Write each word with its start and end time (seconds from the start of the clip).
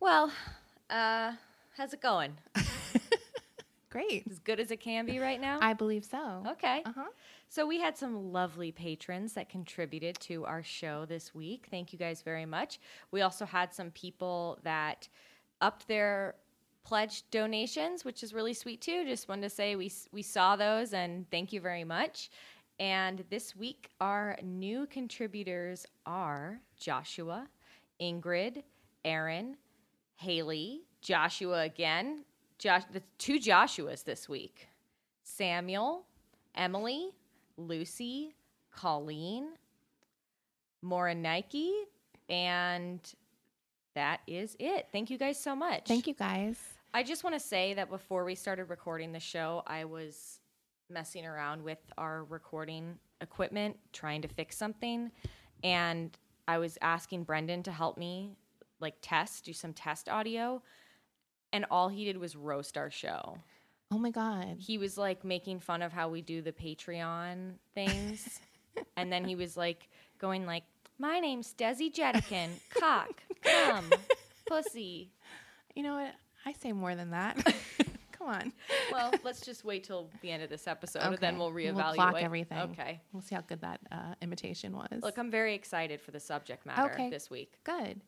Well, 0.00 0.32
uh, 0.88 1.32
how's 1.76 1.92
it 1.92 2.00
going? 2.00 2.38
Great. 3.90 4.24
As 4.30 4.38
good 4.38 4.60
as 4.60 4.70
it 4.70 4.80
can 4.80 5.06
be 5.06 5.18
right 5.18 5.40
now? 5.40 5.58
I 5.62 5.72
believe 5.72 6.04
so. 6.04 6.42
okay. 6.46 6.82
Uh 6.84 6.92
huh. 6.94 7.08
So 7.48 7.66
we 7.66 7.80
had 7.80 7.96
some 7.96 8.32
lovely 8.32 8.70
patrons 8.70 9.32
that 9.32 9.48
contributed 9.48 10.18
to 10.20 10.44
our 10.44 10.62
show 10.62 11.06
this 11.06 11.34
week. 11.34 11.68
Thank 11.70 11.92
you 11.92 11.98
guys 11.98 12.20
very 12.20 12.44
much. 12.44 12.80
We 13.10 13.22
also 13.22 13.46
had 13.46 13.72
some 13.72 13.90
people 13.92 14.58
that 14.62 15.08
upped 15.62 15.88
their 15.88 16.34
pledge 16.84 17.24
donations, 17.30 18.04
which 18.04 18.22
is 18.22 18.34
really 18.34 18.54
sweet 18.54 18.80
too. 18.82 19.04
Just 19.06 19.28
wanted 19.28 19.42
to 19.42 19.50
say 19.50 19.76
we 19.76 19.90
we 20.12 20.22
saw 20.22 20.56
those 20.56 20.92
and 20.92 21.28
thank 21.30 21.52
you 21.52 21.60
very 21.60 21.84
much. 21.84 22.30
And 22.80 23.24
this 23.30 23.56
week 23.56 23.90
our 24.00 24.36
new 24.42 24.86
contributors 24.86 25.86
are 26.04 26.60
Joshua, 26.78 27.48
Ingrid, 28.00 28.62
Aaron, 29.04 29.56
Haley, 30.16 30.82
Joshua 31.00 31.62
again, 31.62 32.24
Josh 32.58 32.82
the 32.92 33.02
two 33.18 33.38
Joshuas 33.38 34.04
this 34.04 34.28
week. 34.28 34.68
Samuel, 35.22 36.04
Emily, 36.54 37.10
Lucy, 37.56 38.34
Colleen, 38.74 39.50
Maura 40.82 41.14
Nike, 41.14 41.72
and 42.28 43.00
that 43.94 44.20
is 44.26 44.56
it. 44.58 44.88
Thank 44.92 45.10
you 45.10 45.18
guys 45.18 45.38
so 45.38 45.54
much. 45.54 45.86
Thank 45.86 46.06
you, 46.06 46.14
guys. 46.14 46.58
I 46.94 47.02
just 47.02 47.22
want 47.22 47.34
to 47.34 47.40
say 47.40 47.74
that 47.74 47.90
before 47.90 48.24
we 48.24 48.34
started 48.34 48.64
recording 48.64 49.12
the 49.12 49.20
show, 49.20 49.62
I 49.66 49.84
was 49.84 50.40
messing 50.90 51.26
around 51.26 51.62
with 51.62 51.78
our 51.98 52.24
recording 52.24 52.98
equipment, 53.20 53.76
trying 53.92 54.22
to 54.22 54.28
fix 54.28 54.56
something, 54.56 55.10
and 55.62 56.16
I 56.46 56.58
was 56.58 56.78
asking 56.80 57.24
Brendan 57.24 57.62
to 57.64 57.72
help 57.72 57.98
me 57.98 58.36
like 58.80 58.94
test, 59.02 59.44
do 59.44 59.52
some 59.52 59.72
test 59.72 60.08
audio, 60.08 60.62
and 61.52 61.64
all 61.70 61.88
he 61.88 62.04
did 62.04 62.16
was 62.18 62.36
roast 62.36 62.76
our 62.76 62.90
show 62.90 63.38
Oh 63.90 63.98
my 63.98 64.10
God. 64.10 64.56
he 64.58 64.76
was 64.78 64.98
like 64.98 65.24
making 65.24 65.60
fun 65.60 65.80
of 65.82 65.92
how 65.92 66.08
we 66.10 66.20
do 66.20 66.42
the 66.42 66.52
Patreon 66.52 67.54
things. 67.74 68.40
and 68.96 69.10
then 69.10 69.24
he 69.24 69.34
was 69.34 69.56
like 69.56 69.88
going 70.18 70.44
like, 70.44 70.64
My 70.98 71.20
name's 71.20 71.54
Desi 71.54 71.90
Jedeikin, 71.92 72.48
cock, 72.78 73.22
cum, 73.42 73.90
pussy. 74.46 75.10
You 75.74 75.82
know 75.84 75.94
what? 75.94 76.12
I 76.44 76.52
say 76.52 76.72
more 76.72 76.94
than 76.94 77.10
that. 77.12 77.36
Come 78.12 78.28
on. 78.28 78.52
Well, 78.92 79.12
let's 79.24 79.40
just 79.40 79.64
wait 79.64 79.84
till 79.84 80.10
the 80.22 80.30
end 80.30 80.42
of 80.42 80.50
this 80.50 80.66
episode 80.66 81.02
and 81.02 81.16
then 81.18 81.38
we'll 81.38 81.52
reevaluate. 81.52 81.74
We'll 81.74 81.94
clock 81.94 82.16
everything. 82.22 82.58
Okay. 82.58 83.00
We'll 83.12 83.22
see 83.22 83.36
how 83.36 83.42
good 83.42 83.60
that 83.62 83.80
uh, 83.92 84.14
imitation 84.20 84.76
was. 84.76 84.88
Look, 85.02 85.16
I'm 85.18 85.30
very 85.30 85.54
excited 85.54 86.00
for 86.00 86.10
the 86.10 86.20
subject 86.20 86.66
matter 86.66 86.92
Okay. 86.92 87.08
this 87.10 87.30
week. 87.30 87.54
good. 87.64 88.00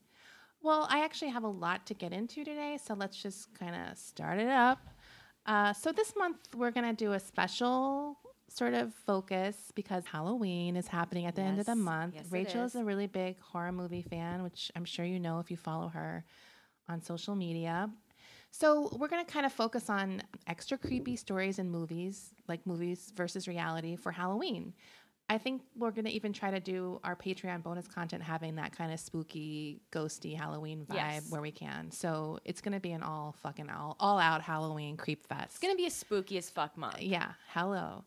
Well, 0.62 0.87
I 0.91 1.04
actually 1.04 1.31
have 1.31 1.44
a 1.44 1.48
lot 1.48 1.87
to 1.87 1.94
get 1.94 2.12
into 2.12 2.44
today, 2.44 2.78
so 2.82 2.94
let's 2.94 3.21
just 3.21 3.54
kind 3.59 3.75
of 3.75 3.97
start 3.97 4.38
it 4.38 4.48
up. 4.48 4.78
Uh, 5.47 5.72
so 5.72 5.91
this 5.91 6.12
month 6.16 6.37
we're 6.54 6.71
gonna 6.71 6.93
do 6.93 7.12
a 7.12 7.21
special 7.21 8.19
sort 8.48 8.75
of 8.75 8.93
focus 8.93 9.56
because 9.75 10.04
Halloween 10.04 10.76
is 10.76 10.87
happening 10.87 11.26
at 11.26 11.34
the 11.34 11.43
end 11.43 11.60
of 11.60 11.66
the 11.66 11.76
month. 11.76 12.15
Yes, 12.16 12.26
Rachel 12.31 12.65
is 12.65 12.75
is. 12.75 12.81
a 12.81 12.84
really 12.84 13.06
big 13.06 13.41
horror 13.41 13.72
movie 13.72 14.03
fan, 14.03 14.43
which 14.43 14.71
I'm 14.76 14.84
sure 14.84 15.04
you 15.04 15.21
know 15.21 15.38
if 15.38 15.50
you 15.50 15.56
follow 15.56 15.88
her 15.88 16.25
on 16.88 17.00
social 17.00 17.34
media. 17.34 17.88
So 18.50 18.88
we're 18.98 19.09
going 19.09 19.25
to 19.25 19.32
kind 19.32 19.47
of 19.47 19.53
focus 19.53 19.88
on 19.88 20.22
extra 20.48 20.77
creepy 20.77 21.15
stories 21.15 21.60
in 21.60 21.71
movies, 21.71 22.34
like 22.48 22.66
movies 22.66 23.12
versus 23.15 23.47
reality 23.47 23.94
for 23.94 24.10
Halloween. 24.10 24.75
I 25.30 25.38
think 25.38 25.62
we're 25.76 25.92
going 25.92 26.06
to 26.06 26.10
even 26.10 26.32
try 26.32 26.50
to 26.50 26.58
do 26.60 27.00
our 27.04 27.14
Patreon 27.14 27.62
bonus 27.62 27.86
content 27.86 28.22
having 28.22 28.56
that 28.56 28.76
kind 28.76 28.92
of 28.92 28.98
spooky, 28.98 29.80
ghosty 29.92 30.36
Halloween 30.36 30.84
vibe 30.91 30.94
Yes. 30.96 31.30
where 31.30 31.41
we 31.41 31.52
can. 31.52 31.91
So 31.92 32.41
it's 32.44 32.60
going 32.60 32.72
to 32.74 32.80
be 32.80 32.91
an 32.91 33.02
all 33.02 33.34
fucking 33.41 33.70
all, 33.70 33.96
all 34.00 34.18
out 34.18 34.42
Halloween 34.42 34.96
creep 34.96 35.26
fest. 35.26 35.50
It's 35.50 35.58
going 35.58 35.72
to 35.72 35.76
be 35.78 35.86
a 35.86 35.91
spooky 35.91 36.36
as 36.36 36.50
fuck 36.50 36.76
month. 36.76 37.00
Yeah, 37.00 37.32
hello. 37.54 38.04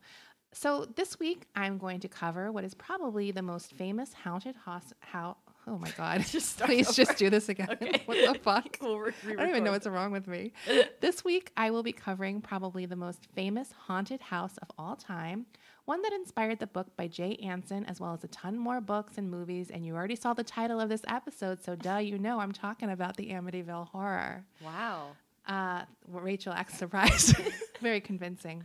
So 0.52 0.84
this 0.96 1.18
week 1.18 1.46
I'm 1.56 1.78
going 1.78 2.00
to 2.00 2.08
cover 2.08 2.52
what 2.52 2.62
is 2.62 2.74
probably 2.74 3.30
the 3.32 3.42
most 3.42 3.72
famous 3.72 4.12
haunted 4.12 4.54
house. 4.64 4.92
How? 5.00 5.38
Oh 5.66 5.78
my 5.78 5.90
God! 5.96 6.20
Just 6.28 6.58
Please 6.60 6.88
over. 6.88 6.94
just 7.06 7.16
do 7.16 7.30
this 7.30 7.48
again. 7.48 7.68
Okay. 7.70 8.02
what 8.06 8.18
the 8.34 8.38
fuck? 8.42 8.76
We'll 8.82 8.98
re- 8.98 9.12
I 9.26 9.34
don't 9.36 9.48
even 9.48 9.64
know 9.64 9.70
what's 9.72 9.86
wrong 9.86 10.12
with 10.12 10.28
me. 10.28 10.52
this 11.00 11.24
week 11.24 11.50
I 11.56 11.70
will 11.70 11.82
be 11.82 11.92
covering 11.92 12.42
probably 12.42 12.84
the 12.84 12.96
most 12.96 13.26
famous 13.34 13.72
haunted 13.86 14.20
house 14.20 14.58
of 14.58 14.68
all 14.78 14.94
time. 14.94 15.46
One 15.86 16.00
that 16.02 16.12
inspired 16.14 16.60
the 16.60 16.66
book 16.66 16.96
by 16.96 17.08
Jay 17.08 17.36
Anson, 17.42 17.84
as 17.84 18.00
well 18.00 18.14
as 18.14 18.24
a 18.24 18.28
ton 18.28 18.56
more 18.56 18.80
books 18.80 19.18
and 19.18 19.30
movies. 19.30 19.70
And 19.70 19.84
you 19.84 19.94
already 19.94 20.16
saw 20.16 20.32
the 20.32 20.44
title 20.44 20.80
of 20.80 20.88
this 20.88 21.02
episode, 21.08 21.62
so 21.62 21.74
duh, 21.76 21.98
you 21.98 22.18
know 22.18 22.40
I'm 22.40 22.52
talking 22.52 22.90
about 22.90 23.16
the 23.16 23.28
Amityville 23.28 23.88
Horror. 23.88 24.44
Wow. 24.64 25.08
Uh, 25.46 25.82
Rachel 26.08 26.54
acts 26.54 26.78
surprised. 26.78 27.36
Very 27.82 28.00
convincing. 28.00 28.64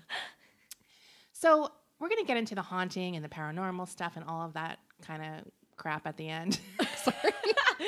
So 1.34 1.72
we're 2.00 2.08
going 2.08 2.22
to 2.22 2.28
get 2.28 2.38
into 2.38 2.56
the 2.56 2.62
haunting 2.62 3.16
and 3.18 3.24
the 3.24 3.30
paranormal 3.30 3.90
stuff 3.90 4.14
and 4.16 4.24
all 4.26 4.46
of 4.46 4.54
that 4.54 4.80
kind 5.06 5.22
of 5.24 5.52
crap 5.80 6.06
at 6.06 6.18
the 6.18 6.30
end. 6.30 6.60
Sorry. 6.98 7.34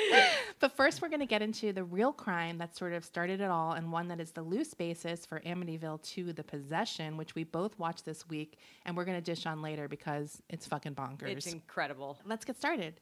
but 0.60 0.72
first, 0.72 1.00
we're 1.00 1.08
going 1.08 1.20
to 1.20 1.26
get 1.26 1.42
into 1.42 1.72
the 1.72 1.84
real 1.84 2.12
crime 2.12 2.58
that 2.58 2.76
sort 2.76 2.92
of 2.92 3.04
started 3.04 3.40
it 3.40 3.50
all 3.50 3.72
and 3.72 3.92
one 3.92 4.08
that 4.08 4.18
is 4.18 4.32
the 4.32 4.42
loose 4.42 4.74
basis 4.74 5.24
for 5.24 5.40
Amityville 5.40 6.02
2 6.02 6.32
The 6.32 6.42
Possession, 6.42 7.16
which 7.16 7.34
we 7.34 7.44
both 7.44 7.78
watched 7.78 8.04
this 8.04 8.28
week 8.28 8.58
and 8.84 8.96
we're 8.96 9.04
going 9.04 9.18
to 9.18 9.22
dish 9.24 9.46
on 9.46 9.62
later 9.62 9.86
because 9.86 10.42
it's 10.48 10.66
fucking 10.66 10.94
bonkers. 10.94 11.28
It's 11.28 11.46
incredible. 11.46 12.18
Let's 12.24 12.44
get 12.44 12.56
started. 12.56 13.00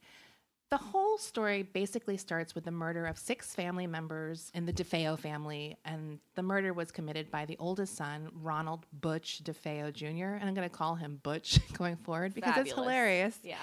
The 0.70 0.76
whole 0.76 1.18
story 1.18 1.64
basically 1.64 2.16
starts 2.16 2.54
with 2.54 2.64
the 2.64 2.70
murder 2.70 3.04
of 3.06 3.18
six 3.18 3.56
family 3.56 3.88
members 3.88 4.52
in 4.54 4.66
the 4.66 4.72
DeFeo 4.72 5.18
family, 5.18 5.76
and 5.84 6.20
the 6.36 6.44
murder 6.44 6.72
was 6.72 6.92
committed 6.92 7.28
by 7.28 7.44
the 7.44 7.56
oldest 7.58 7.96
son, 7.96 8.30
Ronald 8.40 8.86
Butch 8.92 9.42
DeFeo 9.42 9.92
Jr., 9.92 10.36
and 10.38 10.44
I'm 10.44 10.54
going 10.54 10.68
to 10.68 10.74
call 10.74 10.94
him 10.94 11.18
Butch 11.24 11.58
going 11.76 11.96
forward 11.96 12.34
because 12.34 12.56
it's 12.56 12.72
hilarious. 12.72 13.36
Yeah. 13.42 13.56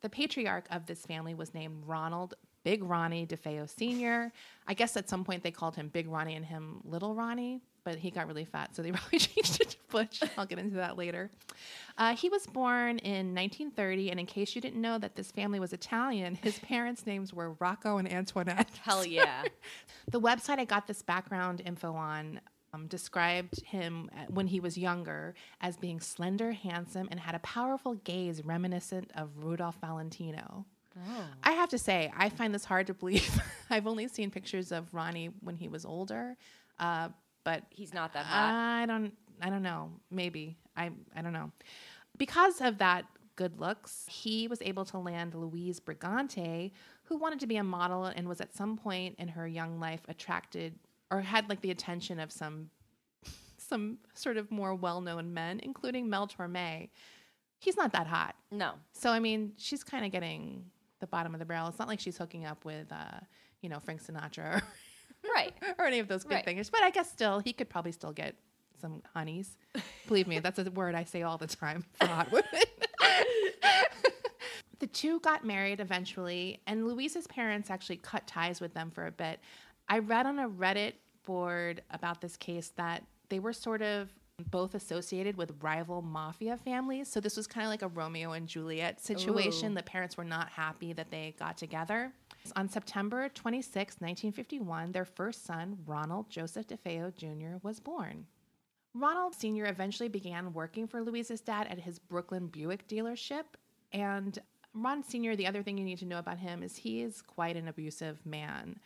The 0.00 0.08
patriarch 0.08 0.66
of 0.70 0.86
this 0.86 1.04
family 1.04 1.34
was 1.34 1.54
named 1.54 1.82
Ronald 1.86 2.34
Big 2.62 2.82
Ronnie 2.82 3.26
DeFeo 3.26 3.68
Sr. 3.68 4.32
I 4.66 4.74
guess 4.74 4.96
at 4.96 5.08
some 5.08 5.24
point 5.24 5.42
they 5.42 5.50
called 5.50 5.76
him 5.76 5.88
Big 5.88 6.08
Ronnie 6.08 6.34
and 6.34 6.44
him 6.44 6.80
Little 6.84 7.14
Ronnie, 7.14 7.60
but 7.84 7.96
he 7.96 8.10
got 8.10 8.26
really 8.26 8.44
fat, 8.44 8.74
so 8.76 8.82
they 8.82 8.92
probably 8.92 9.18
changed 9.18 9.60
it 9.60 9.70
to 9.70 9.76
Butch. 9.88 10.20
I'll 10.36 10.46
get 10.46 10.58
into 10.58 10.76
that 10.76 10.98
later. 10.98 11.30
Uh, 11.96 12.14
he 12.14 12.28
was 12.28 12.46
born 12.46 12.98
in 12.98 13.34
1930, 13.34 14.10
and 14.10 14.20
in 14.20 14.26
case 14.26 14.54
you 14.54 14.60
didn't 14.60 14.80
know 14.80 14.98
that 14.98 15.16
this 15.16 15.30
family 15.30 15.58
was 15.58 15.72
Italian, 15.72 16.34
his 16.34 16.58
parents' 16.60 17.06
names 17.06 17.32
were 17.32 17.52
Rocco 17.60 17.96
and 17.96 18.10
Antoinette. 18.10 18.70
Hell 18.82 19.06
yeah. 19.06 19.44
The 20.10 20.20
website 20.20 20.58
I 20.58 20.64
got 20.64 20.88
this 20.88 21.02
background 21.02 21.62
info 21.64 21.92
on 21.92 22.40
um, 22.72 22.86
described 22.86 23.62
him 23.64 24.10
uh, 24.12 24.24
when 24.28 24.46
he 24.46 24.60
was 24.60 24.78
younger 24.78 25.34
as 25.60 25.76
being 25.76 26.00
slender, 26.00 26.52
handsome, 26.52 27.08
and 27.10 27.20
had 27.20 27.34
a 27.34 27.40
powerful 27.40 27.94
gaze 27.94 28.44
reminiscent 28.44 29.10
of 29.14 29.30
Rudolph 29.36 29.78
Valentino. 29.80 30.66
I 31.42 31.52
have 31.52 31.68
to 31.70 31.78
say, 31.78 32.12
I 32.16 32.28
find 32.28 32.52
this 32.52 32.64
hard 32.64 32.86
to 32.88 32.94
believe. 32.94 33.40
I've 33.70 33.86
only 33.86 34.08
seen 34.08 34.30
pictures 34.30 34.72
of 34.72 34.92
Ronnie 34.92 35.30
when 35.40 35.56
he 35.56 35.68
was 35.68 35.84
older, 35.84 36.36
uh, 36.78 37.08
but 37.44 37.62
He's 37.70 37.94
not 37.94 38.12
that 38.12 38.26
hot. 38.26 38.52
I 38.52 38.86
don't. 38.86 39.12
I 39.40 39.48
don't 39.48 39.62
know. 39.62 39.90
Maybe 40.10 40.56
I. 40.76 40.90
I 41.16 41.22
don't 41.22 41.32
know. 41.32 41.52
Because 42.18 42.60
of 42.60 42.78
that 42.78 43.06
good 43.36 43.58
looks, 43.58 44.04
he 44.10 44.48
was 44.48 44.60
able 44.60 44.84
to 44.86 44.98
land 44.98 45.34
Louise 45.34 45.80
Brigante, 45.80 46.72
who 47.04 47.16
wanted 47.16 47.40
to 47.40 47.46
be 47.46 47.56
a 47.56 47.64
model 47.64 48.04
and 48.04 48.28
was 48.28 48.40
at 48.40 48.54
some 48.54 48.76
point 48.76 49.14
in 49.18 49.28
her 49.28 49.46
young 49.48 49.80
life 49.80 50.02
attracted 50.08 50.74
or 51.10 51.20
had 51.20 51.48
like 51.48 51.60
the 51.60 51.70
attention 51.70 52.20
of 52.20 52.32
some 52.32 52.70
some 53.58 53.98
sort 54.14 54.36
of 54.36 54.50
more 54.50 54.74
well-known 54.74 55.32
men, 55.32 55.60
including 55.62 56.08
Mel 56.10 56.26
Torme. 56.26 56.88
He's 57.58 57.76
not 57.76 57.92
that 57.92 58.06
hot. 58.06 58.34
no. 58.50 58.72
So 58.92 59.10
I 59.10 59.20
mean, 59.20 59.52
she's 59.56 59.84
kind 59.84 60.04
of 60.04 60.12
getting 60.12 60.64
the 61.00 61.06
bottom 61.06 61.34
of 61.34 61.38
the 61.38 61.44
barrel. 61.46 61.68
It's 61.68 61.78
not 61.78 61.88
like 61.88 62.00
she's 62.00 62.16
hooking 62.18 62.44
up 62.46 62.64
with, 62.64 62.90
uh, 62.90 63.20
you 63.62 63.68
know, 63.68 63.78
Frank 63.80 64.02
Sinatra 64.02 64.62
Right. 65.34 65.52
or 65.78 65.84
any 65.84 65.98
of 65.98 66.08
those 66.08 66.24
good 66.24 66.34
Right. 66.34 66.46
thingers. 66.46 66.70
But 66.70 66.82
I 66.82 66.90
guess 66.90 67.10
still, 67.10 67.38
he 67.38 67.52
could 67.52 67.68
probably 67.68 67.92
still 67.92 68.12
get 68.12 68.34
some 68.80 69.02
honeys. 69.14 69.56
Believe 70.08 70.26
me, 70.26 70.38
that's 70.40 70.58
a 70.58 70.64
word 70.70 70.94
I 70.94 71.04
say 71.04 71.22
all 71.22 71.38
the 71.38 71.46
time 71.46 71.84
for 71.98 72.06
hot 72.06 72.30
women. 72.32 72.48
the 74.78 74.86
two 74.86 75.20
got 75.20 75.44
married 75.44 75.80
eventually, 75.80 76.60
and 76.66 76.86
Louise's 76.88 77.26
parents 77.26 77.70
actually 77.70 77.98
cut 77.98 78.26
ties 78.26 78.60
with 78.60 78.72
them 78.72 78.90
for 78.90 79.06
a 79.06 79.12
bit. 79.12 79.40
I 79.90 79.98
read 79.98 80.24
on 80.24 80.38
a 80.38 80.48
Reddit 80.48 80.94
board 81.26 81.82
about 81.90 82.20
this 82.20 82.36
case 82.36 82.72
that 82.76 83.02
they 83.28 83.40
were 83.40 83.52
sort 83.52 83.82
of 83.82 84.08
both 84.50 84.74
associated 84.74 85.36
with 85.36 85.52
rival 85.60 86.00
mafia 86.00 86.56
families. 86.56 87.08
So 87.08 87.20
this 87.20 87.36
was 87.36 87.46
kind 87.46 87.66
of 87.66 87.70
like 87.70 87.82
a 87.82 87.88
Romeo 87.88 88.32
and 88.32 88.46
Juliet 88.46 89.00
situation. 89.00 89.72
Ooh. 89.72 89.74
The 89.74 89.82
parents 89.82 90.16
were 90.16 90.24
not 90.24 90.48
happy 90.48 90.92
that 90.94 91.10
they 91.10 91.34
got 91.38 91.58
together. 91.58 92.12
On 92.56 92.68
September 92.68 93.28
26, 93.28 93.96
1951, 94.00 94.92
their 94.92 95.04
first 95.04 95.44
son, 95.44 95.76
Ronald 95.84 96.30
Joseph 96.30 96.68
DeFeo 96.68 97.14
Jr., 97.14 97.58
was 97.62 97.80
born. 97.80 98.26
Ronald 98.94 99.34
Sr. 99.34 99.66
eventually 99.66 100.08
began 100.08 100.52
working 100.54 100.86
for 100.86 101.02
Louise's 101.02 101.40
dad 101.40 101.66
at 101.68 101.80
his 101.80 101.98
Brooklyn 101.98 102.46
Buick 102.46 102.88
dealership. 102.88 103.44
And 103.92 104.38
Ron 104.72 105.02
Sr., 105.02 105.36
the 105.36 105.46
other 105.46 105.62
thing 105.62 105.76
you 105.76 105.84
need 105.84 105.98
to 105.98 106.06
know 106.06 106.18
about 106.18 106.38
him 106.38 106.62
is 106.62 106.76
he 106.76 107.02
is 107.02 107.20
quite 107.22 107.56
an 107.56 107.68
abusive 107.68 108.24
man. 108.24 108.78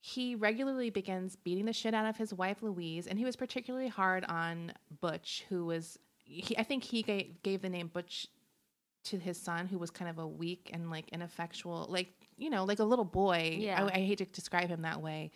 He 0.00 0.34
regularly 0.34 0.90
begins 0.90 1.36
beating 1.36 1.64
the 1.64 1.72
shit 1.72 1.92
out 1.94 2.06
of 2.06 2.16
his 2.16 2.32
wife 2.32 2.62
Louise, 2.62 3.06
and 3.06 3.18
he 3.18 3.24
was 3.24 3.36
particularly 3.36 3.88
hard 3.88 4.24
on 4.24 4.72
Butch, 5.00 5.44
who 5.48 5.66
was, 5.66 5.98
he, 6.16 6.56
I 6.56 6.62
think 6.62 6.84
he 6.84 7.02
gave, 7.02 7.42
gave 7.42 7.62
the 7.62 7.68
name 7.68 7.88
Butch 7.88 8.28
to 9.04 9.18
his 9.18 9.40
son, 9.40 9.66
who 9.66 9.78
was 9.78 9.90
kind 9.90 10.08
of 10.08 10.18
a 10.18 10.26
weak 10.26 10.70
and 10.72 10.90
like 10.90 11.08
ineffectual, 11.10 11.86
like, 11.88 12.08
you 12.36 12.50
know, 12.50 12.64
like 12.64 12.78
a 12.78 12.84
little 12.84 13.04
boy. 13.04 13.56
Yeah. 13.58 13.84
I, 13.84 13.96
I 13.96 14.00
hate 14.00 14.18
to 14.18 14.24
describe 14.26 14.68
him 14.68 14.82
that 14.82 15.02
way. 15.02 15.32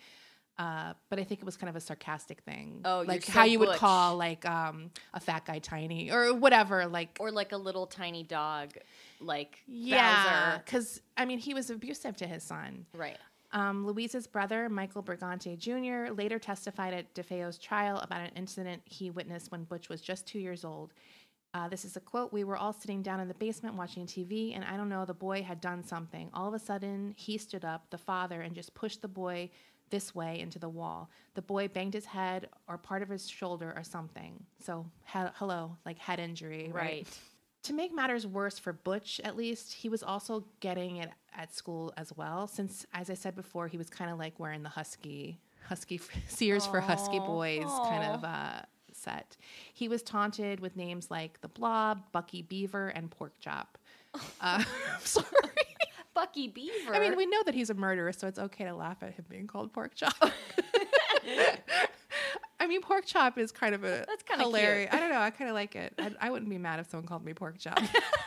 Uh, 0.57 0.93
but 1.09 1.17
I 1.17 1.23
think 1.23 1.41
it 1.41 1.45
was 1.45 1.57
kind 1.57 1.69
of 1.69 1.75
a 1.75 1.79
sarcastic 1.79 2.41
thing. 2.41 2.81
Oh, 2.85 2.99
you're 2.99 3.07
like 3.07 3.25
so 3.25 3.31
how 3.31 3.43
you 3.43 3.57
would 3.59 3.75
call 3.77 4.17
like 4.17 4.45
um, 4.45 4.91
a 5.13 5.19
fat 5.19 5.45
guy 5.45 5.57
tiny 5.57 6.11
or 6.11 6.33
whatever. 6.35 6.85
Like 6.85 7.17
Or 7.19 7.31
like 7.31 7.53
a 7.53 7.57
little 7.57 7.87
tiny 7.87 8.21
dog, 8.21 8.73
like 9.19 9.63
yeah, 9.65 10.59
because 10.63 11.01
I 11.17 11.25
mean 11.25 11.39
he 11.39 11.55
was 11.55 11.71
abusive 11.71 12.17
to 12.17 12.27
his 12.27 12.43
son. 12.43 12.85
Right. 12.95 13.17
Um, 13.53 13.85
Louise's 13.85 14.25
brother, 14.27 14.67
Michael 14.67 15.03
Brigante 15.03 15.55
Jr., 15.57 16.11
later 16.13 16.39
testified 16.39 16.93
at 16.93 17.13
DeFeo's 17.13 17.57
trial 17.59 17.99
about 17.99 18.21
an 18.21 18.31
incident 18.35 18.81
he 18.85 19.11
witnessed 19.11 19.51
when 19.51 19.63
Butch 19.63 19.89
was 19.89 20.01
just 20.01 20.25
two 20.25 20.39
years 20.39 20.65
old. 20.65 20.91
Uh, 21.53 21.67
this 21.67 21.85
is 21.85 21.95
a 21.95 21.99
quote 21.99 22.33
We 22.33 22.43
were 22.43 22.57
all 22.57 22.73
sitting 22.73 23.03
down 23.03 23.19
in 23.19 23.27
the 23.27 23.35
basement 23.35 23.75
watching 23.75 24.07
TV, 24.07 24.55
and 24.55 24.65
I 24.65 24.75
don't 24.75 24.89
know, 24.89 25.05
the 25.05 25.13
boy 25.13 25.43
had 25.43 25.61
done 25.61 25.83
something. 25.83 26.31
All 26.33 26.47
of 26.47 26.55
a 26.55 26.59
sudden, 26.59 27.13
he 27.15 27.37
stood 27.37 27.63
up, 27.63 27.85
the 27.91 27.97
father, 27.97 28.41
and 28.41 28.55
just 28.55 28.73
pushed 28.73 29.03
the 29.03 29.07
boy 29.07 29.51
this 29.91 30.15
way 30.15 30.39
into 30.39 30.57
the 30.57 30.69
wall. 30.69 31.11
The 31.35 31.43
boy 31.43 31.67
banged 31.67 31.93
his 31.93 32.05
head 32.05 32.49
or 32.67 32.79
part 32.79 33.03
of 33.03 33.09
his 33.09 33.29
shoulder 33.29 33.71
or 33.75 33.83
something. 33.83 34.43
So, 34.65 34.87
he- 35.05 35.19
hello, 35.35 35.77
like 35.85 35.99
head 35.99 36.19
injury, 36.19 36.71
right? 36.73 36.83
Right. 37.05 37.19
To 37.63 37.73
make 37.73 37.93
matters 37.93 38.27
worse 38.27 38.59
for 38.59 38.73
Butch, 38.73 39.21
at 39.23 39.37
least, 39.37 39.73
he 39.73 39.87
was 39.87 40.03
also 40.03 40.43
getting 40.59 40.97
it 40.97 41.09
at 41.35 41.53
school 41.53 41.93
as 41.95 42.11
well. 42.15 42.47
Since, 42.47 42.85
as 42.93 43.09
I 43.09 43.13
said 43.13 43.35
before, 43.35 43.67
he 43.67 43.77
was 43.77 43.89
kind 43.89 44.11
of 44.11 44.19
like 44.19 44.37
wearing 44.39 44.63
the 44.63 44.69
husky, 44.69 45.39
husky 45.67 45.99
Sears 46.27 46.65
for 46.65 46.81
husky 46.81 47.19
boys 47.19 47.63
kind 47.63 48.03
of 48.03 48.23
uh, 48.23 48.61
set. 48.91 49.37
He 49.73 49.87
was 49.87 50.03
taunted 50.03 50.59
with 50.59 50.75
names 50.75 51.09
like 51.09 51.39
the 51.41 51.47
Blob, 51.47 52.03
Bucky 52.11 52.41
Beaver, 52.41 52.89
and 52.89 53.09
Pork 53.09 53.33
Chop. 53.39 53.77
Uh, 54.41 54.63
sorry. 54.99 55.25
Bucky 56.13 56.47
Beaver. 56.47 56.93
I 56.93 56.99
mean, 56.99 57.17
we 57.17 57.25
know 57.25 57.41
that 57.45 57.55
he's 57.55 57.71
a 57.71 57.73
murderer, 57.73 58.11
so 58.11 58.27
it's 58.27 58.37
okay 58.37 58.65
to 58.65 58.75
laugh 58.75 59.01
at 59.01 59.13
him 59.13 59.25
being 59.27 59.47
called 59.47 59.73
Pork 59.73 59.95
Chop. 59.95 60.13
I 62.63 62.67
mean, 62.67 62.81
Pork 62.81 63.05
Chop 63.05 63.37
is 63.37 63.51
kind 63.51 63.75
of 63.75 63.83
a 63.83 64.05
That's 64.07 64.23
kinda 64.23 64.41
hilarious. 64.45 64.89
cute. 64.89 64.93
I 64.93 64.99
don't 65.05 65.13
know. 65.13 65.19
I 65.19 65.31
kind 65.31 65.49
of 65.49 65.53
like 65.53 65.75
it. 65.75 65.93
I, 65.99 66.11
I 66.21 66.29
wouldn't 66.29 66.49
be 66.49 66.57
mad 66.57 66.79
if 66.79 66.89
someone 66.89 67.05
called 67.05 67.25
me 67.25 67.33
Pork 67.33 67.57
Chop. 67.59 67.77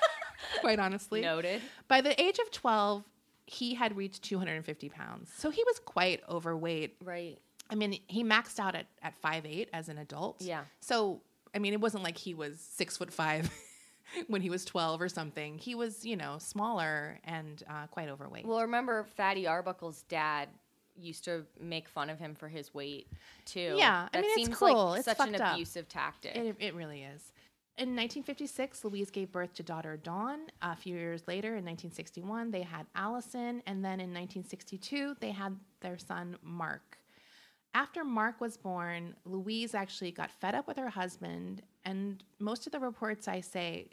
Quite 0.61 0.79
honestly. 0.79 1.23
noted. 1.23 1.63
By 1.89 2.03
the 2.03 2.21
age 2.21 2.39
of 2.39 2.51
12, 2.51 3.03
he 3.47 3.73
had 3.75 3.97
reached 3.97 4.23
250 4.25 4.91
pounds. 4.91 5.33
So 5.35 5.49
he 5.51 5.65
was 5.65 5.79
quite 5.79 6.23
overweight. 6.29 6.97
Right. 7.03 7.39
I 7.71 7.77
mean, 7.77 7.99
he 8.09 8.23
maxed 8.25 8.59
out 8.61 8.75
at, 8.75 8.87
at 9.03 9.15
5'8 9.23 9.69
as 9.73 9.89
an 9.89 9.97
adult. 9.97 10.37
Yeah. 10.41 10.65
So, 10.81 11.23
I 11.55 11.59
mean, 11.59 11.73
it 11.73 11.81
wasn't 11.81 12.05
like 12.05 12.19
he 12.19 12.35
was 12.35 12.61
six 12.61 12.99
foot 12.99 13.11
five 13.13 13.51
when 14.27 14.43
he 14.43 14.51
was 14.51 14.67
12 14.67 15.01
or 15.01 15.09
something. 15.09 15.57
He 15.57 15.75
was, 15.75 16.05
you 16.05 16.17
know, 16.17 16.37
smaller 16.39 17.19
and 17.25 17.63
uh, 17.71 17.87
quite 17.87 18.11
overweight. 18.11 18.47
Well, 18.47 18.61
remember 18.61 19.05
Fatty 19.17 19.47
Arbuckle's 19.47 20.03
dad 20.03 20.49
used 20.99 21.25
to 21.25 21.45
make 21.61 21.89
fun 21.89 22.11
of 22.11 22.19
him 22.19 22.35
for 22.35 22.49
his 22.49 22.73
weight 22.75 23.09
too. 23.45 23.75
Yeah, 23.77 24.09
I 24.13 24.17
that 24.17 24.23
mean, 24.23 24.31
it's 24.33 24.35
seems 24.47 24.57
cruel. 24.57 24.91
like 24.91 24.99
It's 25.01 25.05
such 25.07 25.29
an 25.29 25.35
up. 25.41 25.55
abusive 25.55 25.89
tactic. 25.89 26.37
It, 26.37 26.57
it 26.59 26.75
really 26.75 27.03
is. 27.03 27.33
In 27.79 27.91
1956, 27.91 28.85
Louise 28.85 29.11
gave 29.11 29.31
birth 29.31 29.53
to 29.55 29.63
daughter 29.63 29.99
Dawn. 29.99 30.47
A 30.63 30.75
few 30.75 30.97
years 30.97 31.23
later, 31.29 31.49
in 31.57 31.65
1961, 31.65 32.51
they 32.51 32.63
had 32.63 32.87
Allison. 32.95 33.63
And 33.67 33.85
then 33.85 34.01
in 34.01 34.15
1962, 34.15 35.17
they 35.21 35.31
had 35.31 35.55
their 35.81 35.99
son, 35.99 36.37
Mark. 36.43 36.99
After 37.75 38.03
Mark 38.03 38.41
was 38.41 38.57
born, 38.57 39.15
Louise 39.27 39.75
actually 39.75 40.11
got 40.11 40.31
fed 40.31 40.55
up 40.55 40.67
with 40.67 40.79
her 40.79 40.89
husband. 40.89 41.61
And 41.85 42.25
most 42.39 42.65
of 42.67 42.73
the 42.73 42.81
reports 42.81 43.29
I 43.29 43.43
say, 43.43 43.89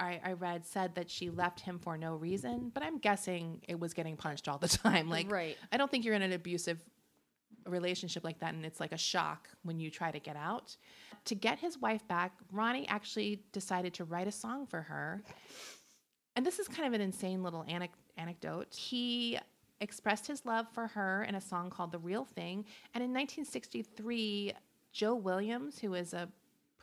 I, 0.00 0.20
I 0.24 0.32
read 0.32 0.66
said 0.66 0.96
that 0.96 1.08
she 1.08 1.30
left 1.30 1.60
him 1.60 1.78
for 1.78 1.96
no 1.96 2.14
reason, 2.16 2.70
but 2.74 2.82
I'm 2.82 2.98
guessing 2.98 3.62
it 3.68 3.78
was 3.78 3.94
getting 3.94 4.16
punched 4.16 4.48
all 4.48 4.58
the 4.58 4.68
time. 4.84 5.08
Like, 5.08 5.30
Right. 5.30 5.56
I 5.70 5.76
don't 5.76 5.90
think 5.90 6.04
you're 6.04 6.14
in 6.14 6.22
an 6.22 6.32
abusive 6.32 6.82
relationship 7.66 8.24
like 8.24 8.40
that 8.40 8.52
and 8.52 8.66
it's 8.66 8.78
like 8.78 8.92
a 8.92 8.98
shock 8.98 9.48
when 9.62 9.80
you 9.80 9.90
try 9.90 10.10
to 10.10 10.18
get 10.18 10.36
out. 10.36 10.76
To 11.26 11.34
get 11.34 11.58
his 11.58 11.78
wife 11.78 12.06
back, 12.08 12.32
Ronnie 12.52 12.86
actually 12.88 13.42
decided 13.52 13.94
to 13.94 14.04
write 14.04 14.28
a 14.28 14.32
song 14.32 14.66
for 14.66 14.82
her. 14.82 15.22
And 16.36 16.44
this 16.44 16.58
is 16.58 16.68
kind 16.68 16.86
of 16.86 16.92
an 16.92 17.00
insane 17.00 17.42
little 17.42 17.64
anec- 17.64 17.90
anecdote. 18.18 18.74
He 18.74 19.38
expressed 19.80 20.26
his 20.26 20.44
love 20.44 20.66
for 20.74 20.88
her 20.88 21.24
in 21.24 21.36
a 21.36 21.40
song 21.40 21.70
called 21.70 21.92
The 21.92 21.98
Real 21.98 22.24
Thing. 22.24 22.64
And 22.92 23.02
in 23.02 23.10
1963, 23.14 24.52
Joe 24.92 25.14
Williams, 25.14 25.78
who 25.78 25.94
is 25.94 26.12
a 26.12 26.28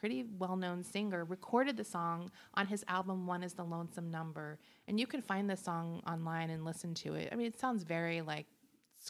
pretty 0.01 0.25
well 0.39 0.57
known 0.57 0.83
singer, 0.83 1.24
recorded 1.25 1.77
the 1.77 1.83
song 1.83 2.31
on 2.56 2.65
his 2.65 2.83
album 2.88 3.27
One 3.27 3.44
is 3.44 3.53
the 3.53 3.63
Lonesome 3.63 4.09
Number. 4.09 4.57
And 4.88 5.00
you 5.00 5.06
can 5.07 5.21
find 5.21 5.48
this 5.50 5.62
song 5.62 6.01
online 6.07 6.50
and 6.50 6.65
listen 6.65 6.94
to 6.95 7.13
it. 7.13 7.30
I 7.31 7.36
mean, 7.36 7.45
it 7.48 7.57
sounds 7.59 7.83
very 7.83 8.19
like 8.21 8.48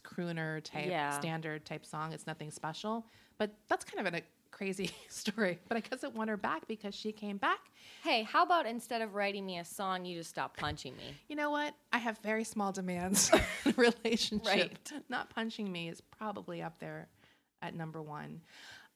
crooner 0.04 0.62
type, 0.64 0.88
Yeah. 0.90 1.18
standard 1.18 1.66
type 1.66 1.86
song. 1.86 2.12
It's 2.14 2.28
nothing 2.28 2.52
special. 2.52 3.06
But 3.38 3.52
that's 3.70 3.86
kind 3.86 4.06
of 4.06 4.14
a 4.14 4.22
crazy 4.52 4.92
story. 5.10 5.60
But 5.70 5.78
I 5.78 5.80
guess 5.80 6.04
it 6.04 6.14
won 6.14 6.28
her 6.28 6.36
back 6.38 6.68
because 6.68 6.94
she 6.94 7.12
came 7.14 7.38
back. 7.38 7.60
hey, 8.04 8.24
how 8.24 8.44
about 8.44 8.66
instead 8.66 9.02
of 9.02 9.16
writing 9.16 9.46
me 9.46 9.60
a 9.60 9.66
song, 9.66 10.04
you 10.06 10.18
just 10.18 10.30
stop 10.30 10.58
punching 10.58 10.96
me? 10.98 11.16
You 11.30 11.38
know 11.38 11.52
what? 11.52 11.74
I 11.94 12.00
have 12.00 12.18
very 12.20 12.44
small 12.44 12.72
demands 12.74 13.32
in 13.66 13.72
a 13.72 13.74
relationship. 13.76 14.46
Right. 14.46 14.92
Not 15.08 15.30
punching 15.34 15.72
me 15.72 15.88
is 15.88 16.02
probably 16.02 16.62
up 16.62 16.80
there 16.80 17.08
at 17.62 17.76
number 17.76 18.02
one. 18.02 18.42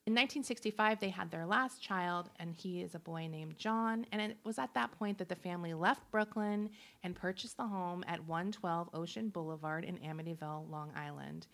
In 0.07 0.13
1965, 0.13 0.99
they 0.99 1.09
had 1.09 1.31
their 1.31 1.47
last 1.47 1.81
child, 1.81 2.29
and 2.37 2.53
he 2.53 2.83
is 2.83 2.93
a 2.93 2.99
boy 2.99 3.27
named 3.27 3.57
John. 3.57 4.05
And 4.11 4.21
it 4.21 4.37
was 4.43 4.59
at 4.59 4.71
that 4.75 4.91
point 4.91 5.17
that 5.17 5.29
the 5.29 5.35
family 5.35 5.73
left 5.73 6.11
Brooklyn 6.11 6.69
and 7.03 7.15
purchased 7.15 7.57
the 7.57 7.65
home 7.65 8.03
at 8.07 8.23
112 8.23 8.89
Ocean 8.93 9.29
Boulevard 9.29 9.83
in 9.83 9.97
Amityville, 9.97 10.69
Long 10.69 10.91
Island. 10.95 11.47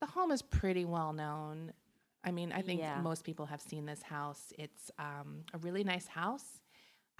The 0.00 0.06
home 0.06 0.30
is 0.30 0.40
pretty 0.40 0.84
well 0.84 1.12
known. 1.12 1.72
I 2.22 2.30
mean, 2.30 2.52
I 2.52 2.62
think 2.62 2.80
Yeah. 2.80 3.00
most 3.00 3.24
people 3.24 3.46
have 3.46 3.60
seen 3.60 3.86
this 3.86 4.02
house. 4.02 4.52
It's 4.56 4.92
um, 5.00 5.42
a 5.52 5.58
really 5.58 5.82
nice 5.82 6.06
house. 6.06 6.59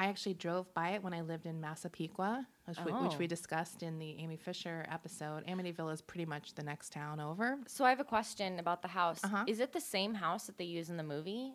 I 0.01 0.07
actually 0.07 0.33
drove 0.33 0.73
by 0.73 0.91
it 0.93 1.03
when 1.05 1.13
I 1.13 1.21
lived 1.21 1.45
in 1.45 1.61
Massapequa, 1.61 2.47
which, 2.65 2.79
we, 2.87 2.91
which 2.93 3.13
Oh. 3.13 3.17
we 3.19 3.27
discussed 3.27 3.83
in 3.83 3.99
the 3.99 4.19
Amy 4.19 4.39
Fisher 4.39 4.87
episode. 4.91 5.47
Amityville 5.47 5.93
is 5.93 6.01
pretty 6.01 6.25
much 6.25 6.55
the 6.55 6.63
next 6.63 6.91
town 6.91 7.21
over. 7.21 7.59
So 7.67 7.85
I 7.85 7.91
have 7.91 8.01
a 8.01 8.05
question 8.05 8.59
about 8.59 8.81
the 8.81 8.89
house. 8.89 9.23
Uh-huh. 9.23 9.45
Is 9.47 9.61
it 9.61 9.75
the 9.75 9.81
same 9.81 10.15
house 10.15 10.47
that 10.47 10.57
they 10.57 10.65
use 10.65 10.89
in 10.89 10.97
the 10.97 11.03
movie? 11.03 11.53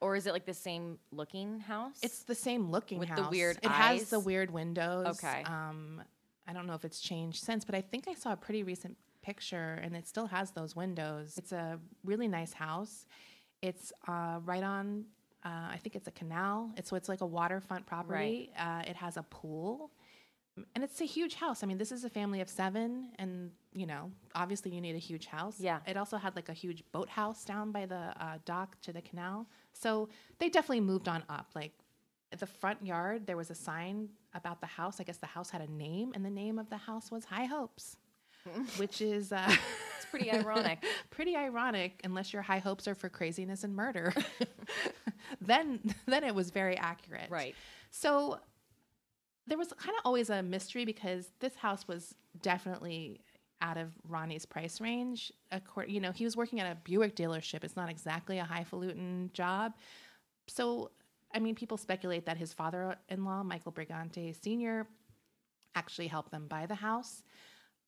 Or 0.00 0.16
is 0.16 0.26
it 0.26 0.32
like 0.32 0.44
the 0.44 0.52
same 0.54 0.98
looking 1.12 1.60
house? 1.60 2.00
It's 2.02 2.24
the 2.24 2.34
same 2.34 2.68
looking 2.68 2.98
With 2.98 3.14
the 3.14 3.22
house. 3.22 3.30
weird 3.30 3.58
It 3.62 3.70
has 3.70 4.10
the 4.10 4.18
weird 4.18 4.50
windows. 4.50 5.06
Okay. 5.22 5.44
Um, 5.44 6.02
I 6.48 6.52
don't 6.52 6.66
know 6.66 6.74
if 6.74 6.84
it's 6.84 6.98
changed 6.98 7.44
since, 7.44 7.64
but 7.64 7.76
I 7.76 7.80
think 7.80 8.08
I 8.08 8.14
saw 8.14 8.32
a 8.32 8.36
pretty 8.36 8.64
recent 8.64 8.96
picture, 9.22 9.78
and 9.84 9.94
it 9.94 10.08
still 10.08 10.26
has 10.26 10.50
those 10.50 10.74
windows. 10.74 11.38
It's 11.38 11.52
a 11.52 11.78
really 12.04 12.26
nice 12.26 12.52
house. 12.54 13.06
It's 13.62 13.92
uh, 14.08 14.40
right 14.44 14.64
on. 14.64 15.04
Uh, 15.44 15.68
I 15.72 15.78
think 15.82 15.94
it's 15.94 16.08
a 16.08 16.12
canal. 16.12 16.70
It's 16.76 16.90
so 16.90 16.96
it's 16.96 17.08
like 17.08 17.20
a 17.20 17.26
waterfront 17.26 17.86
property. 17.86 18.50
Uh, 18.58 18.82
it 18.86 18.96
has 18.96 19.16
a 19.16 19.22
pool, 19.24 19.90
and 20.74 20.82
it's 20.82 21.00
a 21.00 21.04
huge 21.04 21.34
house. 21.34 21.62
I 21.62 21.66
mean, 21.66 21.78
this 21.78 21.92
is 21.92 22.04
a 22.04 22.10
family 22.10 22.40
of 22.40 22.48
seven, 22.48 23.10
and 23.18 23.50
you 23.74 23.86
know, 23.86 24.10
obviously, 24.34 24.72
you 24.74 24.80
need 24.80 24.94
a 24.94 24.98
huge 24.98 25.26
house. 25.26 25.60
Yeah. 25.60 25.80
It 25.86 25.96
also 25.96 26.16
had 26.16 26.34
like 26.36 26.48
a 26.48 26.52
huge 26.54 26.82
boathouse 26.92 27.44
down 27.44 27.72
by 27.72 27.86
the 27.86 28.14
uh, 28.18 28.38
dock 28.44 28.80
to 28.82 28.92
the 28.92 29.02
canal. 29.02 29.46
So 29.72 30.08
they 30.38 30.48
definitely 30.48 30.80
moved 30.80 31.08
on 31.08 31.24
up. 31.28 31.50
Like 31.54 31.72
the 32.38 32.46
front 32.46 32.84
yard, 32.86 33.26
there 33.26 33.36
was 33.36 33.50
a 33.50 33.54
sign 33.54 34.08
about 34.32 34.60
the 34.60 34.66
house. 34.66 35.00
I 35.00 35.04
guess 35.04 35.18
the 35.18 35.26
house 35.26 35.50
had 35.50 35.60
a 35.60 35.70
name, 35.70 36.12
and 36.14 36.24
the 36.24 36.30
name 36.30 36.58
of 36.58 36.70
the 36.70 36.78
house 36.78 37.10
was 37.10 37.24
High 37.26 37.46
Hopes. 37.46 37.96
which 38.76 39.00
is 39.00 39.32
uh, 39.32 39.56
It's 39.96 40.06
pretty 40.10 40.30
ironic. 40.30 40.84
pretty 41.10 41.36
ironic 41.36 42.00
unless 42.04 42.32
your 42.32 42.42
high 42.42 42.58
hopes 42.58 42.86
are 42.86 42.94
for 42.94 43.08
craziness 43.08 43.64
and 43.64 43.74
murder. 43.74 44.12
then 45.46 45.94
then 46.06 46.24
it 46.24 46.34
was 46.34 46.50
very 46.50 46.76
accurate. 46.76 47.30
Right. 47.30 47.54
So 47.90 48.38
there 49.46 49.58
was 49.58 49.72
kind 49.74 49.94
of 49.96 50.02
always 50.04 50.30
a 50.30 50.42
mystery 50.42 50.84
because 50.84 51.30
this 51.40 51.54
house 51.54 51.86
was 51.86 52.14
definitely 52.40 53.20
out 53.60 53.76
of 53.76 53.92
Ronnie's 54.08 54.46
price 54.46 54.80
range. 54.80 55.32
According, 55.52 55.94
you 55.94 56.00
know, 56.00 56.12
he 56.12 56.24
was 56.24 56.36
working 56.36 56.60
at 56.60 56.70
a 56.70 56.76
Buick 56.76 57.16
dealership. 57.16 57.64
It's 57.64 57.76
not 57.76 57.90
exactly 57.90 58.38
a 58.38 58.44
highfalutin 58.44 59.30
job. 59.32 59.74
So, 60.46 60.90
I 61.34 61.38
mean, 61.38 61.54
people 61.54 61.76
speculate 61.76 62.26
that 62.26 62.36
his 62.36 62.52
father-in-law, 62.52 63.42
Michael 63.44 63.72
Brigante 63.72 64.34
Sr., 64.42 64.86
actually 65.74 66.06
helped 66.06 66.30
them 66.30 66.46
buy 66.46 66.66
the 66.66 66.74
house. 66.74 67.22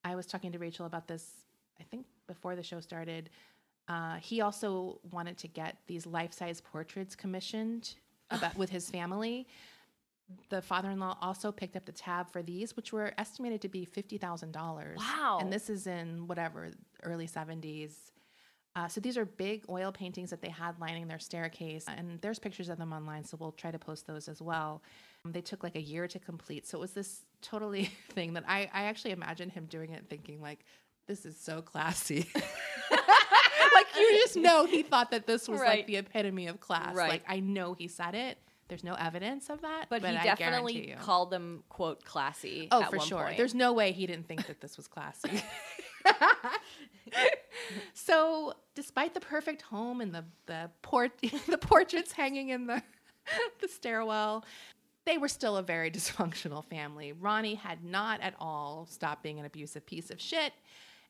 I 0.05 0.15
was 0.15 0.27
talking 0.27 0.53
to 0.53 0.59
Rachel 0.59 0.87
about 0.87 1.07
this, 1.07 1.45
I 1.81 1.85
think, 1.85 2.07
before 2.27 2.57
the 2.57 2.63
show 2.63 2.81
started. 2.81 3.31
Uh, 3.89 4.17
he 4.17 4.41
also 4.41 5.01
wanted 5.11 5.39
to 5.39 5.49
get 5.49 5.77
these 5.87 6.07
life-size 6.07 6.61
portraits 6.61 7.15
commissioned 7.15 7.95
about 8.31 8.57
with 8.57 8.71
his 8.71 8.91
family. 8.91 9.47
The 10.49 10.61
father-in-law 10.61 11.19
also 11.21 11.53
picked 11.53 11.77
up 11.77 11.87
the 11.87 11.93
tab 11.93 12.31
for 12.33 12.43
these, 12.43 12.75
which 12.75 12.93
were 12.93 13.13
estimated 13.17 13.61
to 13.63 13.69
be 13.69 13.85
fifty 13.85 14.19
thousand 14.19 14.51
dollars. 14.51 14.99
Wow. 14.99 15.39
And 15.41 15.53
this 15.53 15.71
is 15.71 15.87
in 15.87 16.27
whatever 16.27 16.71
early 17.05 17.29
seventies. 17.29 18.11
Uh, 18.75 18.87
so 18.89 19.01
these 19.01 19.17
are 19.17 19.25
big 19.25 19.65
oil 19.71 19.91
paintings 19.91 20.29
that 20.29 20.43
they 20.43 20.51
had 20.51 20.79
lining 20.79 21.09
their 21.09 21.19
staircase, 21.19 21.87
and 21.89 22.21
there's 22.21 22.39
pictures 22.39 22.69
of 22.69 22.77
them 22.77 22.93
online. 22.93 23.25
So 23.25 23.37
we'll 23.41 23.53
try 23.53 23.71
to 23.71 23.79
post 23.79 24.07
those 24.07 24.29
as 24.29 24.43
well. 24.43 24.83
Um, 25.25 25.33
they 25.33 25.41
took 25.41 25.63
like 25.63 25.77
a 25.77 25.81
year 25.81 26.07
to 26.09 26.19
complete, 26.19 26.67
so 26.67 26.77
it 26.77 26.81
was 26.81 26.93
this 26.93 27.25
totally 27.41 27.85
thing 28.11 28.35
that 28.35 28.45
I, 28.47 28.69
I 28.75 28.85
actually 28.85 29.13
imagine 29.13 29.49
him 29.49 29.67
doing 29.67 29.93
it, 29.93 30.07
thinking 30.11 30.43
like, 30.43 30.65
"This 31.07 31.25
is 31.25 31.39
so 31.39 31.63
classy." 31.63 32.27
you 33.97 34.19
just 34.21 34.37
know 34.37 34.67
he 34.67 34.83
thought 34.83 35.11
that 35.11 35.27
this 35.27 35.49
was 35.49 35.61
Right. 35.61 35.79
like 35.79 35.87
the 35.87 35.97
epitome 35.97 36.47
of 36.47 36.61
class. 36.61 36.95
Right. 36.95 37.09
Like 37.11 37.25
I 37.29 37.41
know 37.41 37.75
he 37.75 37.89
said 37.89 38.15
it. 38.15 38.39
There's 38.69 38.83
no 38.83 38.95
evidence 38.95 39.49
of 39.49 39.63
that, 39.63 39.87
But, 39.89 40.03
but, 40.03 40.11
he 40.11 40.17
I 40.17 40.25
definitely 40.25 40.97
called 41.01 41.31
them 41.31 41.63
quote 41.69 42.05
classy. 42.05 42.67
Oh, 42.73 42.83
for 42.85 42.99
sure. 42.99 43.23
point. 43.23 43.37
There's 43.37 43.55
no 43.55 43.73
way 43.73 43.93
he 43.93 44.09
didn't 44.09 44.27
think 44.27 44.47
that 44.49 44.61
this 44.61 44.77
was 44.77 44.89
classy. 44.89 45.41
so, 47.95 48.55
despite 48.75 49.15
the 49.15 49.21
perfect 49.21 49.63
home 49.63 50.01
and 50.01 50.15
the 50.15 50.25
the 50.47 50.71
port 50.83 51.13
the 51.49 51.59
portraits 51.59 52.13
hanging 52.13 52.49
in 52.51 52.67
the 52.67 52.83
the 53.61 53.69
stairwell, 53.69 54.45
they 55.05 55.19
were 55.19 55.29
still 55.29 55.57
a 55.57 55.63
very 55.63 55.91
dysfunctional 55.91 56.65
family. 56.65 57.13
Ronnie 57.13 57.55
had 57.55 57.85
not 57.85 58.21
at 58.21 58.35
all 58.39 58.87
stopped 58.91 59.23
being 59.23 59.39
an 59.39 59.47
abusive 59.47 59.87
piece 59.87 60.11
of 60.11 60.21
shit. 60.21 60.53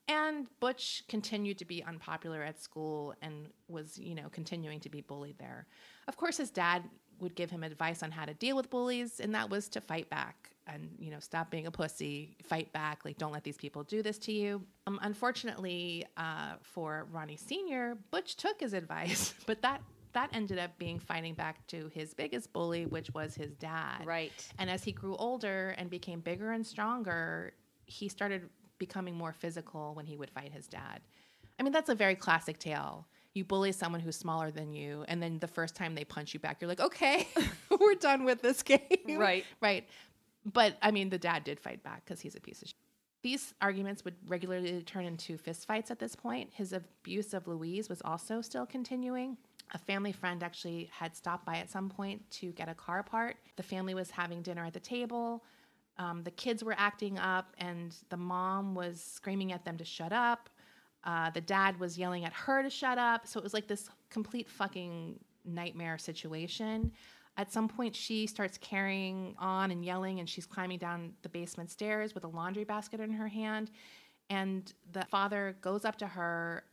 And 0.09 0.47
Butch 0.61 1.03
continued 1.09 1.59
to 1.59 1.65
be 1.65 1.83
unpopular 1.83 2.43
at 2.43 2.61
school 2.61 3.15
and 3.23 3.49
was, 3.69 3.99
you 3.99 4.15
know, 4.15 4.29
continuing 4.31 4.79
to 4.81 4.89
be 4.89 5.01
bullied 5.01 5.39
there. 5.39 5.67
Of 6.07 6.17
course, 6.17 6.37
his 6.37 6.51
dad 6.51 6.85
would 7.19 7.35
give 7.35 7.51
him 7.51 7.63
advice 7.63 8.03
on 8.03 8.11
how 8.11 8.25
to 8.25 8.35
deal 8.35 8.57
with 8.57 8.71
bullies, 8.71 9.21
and 9.21 9.35
that 9.35 9.51
was 9.51 9.69
to 9.71 9.81
fight 9.81 10.09
back 10.11 10.51
and, 10.67 10.91
you 10.99 11.11
know, 11.11 11.19
stop 11.21 11.51
being 11.51 11.67
a 11.67 11.71
pussy, 11.71 12.37
fight 12.43 12.73
back, 12.73 13.05
like, 13.05 13.19
don't 13.19 13.33
let 13.33 13.45
these 13.45 13.57
people 13.57 13.85
do 13.85 14.03
this 14.03 14.19
to 14.19 14.33
you. 14.33 14.63
Um, 14.87 14.99
unfortunately, 15.03 16.05
uh, 16.17 16.55
for 16.61 17.07
Ronnie 17.11 17.37
Sr., 17.37 17.97
Butch 18.11 18.37
took 18.37 18.61
his 18.61 18.73
advice, 18.75 19.35
but 19.47 19.63
that 19.63 19.81
that 20.13 20.31
ended 20.33 20.59
up 20.59 20.71
being 20.79 20.99
fighting 20.99 21.35
back 21.35 21.67
to 21.67 21.91
his 21.93 22.15
biggest 22.15 22.51
bully, 22.55 22.87
which 22.87 23.13
was 23.13 23.35
his 23.35 23.55
dad. 23.57 24.07
Right. 24.07 24.33
And 24.59 24.71
as 24.71 24.83
he 24.83 24.91
grew 24.91 25.15
older 25.17 25.75
and 25.77 25.91
became 25.91 26.21
bigger 26.21 26.53
and 26.53 26.67
stronger, 26.67 27.53
he 27.85 28.09
started 28.09 28.49
becoming 28.79 29.15
more 29.15 29.33
physical 29.33 29.95
when 29.95 30.07
he 30.07 30.17
would 30.17 30.31
fight 30.31 30.53
his 30.53 30.67
dad. 30.67 31.01
I 31.59 31.63
mean, 31.63 31.73
that's 31.73 31.89
a 31.89 31.95
very 31.95 32.15
classic 32.15 32.59
tale. 32.59 33.07
You 33.35 33.45
bully 33.45 33.73
someone 33.73 34.01
who's 34.01 34.17
smaller 34.17 34.51
than 34.51 34.73
you, 34.73 35.05
and 35.09 35.23
then 35.23 35.39
the 35.39 35.49
first 35.49 35.75
time 35.75 35.95
they 35.95 36.05
punch 36.05 36.33
you 36.35 36.41
back, 36.41 36.61
you're 36.61 36.69
like, 36.69 36.81
okay, 36.81 37.29
we're 37.81 37.95
done 37.95 38.25
with 38.25 38.43
this 38.43 38.63
game. 38.63 38.81
Right. 39.09 39.45
Right. 39.61 39.87
But 40.45 40.77
I 40.81 40.91
mean, 40.91 41.11
the 41.11 41.19
dad 41.19 41.45
did 41.45 41.61
fight 41.61 41.83
back 41.83 42.05
because 42.05 42.21
he's 42.21 42.35
a 42.37 42.41
piece 42.41 42.63
of 42.63 42.69
shit. 42.69 42.77
These 43.23 43.55
arguments 43.61 44.05
would 44.05 44.15
regularly 44.29 44.83
turn 44.83 45.05
into 45.05 45.37
fistfights 45.37 45.91
at 45.91 45.99
this 45.99 46.15
point. 46.15 46.51
His 46.53 46.73
abuse 46.73 47.35
of 47.35 47.49
Louise 47.49 47.89
was 47.89 48.01
also 48.05 48.41
still 48.41 48.65
continuing. 48.65 49.37
A 49.75 49.79
family 49.79 50.13
friend 50.13 50.45
actually 50.45 50.89
had 50.93 51.17
stopped 51.17 51.45
by 51.45 51.57
at 51.57 51.69
some 51.69 51.89
point 51.89 52.23
to 52.33 52.53
get 52.53 52.69
a 52.69 52.75
car 52.75 53.03
part. 53.03 53.37
The 53.57 53.65
family 53.65 53.95
was 53.95 54.13
having 54.13 54.43
dinner 54.43 54.65
at 54.65 54.75
the 54.75 54.81
table. 54.81 55.43
Um, 55.99 56.23
the 56.23 56.31
kids 56.31 56.63
were 56.63 56.75
acting 56.77 57.19
up, 57.19 57.55
and 57.59 57.95
the 58.11 58.17
mom 58.17 58.75
was 58.75 59.01
screaming 59.01 59.53
at 59.53 59.65
them 59.65 59.79
to 59.79 59.85
shut 59.85 60.13
up. 60.13 60.51
Uh, 61.05 61.31
the 61.31 61.41
dad 61.41 61.79
was 61.79 61.97
yelling 61.97 62.25
at 62.25 62.33
her 62.33 62.63
to 62.63 62.71
shut 62.71 62.99
up. 62.99 63.27
So 63.27 63.39
it 63.39 63.45
was 63.45 63.55
like 63.55 63.69
this 63.69 63.89
complete 64.11 64.49
fucking 64.49 65.19
nightmare 65.45 65.99
situation. 65.99 66.93
At 67.39 67.53
some 67.53 67.69
point, 67.69 67.95
she 67.95 68.27
starts 68.27 68.59
carrying 68.59 69.35
on 69.39 69.71
and 69.71 69.85
yelling, 69.85 70.21
and 70.21 70.29
she's 70.29 70.47
climbing 70.47 70.79
down 70.79 71.13
the 71.23 71.29
basement 71.29 71.71
stairs 71.71 72.15
with 72.15 72.25
a 72.25 72.29
laundry 72.29 72.65
basket 72.65 73.01
in 73.01 73.13
her 73.13 73.29
hand. 73.29 73.71
And 74.29 74.73
the 74.93 75.05
father 75.05 75.57
goes 75.61 75.85
up 75.85 75.97
to 75.99 76.07
her, 76.07 76.65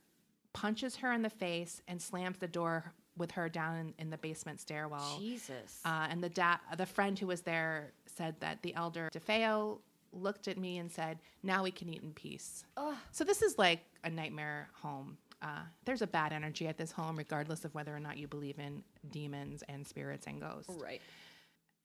punches 0.52 0.96
her 0.96 1.12
in 1.12 1.22
the 1.22 1.30
face, 1.30 1.82
and 1.86 2.00
slams 2.00 2.38
the 2.38 2.48
door 2.48 2.92
with 3.16 3.30
her 3.32 3.48
down 3.48 3.76
in, 3.76 3.94
in 3.98 4.10
the 4.10 4.18
basement 4.18 4.60
stairwell. 4.60 5.18
Jesus. 5.18 5.80
Uh, 5.84 6.06
and 6.10 6.22
the 6.22 6.28
da- 6.28 6.58
the 6.76 6.86
friend 6.86 7.18
who 7.18 7.26
was 7.26 7.42
there 7.42 7.92
said 8.06 8.34
that 8.40 8.62
the 8.62 8.74
elder 8.74 9.08
DeFeo 9.14 9.78
looked 10.12 10.48
at 10.48 10.56
me 10.58 10.78
and 10.78 10.90
said, 10.90 11.18
"Now 11.42 11.62
we 11.62 11.70
can 11.70 11.88
eat 11.88 12.02
in 12.02 12.12
peace." 12.12 12.64
So 13.12 13.24
this 13.24 13.42
is 13.42 13.58
like 13.58 13.80
a 14.04 14.10
nightmare 14.10 14.68
home. 14.74 15.16
Uh, 15.42 15.60
there's 15.84 16.02
a 16.02 16.06
bad 16.06 16.32
energy 16.32 16.66
at 16.68 16.78
this 16.78 16.90
home, 16.90 17.16
regardless 17.16 17.64
of 17.64 17.74
whether 17.74 17.94
or 17.94 18.00
not 18.00 18.16
you 18.16 18.26
believe 18.26 18.58
in 18.58 18.82
demons 19.10 19.62
and 19.68 19.86
spirits 19.86 20.26
and 20.26 20.40
ghosts. 20.40 20.72
right. 20.82 21.02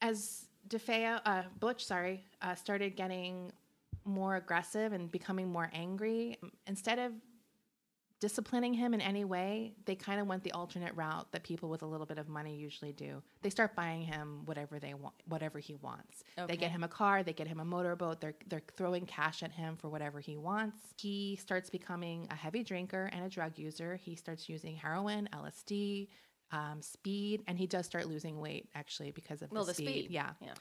As 0.02 0.46
DeFeo, 0.70 1.20
uh, 1.26 1.44
Butch, 1.60 1.84
sorry, 1.86 2.24
uh, 2.42 2.56
started 2.56 2.96
getting 2.96 3.52
more 4.06 4.38
aggressive 4.38 4.94
and 4.94 5.12
becoming 5.12 5.52
more 5.52 5.70
angry, 5.74 6.38
instead 6.68 7.00
of 7.00 7.12
disciplining 8.20 8.74
him 8.74 8.94
in 8.94 9.02
any 9.02 9.24
way, 9.24 9.74
they 9.86 9.96
kind 9.96 10.20
of 10.20 10.28
went 10.28 10.44
the 10.44 10.52
alternate 10.52 10.94
route 10.96 11.32
that 11.32 11.44
people 11.44 11.70
with 11.70 11.82
a 11.84 11.86
little 11.86 12.06
bit 12.06 12.18
of 12.18 12.28
money 12.28 12.56
usually 12.56 12.92
do. 12.92 13.22
They 13.42 13.50
start 13.50 13.76
buying 13.76 14.02
him 14.02 14.42
whatever 14.46 14.78
they 14.80 14.94
want, 14.94 15.16
whatever 15.26 15.60
he 15.60 15.76
wants. 15.76 16.24
They 16.48 16.58
get 16.58 16.72
him 16.72 16.84
a 16.84 16.88
car, 16.88 17.24
they 17.24 17.34
get 17.34 17.48
him 17.48 17.60
a 17.60 17.66
motorboat. 17.66 18.20
They're 18.20 18.36
they're 18.48 18.62
throwing 18.76 19.06
cash 19.06 19.42
at 19.44 19.52
him 19.52 19.78
for 19.78 19.90
whatever 19.90 20.20
he 20.20 20.38
wants. 20.38 20.78
He 20.98 21.38
starts 21.42 21.70
becoming 21.70 22.28
a 22.30 22.36
heavy 22.36 22.64
drinker 22.64 23.10
and 23.14 23.26
a 23.26 23.30
drug 23.30 23.58
user. 23.58 23.96
He 23.96 24.16
starts 24.16 24.50
using 24.50 24.76
heroin, 24.76 25.30
LSD, 25.34 26.10
um, 26.52 26.82
speed, 26.82 27.44
and 27.48 27.58
he 27.58 27.68
does 27.68 27.86
start 27.86 28.08
losing 28.08 28.40
weight 28.40 28.70
actually 28.76 29.12
because 29.12 29.42
of 29.42 29.52
Well, 29.52 29.64
the, 29.64 29.72
the 29.72 29.76
speed. 29.76 30.08
Yeah. 30.10 30.32
Yeah. 30.42 30.54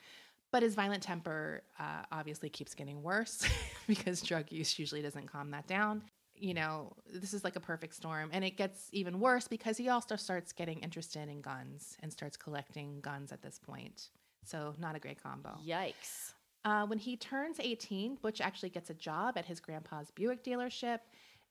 But 0.51 0.63
his 0.63 0.75
violent 0.75 1.03
temper 1.03 1.63
uh, 1.79 2.05
obviously 2.11 2.49
keeps 2.49 2.75
getting 2.75 3.03
worse 3.03 3.47
because 3.87 4.23
drug 4.23 4.51
use 4.51 4.79
usually 4.79 5.03
doesn't 5.03 5.27
calm 5.27 5.51
that 5.51 5.67
down. 5.67 6.03
You 6.41 6.55
know, 6.55 6.93
this 7.13 7.35
is 7.35 7.45
like 7.45 7.57
a 7.57 7.61
perfect 7.61 7.95
storm. 7.95 8.31
And 8.33 8.45
it 8.45 8.57
gets 8.57 8.89
even 8.93 9.21
worse 9.21 9.49
because 9.49 9.77
he 9.77 9.89
also 9.89 10.17
starts 10.17 10.53
getting 10.53 10.81
interested 10.81 11.29
in 11.29 11.41
guns 11.41 11.97
and 12.03 12.13
starts 12.13 12.37
collecting 12.37 13.01
guns 13.01 13.33
at 13.33 13.43
this 13.43 13.59
point. 13.59 14.11
So, 14.45 14.75
not 14.79 14.97
a 14.97 14.99
great 14.99 15.23
combo. 15.23 15.59
Yikes. 15.67 16.33
Uh, 16.65 16.87
when 16.87 16.99
he 16.99 17.17
turns 17.17 17.59
18, 17.61 18.17
Butch 18.23 18.41
actually 18.41 18.71
gets 18.71 18.91
a 18.91 18.95
job 18.95 19.37
at 19.39 19.45
his 19.45 19.61
grandpa's 19.61 20.11
Buick 20.11 20.43
dealership. 20.45 21.01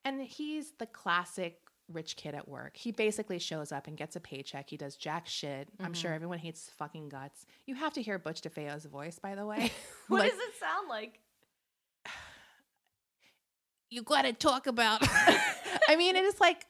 And 0.06 0.22
he's 0.22 0.72
the 0.80 0.86
classic 0.86 1.60
rich 1.92 2.16
kid 2.18 2.36
at 2.36 2.48
work. 2.48 2.76
He 2.76 2.92
basically 2.92 3.40
shows 3.40 3.72
up 3.72 3.88
and 3.88 3.96
gets 3.98 4.16
a 4.16 4.20
paycheck. 4.20 4.70
He 4.70 4.78
does 4.78 4.96
jack 4.98 5.26
shit. 5.28 5.70
I'm 5.80 5.94
sure 5.94 6.14
everyone 6.14 6.38
hates 6.40 6.70
fucking 6.78 7.10
guts. 7.10 7.46
You 7.66 7.76
have 7.76 7.94
to 7.94 8.02
hear 8.02 8.20
Butch 8.20 8.42
DeFeo's 8.42 8.86
voice, 8.86 9.20
by 9.20 9.36
the 9.36 9.46
way. 9.46 9.72
What 10.08 10.20
Like, 10.20 10.32
does 10.32 10.40
it 10.40 10.54
sound 10.60 10.88
like? 10.90 11.20
You 13.90 14.04
got 14.04 14.24
to 14.24 14.34
talk 14.34 14.68
about. 14.68 15.02
I 15.90 15.96
mean, 15.98 16.16
it 16.16 16.24
is 16.26 16.40
like 16.40 16.66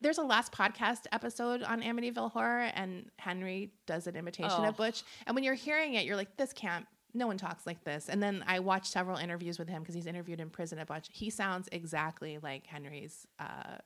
there's 0.00 0.18
a 0.18 0.22
last 0.22 0.52
podcast 0.52 1.06
episode 1.12 1.62
on 1.62 1.82
Amityville 1.82 2.30
Horror, 2.32 2.70
and 2.74 3.10
Henry 3.18 3.72
does 3.86 4.06
an 4.06 4.14
imitation 4.16 4.50
Oh. 4.58 4.68
of 4.68 4.76
Butch. 4.76 5.02
And 5.26 5.34
when 5.34 5.42
you're 5.42 5.54
hearing 5.54 5.94
it, 5.94 6.04
you're 6.04 6.16
like, 6.16 6.36
this 6.36 6.52
can't. 6.52 6.86
No 7.14 7.26
one 7.26 7.38
talks 7.38 7.66
like 7.66 7.82
this. 7.82 8.10
And 8.10 8.22
then 8.22 8.44
I 8.46 8.58
watched 8.58 8.88
several 8.88 9.16
interviews 9.16 9.58
with 9.58 9.68
him 9.68 9.80
because 9.82 9.94
he's 9.94 10.06
interviewed 10.06 10.38
in 10.38 10.50
prison 10.50 10.78
a 10.78 10.84
bunch. 10.84 11.08
He 11.10 11.30
sounds 11.30 11.66
exactly 11.72 12.36
like 12.42 12.66
Henry's 12.66 13.26
uh, 13.40 13.78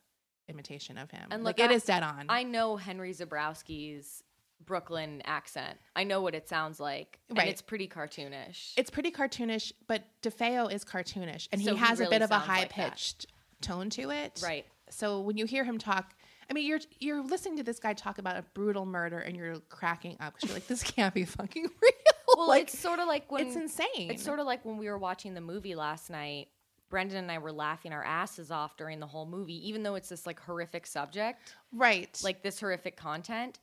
imitation 0.48 0.98
of 0.98 1.12
him. 1.12 1.28
And 1.30 1.44
like 1.44 1.58
look, 1.58 1.66
it 1.66 1.70
I- 1.70 1.74
is 1.74 1.84
dead 1.84 2.02
on. 2.02 2.26
I 2.28 2.42
know 2.42 2.76
Henry 2.76 3.12
Zebrowski's 3.14 4.24
Brooklyn 4.64 5.22
accent. 5.24 5.78
I 5.96 6.04
know 6.04 6.20
what 6.22 6.34
it 6.34 6.48
sounds 6.48 6.78
like. 6.80 7.18
And 7.28 7.38
Right. 7.38 7.48
it's 7.48 7.62
pretty 7.62 7.88
cartoonish. 7.88 8.72
it's 8.76 8.90
pretty 8.90 9.10
cartoonish, 9.10 9.72
but 9.86 10.04
DeFeo 10.22 10.72
is 10.72 10.84
cartoonish, 10.84 11.48
and 11.52 11.60
So 11.62 11.70
he 11.72 11.76
he 11.76 11.84
has 11.84 12.00
a 12.00 12.08
bit 12.08 12.22
of 12.22 12.30
a 12.30 12.34
sounds 12.34 12.48
like 12.48 12.56
high 12.56 12.60
that. 12.62 12.70
pitched 12.70 13.26
tone 13.60 13.90
to 13.90 14.10
it. 14.10 14.40
Right. 14.42 14.66
So 14.90 15.20
when 15.20 15.36
you 15.36 15.46
hear 15.46 15.64
him 15.64 15.78
talk, 15.78 16.14
I 16.48 16.52
mean, 16.52 16.66
you're 16.66 16.80
you're 16.98 17.22
listening 17.22 17.56
to 17.58 17.62
this 17.62 17.78
guy 17.78 17.92
talk 17.94 18.18
about 18.18 18.36
a 18.36 18.42
brutal 18.54 18.84
murder, 18.86 19.18
and 19.18 19.36
you're 19.36 19.60
cracking 19.68 20.16
up 20.20 20.34
because 20.34 20.48
you're 20.50 20.56
like, 20.56 20.66
this 20.66 20.82
can't 20.82 21.14
be 21.14 21.24
fucking 21.24 21.62
real. 21.82 21.92
well, 22.36 22.48
like, 22.48 22.64
it's 22.64 22.78
sort 22.78 22.98
of 22.98 23.06
like 23.08 23.30
when 23.30 23.46
it's 23.46 23.56
insane. 23.56 24.10
It's 24.10 24.22
sort 24.22 24.40
of 24.40 24.46
like 24.46 24.64
when 24.64 24.76
we 24.76 24.88
were 24.88 24.98
watching 24.98 25.34
the 25.34 25.40
movie 25.40 25.74
last 25.74 26.10
night 26.10 26.48
Brendan 26.88 27.18
and 27.18 27.30
I 27.30 27.38
were 27.38 27.52
laughing 27.52 27.92
our 27.92 28.02
asses 28.02 28.50
off 28.50 28.76
during 28.76 28.98
the 28.98 29.06
whole 29.06 29.26
movie, 29.26 29.68
even 29.68 29.84
though 29.84 29.94
it's 29.94 30.08
this 30.08 30.26
like 30.26 30.40
horrific 30.40 30.86
subject, 30.88 31.54
Right. 31.72 32.20
like 32.24 32.42
this 32.42 32.58
horrific 32.58 32.96
content. 32.96 33.60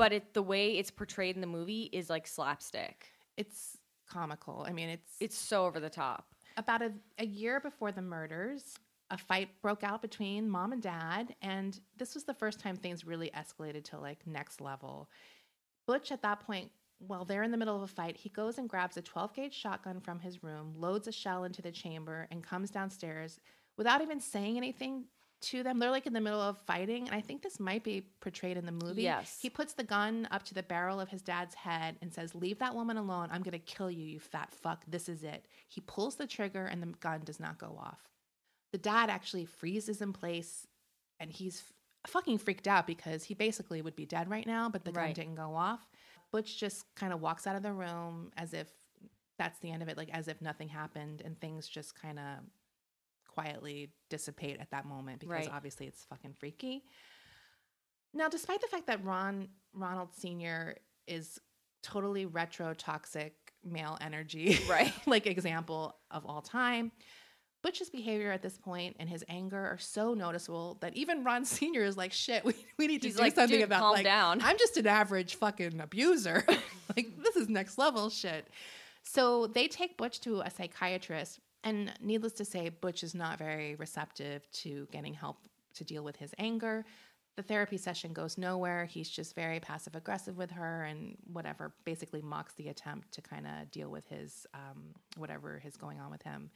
But 0.00 0.12
it 0.14 0.32
the 0.34 0.42
way 0.42 0.78
it's 0.78 0.90
portrayed 0.90 1.34
in 1.34 1.40
the 1.42 1.46
movie 1.46 1.90
is 1.92 2.08
like 2.08 2.26
slapstick. 2.26 3.06
it's 3.36 3.76
comical. 4.08 4.64
I 4.66 4.72
mean, 4.72 4.88
it's 4.88 5.12
It's 5.20 5.36
so 5.38 5.66
over 5.66 5.78
the 5.78 5.90
top. 5.90 6.26
about 6.56 6.82
a, 6.82 6.92
a 7.18 7.26
year 7.26 7.60
before 7.60 7.92
the 7.92 8.02
murders, 8.02 8.78
a 9.10 9.18
fight 9.18 9.48
broke 9.62 9.84
out 9.84 10.02
between 10.02 10.48
mom 10.48 10.72
and 10.72 10.82
dad, 10.82 11.34
and 11.42 11.78
this 11.96 12.14
was 12.14 12.24
the 12.24 12.34
first 12.34 12.58
time 12.58 12.76
things 12.76 13.04
really 13.04 13.30
escalated 13.36 13.84
to 13.84 13.98
like 13.98 14.26
next 14.26 14.60
level. 14.60 15.08
Butch, 15.86 16.10
at 16.12 16.22
that 16.22 16.40
point, 16.40 16.70
while 16.98 17.24
they're 17.24 17.42
in 17.42 17.50
the 17.50 17.56
middle 17.56 17.76
of 17.76 17.82
a 17.82 17.86
fight, 17.86 18.16
he 18.16 18.28
goes 18.30 18.58
and 18.58 18.68
grabs 18.68 18.96
a 18.96 19.02
12 19.02 19.34
gauge 19.34 19.54
shotgun 19.54 20.00
from 20.00 20.18
his 20.18 20.42
room, 20.42 20.74
loads 20.76 21.08
a 21.08 21.12
shell 21.12 21.44
into 21.44 21.62
the 21.62 21.70
chamber, 21.72 22.26
and 22.30 22.42
comes 22.42 22.70
downstairs 22.70 23.38
without 23.76 24.02
even 24.02 24.20
saying 24.20 24.56
anything 24.56 25.04
to 25.42 25.62
them. 25.62 25.78
They're 25.78 25.90
like 25.90 26.06
in 26.06 26.12
the 26.12 26.20
middle 26.20 26.40
of 26.40 26.58
fighting, 26.58 27.06
and 27.06 27.14
I 27.14 27.20
think 27.20 27.42
this 27.42 27.58
might 27.60 27.82
be 27.84 28.02
portrayed 28.20 28.56
in 28.56 28.66
the 28.66 28.72
movie. 28.72 29.02
Yes. 29.02 29.38
He 29.40 29.50
puts 29.50 29.72
the 29.74 29.84
gun 29.84 30.28
up 30.30 30.42
to 30.44 30.54
the 30.54 30.62
barrel 30.62 31.00
of 31.00 31.08
his 31.08 31.22
dad's 31.22 31.54
head 31.54 31.96
and 32.02 32.12
says, 32.12 32.34
Leave 32.34 32.58
that 32.58 32.74
woman 32.74 32.96
alone. 32.96 33.28
I'm 33.30 33.42
going 33.42 33.52
to 33.52 33.58
kill 33.58 33.90
you, 33.90 34.04
you 34.04 34.20
fat 34.20 34.52
fuck. 34.52 34.84
This 34.86 35.08
is 35.08 35.22
it. 35.22 35.46
He 35.68 35.80
pulls 35.80 36.16
the 36.16 36.26
trigger, 36.26 36.66
and 36.66 36.82
the 36.82 36.88
gun 37.00 37.20
does 37.24 37.40
not 37.40 37.58
go 37.58 37.78
off. 37.80 38.00
The 38.72 38.78
dad 38.78 39.10
actually 39.10 39.46
freezes 39.46 40.00
in 40.00 40.12
place, 40.12 40.66
and 41.18 41.30
he's 41.30 41.62
f- 42.06 42.10
fucking 42.10 42.38
freaked 42.38 42.68
out 42.68 42.86
because 42.86 43.24
he 43.24 43.34
basically 43.34 43.82
would 43.82 43.96
be 43.96 44.06
dead 44.06 44.30
right 44.30 44.46
now, 44.46 44.68
but 44.68 44.84
the 44.84 44.92
gun 44.92 45.04
Right. 45.04 45.14
didn't 45.14 45.34
go 45.34 45.54
off. 45.54 45.80
Butch 46.32 46.58
just 46.58 46.84
kind 46.94 47.12
of 47.12 47.20
walks 47.20 47.46
out 47.46 47.56
of 47.56 47.62
the 47.62 47.72
room 47.72 48.30
as 48.36 48.54
if 48.54 48.68
that's 49.38 49.58
the 49.60 49.70
end 49.72 49.82
of 49.82 49.88
it, 49.88 49.96
like 49.96 50.10
as 50.10 50.28
if 50.28 50.40
nothing 50.40 50.68
happened, 50.68 51.22
and 51.24 51.40
things 51.40 51.66
just 51.66 52.00
kind 52.00 52.18
of 52.18 52.24
quietly 53.40 53.90
dissipate 54.08 54.58
at 54.60 54.70
that 54.70 54.84
moment 54.86 55.20
because 55.20 55.30
Right. 55.46 55.50
obviously 55.52 55.86
it's 55.86 56.04
fucking 56.04 56.34
freaky. 56.38 56.84
Now, 58.12 58.28
despite 58.28 58.60
the 58.60 58.66
fact 58.66 58.86
that 58.88 59.04
Ron 59.04 59.48
Ronald 59.72 60.12
Sr. 60.14 60.76
is 61.06 61.38
totally 61.82 62.26
retro 62.26 62.74
toxic 62.74 63.34
male 63.64 63.96
energy, 64.00 64.58
Right. 64.68 64.92
like 65.06 65.26
example 65.26 65.96
of 66.10 66.26
all 66.26 66.42
time, 66.42 66.92
Butch's 67.62 67.90
behavior 67.90 68.32
at 68.32 68.42
this 68.42 68.56
point 68.58 68.96
and 68.98 69.08
his 69.08 69.22
anger 69.28 69.58
are 69.58 69.78
so 69.78 70.14
noticeable 70.14 70.78
that 70.80 70.96
even 70.96 71.24
Ron 71.24 71.44
Sr. 71.44 71.84
is 71.84 71.96
like, 71.96 72.12
shit, 72.12 72.44
we, 72.44 72.54
we 72.78 72.86
need 72.86 73.02
to 73.02 73.08
He's 73.08 73.16
do 73.16 73.22
like, 73.22 73.34
something 73.34 73.58
"Dude, 73.58 73.64
about 73.66 73.80
calm 73.80 73.92
like, 73.94 74.04
down." 74.04 74.40
I'm 74.42 74.58
just 74.58 74.76
an 74.76 74.86
average 74.86 75.34
fucking 75.36 75.78
abuser. 75.80 76.44
like, 76.96 77.16
this 77.22 77.36
is 77.36 77.48
next 77.48 77.78
level 77.78 78.08
shit. 78.10 78.48
So 79.02 79.46
they 79.46 79.68
take 79.68 79.96
Butch 79.96 80.20
to 80.22 80.40
a 80.40 80.50
psychiatrist, 80.50 81.38
and 81.64 81.92
needless 82.00 82.32
to 82.34 82.44
say, 82.44 82.68
Butch 82.68 83.02
is 83.02 83.14
not 83.14 83.38
very 83.38 83.74
receptive 83.74 84.50
to 84.52 84.86
getting 84.90 85.14
help 85.14 85.36
to 85.74 85.84
deal 85.84 86.02
with 86.02 86.16
his 86.16 86.34
anger. 86.38 86.84
The 87.36 87.42
therapy 87.42 87.76
session 87.76 88.12
goes 88.12 88.36
nowhere. 88.36 88.84
He's 88.84 89.08
just 89.08 89.34
very 89.34 89.60
passive 89.60 89.94
aggressive 89.94 90.36
with 90.36 90.50
her 90.50 90.84
and 90.84 91.16
whatever, 91.32 91.72
basically 91.84 92.22
mocks 92.22 92.54
the 92.54 92.68
attempt 92.68 93.12
to 93.12 93.22
kind 93.22 93.46
of 93.46 93.70
deal 93.70 93.88
with 93.88 94.06
his 94.08 94.46
um, 94.52 94.94
whatever 95.16 95.62
is 95.64 95.76
going 95.76 96.00
on 96.00 96.10
with 96.10 96.22
him. 96.22 96.50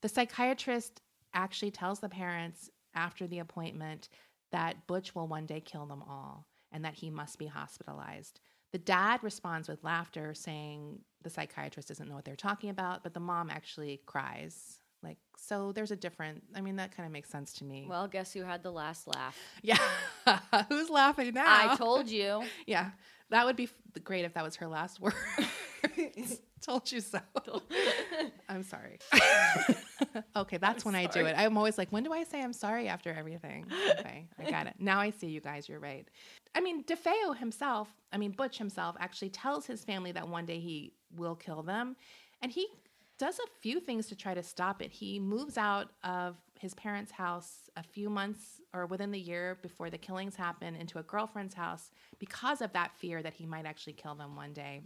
The 0.00 0.08
psychiatrist 0.08 1.00
actually 1.34 1.72
tells 1.72 2.00
the 2.00 2.08
parents 2.08 2.70
after 2.94 3.26
the 3.26 3.40
appointment 3.40 4.08
that 4.52 4.86
Butch 4.86 5.14
will 5.14 5.26
one 5.26 5.46
day 5.46 5.60
kill 5.60 5.86
them 5.86 6.02
all 6.08 6.46
and 6.70 6.84
that 6.84 6.94
he 6.94 7.10
must 7.10 7.38
be 7.38 7.46
hospitalized. 7.46 8.40
The 8.74 8.78
dad 8.78 9.20
responds 9.22 9.68
with 9.68 9.84
laughter, 9.84 10.34
saying 10.34 10.98
the 11.22 11.30
psychiatrist 11.30 11.86
doesn't 11.86 12.08
know 12.08 12.16
what 12.16 12.24
they're 12.24 12.34
talking 12.34 12.70
about, 12.70 13.04
but 13.04 13.14
the 13.14 13.20
mom 13.20 13.48
actually 13.48 14.00
cries. 14.04 14.80
Like, 15.00 15.18
so 15.36 15.70
there's 15.70 15.92
a 15.92 15.96
different, 15.96 16.42
I 16.56 16.60
mean, 16.60 16.74
that 16.74 16.90
kind 16.90 17.06
of 17.06 17.12
makes 17.12 17.28
sense 17.30 17.52
to 17.52 17.64
me. 17.64 17.86
Well, 17.88 18.08
guess 18.08 18.32
who 18.32 18.42
had 18.42 18.64
the 18.64 18.72
last 18.72 19.06
laugh? 19.06 19.38
yeah. 19.62 19.78
Who's 20.68 20.90
laughing 20.90 21.34
now? 21.34 21.44
I 21.46 21.76
told 21.76 22.08
you. 22.08 22.42
Yeah. 22.66 22.90
That 23.30 23.46
would 23.46 23.54
be 23.54 23.68
great 24.02 24.24
if 24.24 24.34
that 24.34 24.42
was 24.42 24.56
her 24.56 24.66
last 24.66 24.98
word. 25.00 25.14
told 26.60 26.90
you 26.90 27.00
so. 27.00 27.20
I'm 28.48 28.62
sorry. 28.62 28.98
okay, 30.36 30.58
that's 30.58 30.84
when 30.84 30.94
I 30.94 31.06
do 31.06 31.26
it. 31.26 31.34
I'm 31.36 31.56
always 31.56 31.78
like, 31.78 31.90
when 31.90 32.02
do 32.02 32.12
I 32.12 32.24
say 32.24 32.42
I'm 32.42 32.52
sorry 32.52 32.88
after 32.88 33.12
everything? 33.12 33.66
Okay, 33.98 34.26
I 34.38 34.44
got 34.50 34.66
it. 34.66 34.74
Now 34.78 35.00
I 35.00 35.10
see 35.10 35.28
you 35.28 35.40
guys. 35.40 35.68
You're 35.68 35.80
right. 35.80 36.08
I 36.54 36.60
mean, 36.60 36.84
DeFeo 36.84 37.36
himself, 37.36 37.88
I 38.12 38.18
mean, 38.18 38.32
Butch 38.32 38.58
himself 38.58 38.96
actually 39.00 39.30
tells 39.30 39.66
his 39.66 39.84
family 39.84 40.12
that 40.12 40.28
one 40.28 40.46
day 40.46 40.60
he 40.60 40.92
will 41.16 41.34
kill 41.34 41.62
them. 41.62 41.96
And 42.42 42.52
he 42.52 42.66
does 43.18 43.38
a 43.38 43.60
few 43.60 43.80
things 43.80 44.06
to 44.08 44.16
try 44.16 44.34
to 44.34 44.42
stop 44.42 44.82
it. 44.82 44.90
He 44.90 45.18
moves 45.18 45.56
out 45.56 45.90
of 46.02 46.36
his 46.58 46.74
parents' 46.74 47.12
house 47.12 47.70
a 47.76 47.82
few 47.82 48.10
months 48.10 48.60
or 48.72 48.86
within 48.86 49.10
the 49.10 49.18
year 49.18 49.58
before 49.62 49.90
the 49.90 49.98
killings 49.98 50.34
happen 50.34 50.74
into 50.74 50.98
a 50.98 51.02
girlfriend's 51.02 51.54
house 51.54 51.90
because 52.18 52.60
of 52.60 52.72
that 52.72 52.96
fear 52.96 53.22
that 53.22 53.34
he 53.34 53.46
might 53.46 53.66
actually 53.66 53.92
kill 53.92 54.14
them 54.14 54.34
one 54.34 54.52
day. 54.52 54.82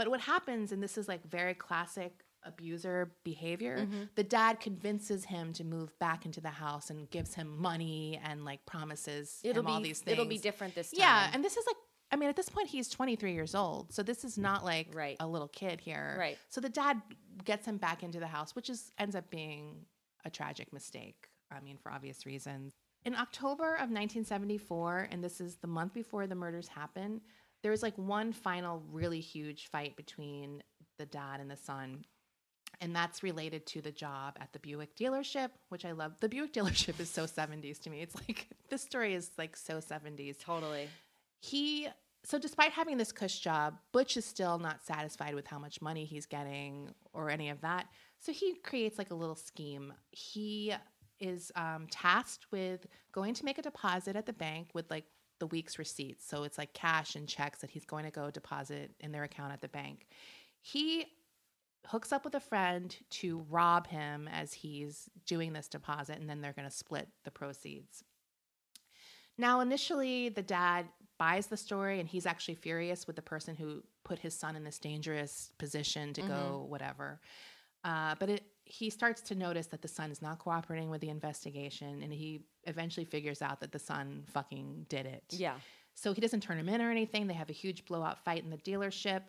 But 0.00 0.08
what 0.08 0.20
happens, 0.20 0.72
and 0.72 0.82
this 0.82 0.96
is 0.96 1.08
like 1.08 1.22
very 1.28 1.52
classic 1.52 2.12
abuser 2.42 3.12
behavior, 3.22 3.76
Mm-hmm. 3.80 4.02
the 4.14 4.24
dad 4.24 4.58
convinces 4.60 5.26
him 5.26 5.52
to 5.52 5.62
move 5.62 5.90
back 5.98 6.24
into 6.24 6.40
the 6.40 6.48
house 6.64 6.88
and 6.88 7.10
gives 7.10 7.34
him 7.34 7.48
money 7.60 8.18
and 8.24 8.36
like 8.50 8.64
promises 8.64 9.40
It'll 9.44 9.60
him 9.60 9.66
be 9.66 9.72
all 9.72 9.80
these 9.82 10.00
things. 10.00 10.12
it'll 10.14 10.24
be 10.38 10.38
different 10.38 10.74
this 10.74 10.90
time. 10.90 11.00
Yeah, 11.00 11.30
and 11.34 11.44
this 11.44 11.56
is 11.58 11.66
like 11.66 11.76
I 12.12 12.16
mean, 12.16 12.28
at 12.30 12.36
this 12.36 12.48
point 12.48 12.68
he's 12.68 12.88
23 12.88 13.34
years 13.34 13.54
old, 13.54 13.92
so 13.92 14.02
this 14.02 14.24
is 14.24 14.38
not 14.38 14.64
like 14.64 14.86
Right. 14.94 15.16
a 15.20 15.26
little 15.34 15.48
kid 15.48 15.80
here. 15.80 16.16
Right. 16.18 16.38
So 16.48 16.60
the 16.62 16.70
dad 16.70 16.96
gets 17.44 17.66
him 17.66 17.76
back 17.76 18.02
into 18.02 18.18
the 18.20 18.26
house, 18.36 18.56
which 18.56 18.70
is 18.70 18.90
ends 18.98 19.14
up 19.14 19.28
being 19.30 19.84
a 20.24 20.30
tragic 20.30 20.72
mistake. 20.72 21.28
I 21.52 21.60
mean, 21.60 21.76
for 21.82 21.92
obvious 21.92 22.24
reasons. 22.24 22.72
In 23.04 23.14
October 23.14 23.74
of 23.74 23.90
1974, 23.90 25.08
and 25.12 25.22
this 25.22 25.40
is 25.40 25.56
the 25.56 25.66
month 25.66 25.92
before 25.94 26.26
the 26.26 26.34
murders 26.34 26.68
happen, 26.68 27.20
there 27.62 27.70
was 27.70 27.82
like 27.82 27.96
one 27.96 28.32
final 28.32 28.82
really 28.90 29.20
huge 29.20 29.68
fight 29.68 29.96
between 29.96 30.62
the 30.98 31.06
dad 31.06 31.40
and 31.40 31.50
the 31.50 31.56
son. 31.56 32.04
And 32.80 32.94
that's 32.96 33.22
related 33.22 33.66
to 33.66 33.82
the 33.82 33.90
job 33.90 34.36
at 34.40 34.52
the 34.52 34.58
Buick 34.58 34.96
dealership, 34.96 35.50
which 35.68 35.84
I 35.84 35.92
love. 35.92 36.12
The 36.20 36.28
Buick 36.28 36.52
dealership 36.54 36.98
is 37.00 37.10
so 37.10 37.24
70s 37.24 37.78
to 37.80 37.90
me. 37.90 38.00
It's 38.00 38.14
like 38.28 38.48
this 38.70 38.82
story 38.82 39.14
is 39.14 39.30
like 39.36 39.56
so 39.56 39.78
70s 39.78 40.38
totally. 40.38 40.88
he 41.40 41.88
so 42.22 42.38
despite 42.38 42.70
having 42.72 42.98
this 42.98 43.12
cush 43.12 43.38
job 43.40 43.78
butch 43.92 44.16
is 44.16 44.24
still 44.24 44.58
not 44.58 44.84
satisfied 44.84 45.34
with 45.34 45.46
how 45.46 45.58
much 45.58 45.80
money 45.80 46.04
he's 46.04 46.26
getting 46.26 46.90
or 47.12 47.30
any 47.30 47.48
of 47.48 47.60
that 47.62 47.86
so 48.18 48.30
he 48.30 48.54
creates 48.62 48.98
like 48.98 49.10
a 49.10 49.14
little 49.14 49.34
scheme 49.34 49.92
he 50.10 50.74
is 51.18 51.50
um, 51.56 51.86
tasked 51.90 52.46
with 52.50 52.86
going 53.12 53.34
to 53.34 53.44
make 53.44 53.58
a 53.58 53.62
deposit 53.62 54.16
at 54.16 54.26
the 54.26 54.32
bank 54.32 54.68
with 54.74 54.90
like 54.90 55.04
the 55.40 55.48
week's 55.48 55.78
receipts. 55.78 56.26
So 56.26 56.44
it's 56.44 56.58
like 56.58 56.72
cash 56.72 57.16
and 57.16 57.28
checks 57.28 57.60
that 57.60 57.70
he's 57.70 57.84
going 57.84 58.04
to 58.04 58.10
go 58.10 58.30
deposit 58.30 58.92
in 59.00 59.10
their 59.10 59.24
account 59.24 59.52
at 59.52 59.60
the 59.60 59.68
bank. 59.68 60.06
He 60.62 61.06
hooks 61.86 62.12
up 62.12 62.24
with 62.24 62.34
a 62.34 62.40
friend 62.40 62.94
to 63.08 63.44
rob 63.50 63.86
him 63.86 64.28
as 64.32 64.52
he's 64.52 65.08
doing 65.26 65.52
this 65.52 65.66
deposit 65.66 66.18
and 66.18 66.28
then 66.28 66.40
they're 66.40 66.52
going 66.52 66.68
to 66.68 66.74
split 66.74 67.08
the 67.24 67.30
proceeds. 67.30 68.04
Now, 69.38 69.60
initially, 69.60 70.28
the 70.28 70.42
dad 70.42 70.86
buys 71.18 71.46
the 71.46 71.56
story 71.56 71.98
and 71.98 72.08
he's 72.08 72.26
actually 72.26 72.56
furious 72.56 73.06
with 73.06 73.16
the 73.16 73.22
person 73.22 73.56
who 73.56 73.82
put 74.04 74.18
his 74.18 74.34
son 74.34 74.54
in 74.54 74.64
this 74.64 74.78
dangerous 74.78 75.50
position 75.58 76.12
to 76.12 76.22
go 76.22 76.66
whatever. 76.68 77.20
Uh, 77.84 78.14
but 78.18 78.28
it, 78.28 78.42
he 78.64 78.90
starts 78.90 79.22
to 79.22 79.34
notice 79.34 79.66
that 79.68 79.82
the 79.82 79.88
son 79.88 80.10
is 80.10 80.20
not 80.20 80.38
cooperating 80.38 80.90
with 80.90 81.00
the 81.00 81.08
investigation 81.08 82.02
and 82.02 82.12
he 82.12 82.42
eventually 82.64 83.04
figures 83.04 83.42
out 83.42 83.60
that 83.60 83.72
the 83.72 83.78
son 83.78 84.24
fucking 84.32 84.86
did 84.88 85.06
it. 85.06 85.24
Yeah. 85.30 85.54
So 85.94 86.12
he 86.12 86.20
doesn't 86.20 86.42
turn 86.42 86.58
him 86.58 86.68
in 86.68 86.80
or 86.80 86.90
anything. 86.90 87.26
They 87.26 87.34
have 87.34 87.50
a 87.50 87.54
huge 87.54 87.84
blowout 87.84 88.24
fight 88.24 88.42
in 88.42 88.50
the 88.50 88.56
dealership. 88.58 89.22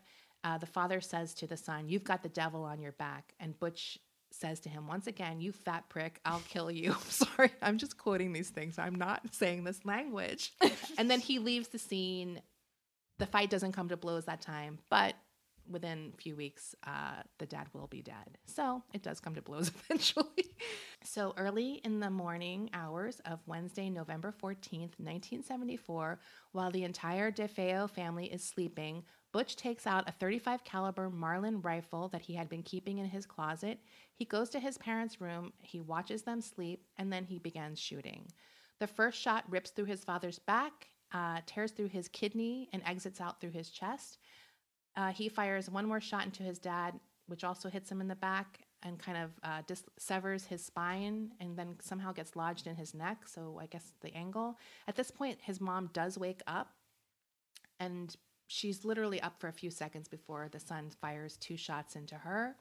Uh, 0.44 0.58
the 0.58 0.66
father 0.66 1.02
says 1.02 1.34
to 1.36 1.48
the 1.48 1.58
son, 1.58 1.88
You've 1.88 2.04
got 2.04 2.24
the 2.24 2.30
devil 2.30 2.64
on 2.64 2.82
your 2.82 2.94
back. 2.94 3.34
And 3.40 3.60
Butch 3.60 4.00
says 4.32 4.60
to 4.62 4.70
him, 4.70 4.88
Once 4.88 5.08
again, 5.08 5.40
you 5.42 5.52
fat 5.52 5.88
prick, 5.90 6.20
I'll 6.26 6.42
kill 6.50 6.72
you. 6.72 6.92
I'm 6.94 7.10
sorry, 7.10 7.52
I'm 7.62 7.78
just 7.78 7.98
quoting 7.98 8.34
these 8.34 8.50
things. 8.50 8.80
I'm 8.80 8.96
not 8.96 9.22
saying 9.32 9.64
this 9.64 9.86
language. 9.86 10.54
and 10.98 11.10
then 11.10 11.20
he 11.20 11.40
leaves 11.40 11.68
the 11.68 11.80
scene. 11.80 12.42
The 13.20 13.26
fight 13.28 13.50
doesn't 13.50 13.74
come 13.74 13.90
to 13.90 13.98
blows 13.98 14.26
that 14.26 14.42
time, 14.42 14.80
but 14.90 15.16
within 15.70 16.12
a 16.14 16.22
few 16.22 16.36
weeks, 16.36 16.76
uh, 16.86 17.24
the 17.38 17.46
dad 17.46 17.68
will 17.74 17.88
be 17.88 18.02
dead. 18.02 18.38
So 18.46 18.84
it 18.94 19.04
does 19.04 19.20
come 19.20 19.36
to 19.36 19.42
blows 19.42 19.72
eventually. 19.90 20.56
so 21.04 21.34
early 21.38 21.82
in 21.84 22.00
the 22.00 22.10
morning 22.10 22.70
hours 22.74 23.22
of 23.26 23.40
Wednesday, 23.46 23.90
November 23.90 24.32
14th, 24.32 24.98
1974, 24.98 26.20
while 26.52 26.72
the 26.72 26.84
entire 26.84 27.32
DeFeo 27.32 27.90
family 27.90 28.26
is 28.26 28.44
sleeping, 28.44 29.04
Butch 29.32 29.56
takes 29.56 29.88
out 29.88 30.10
a 30.10 30.12
35 30.12 30.64
caliber 30.64 31.10
Marlin 31.10 31.62
rifle 31.62 32.10
that 32.10 32.22
he 32.22 32.36
had 32.36 32.50
been 32.50 32.64
keeping 32.64 32.98
in 32.98 33.06
his 33.06 33.26
closet. 33.26 33.80
He 34.14 34.26
goes 34.26 34.50
to 34.50 34.60
his 34.60 34.78
parents' 34.78 35.22
room, 35.22 35.54
he 35.62 35.80
watches 35.80 36.24
them 36.24 36.42
sleep, 36.42 36.86
and 36.98 37.12
then 37.12 37.24
he 37.24 37.40
begins 37.40 37.80
shooting. 37.80 38.28
The 38.80 38.88
first 38.88 39.22
shot 39.22 39.46
rips 39.50 39.70
through 39.70 39.86
his 39.86 40.04
father's 40.04 40.40
back, 40.40 40.90
uh, 41.14 41.42
tears 41.46 41.72
through 41.72 41.90
his 41.90 42.08
kidney, 42.08 42.68
and 42.74 42.82
exits 42.86 43.22
out 43.22 43.40
through 43.40 43.52
his 43.52 43.70
chest. 43.70 44.18
Uh, 44.96 45.12
he 45.12 45.30
fires 45.30 45.70
one 45.70 45.86
more 45.86 46.02
shot 46.02 46.26
into 46.26 46.44
his 46.44 46.60
dad, 46.60 47.00
which 47.28 47.44
also 47.44 47.70
hits 47.70 47.90
him 47.92 48.02
in 48.02 48.08
the 48.08 48.16
back. 48.16 48.60
and 48.84 48.98
kind 48.98 49.18
of 49.18 49.30
uh, 49.44 49.62
dis- 49.68 49.84
severs 49.98 50.46
his 50.46 50.66
spine 50.66 51.32
and 51.40 51.56
then 51.56 51.76
somehow 51.82 52.12
gets 52.12 52.36
lodged 52.36 52.66
in 52.68 52.76
his 52.76 52.94
neck. 52.94 53.28
So 53.28 53.60
I 53.62 53.68
guess 53.68 53.94
the 54.02 54.14
angle. 54.16 54.58
At 54.88 54.96
this 54.96 55.12
point, 55.12 55.38
his 55.42 55.62
mom 55.62 55.90
does 55.94 56.18
wake 56.18 56.42
up 56.48 56.74
and 57.80 58.16
she's 58.48 58.84
literally 58.84 59.22
up 59.22 59.40
for 59.40 59.48
a 59.50 59.54
few 59.54 59.70
seconds 59.70 60.08
before 60.08 60.50
the 60.52 60.60
son 60.60 60.90
fires 61.00 61.38
two 61.38 61.58
shots 61.58 61.96
into 61.96 62.16
her. 62.16 62.56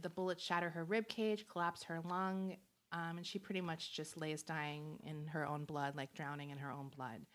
The 0.00 0.08
bullets 0.08 0.42
shatter 0.44 0.70
her 0.70 0.84
rib 0.84 1.08
cage, 1.08 1.46
collapse 1.48 1.82
her 1.84 2.00
lung, 2.04 2.56
um, 2.92 3.18
and 3.18 3.26
she 3.26 3.38
pretty 3.38 3.60
much 3.60 3.94
just 3.94 4.16
lays 4.16 4.42
dying 4.42 4.98
in 5.04 5.26
her 5.26 5.44
own 5.46 5.64
blood, 5.64 5.96
like 5.96 6.14
drowning 6.14 6.50
in 6.50 6.58
her 6.58 6.70
own 6.70 6.88
blood. 6.96 7.26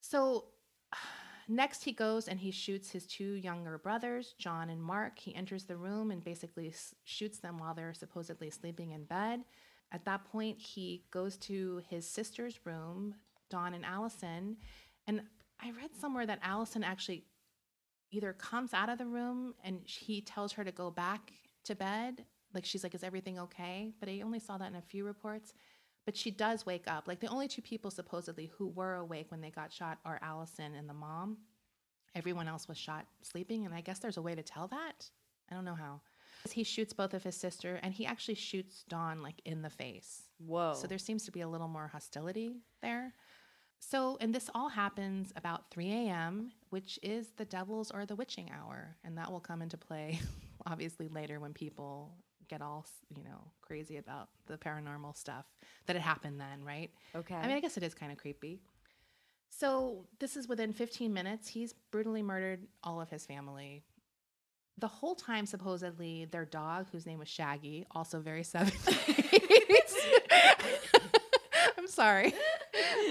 So 0.00 0.46
next, 1.48 1.84
he 1.84 1.92
goes 1.92 2.28
and 2.28 2.40
he 2.40 2.50
shoots 2.50 2.90
his 2.90 3.06
two 3.06 3.34
younger 3.34 3.78
brothers, 3.78 4.34
John 4.38 4.70
and 4.70 4.82
Mark. 4.82 5.18
He 5.18 5.34
enters 5.34 5.64
the 5.64 5.76
room 5.76 6.10
and 6.10 6.22
basically 6.22 6.72
shoots 7.04 7.38
them 7.38 7.58
while 7.58 7.74
they're 7.74 7.94
supposedly 7.94 8.50
sleeping 8.50 8.92
in 8.92 9.04
bed. 9.04 9.40
At 9.92 10.04
that 10.06 10.24
point, 10.24 10.58
he 10.58 11.04
goes 11.10 11.36
to 11.38 11.82
his 11.88 12.08
sister's 12.08 12.58
room, 12.64 13.14
Dawn 13.50 13.74
and 13.74 13.84
Allison. 13.84 14.56
And 15.06 15.22
I 15.60 15.70
read 15.70 15.94
somewhere 16.00 16.26
that 16.26 16.40
Allison 16.42 16.82
actually 16.82 17.24
either 18.10 18.32
comes 18.32 18.72
out 18.72 18.88
of 18.88 18.98
the 18.98 19.06
room 19.06 19.54
and 19.64 19.80
he 19.84 20.20
tells 20.20 20.52
her 20.52 20.64
to 20.64 20.72
go 20.72 20.90
back 20.90 21.32
to 21.64 21.74
bed. 21.74 22.24
Like 22.52 22.64
she's 22.64 22.82
like, 22.82 22.94
Is 22.94 23.04
everything 23.04 23.38
okay? 23.38 23.92
But 24.00 24.08
I 24.08 24.22
only 24.24 24.38
saw 24.40 24.58
that 24.58 24.70
in 24.70 24.76
a 24.76 24.82
few 24.82 25.04
reports. 25.04 25.52
But 26.04 26.16
she 26.16 26.30
does 26.30 26.66
wake 26.66 26.84
up. 26.86 27.08
Like 27.08 27.20
the 27.20 27.28
only 27.28 27.48
two 27.48 27.62
people 27.62 27.90
supposedly 27.90 28.50
who 28.58 28.68
were 28.68 28.96
awake 28.96 29.30
when 29.30 29.40
they 29.40 29.50
got 29.50 29.72
shot 29.72 29.98
are 30.04 30.18
Allison 30.22 30.74
and 30.74 30.88
the 30.88 30.94
mom. 30.94 31.38
Everyone 32.14 32.46
else 32.46 32.68
was 32.68 32.78
shot 32.78 33.06
sleeping. 33.22 33.64
And 33.64 33.74
I 33.74 33.80
guess 33.80 33.98
there's 33.98 34.18
a 34.18 34.22
way 34.22 34.34
to 34.34 34.42
tell 34.42 34.68
that. 34.68 35.08
I 35.50 35.54
don't 35.54 35.64
know 35.64 35.74
how. 35.74 36.00
He 36.50 36.62
shoots 36.62 36.92
both 36.92 37.14
of 37.14 37.22
his 37.22 37.36
sister 37.36 37.80
and 37.82 37.94
he 37.94 38.04
actually 38.04 38.34
shoots 38.34 38.84
Dawn 38.88 39.22
like 39.22 39.40
in 39.46 39.62
the 39.62 39.70
face. 39.70 40.24
Whoa. 40.38 40.74
So 40.74 40.86
there 40.86 40.98
seems 40.98 41.24
to 41.24 41.32
be 41.32 41.40
a 41.40 41.48
little 41.48 41.68
more 41.68 41.88
hostility 41.88 42.56
there. 42.82 43.14
So, 43.78 44.16
and 44.20 44.34
this 44.34 44.48
all 44.54 44.68
happens 44.68 45.32
about 45.36 45.70
3 45.70 45.90
a.m., 45.90 46.52
which 46.70 46.98
is 47.02 47.28
the 47.36 47.44
devil's 47.44 47.90
or 47.90 48.06
the 48.06 48.16
witching 48.16 48.50
hour. 48.50 48.96
And 49.04 49.18
that 49.18 49.30
will 49.30 49.40
come 49.40 49.62
into 49.62 49.76
play 49.76 50.20
obviously 50.66 51.08
later 51.08 51.40
when 51.40 51.52
people 51.52 52.12
get 52.54 52.62
all, 52.62 52.86
you 53.16 53.24
know, 53.24 53.48
crazy 53.62 53.96
about 53.96 54.28
the 54.46 54.56
paranormal 54.56 55.16
stuff 55.16 55.44
that 55.86 55.96
had 55.96 56.02
happened 56.02 56.40
then, 56.40 56.62
right? 56.64 56.90
okay. 57.16 57.34
I 57.34 57.46
mean, 57.48 57.56
I 57.56 57.60
guess 57.60 57.76
it 57.76 57.82
is 57.82 57.94
kind 57.94 58.12
of 58.12 58.18
creepy. 58.18 58.60
So, 59.50 60.06
this 60.20 60.36
is 60.36 60.48
within 60.48 60.72
15 60.72 61.12
minutes. 61.12 61.48
He's 61.48 61.72
brutally 61.90 62.22
murdered 62.22 62.66
all 62.82 63.00
of 63.00 63.10
his 63.10 63.24
family. 63.26 63.82
The 64.78 64.88
whole 64.88 65.14
time, 65.14 65.46
supposedly, 65.46 66.24
their 66.26 66.44
dog, 66.44 66.86
whose 66.90 67.06
name 67.06 67.20
was 67.20 67.28
Shaggy, 67.28 67.86
also 67.92 68.18
very 68.20 68.42
70s. 68.42 68.88
I'm 71.78 71.86
sorry. 71.86 72.34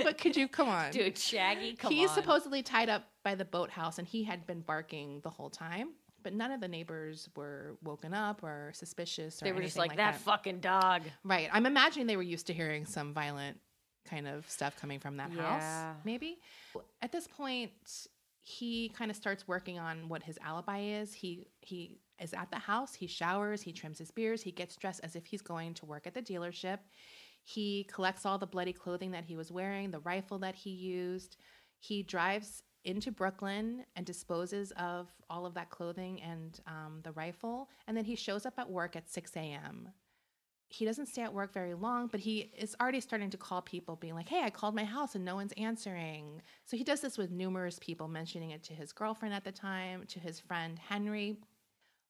But 0.04 0.18
could 0.18 0.36
you 0.36 0.48
come 0.50 0.68
on? 0.68 0.92
Dude, 0.92 1.18
Shaggy, 1.18 1.76
come 1.76 1.94
He's 1.94 2.10
on. 2.10 2.16
supposedly 2.16 2.62
tied 2.64 2.90
up 2.90 3.04
by 3.24 3.36
the 3.36 3.46
boathouse 3.46 3.98
and 4.00 4.08
he 4.08 4.24
had 4.24 4.46
been 4.46 4.60
barking 4.62 5.22
the 5.24 5.30
whole 5.30 5.50
time. 5.50 5.92
But 6.24 6.34
none 6.34 6.52
of 6.52 6.62
the 6.62 6.68
neighbors 6.68 7.30
were 7.36 7.78
woken 7.84 8.14
up 8.14 8.44
or 8.44 8.72
suspicious 8.74 9.42
or 9.42 9.46
They 9.46 9.52
were 9.52 9.62
just 9.62 9.78
anything 9.78 9.98
like, 9.98 9.98
that, 9.98 10.22
fucking 10.22 10.60
dog. 10.60 11.04
Right. 11.24 11.50
I'm 11.52 11.66
imagining 11.66 12.08
they 12.08 12.18
were 12.18 12.24
used 12.24 12.48
to 12.48 12.54
hearing 12.54 12.86
some 12.86 13.14
violent 13.14 13.60
kind 14.06 14.28
of 14.28 14.50
stuff 14.50 14.76
coming 14.80 15.00
from 15.00 15.18
that 15.18 15.32
Yeah. 15.32 15.42
house, 15.94 15.98
maybe. 16.04 16.40
At 17.02 17.12
this 17.12 17.28
point, 17.28 17.72
he 18.42 18.90
kind 18.90 19.10
of 19.10 19.16
starts 19.18 19.48
working 19.48 19.80
on 19.80 20.10
what 20.10 20.24
his 20.24 20.38
alibi 20.42 20.80
is. 20.80 21.14
He 21.14 21.48
he 21.62 22.00
is 22.20 22.34
at 22.34 22.52
the 22.52 22.60
house, 22.60 22.94
he 22.94 23.08
showers, 23.08 23.62
he 23.62 23.72
trims 23.72 23.98
his 23.98 24.12
beards, 24.12 24.42
he 24.42 24.52
gets 24.52 24.76
dressed 24.76 25.02
as 25.04 25.16
if 25.16 25.26
he's 25.26 25.42
going 25.42 25.74
to 25.76 25.86
work 25.86 26.06
at 26.08 26.14
the 26.14 26.22
dealership. 26.22 26.80
He 27.46 27.86
collects 27.92 28.26
all 28.26 28.38
the 28.38 28.48
bloody 28.48 28.74
clothing 28.74 29.12
that 29.12 29.26
he 29.26 29.36
was 29.36 29.52
wearing, 29.52 29.92
the 29.92 30.00
rifle 30.00 30.40
that 30.40 30.56
he 30.56 30.70
used. 30.70 31.38
He 31.80 32.04
drives 32.04 32.64
into 32.86 33.12
Brooklyn 33.12 33.86
and 33.96 34.06
disposes 34.06 34.72
of 34.78 35.10
all 35.30 35.46
of 35.46 35.54
that 35.54 35.70
clothing 35.70 36.22
and 36.22 36.60
um, 36.68 37.00
the 37.04 37.12
rifle. 37.14 37.70
And 37.88 37.96
then 37.96 38.06
he 38.06 38.16
shows 38.16 38.46
up 38.46 38.56
at 38.58 38.70
work 38.70 38.96
at 38.96 39.10
6 39.10 39.36
a.m 39.36 39.90
he 40.74 40.86
doesn't 40.86 41.06
stay 41.06 41.22
at 41.22 41.32
work 41.32 41.54
very 41.54 41.76
long, 41.76 42.08
but 42.08 42.20
he 42.20 42.52
is 42.58 42.76
already 42.82 43.00
starting 43.00 43.30
to 43.30 43.38
call 43.38 43.62
people, 43.62 43.96
being 43.96 44.16
like, 44.16 44.28
Hey, 44.28 44.42
I 44.44 44.50
called 44.50 44.74
my 44.74 44.84
house 44.84 45.14
and 45.14 45.24
no 45.24 45.36
one's 45.36 45.54
answering. 45.54 46.42
So 46.66 46.76
he 46.76 46.84
does 46.84 47.00
this 47.00 47.16
with 47.16 47.30
numerous 47.30 47.78
people, 47.80 48.08
mentioning 48.08 48.50
it 48.50 48.64
to 48.64 48.74
his 48.74 48.92
girlfriend 48.92 49.36
at 49.36 49.44
the 49.44 49.52
time, 49.52 50.06
to 50.08 50.20
his 50.20 50.40
friend 50.40 50.80
Henry. 50.80 51.38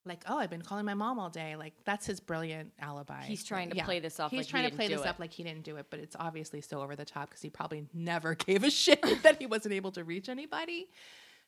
Like, 0.05 0.23
oh, 0.27 0.37
I've 0.37 0.49
been 0.49 0.61
calling 0.61 0.85
my 0.85 0.93
mom 0.93 1.17
all 1.17 1.29
day. 1.29 1.55
Like, 1.55 1.73
that's 1.85 2.05
his 2.05 2.19
brilliant 2.19 2.73
alibi. 2.79 3.23
He's 3.23 3.43
trying 3.43 3.69
to 3.69 3.83
play 3.83 3.99
this 3.99 4.19
off 4.19 4.31
He's 4.31 4.39
like 4.39 4.45
he 4.47 4.51
trying 4.51 4.69
to 4.69 4.75
play 4.75 4.87
this 4.89 5.01
it. 5.01 5.07
up 5.07 5.19
like 5.19 5.31
he 5.31 5.43
didn't 5.43 5.63
do 5.63 5.77
it, 5.77 5.85
but 5.89 5.99
it's 5.99 6.15
obviously 6.19 6.59
so 6.61 6.81
over 6.81 6.95
the 6.95 7.05
top 7.05 7.29
because 7.29 7.41
he 7.41 7.49
probably 7.49 7.85
never 7.93 8.35
gave 8.35 8.63
a 8.63 8.69
shit 8.69 9.01
that 9.23 9.37
he 9.39 9.45
wasn't 9.45 9.73
able 9.73 9.91
to 9.91 10.03
reach 10.03 10.27
anybody. 10.27 10.89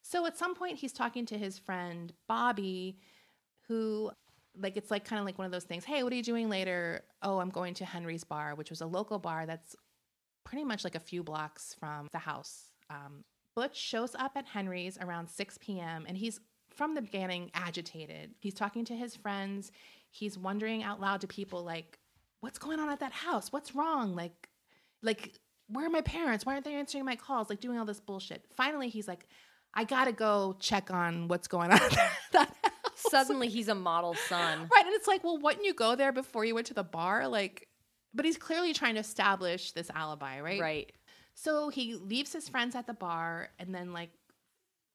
So 0.02 0.26
at 0.26 0.38
some 0.38 0.56
point, 0.56 0.78
he's 0.78 0.94
talking 0.94 1.26
to 1.28 1.38
his 1.38 1.58
friend 1.58 2.14
Bobby, 2.28 3.00
who 3.68 4.12
like 4.58 4.78
it's 4.78 4.92
like 4.92 5.04
kind 5.06 5.20
of 5.20 5.26
like 5.26 5.38
one 5.38 5.46
of 5.46 5.52
those 5.52 5.64
things 5.64 5.84
hey 5.84 6.04
what 6.04 6.14
are 6.14 6.16
you 6.16 6.24
doing 6.24 6.50
later 6.50 7.02
oh 7.22 7.40
i'm 7.40 7.50
going 7.50 7.74
to 7.74 7.84
henry's 7.84 8.24
bar 8.24 8.56
which 8.56 8.70
was 8.70 8.82
a 8.82 8.86
local 8.86 9.20
bar 9.20 9.46
that's 9.46 9.76
pretty 10.44 10.64
much 10.64 10.84
like 10.84 10.96
a 10.96 11.00
few 11.00 11.24
blocks 11.24 11.76
from 11.80 12.08
the 12.12 12.18
house 12.18 12.72
um, 12.90 13.24
butch 13.56 13.76
shows 13.76 14.16
up 14.16 14.32
at 14.36 14.46
henry's 14.46 14.98
around 15.00 15.30
6 15.30 15.58
p.m 15.60 16.06
and 16.08 16.18
he's 16.18 16.40
from 16.76 16.96
the 16.96 17.02
beginning 17.02 17.52
agitated 17.54 18.32
he's 18.40 18.54
talking 18.54 18.86
to 18.86 18.96
his 18.96 19.16
friends 19.16 19.72
he's 20.10 20.38
wondering 20.38 20.84
out 20.84 21.00
loud 21.00 21.22
to 21.22 21.28
people 21.28 21.64
like 21.64 22.00
what's 22.42 22.60
going 22.60 22.80
on 22.80 22.90
at 22.90 23.00
that 23.00 23.12
house 23.12 23.52
what's 23.52 23.76
wrong 23.76 24.16
like 24.16 24.50
like 25.02 25.40
where 25.68 25.86
are 25.86 25.90
my 25.90 26.02
parents 26.02 26.46
why 26.46 26.54
aren't 26.54 26.66
they 26.66 26.76
answering 26.76 27.06
my 27.06 27.16
calls 27.16 27.50
like 27.50 27.60
doing 27.60 27.78
all 27.78 27.86
this 27.86 28.00
bullshit 28.00 28.46
finally 28.56 28.90
he's 28.90 29.08
like 29.08 29.26
i 29.74 29.84
gotta 29.84 30.12
go 30.12 30.56
check 30.60 30.92
on 30.92 31.28
what's 31.28 31.48
going 31.48 31.72
on 31.72 31.80
that 32.32 32.48
house 32.64 32.76
Suddenly 32.96 33.50
he's 33.50 33.68
a 33.68 33.76
model 33.76 34.14
son. 34.14 34.70
Right. 34.76 34.86
And 34.86 34.94
it's 34.96 35.08
like, 35.08 35.24
well, 35.24 35.38
wouldn't 35.38 35.66
you 35.66 35.74
go 35.74 35.96
there 35.96 36.12
before 36.12 36.46
you 36.46 36.56
went 36.56 36.68
to 36.68 36.74
the 36.74 36.84
bar? 36.84 37.28
Like, 37.28 37.68
but 38.14 38.26
he's 38.26 38.38
clearly 38.38 38.74
trying 38.74 38.96
to 38.96 39.00
establish 39.00 39.72
this 39.72 39.90
alibi, 39.94 40.40
right? 40.42 40.60
Right. 40.60 40.92
So 41.34 41.70
he 41.70 41.96
leaves 41.96 42.32
his 42.34 42.48
friends 42.48 42.76
at 42.76 42.88
the 42.88 42.94
bar, 42.94 43.50
and 43.60 43.76
then, 43.76 43.92
like, 43.92 44.10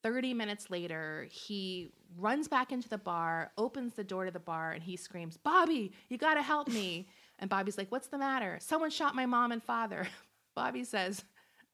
30 0.02 0.34
minutes 0.34 0.70
later, 0.70 1.28
he 1.30 1.92
runs 2.16 2.48
back 2.48 2.72
into 2.72 2.88
the 2.88 2.98
bar, 2.98 3.52
opens 3.58 3.94
the 3.94 4.04
door 4.04 4.24
to 4.24 4.30
the 4.30 4.38
bar, 4.40 4.72
and 4.72 4.82
he 4.82 4.96
screams, 4.96 5.36
Bobby, 5.36 5.92
you 6.08 6.18
gotta 6.18 6.42
help 6.42 6.68
me. 6.68 7.08
And 7.42 7.48
Bobby's 7.48 7.78
like, 7.78 7.90
What's 7.90 8.08
the 8.08 8.18
matter? 8.18 8.58
Someone 8.60 8.90
shot 8.90 9.14
my 9.14 9.24
mom 9.24 9.50
and 9.50 9.62
father. 9.62 10.06
Bobby 10.54 10.84
says, 10.84 11.24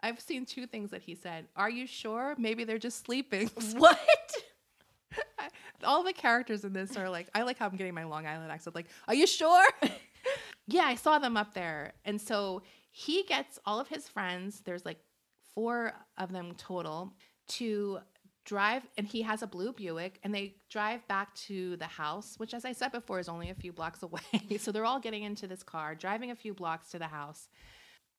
I've 0.00 0.20
seen 0.20 0.46
two 0.46 0.64
things 0.64 0.92
that 0.92 1.02
he 1.02 1.16
said. 1.16 1.48
Are 1.56 1.68
you 1.68 1.88
sure? 1.88 2.36
Maybe 2.38 2.62
they're 2.62 2.78
just 2.78 3.04
sleeping. 3.04 3.50
What? 3.76 3.98
all 5.84 6.04
the 6.04 6.12
characters 6.12 6.64
in 6.64 6.72
this 6.72 6.96
are 6.96 7.10
like 7.10 7.28
I 7.34 7.42
like 7.42 7.58
how 7.58 7.66
I'm 7.66 7.74
getting 7.74 7.94
my 7.94 8.04
Long 8.04 8.28
Island 8.28 8.52
accent. 8.52 8.76
Like, 8.76 8.86
are 9.08 9.14
you 9.14 9.26
sure? 9.26 9.66
yeah, 10.68 10.84
I 10.84 10.94
saw 10.94 11.18
them 11.18 11.36
up 11.36 11.52
there. 11.52 11.94
And 12.04 12.20
so 12.20 12.62
he 12.90 13.24
gets 13.24 13.58
all 13.66 13.80
of 13.80 13.88
his 13.88 14.06
friends, 14.08 14.62
there's 14.64 14.84
like 14.84 14.98
four 15.54 15.92
of 16.16 16.32
them 16.32 16.54
total, 16.56 17.12
to 17.48 17.98
drive 18.46 18.86
and 18.96 19.06
he 19.06 19.20
has 19.22 19.42
a 19.42 19.46
blue 19.46 19.72
Buick 19.72 20.18
and 20.22 20.34
they 20.34 20.54
drive 20.70 21.06
back 21.08 21.34
to 21.34 21.76
the 21.76 21.86
house, 21.86 22.34
which 22.38 22.54
as 22.54 22.64
I 22.64 22.72
said 22.72 22.92
before 22.92 23.18
is 23.18 23.28
only 23.28 23.50
a 23.50 23.54
few 23.54 23.72
blocks 23.72 24.02
away. 24.02 24.22
so 24.58 24.72
they're 24.72 24.86
all 24.86 25.00
getting 25.00 25.24
into 25.24 25.46
this 25.46 25.62
car, 25.62 25.94
driving 25.94 26.30
a 26.30 26.36
few 26.36 26.54
blocks 26.54 26.90
to 26.92 26.98
the 26.98 27.08
house. 27.08 27.48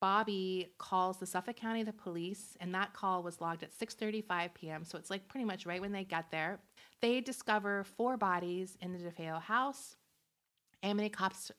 Bobby 0.00 0.68
calls 0.78 1.18
the 1.18 1.26
Suffolk 1.26 1.56
County 1.56 1.82
the 1.82 1.92
police, 1.92 2.56
and 2.60 2.72
that 2.72 2.92
call 2.92 3.24
was 3.24 3.40
logged 3.40 3.64
at 3.64 3.76
6:35 3.76 4.54
p.m. 4.54 4.84
So 4.84 4.96
it's 4.96 5.10
like 5.10 5.26
pretty 5.26 5.44
much 5.44 5.66
right 5.66 5.80
when 5.80 5.90
they 5.90 6.04
get 6.04 6.30
there. 6.30 6.60
They 7.00 7.20
discover 7.20 7.82
four 7.82 8.16
bodies 8.16 8.76
in 8.80 8.92
the 8.92 8.98
DeFeo 8.98 9.42
house. 9.42 9.96
Cops, 11.12 11.50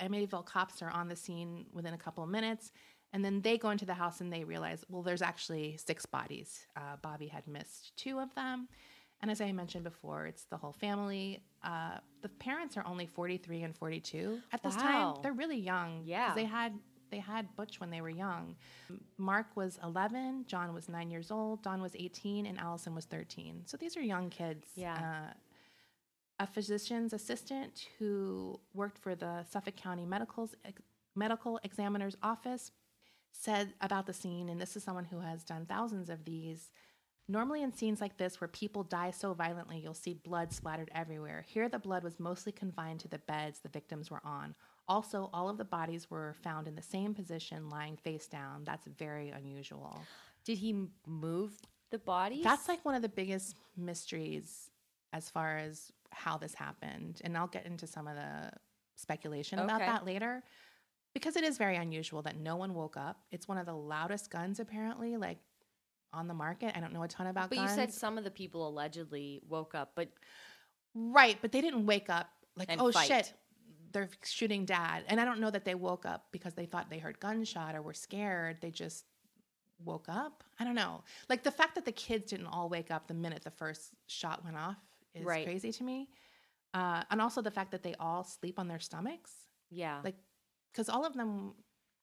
Amityville 0.00 0.46
cops 0.46 0.80
are 0.80 0.90
on 0.90 1.08
the 1.08 1.16
scene 1.16 1.66
within 1.72 1.92
a 1.94 1.98
couple 1.98 2.22
of 2.22 2.30
minutes, 2.30 2.70
and 3.12 3.24
then 3.24 3.40
they 3.42 3.56
go 3.58 3.70
into 3.70 3.84
the 3.86 3.94
house 3.94 4.20
and 4.20 4.32
they 4.32 4.44
realize, 4.44 4.84
well, 4.88 5.02
there's 5.02 5.22
actually 5.22 5.76
six 5.84 6.04
bodies. 6.06 6.66
Uh, 6.76 6.96
Bobby 7.02 7.26
had 7.28 7.46
missed 7.46 7.96
two 7.96 8.18
of 8.18 8.34
them, 8.34 8.68
and 9.20 9.30
as 9.30 9.40
I 9.40 9.50
mentioned 9.52 9.84
before, 9.84 10.26
it's 10.26 10.44
the 10.44 10.56
whole 10.56 10.72
family. 10.72 11.42
Uh, 11.62 11.98
the 12.22 12.28
parents 12.28 12.76
are 12.76 12.86
only 12.86 13.06
43 13.06 13.62
and 13.62 13.76
42 13.76 14.40
at 14.52 14.62
this 14.62 14.76
Wow. 14.76 14.82
time. 15.14 15.22
They're 15.22 15.32
really 15.32 15.58
young. 15.58 16.02
Yeah. 16.04 16.34
they 16.34 16.44
had 16.44 16.78
they 17.10 17.20
had 17.20 17.56
Butch 17.56 17.80
when 17.80 17.88
they 17.88 18.02
were 18.02 18.10
young. 18.10 18.54
Mark 19.16 19.46
was 19.56 19.78
11, 19.82 20.44
John 20.46 20.74
was 20.74 20.90
nine 20.90 21.10
years 21.10 21.30
old, 21.30 21.62
Dawn 21.62 21.80
was 21.80 21.96
18, 21.98 22.44
and 22.44 22.58
Allison 22.58 22.94
was 22.94 23.06
13. 23.06 23.62
So 23.64 23.78
these 23.78 23.96
are 23.96 24.02
young 24.02 24.28
kids. 24.28 24.66
Yeah. 24.76 24.94
Uh, 25.30 25.32
a 26.40 26.46
physician's 26.46 27.14
assistant 27.14 27.86
who 27.98 28.60
worked 28.74 28.98
for 28.98 29.14
the 29.14 29.42
Suffolk 29.44 29.74
County 29.76 30.04
Medical's, 30.04 30.54
Medical 31.16 31.58
Examiner's 31.64 32.16
Office 32.22 32.72
said 33.32 33.72
about 33.80 34.06
the 34.06 34.12
scene, 34.12 34.48
and 34.48 34.60
this 34.60 34.76
is 34.76 34.82
someone 34.82 35.04
who 35.04 35.20
has 35.20 35.44
done 35.44 35.66
thousands 35.66 36.10
of 36.10 36.24
these. 36.24 36.70
Normally, 37.28 37.62
in 37.62 37.72
scenes 37.72 38.00
like 38.00 38.16
this 38.16 38.40
where 38.40 38.48
people 38.48 38.82
die 38.82 39.10
so 39.10 39.34
violently, 39.34 39.78
you'll 39.78 39.94
see 39.94 40.14
blood 40.14 40.52
splattered 40.52 40.90
everywhere. 40.94 41.44
Here, 41.46 41.68
the 41.68 41.78
blood 41.78 42.02
was 42.02 42.18
mostly 42.18 42.52
confined 42.52 43.00
to 43.00 43.08
the 43.08 43.18
beds 43.18 43.60
the 43.60 43.68
victims 43.68 44.10
were 44.10 44.22
on. 44.24 44.54
Also, 44.88 45.28
all 45.34 45.50
of 45.50 45.58
the 45.58 45.64
bodies 45.64 46.10
were 46.10 46.34
found 46.42 46.66
in 46.66 46.74
the 46.74 46.82
same 46.82 47.14
position, 47.14 47.68
lying 47.68 47.96
face 47.96 48.26
down. 48.26 48.64
That's 48.64 48.86
very 48.86 49.28
unusual. 49.28 50.00
Did 50.44 50.56
he 50.56 50.86
move 51.06 51.52
the 51.90 51.98
bodies? 51.98 52.44
That's 52.44 52.68
like 52.68 52.82
one 52.84 52.94
of 52.94 53.02
the 53.02 53.08
biggest 53.10 53.56
mysteries 53.76 54.70
as 55.12 55.28
far 55.28 55.58
as 55.58 55.92
how 56.10 56.38
this 56.38 56.54
happened. 56.54 57.20
And 57.22 57.36
I'll 57.36 57.46
get 57.46 57.66
into 57.66 57.86
some 57.86 58.08
of 58.08 58.16
the 58.16 58.50
speculation 58.96 59.58
about 59.58 59.80
that 59.80 60.06
later 60.06 60.42
because 61.18 61.36
it 61.36 61.44
is 61.44 61.58
very 61.58 61.76
unusual 61.76 62.22
that 62.22 62.36
no 62.36 62.56
one 62.56 62.74
woke 62.74 62.96
up. 62.96 63.18
It's 63.30 63.48
one 63.48 63.58
of 63.58 63.66
the 63.66 63.74
loudest 63.74 64.30
guns, 64.30 64.60
apparently, 64.60 65.16
like 65.16 65.38
on 66.12 66.28
the 66.28 66.34
market. 66.34 66.72
I 66.76 66.80
don't 66.80 66.92
know 66.92 67.02
a 67.02 67.08
ton 67.08 67.26
about 67.26 67.50
guns. 67.50 67.50
But 67.50 67.56
guns. 67.56 67.70
you 67.70 67.76
said 67.76 67.92
some 67.92 68.18
of 68.18 68.24
the 68.24 68.30
people 68.30 68.68
allegedly 68.68 69.40
woke 69.48 69.74
up, 69.74 69.92
but 69.94 70.08
Right, 70.94 71.36
but 71.40 71.52
they 71.52 71.60
didn't 71.60 71.86
wake 71.86 72.08
up 72.08 72.28
like, 72.56 72.68
oh 72.78 72.90
fight. 72.90 73.08
shit, 73.08 73.32
they're 73.92 74.08
shooting 74.24 74.64
dad. 74.64 75.04
And 75.08 75.20
I 75.20 75.24
don't 75.24 75.40
know 75.40 75.50
that 75.50 75.64
they 75.64 75.74
woke 75.74 76.06
up 76.06 76.26
because 76.32 76.54
they 76.54 76.66
thought 76.66 76.90
they 76.90 76.98
heard 76.98 77.20
gunshot 77.20 77.74
or 77.74 77.82
were 77.82 77.94
scared. 77.94 78.58
They 78.60 78.70
just 78.70 79.04
woke 79.84 80.06
up. 80.08 80.42
I 80.58 80.64
don't 80.64 80.74
know. 80.74 81.04
Like 81.28 81.42
the 81.42 81.50
fact 81.50 81.74
that 81.74 81.84
the 81.84 81.92
kids 81.92 82.30
didn't 82.30 82.46
all 82.46 82.68
wake 82.68 82.90
up 82.90 83.06
the 83.06 83.14
minute 83.14 83.44
the 83.44 83.50
first 83.50 83.90
shot 84.06 84.44
went 84.44 84.56
off 84.56 84.76
is 85.14 85.24
Right. 85.24 85.44
crazy 85.44 85.72
to 85.72 85.84
me. 85.84 86.08
Uh, 86.74 87.02
and 87.10 87.20
also 87.20 87.40
the 87.42 87.50
fact 87.50 87.70
that 87.70 87.82
they 87.82 87.94
all 88.00 88.24
sleep 88.24 88.58
on 88.58 88.68
their 88.68 88.80
stomachs, 88.80 89.32
yeah. 89.70 90.00
like 90.04 90.16
because 90.78 90.88
all 90.88 91.04
of 91.04 91.14
them. 91.14 91.54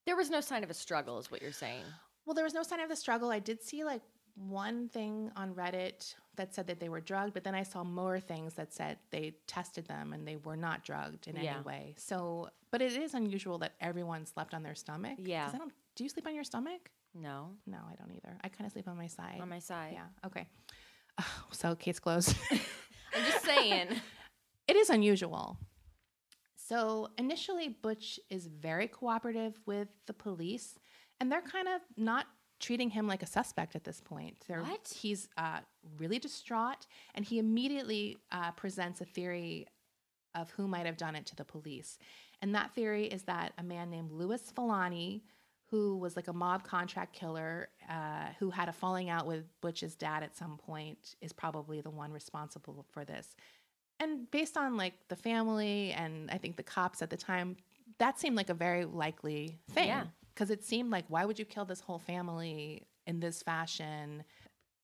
there 0.05 0.17
was 0.17 0.29
no 0.29 0.41
sign 0.41 0.61
of 0.61 0.69
a 0.69 0.73
struggle, 0.73 1.17
is 1.17 1.31
what 1.31 1.41
you're 1.41 1.53
saying. 1.53 1.85
Well, 2.25 2.33
there 2.33 2.43
was 2.43 2.53
no 2.53 2.61
sign 2.61 2.81
of 2.81 2.89
the 2.89 2.95
struggle. 2.97 3.29
I 3.31 3.39
did 3.39 3.63
see 3.63 3.85
like 3.85 4.01
one 4.35 4.89
thing 4.89 5.31
on 5.37 5.53
Reddit 5.53 6.13
that 6.35 6.53
said 6.53 6.67
that 6.67 6.81
they 6.81 6.89
were 6.89 6.99
drugged, 6.99 7.33
but 7.33 7.45
then 7.45 7.55
I 7.55 7.63
saw 7.63 7.85
more 7.85 8.19
things 8.19 8.55
that 8.55 8.73
said 8.73 8.97
they 9.11 9.35
tested 9.47 9.87
them 9.87 10.11
and 10.11 10.27
they 10.27 10.35
were 10.35 10.57
not 10.57 10.83
drugged 10.83 11.29
in 11.29 11.37
Yeah. 11.37 11.53
any 11.55 11.61
way. 11.63 11.95
So, 11.97 12.49
but 12.69 12.81
it 12.81 12.97
is 12.97 13.13
unusual 13.13 13.59
that 13.59 13.75
everyone 13.79 14.25
slept 14.25 14.53
on 14.53 14.61
their 14.61 14.75
stomach. 14.75 15.19
Yeah. 15.19 15.49
I 15.53 15.57
don't. 15.57 15.71
Do 15.95 16.03
you 16.03 16.09
sleep 16.09 16.27
on 16.27 16.35
your 16.35 16.43
stomach? 16.43 16.91
No, 17.13 17.51
No, 17.65 17.77
I 17.89 17.95
don't 17.95 18.11
either. 18.11 18.37
I 18.43 18.49
kind 18.49 18.65
of 18.65 18.73
sleep 18.73 18.89
on 18.89 18.97
my 18.97 19.07
side. 19.07 19.39
on 19.39 19.47
my 19.47 19.59
side. 19.59 19.93
yeah. 19.93 20.07
Okay. 20.25 20.47
so 21.53 21.75
case 21.75 21.99
closed. 21.99 22.35
I'm 22.51 23.25
just 23.31 23.45
saying. 23.45 23.87
it 24.67 24.75
is 24.75 24.89
unusual. 24.89 25.57
So 26.67 27.09
initially, 27.17 27.69
Butch 27.69 28.19
is 28.29 28.47
very 28.47 28.87
cooperative 28.87 29.59
with 29.65 29.87
the 30.07 30.13
police, 30.13 30.79
and 31.19 31.31
they're 31.31 31.41
kind 31.41 31.67
of 31.67 31.81
not 31.95 32.25
treating 32.59 32.89
him 32.89 33.07
like 33.07 33.21
a 33.21 33.27
suspect 33.27 33.75
at 33.75 33.83
this 33.83 34.01
point. 34.01 34.37
They're, 34.47 34.61
What? 34.61 34.91
He's 34.95 35.27
uh, 35.37 35.59
really 35.97 36.17
distraught, 36.17 36.87
and 37.13 37.23
he 37.23 37.37
immediately 37.37 38.17
uh, 38.31 38.51
presents 38.51 39.01
a 39.01 39.05
theory 39.05 39.67
of 40.33 40.49
who 40.51 40.67
might 40.67 40.85
have 40.85 40.97
done 40.97 41.15
it 41.15 41.25
to 41.27 41.35
the 41.35 41.45
police. 41.45 41.99
And 42.41 42.55
that 42.55 42.73
theory 42.73 43.05
is 43.05 43.23
that 43.23 43.53
a 43.57 43.63
man 43.63 43.89
named 43.89 44.11
Louis 44.11 44.41
Falini, 44.55 45.21
who 45.69 45.97
was 45.97 46.15
like 46.15 46.27
a 46.27 46.33
mob 46.33 46.63
contract 46.63 47.13
killer, 47.13 47.69
uh, 47.89 48.27
who 48.39 48.49
had 48.49 48.69
a 48.69 48.73
falling 48.73 49.09
out 49.09 49.25
with 49.27 49.45
Butch's 49.61 49.95
dad 49.95 50.23
at 50.23 50.35
some 50.35 50.57
point, 50.57 51.15
is 51.21 51.31
probably 51.31 51.81
the 51.81 51.89
one 51.89 52.11
responsible 52.11 52.85
for 52.91 53.05
this. 53.05 53.35
And 53.99 54.29
based 54.31 54.57
on 54.57 54.77
like 54.77 54.93
the 55.07 55.15
family 55.15 55.91
and 55.91 56.29
I 56.29 56.37
think 56.37 56.57
the 56.57 56.63
cops 56.63 57.01
at 57.01 57.09
the 57.09 57.17
time, 57.17 57.57
that 57.97 58.19
seemed 58.19 58.35
like 58.35 58.49
a 58.49 58.53
very 58.53 58.85
likely 58.85 59.59
thing. 59.71 59.87
Yeah. 59.87 60.05
Because 60.33 60.51
it 60.51 60.63
seemed 60.63 60.91
like, 60.91 61.05
why 61.07 61.23
would 61.23 61.39
you 61.39 61.45
kill 61.45 61.63
this 61.63 61.79
whole 61.79 61.99
family 61.99 62.87
in 63.07 63.21
this 63.21 63.41
fashion? 63.41 64.23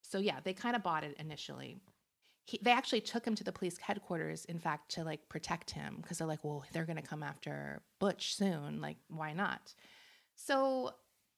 So 0.00 0.18
yeah, 0.18 0.40
they 0.42 0.54
kind 0.54 0.74
of 0.74 0.82
bought 0.82 1.04
it 1.04 1.14
initially. 1.18 1.78
He, 2.46 2.58
they 2.62 2.72
actually 2.72 3.02
took 3.02 3.24
him 3.24 3.34
to 3.34 3.44
the 3.44 3.52
police 3.52 3.76
headquarters, 3.78 4.46
in 4.46 4.58
fact, 4.58 4.92
to 4.92 5.04
like 5.04 5.28
protect 5.28 5.70
him 5.70 5.98
because 6.00 6.18
they're 6.18 6.26
like, 6.26 6.42
well, 6.42 6.64
they're 6.72 6.86
going 6.86 6.96
to 6.96 7.02
come 7.02 7.22
after 7.22 7.82
Butch 8.00 8.34
soon. 8.34 8.80
Like, 8.80 8.96
why 9.08 9.32
not? 9.34 9.74
So 10.34 10.92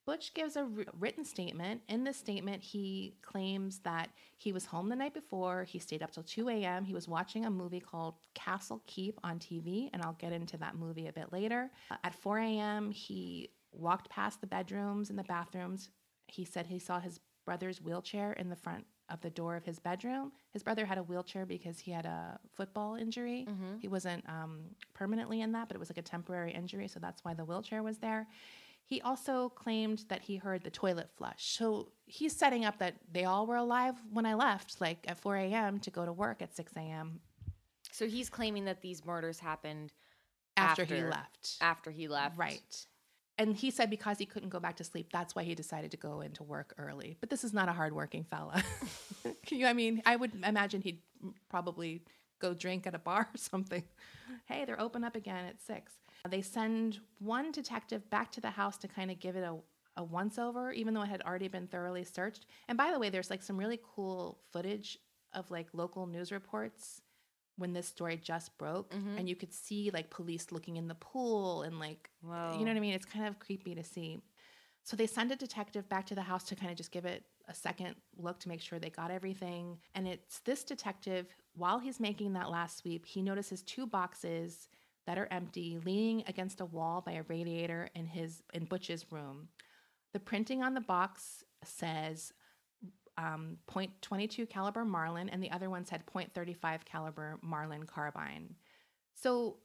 Butch 0.06 0.34
gives 0.34 0.56
a 0.56 0.68
written 0.98 1.24
statement. 1.24 1.80
In 1.88 2.04
this 2.04 2.16
statement, 2.18 2.62
he 2.62 3.14
claims 3.22 3.78
that 3.80 4.10
he 4.36 4.52
was 4.52 4.66
home 4.66 4.88
the 4.88 4.96
night 4.96 5.14
before. 5.14 5.64
He 5.64 5.78
stayed 5.78 6.02
up 6.02 6.10
till 6.10 6.22
2 6.22 6.48
a.m. 6.50 6.84
He 6.84 6.92
was 6.92 7.08
watching 7.08 7.46
a 7.46 7.50
movie 7.50 7.80
called 7.80 8.14
Castle 8.34 8.82
Keep 8.86 9.18
on 9.24 9.38
TV, 9.38 9.88
and 9.92 10.02
I'll 10.02 10.12
get 10.14 10.32
into 10.32 10.58
that 10.58 10.76
movie 10.76 11.06
a 11.06 11.12
bit 11.12 11.32
later. 11.32 11.70
Uh, 11.90 11.96
at 12.04 12.14
4 12.14 12.38
a.m., 12.38 12.90
he 12.90 13.50
walked 13.72 14.10
past 14.10 14.40
the 14.40 14.46
bedrooms 14.46 15.08
and 15.08 15.18
the 15.18 15.24
bathrooms. 15.24 15.88
He 16.26 16.44
said 16.44 16.66
he 16.66 16.78
saw 16.78 17.00
his 17.00 17.20
brother's 17.46 17.80
wheelchair 17.80 18.32
in 18.34 18.50
the 18.50 18.56
front 18.56 18.84
of 19.10 19.20
the 19.20 19.30
door 19.30 19.56
of 19.56 19.64
his 19.64 19.78
bedroom. 19.78 20.32
His 20.52 20.62
brother 20.62 20.86
had 20.86 20.96
a 20.98 21.02
wheelchair 21.02 21.44
because 21.44 21.78
he 21.78 21.90
had 21.90 22.06
a 22.06 22.38
football 22.54 22.94
injury. 22.94 23.46
He 23.80 23.88
wasn't 23.88 24.26
um, 24.28 24.60
permanently 24.94 25.40
in 25.42 25.52
that, 25.52 25.68
but 25.68 25.74
it 25.76 25.78
was 25.78 25.90
like 25.90 25.98
a 25.98 26.02
temporary 26.02 26.52
injury, 26.52 26.88
so 26.88 27.00
that's 27.00 27.22
why 27.24 27.34
the 27.34 27.44
wheelchair 27.44 27.82
was 27.82 27.98
there. 27.98 28.26
He 28.86 29.00
also 29.00 29.48
claimed 29.48 30.04
that 30.08 30.22
he 30.22 30.36
heard 30.36 30.62
the 30.62 30.70
toilet 30.70 31.10
flush. 31.16 31.56
So 31.56 31.88
he's 32.04 32.36
setting 32.36 32.64
up 32.64 32.78
that 32.78 32.96
they 33.10 33.24
all 33.24 33.46
were 33.46 33.56
alive 33.56 33.94
when 34.12 34.26
I 34.26 34.34
left, 34.34 34.80
like 34.80 34.98
at 35.08 35.18
4 35.18 35.36
a.m. 35.36 35.78
to 35.80 35.90
go 35.90 36.04
to 36.04 36.12
work 36.12 36.42
at 36.42 36.54
6 36.54 36.72
a.m. 36.76 37.20
So 37.92 38.06
he's 38.06 38.28
claiming 38.28 38.66
that 38.66 38.82
these 38.82 39.04
murders 39.04 39.38
happened 39.38 39.92
after, 40.56 40.84
he 40.84 41.02
left. 41.02 41.56
after 41.60 41.90
he 41.90 42.08
left. 42.08 42.38
Right. 42.38 42.86
And 43.38 43.56
he 43.56 43.70
said 43.70 43.90
because 43.90 44.18
he 44.18 44.26
couldn't 44.26 44.50
go 44.50 44.60
back 44.60 44.76
to 44.76 44.84
sleep, 44.84 45.08
that's 45.12 45.34
why 45.34 45.42
he 45.42 45.54
decided 45.54 45.90
to 45.92 45.96
go 45.96 46.20
into 46.20 46.42
work 46.42 46.74
early. 46.78 47.16
But 47.20 47.30
this 47.30 47.42
is 47.42 47.52
not 47.52 47.68
a 47.68 47.72
hardworking 47.72 48.24
fella. 48.24 48.62
You, 49.50 49.66
I 49.66 49.72
mean, 49.72 50.02
I 50.06 50.16
would 50.16 50.32
imagine 50.44 50.80
he'd 50.80 51.00
probably 51.48 52.02
go 52.40 52.54
drink 52.54 52.86
at 52.86 52.94
a 52.94 52.98
bar 52.98 53.28
or 53.32 53.36
something. 53.36 53.82
Hey, 54.46 54.64
they're 54.64 54.80
open 54.80 55.04
up 55.04 55.16
again 55.16 55.46
at 55.46 55.62
six. 55.62 55.92
They 56.28 56.42
send 56.42 57.00
one 57.18 57.52
detective 57.52 58.08
back 58.10 58.32
to 58.32 58.40
the 58.40 58.50
house 58.50 58.78
to 58.78 58.88
kind 58.88 59.10
of 59.10 59.20
give 59.20 59.36
it 59.36 59.44
a, 59.44 59.56
a 59.96 60.04
once 60.04 60.38
over, 60.38 60.72
even 60.72 60.94
though 60.94 61.02
it 61.02 61.08
had 61.08 61.22
already 61.22 61.48
been 61.48 61.66
thoroughly 61.66 62.04
searched. 62.04 62.46
And 62.68 62.78
by 62.78 62.92
the 62.92 62.98
way, 62.98 63.10
there's 63.10 63.30
like 63.30 63.42
some 63.42 63.58
really 63.58 63.78
cool 63.94 64.38
footage 64.52 64.98
of 65.34 65.50
like 65.50 65.68
local 65.72 66.06
news 66.06 66.32
reports 66.32 67.02
when 67.56 67.72
this 67.72 67.86
story 67.86 68.16
just 68.16 68.56
broke. 68.56 68.94
Mm-hmm. 68.94 69.18
And 69.18 69.28
you 69.28 69.36
could 69.36 69.52
see 69.52 69.90
like 69.92 70.10
police 70.10 70.50
looking 70.50 70.76
in 70.76 70.88
the 70.88 70.94
pool 70.94 71.62
and 71.62 71.78
like 71.78 72.10
Whoa. 72.22 72.56
you 72.58 72.64
know 72.64 72.70
what 72.70 72.76
I 72.76 72.80
mean? 72.80 72.94
It's 72.94 73.04
kind 73.04 73.26
of 73.26 73.38
creepy 73.38 73.74
to 73.74 73.84
see. 73.84 74.20
So 74.82 74.96
they 74.96 75.06
send 75.06 75.32
a 75.32 75.36
detective 75.36 75.88
back 75.88 76.06
to 76.06 76.14
the 76.14 76.22
house 76.22 76.44
to 76.44 76.56
kind 76.56 76.70
of 76.70 76.76
just 76.76 76.92
give 76.92 77.04
it 77.04 77.24
a 77.48 77.54
second 77.54 77.94
look 78.16 78.38
to 78.40 78.48
make 78.48 78.60
sure 78.60 78.78
they 78.78 78.90
got 78.90 79.10
everything. 79.10 79.78
And 79.94 80.06
it's 80.06 80.40
this 80.40 80.64
detective, 80.64 81.26
while 81.54 81.78
he's 81.78 82.00
making 82.00 82.34
that 82.34 82.50
last 82.50 82.78
sweep, 82.78 83.06
he 83.06 83.22
notices 83.22 83.62
two 83.62 83.86
boxes 83.86 84.68
that 85.06 85.18
are 85.18 85.28
empty 85.30 85.78
leaning 85.84 86.24
against 86.26 86.60
a 86.60 86.64
wall 86.64 87.02
by 87.04 87.12
a 87.12 87.22
radiator 87.28 87.88
in 87.94 88.06
his 88.06 88.42
in 88.52 88.64
Butch's 88.64 89.06
room. 89.10 89.48
The 90.12 90.20
printing 90.20 90.62
on 90.62 90.74
the 90.74 90.80
box 90.80 91.44
says 91.64 92.32
um, 93.16 93.58
.22 93.68 94.48
caliber 94.48 94.84
Marlin, 94.84 95.28
and 95.28 95.42
the 95.42 95.50
other 95.50 95.70
one 95.70 95.84
said 95.84 96.02
.35 96.06 96.84
caliber 96.84 97.38
Marlin 97.42 97.84
carbine. 97.84 98.54
So 99.14 99.58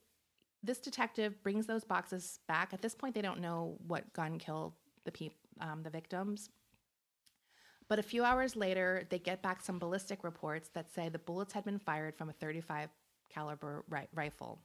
this 0.62 0.80
detective 0.80 1.42
brings 1.42 1.66
those 1.66 1.84
boxes 1.84 2.40
back. 2.48 2.74
At 2.74 2.82
this 2.82 2.96
point, 2.96 3.16
they 3.16 3.22
don't 3.22 3.40
know 3.40 3.78
what 3.88 4.12
gun 4.14 4.38
killed 4.38 4.74
the 5.06 5.12
peop- 5.12 5.48
um, 5.62 5.84
the 5.84 5.90
victims. 5.90 6.50
But 7.88 7.98
a 7.98 8.04
few 8.04 8.24
hours 8.24 8.56
later, 8.56 9.08
they 9.10 9.18
get 9.18 9.42
back 9.42 9.62
some 9.62 9.80
ballistic 9.80 10.24
reports 10.24 10.70
that 10.76 10.92
say 10.94 11.10
the 11.10 11.18
bullets 11.18 11.54
had 11.54 11.66
been 11.66 11.80
fired 11.80 12.16
from 12.16 12.30
a 12.30 12.34
35 12.34 12.90
caliber 13.34 13.84
ri- 13.90 14.08
rifle. 14.14 14.60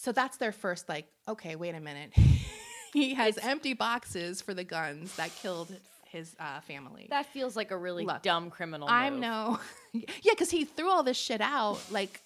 So 0.00 0.12
that's 0.12 0.38
their 0.38 0.50
first 0.50 0.88
like, 0.88 1.06
okay, 1.28 1.56
wait 1.56 1.74
a 1.74 1.80
minute. 1.80 2.14
he 2.94 3.12
has 3.12 3.36
empty 3.36 3.74
boxes 3.74 4.40
for 4.40 4.54
the 4.54 4.64
guns 4.64 5.14
that 5.16 5.30
killed 5.42 5.70
his 6.06 6.34
uh, 6.40 6.62
family. 6.62 7.06
That 7.10 7.26
feels 7.26 7.54
like 7.54 7.70
a 7.70 7.76
really 7.76 8.06
Look, 8.06 8.22
dumb 8.22 8.48
criminal. 8.48 8.88
I 8.88 9.10
move. 9.10 9.20
know. 9.20 9.60
yeah, 9.92 10.06
because 10.30 10.50
he 10.50 10.64
threw 10.64 10.88
all 10.88 11.02
this 11.02 11.18
shit 11.18 11.42
out. 11.42 11.78
Like, 11.90 12.22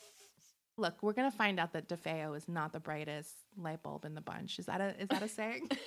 look, 0.77 1.03
we're 1.03 1.15
gonna 1.15 1.33
find 1.33 1.59
out 1.59 1.73
that 1.73 1.89
DeFeo 1.89 2.37
is 2.37 2.49
not 2.49 2.73
the 2.73 2.79
brightest 2.79 3.33
light 3.59 3.83
bulb 3.83 4.05
in 4.05 4.15
the 4.15 4.21
bunch. 4.21 4.61
Is 4.61 4.67
that 4.67 4.81
a 4.81 4.95
is 5.03 5.09
that 5.09 5.25
a 5.25 5.29
saying? 5.29 5.69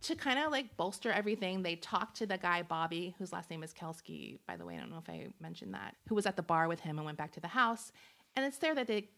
to 0.00 0.14
kind 0.14 0.38
of 0.38 0.50
like 0.50 0.78
bolster 0.78 1.12
everything, 1.12 1.62
they 1.62 1.76
talked 1.76 2.16
to 2.16 2.26
the 2.26 2.38
guy 2.38 2.62
Bobby, 2.62 3.14
whose 3.18 3.34
last 3.34 3.50
name 3.50 3.62
is 3.62 3.74
Kelske. 3.74 4.38
By 4.46 4.56
the 4.56 4.64
way, 4.64 4.76
I 4.76 4.80
don't 4.80 4.90
know 4.90 5.02
if 5.06 5.10
I 5.10 5.26
mentioned 5.42 5.74
that. 5.74 5.94
Who 6.08 6.14
was 6.14 6.24
at 6.24 6.36
the 6.36 6.42
bar 6.42 6.68
with 6.68 6.80
him 6.80 6.96
and 6.96 7.04
went 7.04 7.18
back 7.18 7.32
to 7.32 7.40
the 7.40 7.48
house. 7.48 7.92
And 8.34 8.46
it's 8.46 8.58
there 8.58 8.74
that 8.74 8.86
they, 8.86 9.08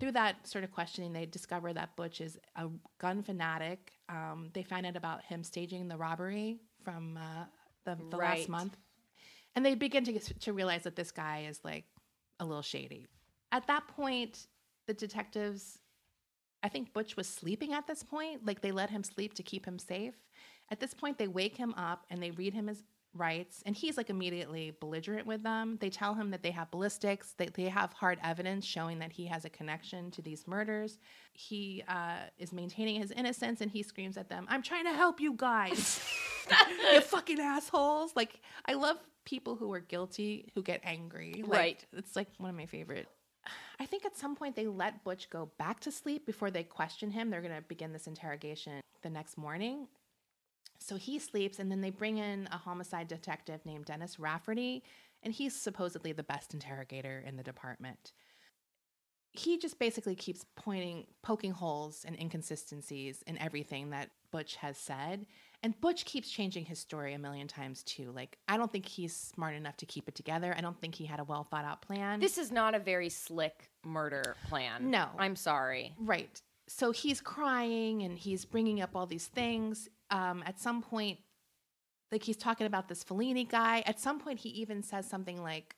through 0.00 0.12
that 0.12 0.46
sort 0.46 0.64
of 0.64 0.70
questioning, 0.70 1.12
they 1.12 1.26
discover 1.26 1.72
that 1.72 1.96
Butch 1.96 2.20
is 2.20 2.38
a 2.56 2.68
gun 2.98 3.22
fanatic. 3.22 3.92
Um, 4.08 4.50
they 4.52 4.62
find 4.62 4.86
out 4.86 4.96
about 4.96 5.24
him 5.24 5.42
staging 5.42 5.88
the 5.88 5.96
robbery 5.96 6.60
from 6.84 7.16
uh, 7.16 7.44
the, 7.84 7.96
the 8.10 8.16
Right. 8.16 8.38
last 8.38 8.48
month, 8.48 8.76
and 9.56 9.64
they 9.66 9.74
begin 9.74 10.04
to 10.04 10.18
to 10.18 10.52
realize 10.52 10.82
that 10.84 10.96
this 10.96 11.10
guy 11.10 11.46
is 11.48 11.60
like 11.64 11.84
a 12.40 12.44
little 12.44 12.62
shady. 12.62 13.06
At 13.50 13.66
that 13.66 13.88
point, 13.88 14.46
the 14.86 14.94
detectives 14.94 15.78
I 16.62 16.68
think 16.68 16.92
Butch 16.92 17.16
was 17.16 17.28
sleeping 17.28 17.72
at 17.72 17.86
this 17.86 18.02
point. 18.02 18.44
Like 18.46 18.60
they 18.60 18.72
let 18.72 18.90
him 18.90 19.02
sleep 19.04 19.34
to 19.34 19.42
keep 19.42 19.64
him 19.66 19.78
safe. 19.78 20.14
At 20.70 20.80
this 20.80 20.92
point, 20.92 21.16
they 21.18 21.28
wake 21.28 21.56
him 21.56 21.72
up 21.74 22.04
and 22.10 22.22
they 22.22 22.30
read 22.32 22.52
him 22.52 22.66
his 22.66 22.82
rights 23.18 23.62
and 23.66 23.76
he's 23.76 23.96
like 23.96 24.10
immediately 24.10 24.72
belligerent 24.80 25.26
with 25.26 25.42
them. 25.42 25.78
They 25.80 25.90
tell 25.90 26.14
him 26.14 26.30
that 26.30 26.42
they 26.42 26.50
have 26.50 26.70
ballistics, 26.70 27.32
that 27.38 27.54
they 27.54 27.64
have 27.64 27.92
hard 27.92 28.18
evidence 28.22 28.64
showing 28.64 28.98
that 29.00 29.12
he 29.12 29.26
has 29.26 29.44
a 29.44 29.50
connection 29.50 30.10
to 30.12 30.22
these 30.22 30.46
murders. 30.46 30.98
He 31.32 31.82
uh, 31.88 32.28
is 32.38 32.52
maintaining 32.52 33.00
his 33.00 33.10
innocence 33.10 33.60
and 33.60 33.70
he 33.70 33.82
screams 33.82 34.16
at 34.16 34.28
them, 34.28 34.46
I'm 34.48 34.62
trying 34.62 34.84
to 34.84 34.92
help 34.92 35.20
you 35.20 35.34
guys. 35.36 36.00
you 36.92 37.00
fucking 37.00 37.40
assholes. 37.40 38.12
Like, 38.16 38.40
I 38.64 38.74
love 38.74 38.96
people 39.24 39.56
who 39.56 39.72
are 39.72 39.80
guilty 39.80 40.50
who 40.54 40.62
get 40.62 40.80
angry. 40.84 41.42
Like, 41.46 41.58
Right. 41.58 41.86
It's 41.96 42.16
like 42.16 42.28
one 42.38 42.50
of 42.50 42.56
my 42.56 42.66
favorite. 42.66 43.08
I 43.80 43.86
think 43.86 44.04
at 44.04 44.16
some 44.16 44.34
point 44.34 44.56
they 44.56 44.66
let 44.66 45.04
Butch 45.04 45.30
go 45.30 45.50
back 45.58 45.80
to 45.80 45.92
sleep 45.92 46.26
before 46.26 46.50
they 46.50 46.62
question 46.62 47.10
him. 47.10 47.30
They're 47.30 47.40
going 47.40 47.54
to 47.54 47.62
begin 47.62 47.92
this 47.92 48.06
interrogation 48.06 48.80
the 49.02 49.10
next 49.10 49.38
morning. 49.38 49.86
So 50.78 50.96
he 50.96 51.18
sleeps, 51.18 51.58
and 51.58 51.70
then 51.70 51.80
they 51.80 51.90
bring 51.90 52.18
in 52.18 52.48
a 52.52 52.56
homicide 52.56 53.08
detective 53.08 53.60
named 53.66 53.86
Dennis 53.86 54.18
Rafferty, 54.18 54.82
and 55.22 55.32
he's 55.32 55.54
supposedly 55.54 56.12
the 56.12 56.22
best 56.22 56.54
interrogator 56.54 57.22
in 57.26 57.36
the 57.36 57.42
department. 57.42 58.12
He 59.32 59.58
just 59.58 59.78
basically 59.78 60.14
keeps 60.14 60.44
pointing, 60.56 61.06
poking 61.22 61.52
holes 61.52 62.04
and 62.06 62.18
inconsistencies 62.18 63.22
in 63.26 63.36
everything 63.38 63.90
that 63.90 64.10
Butch 64.30 64.56
has 64.56 64.76
said. 64.78 65.26
And 65.62 65.78
Butch 65.80 66.04
keeps 66.04 66.30
changing 66.30 66.64
his 66.66 66.78
story 66.78 67.14
a 67.14 67.18
million 67.18 67.48
times 67.48 67.82
too. 67.82 68.12
Like, 68.12 68.38
I 68.46 68.56
don't 68.56 68.70
think 68.70 68.86
he's 68.86 69.14
smart 69.14 69.54
enough 69.54 69.76
to 69.78 69.86
keep 69.86 70.08
it 70.08 70.14
together. 70.14 70.54
I 70.56 70.60
don't 70.60 70.80
think 70.80 70.94
he 70.94 71.04
had 71.04 71.18
a 71.18 71.24
well 71.24 71.44
thought 71.44 71.64
out 71.64 71.82
plan. 71.82 72.20
This 72.20 72.38
is 72.38 72.52
not 72.52 72.74
a 72.74 72.78
very 72.78 73.08
slick 73.08 73.70
murder 73.84 74.36
plan. 74.48 74.90
No. 74.90 75.08
I'm 75.18 75.36
sorry. 75.36 75.94
Right. 75.98 76.40
So 76.68 76.92
he's 76.92 77.20
crying 77.20 78.02
and 78.02 78.16
he's 78.16 78.44
bringing 78.44 78.80
up 78.80 78.90
all 78.94 79.06
these 79.06 79.26
things. 79.26 79.88
Um, 80.10 80.42
at 80.46 80.58
some 80.58 80.82
point, 80.82 81.18
like 82.10 82.22
he's 82.22 82.36
talking 82.36 82.66
about 82.66 82.88
this 82.88 83.04
Falini 83.04 83.48
guy. 83.48 83.82
At 83.86 84.00
some 84.00 84.18
point, 84.18 84.38
he 84.38 84.48
even 84.50 84.82
says 84.82 85.08
something 85.08 85.42
like, 85.42 85.76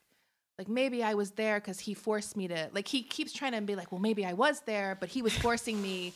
like 0.57 0.69
maybe 0.69 1.03
I 1.03 1.13
was 1.13 1.31
there 1.31 1.59
because 1.59 1.79
he 1.79 1.93
forced 1.93 2.37
me 2.37 2.47
to. 2.47 2.69
Like 2.73 2.87
he 2.87 3.03
keeps 3.03 3.33
trying 3.33 3.53
to 3.53 3.61
be 3.61 3.75
like, 3.75 3.91
well, 3.91 4.01
maybe 4.01 4.25
I 4.25 4.33
was 4.33 4.61
there, 4.61 4.97
but 4.99 5.09
he 5.09 5.21
was 5.21 5.33
forcing 5.37 5.81
me, 5.81 6.13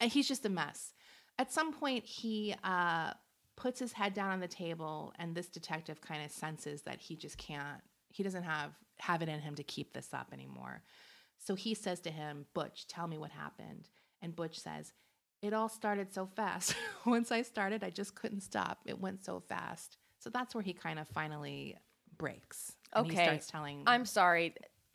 and 0.00 0.10
he's 0.10 0.28
just 0.28 0.46
a 0.46 0.48
mess. 0.48 0.94
At 1.38 1.52
some 1.52 1.72
point, 1.72 2.04
he 2.04 2.54
uh, 2.64 3.12
puts 3.56 3.78
his 3.78 3.92
head 3.92 4.14
down 4.14 4.30
on 4.30 4.40
the 4.40 4.48
table, 4.48 5.12
and 5.18 5.34
this 5.34 5.48
detective 5.48 6.00
kind 6.00 6.24
of 6.24 6.30
senses 6.30 6.82
that 6.82 7.00
he 7.00 7.16
just 7.16 7.36
can't. 7.38 7.82
He 8.10 8.22
doesn't 8.22 8.44
have 8.44 8.72
have 9.00 9.22
it 9.22 9.28
in 9.28 9.40
him 9.40 9.54
to 9.54 9.62
keep 9.62 9.92
this 9.92 10.08
up 10.12 10.28
anymore. 10.32 10.82
So 11.38 11.54
he 11.54 11.74
says 11.74 12.00
to 12.00 12.10
him, 12.10 12.46
Butch, 12.54 12.86
tell 12.88 13.06
me 13.06 13.18
what 13.18 13.30
happened. 13.30 13.88
And 14.22 14.34
Butch 14.34 14.58
says, 14.58 14.92
It 15.42 15.52
all 15.52 15.68
started 15.68 16.12
so 16.12 16.26
fast. 16.26 16.74
Once 17.06 17.30
I 17.30 17.42
started, 17.42 17.84
I 17.84 17.90
just 17.90 18.14
couldn't 18.14 18.40
stop. 18.40 18.80
It 18.86 18.98
went 19.00 19.24
so 19.24 19.40
fast. 19.48 19.96
So 20.18 20.30
that's 20.30 20.54
where 20.54 20.62
he 20.62 20.72
kind 20.72 20.98
of 20.98 21.06
finally 21.08 21.76
breaks. 22.16 22.72
And 22.92 23.06
Okay. 23.06 23.16
He 23.16 23.22
starts 23.24 23.46
telling. 23.46 23.84
I'm 23.86 24.04
sorry. 24.04 24.54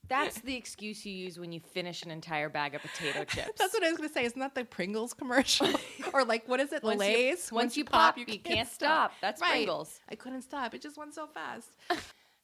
That's 0.09 0.41
the 0.41 0.55
excuse 0.55 1.05
you 1.05 1.13
use 1.13 1.39
when 1.39 1.53
you 1.53 1.61
finish 1.61 2.03
an 2.03 2.11
entire 2.11 2.49
bag 2.49 2.75
of 2.75 2.81
potato 2.81 3.23
chips. 3.27 3.51
That's 3.57 3.73
what 3.73 3.83
I 3.83 3.87
was 3.89 3.97
going 3.97 4.09
to 4.09 4.13
say. 4.13 4.25
Isn't 4.25 4.39
that 4.41 4.53
the 4.53 4.65
Pringles 4.65 5.13
commercial? 5.13 5.69
or 6.13 6.25
like, 6.25 6.45
what 6.49 6.59
is 6.59 6.73
it? 6.73 6.83
Once 6.83 6.95
you- 6.95 6.99
Lay's? 7.07 7.51
once 7.53 7.77
you 7.77 7.85
pop, 7.85 8.17
you 8.17 8.25
can't 8.25 8.67
stop. 8.67 9.13
That's 9.21 9.41
Pringles. 9.41 10.01
I 10.09 10.15
couldn't 10.15 10.41
stop. 10.41 10.73
It 10.73 10.81
just 10.81 10.97
went 10.97 11.13
so 11.13 11.27
fast. 11.27 11.69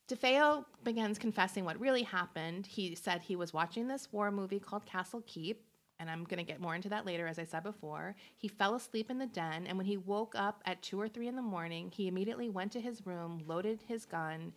DeFeo 0.10 0.66
begins 0.84 1.20
confessing 1.20 1.66
what 1.66 1.80
really 1.80 2.04
happened. 2.04 2.66
He 2.66 2.96
said 2.96 3.22
he 3.22 3.36
was 3.36 3.54
watching 3.54 3.88
this 3.88 4.08
war 4.12 4.32
movie 4.32 4.60
called 4.60 4.86
Castle 4.86 5.22
Keep, 5.28 5.62
and 6.00 6.10
I'm 6.10 6.24
going 6.24 6.38
to 6.38 6.44
get 6.44 6.62
more 6.62 6.76
into 6.76 6.90
that 6.90 7.06
later, 7.06 7.28
as 7.28 7.40
I 7.40 7.44
said 7.44 7.64
before. 7.64 8.16
He 8.38 8.48
fell 8.48 8.76
asleep 8.76 9.10
in 9.10 9.18
the 9.18 9.26
den, 9.26 9.68
and 9.68 9.78
when 9.78 9.86
he 9.86 9.98
woke 9.98 10.34
up 10.36 10.62
at 10.66 10.82
two 10.82 11.00
or 11.00 11.08
three 11.08 11.28
in 11.28 11.36
the 11.36 11.42
morning, 11.42 11.92
he 11.94 12.08
immediately 12.08 12.50
went 12.50 12.72
to 12.74 12.82
his 12.82 13.06
room, 13.06 13.44
loaded 13.46 13.82
his 13.88 14.06
gun, 14.06 14.54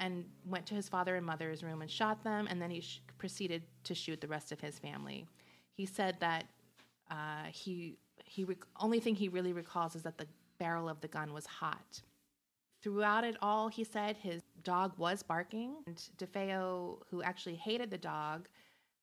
and 0.00 0.24
went 0.46 0.66
to 0.66 0.74
his 0.74 0.88
father 0.88 1.16
and 1.16 1.26
mother's 1.26 1.62
room 1.64 1.82
and 1.82 1.90
shot 1.90 2.22
them, 2.22 2.46
and 2.48 2.62
then 2.62 2.70
he 2.70 2.80
sh- 2.80 3.02
proceeded 3.18 3.62
to 3.84 3.94
shoot 3.94 4.20
the 4.20 4.28
rest 4.28 4.52
of 4.52 4.60
his 4.60 4.78
family. 4.78 5.26
He 5.72 5.86
said 5.86 6.16
that 6.20 6.44
uh, 7.10 7.44
he 7.50 7.96
he 8.24 8.44
rec- 8.44 8.66
only 8.78 9.00
thing 9.00 9.14
he 9.14 9.28
really 9.28 9.52
recalls 9.52 9.96
is 9.96 10.02
that 10.02 10.18
the 10.18 10.26
barrel 10.58 10.88
of 10.88 11.00
the 11.00 11.08
gun 11.08 11.32
was 11.32 11.46
hot. 11.46 12.02
Throughout 12.82 13.24
it 13.24 13.36
all, 13.42 13.68
he 13.68 13.82
said 13.82 14.16
his 14.16 14.42
dog 14.62 14.92
was 14.98 15.22
barking. 15.22 15.76
And 15.86 15.96
DeFeo, 16.18 16.98
who 17.10 17.22
actually 17.22 17.56
hated 17.56 17.90
the 17.90 17.98
dog, 17.98 18.48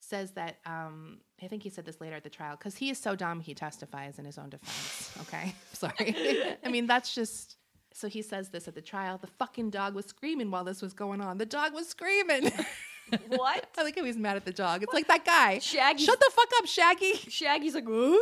says 0.06 0.32
that 0.32 0.58
um, 0.66 1.20
I 1.44 1.48
think 1.48 1.64
he 1.64 1.70
said 1.70 1.86
this 1.86 2.00
later 2.00 2.16
at 2.16 2.24
the 2.24 2.30
trial 2.30 2.56
because 2.58 2.76
he 2.76 2.90
is 2.90 2.98
so 2.98 3.16
dumb 3.16 3.40
he 3.40 3.54
testifies 3.54 4.20
in 4.20 4.26
his 4.26 4.38
own 4.38 4.50
defense. 4.50 5.12
Okay, 5.24 5.56
sorry. 5.74 6.58
I 6.64 6.70
mean 6.70 6.86
that's 6.88 7.14
just. 7.16 7.58
So 7.94 8.10
he 8.10 8.22
says 8.22 8.50
this 8.50 8.68
at 8.68 8.76
the 8.76 8.82
trial. 8.82 9.18
The 9.18 9.28
fucking 9.28 9.70
dog 9.70 9.96
was 9.96 10.06
screaming 10.06 10.52
while 10.52 10.66
this 10.66 10.82
was 10.82 10.94
going 10.94 11.22
on. 11.22 11.38
The 11.38 11.46
dog 11.46 11.74
was 11.74 11.88
screaming. 11.88 12.52
what? 13.30 13.68
I 13.78 13.84
like 13.84 13.96
how 13.98 14.04
he's 14.04 14.18
mad 14.18 14.36
at 14.36 14.44
the 14.44 14.52
dog. 14.52 14.84
It's 14.84 14.92
like 14.94 15.08
that 15.08 15.24
guy. 15.24 15.60
Shaggy- 15.60 16.04
Shut 16.04 16.20
the 16.20 16.30
fuck 16.34 16.50
up, 16.58 16.66
Shaggy. 16.66 17.14
Shaggy's 17.30 17.74
like, 17.74 17.86
"Huh?" 17.88 18.18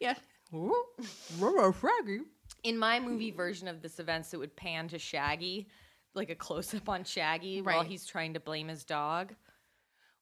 Yeah. 0.00 0.14
Shaggy. 0.52 2.20
in 2.62 2.78
my 2.78 3.00
movie 3.00 3.30
version 3.32 3.66
of 3.68 3.82
this 3.82 3.98
events, 3.98 4.32
it 4.34 4.36
would 4.38 4.54
pan 4.56 4.86
to 4.88 4.98
Shaggy, 4.98 5.66
like 6.14 6.30
a 6.30 6.34
close 6.34 6.72
up 6.74 6.88
on 6.88 7.02
Shaggy 7.04 7.60
while 7.62 7.82
he's 7.82 8.06
trying 8.06 8.34
to 8.34 8.40
blame 8.40 8.68
his 8.68 8.84
dog. 8.84 9.34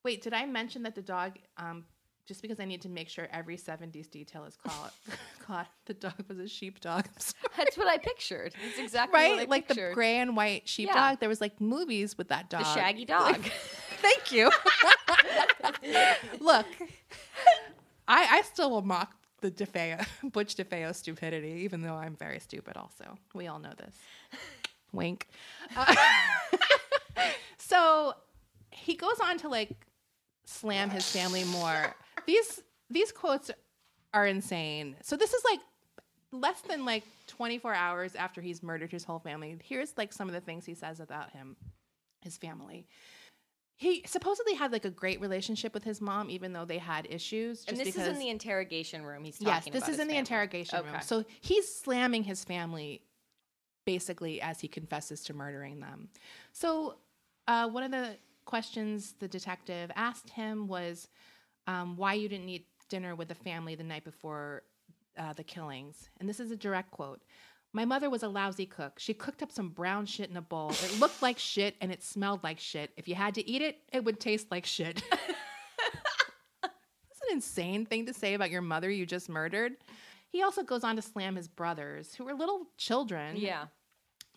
Wait, 0.07 0.23
did 0.23 0.33
I 0.33 0.47
mention 0.47 0.85
that 0.85 0.95
the 0.95 1.03
dog? 1.03 1.33
Um, 1.57 1.85
just 2.29 2.41
because 2.41 2.61
I 2.61 2.65
need 2.65 2.81
to 2.83 2.89
make 2.89 3.09
sure 3.09 3.27
every 3.33 3.57
'70s 3.57 4.09
detail 4.09 4.45
is 4.45 4.57
caught, 4.57 4.95
caught. 5.41 5.67
The 5.87 5.95
dog 5.95 6.15
was 6.29 6.39
a 6.39 6.47
sheepdog. 6.47 7.07
That's 7.57 7.77
what 7.77 7.89
I 7.89 7.99
pictured. 7.99 8.53
That's 8.65 8.79
exactly 8.79 9.19
what 9.19 9.33
I 9.33 9.37
Right, 9.39 9.49
like 9.49 9.67
the 9.67 9.91
gray 9.95 10.19
and 10.19 10.37
white 10.37 10.69
sheepdog. 10.69 10.95
Yeah. 10.97 11.17
There 11.19 11.29
was 11.29 11.41
like 11.41 11.61
movies 11.61 12.17
with 12.17 12.29
that 12.29 12.49
dog. 12.49 12.63
the 12.63 12.75
Shaggy 12.75 13.05
dog. 13.17 13.35
Thank 14.01 14.31
you. 14.31 14.49
Look, 16.41 16.67
I, 18.07 18.29
I 18.31 18.43
still 18.43 18.71
will 18.71 18.83
mock 18.83 19.13
the 19.41 19.51
DeFeo, 19.51 20.07
Butch 20.33 20.55
DeFeo 20.55 20.95
stupidity, 20.95 21.63
even 21.65 21.83
though 21.83 21.97
I'm 21.97 22.15
very 22.15 22.39
stupid. 22.39 22.77
Also, 22.77 23.19
we 23.35 23.49
all 23.49 23.59
know 23.59 23.73
this. 23.77 23.97
Wink. 24.93 25.27
Uh, 25.77 25.97
so 27.59 28.15
he 28.71 28.95
goes 28.95 29.19
on 29.21 29.39
to 29.39 29.49
like 29.49 29.86
slam 30.47 30.91
his 30.91 31.11
family 31.11 31.45
more. 31.45 31.95
These 32.27 32.61
these 32.89 33.13
quotes 33.13 33.51
are 34.15 34.27
insane. 34.27 34.97
So 35.03 35.17
this 35.17 35.35
is 35.35 35.43
like 35.45 35.61
less 36.33 36.61
than 36.63 36.85
like 36.85 37.05
24 37.27 37.75
hours 37.75 38.15
after 38.15 38.41
he's 38.41 38.63
murdered 38.63 38.91
his 38.91 39.05
whole 39.05 39.19
family. 39.19 39.59
Here's 39.63 39.97
like 39.97 40.13
some 40.13 40.29
of 40.29 40.35
the 40.35 40.41
things 40.41 40.65
he 40.65 40.75
says 40.75 41.01
about 41.01 41.31
him, 41.33 41.57
his 42.23 42.37
family. 42.37 42.87
He 43.79 44.03
supposedly 44.07 44.55
had 44.55 44.73
like 44.73 44.87
a 44.87 44.91
great 44.91 45.21
relationship 45.21 45.75
with 45.75 45.85
his 45.85 46.01
mom, 46.01 46.31
even 46.31 46.55
though 46.55 46.65
they 46.65 46.79
had 46.79 47.07
issues. 47.11 47.65
and 47.69 47.77
this 47.77 47.95
is 47.95 48.07
in 48.07 48.19
the 48.19 48.31
interrogation 48.31 49.05
room. 49.05 49.23
He's 49.23 49.39
talking 49.39 49.73
yes, 49.73 49.83
this 49.83 49.95
is 49.95 50.01
in 50.01 50.09
the 50.09 50.15
family. 50.15 50.19
interrogation 50.19 50.83
room. 50.83 51.03
So 51.03 51.25
he's 51.43 51.73
slamming 51.75 52.25
his 52.25 52.43
family 52.43 53.03
basically 53.85 54.41
as 54.41 54.61
he 54.61 54.69
confesses 54.69 55.23
to 55.25 55.35
murdering 55.35 55.81
them. 55.81 56.09
So 56.53 56.97
uh, 57.47 57.69
one 57.69 57.83
of 57.83 57.91
the 57.91 58.17
questions 58.47 59.15
the 59.19 59.29
detective 59.29 59.91
asked 59.95 60.31
him 60.31 60.67
was 60.67 61.09
um, 61.67 61.97
why 61.97 62.15
you 62.15 62.29
didn't 62.29 62.49
eat 62.49 62.67
dinner 62.89 63.15
with 63.15 63.29
the 63.29 63.35
family 63.35 63.75
the 63.75 63.85
night 63.85 64.05
before 64.05 64.63
uh, 65.19 65.33
the 65.35 65.45
killings. 65.45 66.09
And 66.21 66.29
this 66.29 66.41
is 66.41 66.51
a 66.51 66.57
direct 66.57 66.91
quote. 66.91 67.23
My 67.73 67.85
mother 67.85 68.09
was 68.09 68.23
a 68.23 68.29
lousy 68.29 68.65
cook. 68.65 68.95
She 68.99 69.13
cooked 69.13 69.43
up 69.43 69.53
some 69.53 69.69
brown 69.69 70.07
shit 70.07 70.31
in 70.31 70.37
a 70.37 70.43
bowl. 70.43 70.71
It 70.71 70.99
looked 70.99 71.21
like 71.21 71.39
shit 71.39 71.77
and 71.81 71.93
it 71.93 72.03
smelled 72.03 72.43
like 72.43 72.59
shit. 72.59 72.91
If 72.97 73.07
you 73.07 73.15
had 73.15 73.35
to 73.35 73.47
eat 73.47 73.61
it, 73.61 73.79
it 73.93 74.05
would 74.05 74.19
taste 74.19 74.51
like 74.51 74.65
shit. 74.65 75.03
That's 76.63 77.21
an 77.29 77.33
insane 77.33 77.85
thing 77.85 78.07
to 78.07 78.15
say 78.15 78.35
about 78.35 78.51
your 78.51 78.63
mother 78.63 78.91
you 78.91 79.05
just 79.05 79.29
murdered. 79.29 79.73
He 80.31 80.43
also 80.43 80.63
goes 80.63 80.85
on 80.85 80.97
to 80.97 81.03
slam 81.03 81.37
his 81.37 81.49
brothers, 81.49 82.15
who 82.15 82.25
were 82.25 82.35
little 82.35 82.67
children. 82.79 83.37
Yeah. 83.37 83.67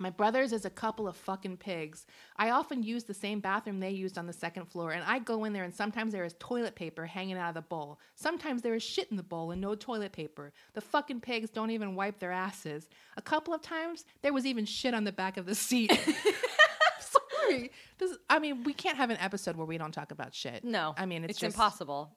My 0.01 0.09
brothers 0.09 0.53
is 0.53 0.63
a 0.63 0.69
couple 0.69 1.09
of 1.09 1.17
fucking 1.17 1.57
pigs. 1.57 2.05
I 2.38 2.51
often 2.51 2.83
use 2.83 3.03
the 3.03 3.13
same 3.13 3.41
bathroom 3.41 3.82
they 3.82 3.91
used 3.91 4.17
on 4.17 4.28
the 4.28 4.34
second 4.34 4.65
floor, 4.65 4.91
and 4.91 5.03
I 5.05 5.19
go 5.19 5.43
in 5.43 5.51
there, 5.51 5.65
and 5.65 5.76
sometimes 5.76 6.13
there 6.13 6.24
is 6.24 6.36
toilet 6.39 6.76
paper 6.76 7.05
hanging 7.05 7.38
out 7.38 7.49
of 7.49 7.55
the 7.55 7.61
bowl. 7.61 7.99
Sometimes 8.15 8.61
there 8.61 8.76
is 8.76 8.82
shit 8.82 9.11
in 9.11 9.17
the 9.17 9.24
bowl 9.24 9.51
and 9.51 9.59
no 9.59 9.76
toilet 9.76 10.13
paper. 10.13 10.53
The 10.74 10.82
fucking 10.82 11.19
pigs 11.19 11.49
don't 11.49 11.71
even 11.71 11.95
wipe 11.95 12.19
their 12.19 12.32
asses. 12.32 12.88
A 13.17 13.21
couple 13.21 13.53
of 13.53 13.61
times, 13.61 14.05
there 14.21 14.32
was 14.32 14.45
even 14.45 14.63
shit 14.63 14.93
on 14.93 15.03
the 15.03 15.11
back 15.11 15.36
of 15.36 15.45
the 15.45 15.55
seat. 15.55 15.91
Sorry. 17.49 17.71
This, 17.97 18.17
I 18.30 18.39
mean, 18.39 18.63
we 18.63 18.74
can't 18.74 18.97
have 18.97 19.09
an 19.09 19.17
episode 19.17 19.57
where 19.57 19.65
we 19.65 19.78
don't 19.78 19.91
talk 19.91 20.11
about 20.11 20.34
shit. 20.34 20.63
No. 20.63 20.93
I 20.97 21.05
mean, 21.05 21.24
it's, 21.26 21.32
it's 21.32 21.39
just, 21.39 21.55
impossible. 21.55 22.11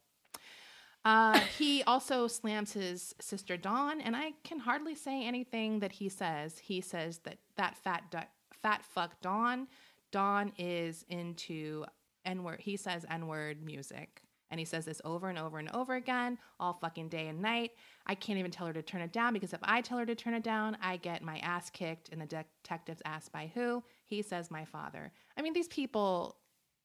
Uh, 1.05 1.39
he 1.59 1.83
also 1.83 2.29
slams 2.29 2.73
his 2.73 3.15
sister 3.21 3.57
Dawn, 3.57 4.01
and 4.01 4.15
I 4.15 4.33
can 4.45 4.61
hardly 4.61 4.95
say 4.95 5.25
anything 5.25 5.81
that 5.81 5.93
he 5.93 6.09
says. 6.09 6.59
He 6.59 6.81
says 6.81 7.19
that 7.25 7.39
that 7.57 7.77
fat 7.77 8.11
du- 8.11 8.29
fat 8.63 8.85
fuck 8.85 9.21
Dawn. 9.21 9.67
Dawn 10.13 10.53
is 10.59 11.05
into 11.09 11.85
n 12.25 12.45
word. 12.45 12.61
He 12.61 12.77
says 12.77 13.05
n 13.11 13.27
word 13.27 13.65
music, 13.65 14.23
And 14.51 14.61
he 14.61 14.65
says 14.65 14.85
this 14.85 15.01
over 15.05 15.29
and 15.29 15.39
over 15.39 15.59
and 15.59 15.71
over 15.73 15.95
again, 15.95 16.39
all 16.61 16.75
fucking 16.75 17.09
day 17.09 17.27
and 17.29 17.43
night. 17.43 17.73
I 18.07 18.15
can't 18.15 18.39
even 18.39 18.51
tell 18.51 18.67
her 18.67 18.73
to 18.73 18.83
turn 18.83 19.01
it 19.01 19.13
down 19.13 19.33
because 19.33 19.53
if 19.53 19.61
I 19.63 19.81
tell 19.81 19.99
her 19.99 20.07
to 20.07 20.15
turn 20.15 20.35
it 20.35 20.45
down, 20.45 20.77
I 20.81 20.99
get 20.99 21.23
my 21.23 21.39
ass 21.39 21.71
kicked 21.71 22.11
and 22.11 22.21
the 22.21 22.27
detectives 22.27 23.03
asked 23.05 23.33
by 23.33 23.51
who? 23.55 23.83
He 24.05 24.23
says 24.23 24.51
my 24.51 24.65
father. 24.65 25.11
I 25.37 25.43
mean, 25.43 25.53
these 25.53 25.69
people 25.69 26.37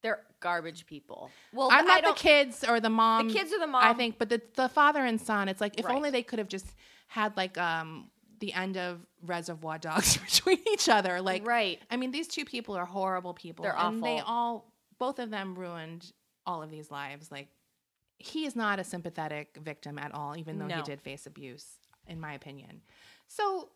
They're 0.07 0.23
garbage 0.39 0.85
people. 0.85 1.29
Well, 1.53 1.67
I'm 1.69 1.85
not 1.85 2.03
the 2.03 2.13
kids 2.13 2.63
or 2.63 2.79
the 2.79 2.89
mom. 2.89 3.27
The 3.27 3.33
kids 3.33 3.51
or 3.51 3.59
the 3.59 3.67
mom. 3.67 3.83
I 3.83 3.93
think, 3.93 4.17
but 4.17 4.29
the 4.29 4.41
the 4.55 4.69
father 4.69 5.03
and 5.03 5.19
son. 5.19 5.49
It's 5.49 5.59
like 5.59 5.77
if 5.77 5.85
Right. 5.85 5.95
only 5.95 6.11
they 6.11 6.23
could 6.23 6.39
have 6.39 6.47
just 6.47 6.65
had 7.07 7.35
like 7.35 7.57
um 7.57 8.09
the 8.39 8.53
end 8.53 8.77
of 8.77 9.05
Reservoir 9.25 9.77
Dogs 9.79 10.15
between 10.29 10.59
each 10.71 10.87
other. 10.87 11.19
Like, 11.21 11.45
Right. 11.45 11.81
I 11.91 11.97
mean, 11.97 12.11
these 12.11 12.27
two 12.27 12.45
people 12.45 12.77
are 12.77 12.85
horrible 12.85 13.33
people. 13.33 13.63
They're 13.63 13.75
and 13.77 14.01
They 14.03 14.19
all, 14.19 14.71
both 14.99 15.17
of 15.19 15.29
them, 15.31 15.55
ruined 15.55 16.11
all 16.45 16.61
of 16.61 16.69
these 16.69 16.91
lives. 16.91 17.31
Like, 17.31 17.47
he 18.19 18.45
is 18.45 18.55
not 18.55 18.79
a 18.79 18.83
sympathetic 18.83 19.57
victim 19.61 19.97
at 19.97 20.13
all, 20.13 20.37
even 20.37 20.59
though 20.59 20.67
he 20.67 20.83
did 20.83 21.01
face 21.01 21.25
abuse, 21.25 21.65
in 22.05 22.19
my 22.19 22.33
opinion. 22.33 22.81
So, 23.27 23.69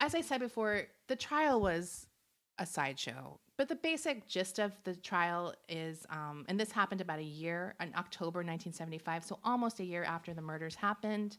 as 0.00 0.14
I 0.14 0.22
said 0.22 0.40
before, 0.40 0.84
the 1.08 1.16
trial 1.16 1.60
was 1.60 2.06
a 2.58 2.64
sideshow. 2.66 3.38
But 3.62 3.68
the 3.68 3.76
basic 3.76 4.26
gist 4.26 4.58
of 4.58 4.72
the 4.82 4.96
trial 4.96 5.54
is, 5.68 6.04
um, 6.10 6.44
and 6.48 6.58
this 6.58 6.72
happened 6.72 7.00
about 7.00 7.20
a 7.20 7.22
year 7.22 7.76
in 7.80 7.92
October 7.96 8.40
1975, 8.40 9.22
so 9.22 9.38
almost 9.44 9.78
a 9.78 9.84
year 9.84 10.02
after 10.02 10.34
the 10.34 10.42
murders 10.42 10.74
happened. 10.74 11.38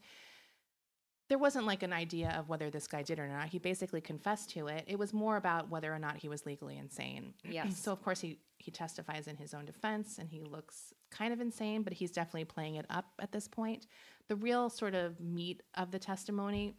There 1.27 1.37
wasn't 1.37 1.65
like 1.65 1.83
an 1.83 1.91
idea 1.91 2.33
of 2.39 2.47
whether 2.47 2.69
this 2.69 2.87
guy 2.87 3.03
did 3.03 3.19
or 3.19 3.27
not. 3.27 3.49
He 3.49 3.59
basically 3.59 3.99
confessed 3.99 4.51
to 4.51 4.67
it. 4.67 4.85
It 4.87 4.97
was 4.97 5.11
more 5.11 5.35
about 5.35 5.69
whether 5.69 5.93
or 5.93 5.99
not 5.99 6.15
he 6.15 6.29
was 6.29 6.45
legally 6.45 6.77
insane. 6.77 7.33
Yes. 7.43 7.77
So 7.77 7.91
of 7.91 8.01
course 8.01 8.21
he 8.21 8.39
he 8.57 8.71
testifies 8.71 9.27
in 9.27 9.35
his 9.35 9.53
own 9.53 9.65
defense, 9.65 10.17
and 10.17 10.29
he 10.29 10.39
looks 10.39 10.93
kind 11.11 11.33
of 11.33 11.41
insane, 11.41 11.83
but 11.83 11.91
he's 11.91 12.11
definitely 12.11 12.45
playing 12.45 12.75
it 12.75 12.85
up 12.89 13.11
at 13.19 13.33
this 13.33 13.49
point. 13.49 13.85
The 14.29 14.37
real 14.37 14.69
sort 14.69 14.95
of 14.95 15.19
meat 15.19 15.61
of 15.75 15.91
the 15.91 15.99
testimony 15.99 16.73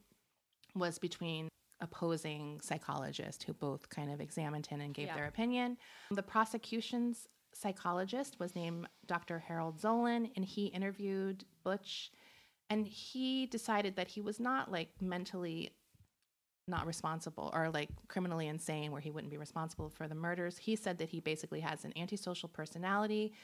was 0.75 0.99
between 0.99 1.51
opposing 1.85 2.61
psychologists 2.63 3.45
who 3.45 3.53
both 3.53 3.89
kind 3.91 4.11
of 4.11 4.21
examined 4.21 4.67
him 4.67 4.81
and 4.81 4.93
gave 4.95 5.07
Yeah. 5.09 5.15
their 5.15 5.27
opinion. 5.27 5.77
The 6.11 6.23
prosecution's 6.23 7.29
psychologist 7.53 8.41
was 8.41 8.57
named 8.57 8.89
Dr. 9.07 9.39
Harold 9.39 9.79
Zolan, 9.79 10.33
and 10.35 10.45
he 10.45 10.67
interviewed 10.67 11.45
Butch, 11.63 12.11
and 12.71 12.89
he 12.89 13.47
decided 13.47 13.95
that 13.97 14.09
he 14.09 14.21
was 14.21 14.41
not 14.41 14.73
like 14.73 14.91
mentally 15.01 15.71
not 16.67 16.87
responsible 16.87 17.51
or 17.55 17.69
like 17.71 17.91
criminally 18.09 18.49
insane 18.49 18.91
where 18.91 19.01
he 19.03 19.11
wouldn't 19.11 19.31
be 19.31 19.37
responsible 19.37 19.91
for 19.91 20.09
the 20.09 20.15
murders. 20.15 20.57
He 20.57 20.75
said 20.77 20.97
that 20.97 21.11
he 21.11 21.21
basically 21.21 21.61
has 21.61 21.85
an 21.85 21.93
antisocial 21.95 22.49
personality, 22.49 23.35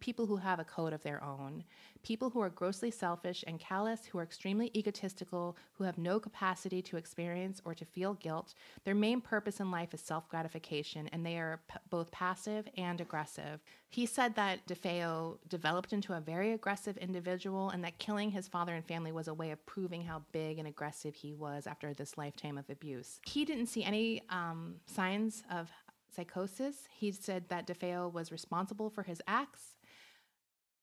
people 0.00 0.26
who 0.26 0.36
have 0.36 0.58
a 0.58 0.64
code 0.64 0.92
of 0.92 1.02
their 1.02 1.22
own, 1.22 1.64
people 2.02 2.30
who 2.30 2.40
are 2.40 2.50
grossly 2.50 2.90
selfish 2.90 3.44
and 3.46 3.60
callous, 3.60 4.06
who 4.06 4.18
are 4.18 4.22
extremely 4.22 4.70
egotistical, 4.74 5.56
who 5.74 5.84
have 5.84 5.98
no 5.98 6.18
capacity 6.18 6.82
to 6.82 6.96
experience 6.96 7.60
or 7.64 7.74
to 7.74 7.84
feel 7.84 8.14
guilt. 8.14 8.54
Their 8.84 8.94
main 8.94 9.20
purpose 9.20 9.60
in 9.60 9.70
life 9.70 9.94
is 9.94 10.00
self 10.00 10.28
gratification, 10.28 11.08
and 11.12 11.24
they 11.24 11.36
are 11.38 11.60
p- 11.68 11.78
both 11.90 12.10
passive 12.10 12.68
and 12.76 13.00
aggressive. 13.00 13.60
He 13.88 14.06
said 14.06 14.34
that 14.34 14.66
DeFeo 14.66 15.38
developed 15.48 15.92
into 15.92 16.12
a 16.12 16.20
very 16.20 16.52
aggressive 16.52 16.96
individual, 16.96 17.70
and 17.70 17.84
that 17.84 17.98
killing 17.98 18.30
his 18.30 18.48
father 18.48 18.74
and 18.74 18.84
family 18.84 19.12
was 19.12 19.28
a 19.28 19.34
way 19.34 19.50
of 19.50 19.64
proving 19.66 20.02
how 20.02 20.22
big 20.32 20.58
and 20.58 20.68
aggressive 20.68 21.14
he 21.14 21.32
was 21.32 21.66
after 21.66 21.94
this 21.94 22.18
lifetime 22.18 22.58
of 22.58 22.68
abuse. 22.68 23.20
He 23.24 23.44
didn't 23.44 23.66
see 23.66 23.84
any 23.84 24.22
um, 24.30 24.76
signs 24.86 25.42
of 25.50 25.70
psychosis. 26.16 26.88
He 26.90 27.12
said 27.12 27.48
that 27.48 27.66
DeFeo 27.66 28.12
was 28.12 28.32
responsible 28.32 28.90
for 28.90 29.02
his 29.02 29.20
acts. 29.26 29.75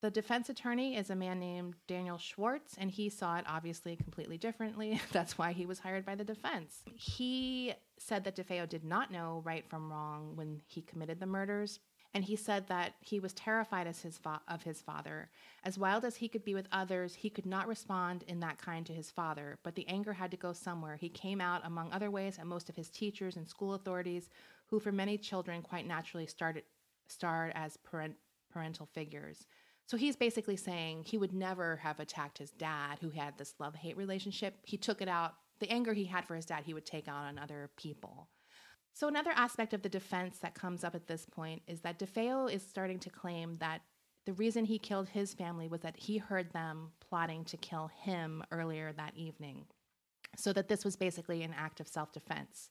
The 0.04 0.12
defense 0.12 0.50
attorney 0.50 0.98
is 0.98 1.12
a 1.12 1.16
man 1.16 1.40
named 1.40 1.76
Daniel 1.88 2.18
Schwartz, 2.18 2.76
and 2.78 2.92
he 2.92 3.08
saw 3.08 3.38
it 3.38 3.46
obviously 3.48 3.96
completely 3.96 4.38
differently. 4.38 5.00
That's 5.14 5.38
why 5.38 5.54
he 5.54 5.66
was 5.66 5.80
hired 5.80 6.06
by 6.06 6.16
the 6.16 6.26
defense. 6.26 6.84
He 6.94 7.74
said 7.98 8.26
that 8.26 8.36
DeFeo 8.36 8.68
did 8.68 8.84
not 8.84 9.14
know 9.14 9.42
right 9.46 9.66
from 9.66 9.90
wrong 9.90 10.34
when 10.36 10.60
he 10.68 10.82
committed 10.82 11.22
the 11.22 11.26
murders. 11.26 11.80
And 12.14 12.26
he 12.26 12.36
said 12.36 12.68
that 12.68 12.96
he 13.00 13.22
was 13.22 13.32
terrified 13.32 13.88
as 13.88 14.02
his 14.02 14.18
fa- 14.18 14.42
of 14.50 14.62
his 14.64 14.82
father. 14.82 15.30
As 15.64 15.80
wild 15.80 16.04
as 16.04 16.18
he 16.18 16.28
could 16.28 16.44
be 16.44 16.54
with 16.54 16.68
others, 16.74 17.16
he 17.16 17.30
could 17.30 17.46
not 17.46 17.70
respond 17.70 18.26
in 18.28 18.42
that 18.42 18.58
kind 18.58 18.86
to 18.88 18.94
his 18.94 19.10
father. 19.10 19.58
But 19.64 19.76
the 19.76 19.88
anger 19.88 20.12
had 20.12 20.32
to 20.32 20.38
go 20.38 20.52
somewhere. 20.52 20.98
He 20.98 21.08
came 21.08 21.40
out, 21.40 21.62
among 21.64 21.94
other 21.94 22.12
ways, 22.12 22.40
at 22.40 22.46
most 22.46 22.68
of 22.68 22.76
his 22.76 22.90
teachers 22.90 23.38
and 23.38 23.48
school 23.48 23.74
authorities, 23.74 24.30
who, 24.66 24.82
for 24.82 24.92
many 24.92 25.18
children, 25.18 25.62
quite 25.62 25.88
naturally 25.88 26.28
started 26.28 26.66
starred 27.08 27.54
as 27.56 27.78
parent, 27.78 28.16
parental 28.52 28.86
figures. 28.86 29.48
So 29.86 29.98
he's 29.98 30.16
basically 30.16 30.56
saying 30.56 31.04
he 31.04 31.18
would 31.18 31.34
never 31.34 31.78
have 31.78 32.00
attacked 32.00 32.38
his 32.38 32.52
dad, 32.52 33.00
who 33.02 33.10
had 33.10 33.38
this 33.38 33.56
love 33.60 33.76
hate 33.76 33.98
relationship. 33.98 34.56
He 34.64 34.78
took 34.78 35.02
it 35.02 35.10
out, 35.10 35.36
the 35.60 35.70
anger 35.70 35.94
he 35.94 36.06
had 36.06 36.26
for 36.26 36.36
his 36.36 36.46
dad, 36.46 36.64
he 36.66 36.74
would 36.74 36.86
take 36.86 37.08
out 37.08 37.26
on 37.26 37.38
other 37.38 37.70
people. 37.78 38.30
So, 38.94 39.08
another 39.08 39.32
aspect 39.32 39.74
of 39.74 39.82
the 39.82 39.90
defense 39.90 40.38
that 40.40 40.54
comes 40.54 40.84
up 40.84 40.94
at 40.94 41.08
this 41.08 41.26
point 41.26 41.64
is 41.68 41.82
that 41.82 41.98
DeFeo 41.98 42.52
is 42.52 42.62
starting 42.62 43.00
to 43.00 43.10
claim 43.10 43.56
that 43.56 43.82
the 44.26 44.34
reason 44.34 44.66
he 44.66 44.78
killed 44.78 45.10
his 45.10 45.34
family 45.34 45.68
was 45.68 45.82
that 45.82 45.98
he 45.98 46.18
heard 46.18 46.52
them 46.52 46.92
plotting 47.02 47.44
to 47.46 47.58
kill 47.58 47.92
him 48.02 48.44
earlier 48.52 48.94
that 48.94 49.14
evening. 49.16 49.66
So, 50.38 50.54
that 50.54 50.68
this 50.68 50.86
was 50.86 50.96
basically 50.96 51.42
an 51.42 51.56
act 51.58 51.80
of 51.80 51.88
self 51.88 52.12
defense. 52.12 52.70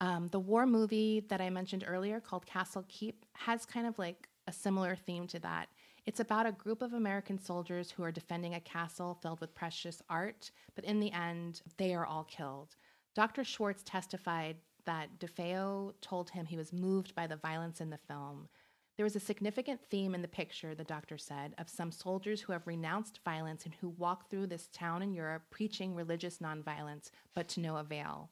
Um, 0.00 0.28
the 0.28 0.40
war 0.40 0.66
movie 0.66 1.24
that 1.28 1.40
I 1.40 1.50
mentioned 1.50 1.84
earlier 1.86 2.20
called 2.20 2.46
Castle 2.46 2.84
Keep 2.88 3.26
has 3.34 3.66
kind 3.66 3.86
of 3.86 3.98
like 3.98 4.28
a 4.46 4.52
similar 4.52 4.96
theme 4.96 5.26
to 5.28 5.38
that. 5.40 5.68
It's 6.06 6.20
about 6.20 6.44
a 6.46 6.52
group 6.52 6.82
of 6.82 6.92
American 6.92 7.38
soldiers 7.38 7.90
who 7.90 8.02
are 8.02 8.12
defending 8.12 8.54
a 8.54 8.60
castle 8.60 9.18
filled 9.22 9.40
with 9.40 9.54
precious 9.54 10.02
art, 10.10 10.50
but 10.74 10.84
in 10.84 11.00
the 11.00 11.10
end, 11.12 11.62
they 11.78 11.94
are 11.94 12.04
all 12.04 12.24
killed. 12.24 12.76
Dr. 13.14 13.42
Schwartz 13.42 13.82
testified 13.84 14.56
that 14.84 15.18
DeFeo 15.18 15.94
told 16.02 16.28
him 16.28 16.44
he 16.44 16.58
was 16.58 16.74
moved 16.74 17.14
by 17.14 17.26
the 17.26 17.36
violence 17.36 17.80
in 17.80 17.88
the 17.88 17.96
film. 17.96 18.48
There 18.96 19.04
was 19.04 19.16
a 19.16 19.20
significant 19.20 19.80
theme 19.80 20.14
in 20.14 20.20
the 20.20 20.28
picture, 20.28 20.74
the 20.74 20.84
doctor 20.84 21.16
said, 21.16 21.54
of 21.56 21.70
some 21.70 21.90
soldiers 21.90 22.42
who 22.42 22.52
have 22.52 22.66
renounced 22.66 23.20
violence 23.24 23.64
and 23.64 23.74
who 23.80 23.88
walk 23.88 24.28
through 24.28 24.48
this 24.48 24.68
town 24.72 25.02
in 25.02 25.14
Europe 25.14 25.44
preaching 25.50 25.94
religious 25.94 26.38
nonviolence, 26.38 27.10
but 27.34 27.48
to 27.48 27.60
no 27.60 27.78
avail. 27.78 28.30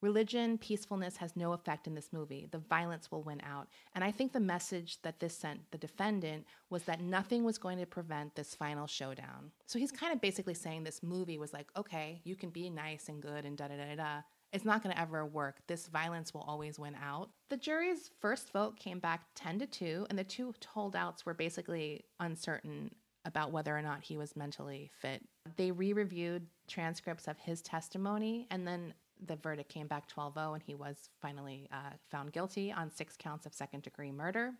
Religion, 0.00 0.58
peacefulness 0.58 1.16
has 1.16 1.36
no 1.36 1.52
effect 1.52 1.86
in 1.86 1.94
this 1.94 2.12
movie. 2.12 2.48
The 2.50 2.58
violence 2.58 3.10
will 3.10 3.22
win 3.22 3.40
out. 3.44 3.68
And 3.94 4.04
I 4.04 4.12
think 4.12 4.32
the 4.32 4.40
message 4.40 5.02
that 5.02 5.18
this 5.18 5.36
sent 5.36 5.70
the 5.72 5.78
defendant 5.78 6.46
was 6.70 6.84
that 6.84 7.00
nothing 7.00 7.42
was 7.42 7.58
going 7.58 7.78
to 7.78 7.86
prevent 7.86 8.36
this 8.36 8.54
final 8.54 8.86
showdown. 8.86 9.50
So 9.66 9.78
he's 9.78 9.90
kind 9.90 10.12
of 10.12 10.20
basically 10.20 10.54
saying 10.54 10.84
this 10.84 11.02
movie 11.02 11.38
was 11.38 11.52
like, 11.52 11.68
okay, 11.76 12.20
you 12.24 12.36
can 12.36 12.50
be 12.50 12.70
nice 12.70 13.08
and 13.08 13.20
good 13.20 13.44
and 13.44 13.56
da 13.56 13.68
da 13.68 13.76
da 13.76 13.96
da. 13.96 14.20
It's 14.52 14.64
not 14.64 14.82
going 14.82 14.94
to 14.94 15.00
ever 15.00 15.26
work. 15.26 15.56
This 15.66 15.88
violence 15.88 16.32
will 16.32 16.42
always 16.42 16.78
win 16.78 16.96
out. 17.02 17.30
The 17.50 17.56
jury's 17.56 18.10
first 18.20 18.52
vote 18.52 18.78
came 18.78 18.98
back 18.98 19.26
10 19.34 19.58
to 19.58 19.66
2, 19.66 20.06
and 20.08 20.18
the 20.18 20.24
two 20.24 20.54
holdouts 20.66 21.26
were 21.26 21.34
basically 21.34 22.04
uncertain 22.18 22.94
about 23.26 23.52
whether 23.52 23.76
or 23.76 23.82
not 23.82 24.02
he 24.02 24.16
was 24.16 24.36
mentally 24.36 24.90
fit. 25.00 25.22
They 25.56 25.70
re 25.70 25.92
reviewed 25.92 26.46
transcripts 26.66 27.28
of 27.28 27.38
his 27.38 27.60
testimony, 27.60 28.46
and 28.50 28.66
then 28.66 28.94
the 29.24 29.36
verdict 29.36 29.68
came 29.68 29.86
back 29.86 30.08
12 30.08 30.34
0, 30.34 30.54
and 30.54 30.62
he 30.62 30.74
was 30.74 31.10
finally 31.20 31.68
uh, 31.72 31.90
found 32.10 32.32
guilty 32.32 32.72
on 32.72 32.90
six 32.90 33.16
counts 33.18 33.46
of 33.46 33.54
second 33.54 33.82
degree 33.82 34.12
murder. 34.12 34.52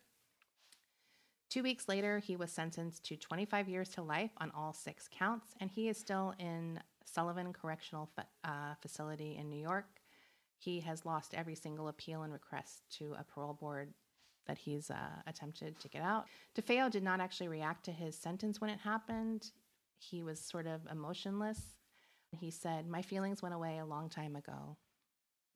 Two 1.50 1.62
weeks 1.62 1.88
later, 1.88 2.18
he 2.18 2.36
was 2.36 2.52
sentenced 2.52 3.04
to 3.06 3.16
25 3.16 3.68
years 3.68 3.88
to 3.90 4.02
life 4.02 4.32
on 4.38 4.50
all 4.54 4.72
six 4.74 5.08
counts, 5.10 5.54
and 5.60 5.70
he 5.70 5.88
is 5.88 5.96
still 5.96 6.34
in 6.38 6.78
Sullivan 7.04 7.52
Correctional 7.52 8.10
uh, 8.44 8.74
Facility 8.82 9.36
in 9.38 9.48
New 9.48 9.60
York. 9.60 9.86
He 10.58 10.80
has 10.80 11.06
lost 11.06 11.34
every 11.34 11.54
single 11.54 11.88
appeal 11.88 12.22
and 12.22 12.32
request 12.32 12.82
to 12.98 13.14
a 13.18 13.24
parole 13.24 13.54
board 13.54 13.94
that 14.46 14.58
he's 14.58 14.90
uh, 14.90 15.22
attempted 15.26 15.78
to 15.78 15.88
get 15.88 16.02
out. 16.02 16.26
DeFeo 16.56 16.90
did 16.90 17.02
not 17.02 17.20
actually 17.20 17.48
react 17.48 17.84
to 17.84 17.92
his 17.92 18.16
sentence 18.16 18.60
when 18.60 18.70
it 18.70 18.80
happened. 18.80 19.50
He 19.98 20.22
was 20.22 20.40
sort 20.40 20.66
of 20.66 20.80
emotionless. 20.90 21.77
He 22.32 22.50
said, 22.50 22.86
My 22.86 23.02
feelings 23.02 23.42
went 23.42 23.54
away 23.54 23.78
a 23.78 23.86
long 23.86 24.08
time 24.08 24.36
ago. 24.36 24.76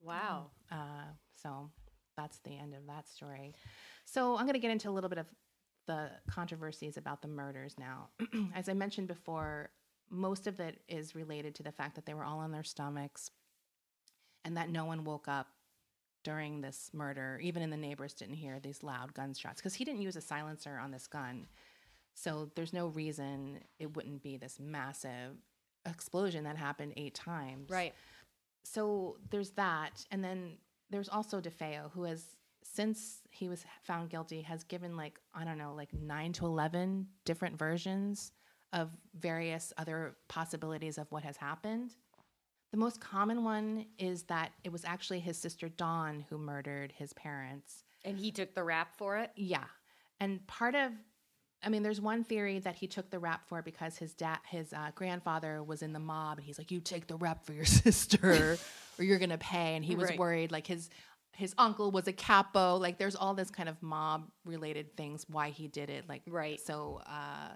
Wow. 0.01 0.47
Uh, 0.71 1.11
so 1.41 1.69
that's 2.17 2.39
the 2.39 2.57
end 2.57 2.73
of 2.73 2.87
that 2.87 3.07
story. 3.07 3.55
So 4.05 4.35
I'm 4.35 4.45
going 4.45 4.53
to 4.53 4.59
get 4.59 4.71
into 4.71 4.89
a 4.89 4.91
little 4.91 5.09
bit 5.09 5.19
of 5.19 5.27
the 5.87 6.09
controversies 6.29 6.97
about 6.97 7.21
the 7.21 7.27
murders 7.27 7.75
now. 7.77 8.09
As 8.55 8.69
I 8.69 8.73
mentioned 8.73 9.07
before, 9.07 9.69
most 10.09 10.47
of 10.47 10.59
it 10.59 10.81
is 10.87 11.15
related 11.15 11.55
to 11.55 11.63
the 11.63 11.71
fact 11.71 11.95
that 11.95 12.05
they 12.05 12.13
were 12.13 12.23
all 12.23 12.39
on 12.39 12.51
their 12.51 12.63
stomachs 12.63 13.31
and 14.45 14.57
that 14.57 14.69
no 14.69 14.85
one 14.85 15.03
woke 15.03 15.27
up 15.27 15.47
during 16.23 16.61
this 16.61 16.89
murder. 16.93 17.39
Even 17.41 17.61
in 17.61 17.69
the 17.69 17.77
neighbors 17.77 18.13
didn't 18.13 18.35
hear 18.35 18.59
these 18.59 18.83
loud 18.83 19.13
gunshots 19.13 19.61
because 19.61 19.73
he 19.73 19.85
didn't 19.85 20.01
use 20.01 20.15
a 20.15 20.21
silencer 20.21 20.77
on 20.77 20.91
this 20.91 21.07
gun. 21.07 21.47
So 22.13 22.51
there's 22.55 22.73
no 22.73 22.87
reason 22.87 23.59
it 23.79 23.95
wouldn't 23.95 24.21
be 24.21 24.37
this 24.37 24.59
massive 24.59 25.37
explosion 25.85 26.43
that 26.43 26.57
happened 26.57 26.93
eight 26.97 27.13
times 27.15 27.69
Right. 27.69 27.93
so 28.63 29.17
there's 29.29 29.51
that 29.51 30.05
and 30.11 30.23
then 30.23 30.57
there's 30.89 31.09
also 31.09 31.41
defeo 31.41 31.91
who 31.93 32.03
has 32.03 32.35
since 32.65 33.19
he 33.29 33.49
was 33.49 33.65
found 33.83 34.09
guilty, 34.09 34.41
has 34.41 34.63
given 34.63 34.95
like, 34.95 35.19
I 35.35 35.43
don't 35.43 35.57
know, 35.57 35.73
like 35.75 35.93
nine 35.93 36.31
to 36.33 36.45
11 36.45 37.07
different 37.25 37.57
versions 37.57 38.31
of 38.71 38.89
various 39.19 39.73
other 39.77 40.15
possibilities 40.29 40.97
of 40.97 41.11
what 41.11 41.23
has 41.23 41.37
happened. 41.37 41.91
The 42.71 42.77
most 42.77 43.01
common 43.01 43.43
one 43.43 43.85
is 43.99 44.23
that 44.23 44.51
it 44.63 44.71
was 44.71 44.85
actually 44.85 45.19
his 45.19 45.37
sister 45.37 45.67
Dawn 45.69 46.25
who 46.29 46.37
murdered 46.37 46.93
his 46.97 47.13
parents. 47.13 47.83
And 48.05 48.17
he 48.17 48.31
took 48.31 48.55
the 48.55 48.63
rap 48.63 48.95
for 48.97 49.17
it. 49.17 49.31
Yeah. 49.35 49.65
And 50.19 50.45
part 50.47 50.73
of 50.73 50.91
I 51.63 51.69
mean, 51.69 51.83
there's 51.83 52.01
one 52.01 52.23
theory 52.23 52.59
that 52.59 52.75
he 52.75 52.87
took 52.87 53.09
the 53.09 53.19
rap 53.19 53.47
for 53.47 53.61
because 53.61 53.97
his 53.97 54.13
dad, 54.13 54.39
his 54.47 54.73
uh, 54.73 54.91
grandfather 54.95 55.63
was 55.63 55.81
in 55.81 55.93
the 55.93 55.99
mob, 55.99 56.37
and 56.37 56.45
he's 56.45 56.57
like, 56.57 56.71
"You 56.71 56.79
take 56.79 57.07
the 57.07 57.15
rap 57.17 57.45
for 57.45 57.53
your 57.53 57.65
sister, 57.83 58.57
or 58.97 59.03
you're 59.03 59.19
gonna 59.19 59.37
pay." 59.37 59.75
And 59.75 59.83
he 59.85 59.95
was 59.95 60.09
Right. 60.09 60.19
worried, 60.19 60.51
like 60.51 60.67
his 60.67 60.89
his 61.35 61.55
uncle 61.57 61.89
was 61.91 62.07
a 62.07 62.13
capo. 62.13 62.75
Like, 62.77 62.99
there's 62.99 63.15
all 63.15 63.33
this 63.33 63.49
kind 63.49 63.67
of 63.67 63.81
mob 63.81 64.29
related 64.45 64.95
things 64.95 65.25
why 65.27 65.49
he 65.49 65.67
did 65.67 65.89
it. 65.89 66.07
Like, 66.07 66.21
Right. 66.27 66.59
So, 66.61 67.01
uh, 67.07 67.55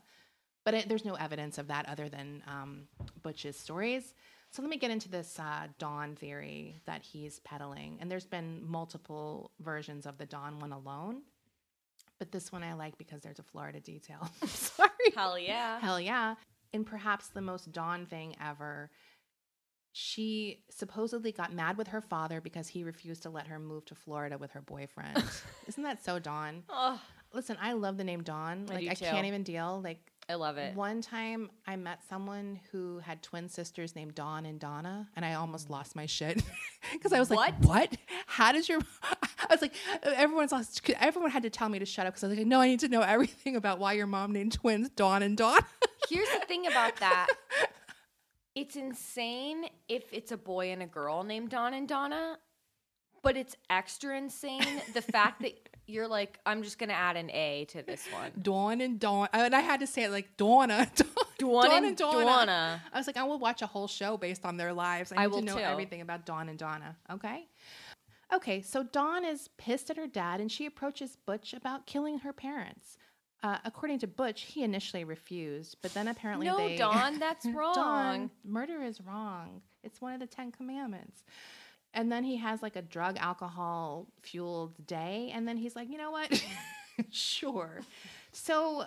but 0.65 0.73
it, 0.73 0.89
there's 0.89 1.05
no 1.05 1.13
evidence 1.13 1.59
of 1.59 1.67
that 1.67 1.87
other 1.87 2.09
than 2.09 2.41
um, 2.47 2.87
Butch's 3.21 3.55
stories. 3.55 4.15
So 4.51 4.61
let 4.63 4.71
me 4.71 4.77
get 4.77 4.89
into 4.91 5.09
this 5.09 5.37
uh, 5.39 5.67
Dawn 5.77 6.15
theory 6.15 6.81
that 6.85 7.03
he's 7.03 7.39
peddling, 7.41 7.99
and 8.01 8.09
there's 8.09 8.25
been 8.25 8.65
multiple 8.65 9.51
versions 9.59 10.05
of 10.07 10.17
the 10.17 10.25
Dawn 10.25 10.59
one 10.59 10.71
alone. 10.71 11.21
But 12.19 12.31
this 12.31 12.51
one 12.51 12.63
I 12.63 12.73
like 12.73 12.97
because 12.97 13.21
there's 13.21 13.39
a 13.39 13.43
Florida 13.43 13.79
detail. 13.79 14.29
I'm 14.41 14.47
sorry. 14.47 14.89
Hell 15.15 15.37
yeah. 15.37 15.79
Hell 15.79 15.99
yeah. 15.99 16.35
And 16.73 16.85
perhaps 16.85 17.29
the 17.29 17.41
most 17.41 17.71
Dawn 17.71 18.05
thing 18.05 18.35
ever, 18.43 18.89
she 19.93 20.63
supposedly 20.69 21.31
got 21.31 21.53
mad 21.53 21.77
with 21.77 21.87
her 21.89 22.01
father 22.01 22.41
because 22.41 22.67
he 22.67 22.83
refused 22.83 23.23
to 23.23 23.29
let 23.29 23.47
her 23.47 23.59
move 23.59 23.85
to 23.85 23.95
Florida 23.95 24.37
with 24.37 24.51
her 24.51 24.61
boyfriend. 24.61 25.23
Isn't 25.67 25.83
that 25.83 26.03
so 26.03 26.19
Dawn? 26.19 26.63
Oh, 26.69 26.99
Listen, 27.33 27.57
I 27.61 27.73
love 27.73 27.97
the 27.97 28.03
name 28.03 28.23
Dawn. 28.23 28.65
I 28.69 28.73
Like 28.73 28.87
I 28.89 28.93
too. 28.93 29.05
can't 29.05 29.25
even 29.27 29.43
deal. 29.43 29.81
Like 29.83 29.99
I 30.29 30.35
love 30.35 30.57
it. 30.57 30.75
one 30.75 31.01
time 31.01 31.49
I 31.65 31.75
met 31.75 31.99
someone 32.09 32.59
who 32.71 32.99
had 32.99 33.21
twin 33.21 33.49
sisters 33.49 33.95
named 33.95 34.15
Dawn 34.15 34.45
and 34.45 34.59
Donna, 34.59 35.07
and 35.15 35.25
I 35.25 35.33
almost 35.35 35.67
mm. 35.67 35.71
lost 35.71 35.95
my 35.95 36.05
shit 36.05 36.41
because 36.93 37.13
I 37.13 37.19
was 37.19 37.29
like, 37.29 37.53
What? 37.59 37.91
"What? 37.91 37.97
How 38.25 38.51
does 38.51 38.67
your?" 38.69 38.79
I 39.49 39.53
was 39.53 39.61
like, 39.61 39.73
uh, 40.05 40.11
"Everyone's 40.15 40.51
lost." 40.51 40.89
Everyone 40.99 41.31
had 41.31 41.43
to 41.43 41.49
tell 41.49 41.69
me 41.69 41.79
to 41.79 41.85
shut 41.85 42.05
up 42.07 42.13
because 42.13 42.23
I 42.23 42.27
was 42.27 42.37
like, 42.37 42.47
"No, 42.47 42.59
I 42.61 42.67
need 42.67 42.79
to 42.81 42.87
know 42.89 43.01
everything 43.15 43.55
about 43.55 43.79
why 43.79 43.93
your 43.93 44.07
mom 44.07 44.31
named 44.33 44.53
twins 44.53 44.89
Dawn 44.89 45.23
and 45.23 45.37
Dawn." 45.37 45.59
Here's 46.09 46.29
the 46.29 46.45
thing 46.45 46.67
about 46.67 46.95
that. 46.97 47.27
It's 48.55 48.75
insane 48.75 49.65
if 49.87 50.03
it's 50.11 50.31
a 50.31 50.37
boy 50.37 50.71
and 50.71 50.81
a 50.81 50.87
girl 50.87 51.23
named 51.23 51.49
Don 51.49 51.73
and 51.75 51.87
Donna, 51.87 52.37
but 53.21 53.37
it's 53.37 53.55
extra 53.69 54.17
insane 54.17 54.81
the 54.93 55.01
fact 55.01 55.41
that 55.43 55.53
you're 55.85 56.07
like, 56.07 56.39
I'm 56.45 56.63
just 56.63 56.79
gonna 56.79 56.93
add 56.93 57.17
an 57.17 57.29
A 57.31 57.65
to 57.69 57.83
this 57.83 58.05
one. 58.11 58.31
Dawn 58.41 58.81
and 58.81 58.99
Dawn, 58.99 59.27
and 59.31 59.55
I 59.55 59.59
had 59.61 59.81
to 59.81 59.87
say 59.87 60.03
it 60.05 60.11
like 60.11 60.35
Donna, 60.37 60.89
Dawn 61.37 61.85
and 61.85 61.95
Donna. 61.95 62.81
I 62.91 62.97
was 62.97 63.05
like, 63.05 63.17
I 63.17 63.23
will 63.23 63.39
watch 63.39 63.61
a 63.61 63.67
whole 63.67 63.87
show 63.87 64.17
based 64.17 64.43
on 64.43 64.57
their 64.57 64.73
lives. 64.73 65.11
I 65.11 65.17
I 65.17 65.21
need 65.25 65.31
will 65.31 65.39
to 65.39 65.45
know 65.45 65.55
too. 65.55 65.61
everything 65.61 66.01
about 66.01 66.25
Dawn 66.25 66.49
and 66.49 66.57
Donna. 66.57 66.95
Okay. 67.11 67.45
Okay, 68.33 68.61
so 68.61 68.83
Dawn 68.83 69.23
is 69.23 69.49
pissed 69.57 69.89
at 69.89 69.97
her 69.97 70.07
dad 70.07 70.41
and 70.41 70.51
she 70.51 70.65
approaches 70.65 71.17
Butch 71.25 71.53
about 71.53 71.85
killing 71.85 72.19
her 72.19 72.33
parents. 72.33 72.97
Uh, 73.43 73.57
according 73.63 73.99
to 73.99 74.07
Butch, 74.07 74.41
he 74.41 74.63
initially 74.63 75.03
refused, 75.03 75.77
but 75.81 75.93
then 75.93 76.07
apparently 76.07 76.47
No, 76.47 76.57
they. 76.57 76.75
Dawn, 76.75 77.19
that's 77.19 77.45
wrong. 77.45 77.75
Dawn, 77.75 78.31
murder 78.43 78.83
is 78.83 78.99
wrong. 78.99 79.61
It's 79.83 80.01
one 80.01 80.13
of 80.13 80.19
the 80.19 80.27
Ten 80.27 80.51
Commandments. 80.51 81.23
And 81.93 82.11
then 82.11 82.23
he 82.23 82.37
has 82.37 82.61
like 82.61 82.75
a 82.75 82.81
drug 82.81 83.17
alcohol 83.17 84.07
fueled 84.21 84.85
day. 84.85 85.31
And 85.33 85.47
then 85.47 85.55
he's 85.57 85.75
like, 85.75 85.89
you 85.89 85.97
know 85.97 86.11
what? 86.11 86.43
sure. 87.11 87.81
So 88.33 88.85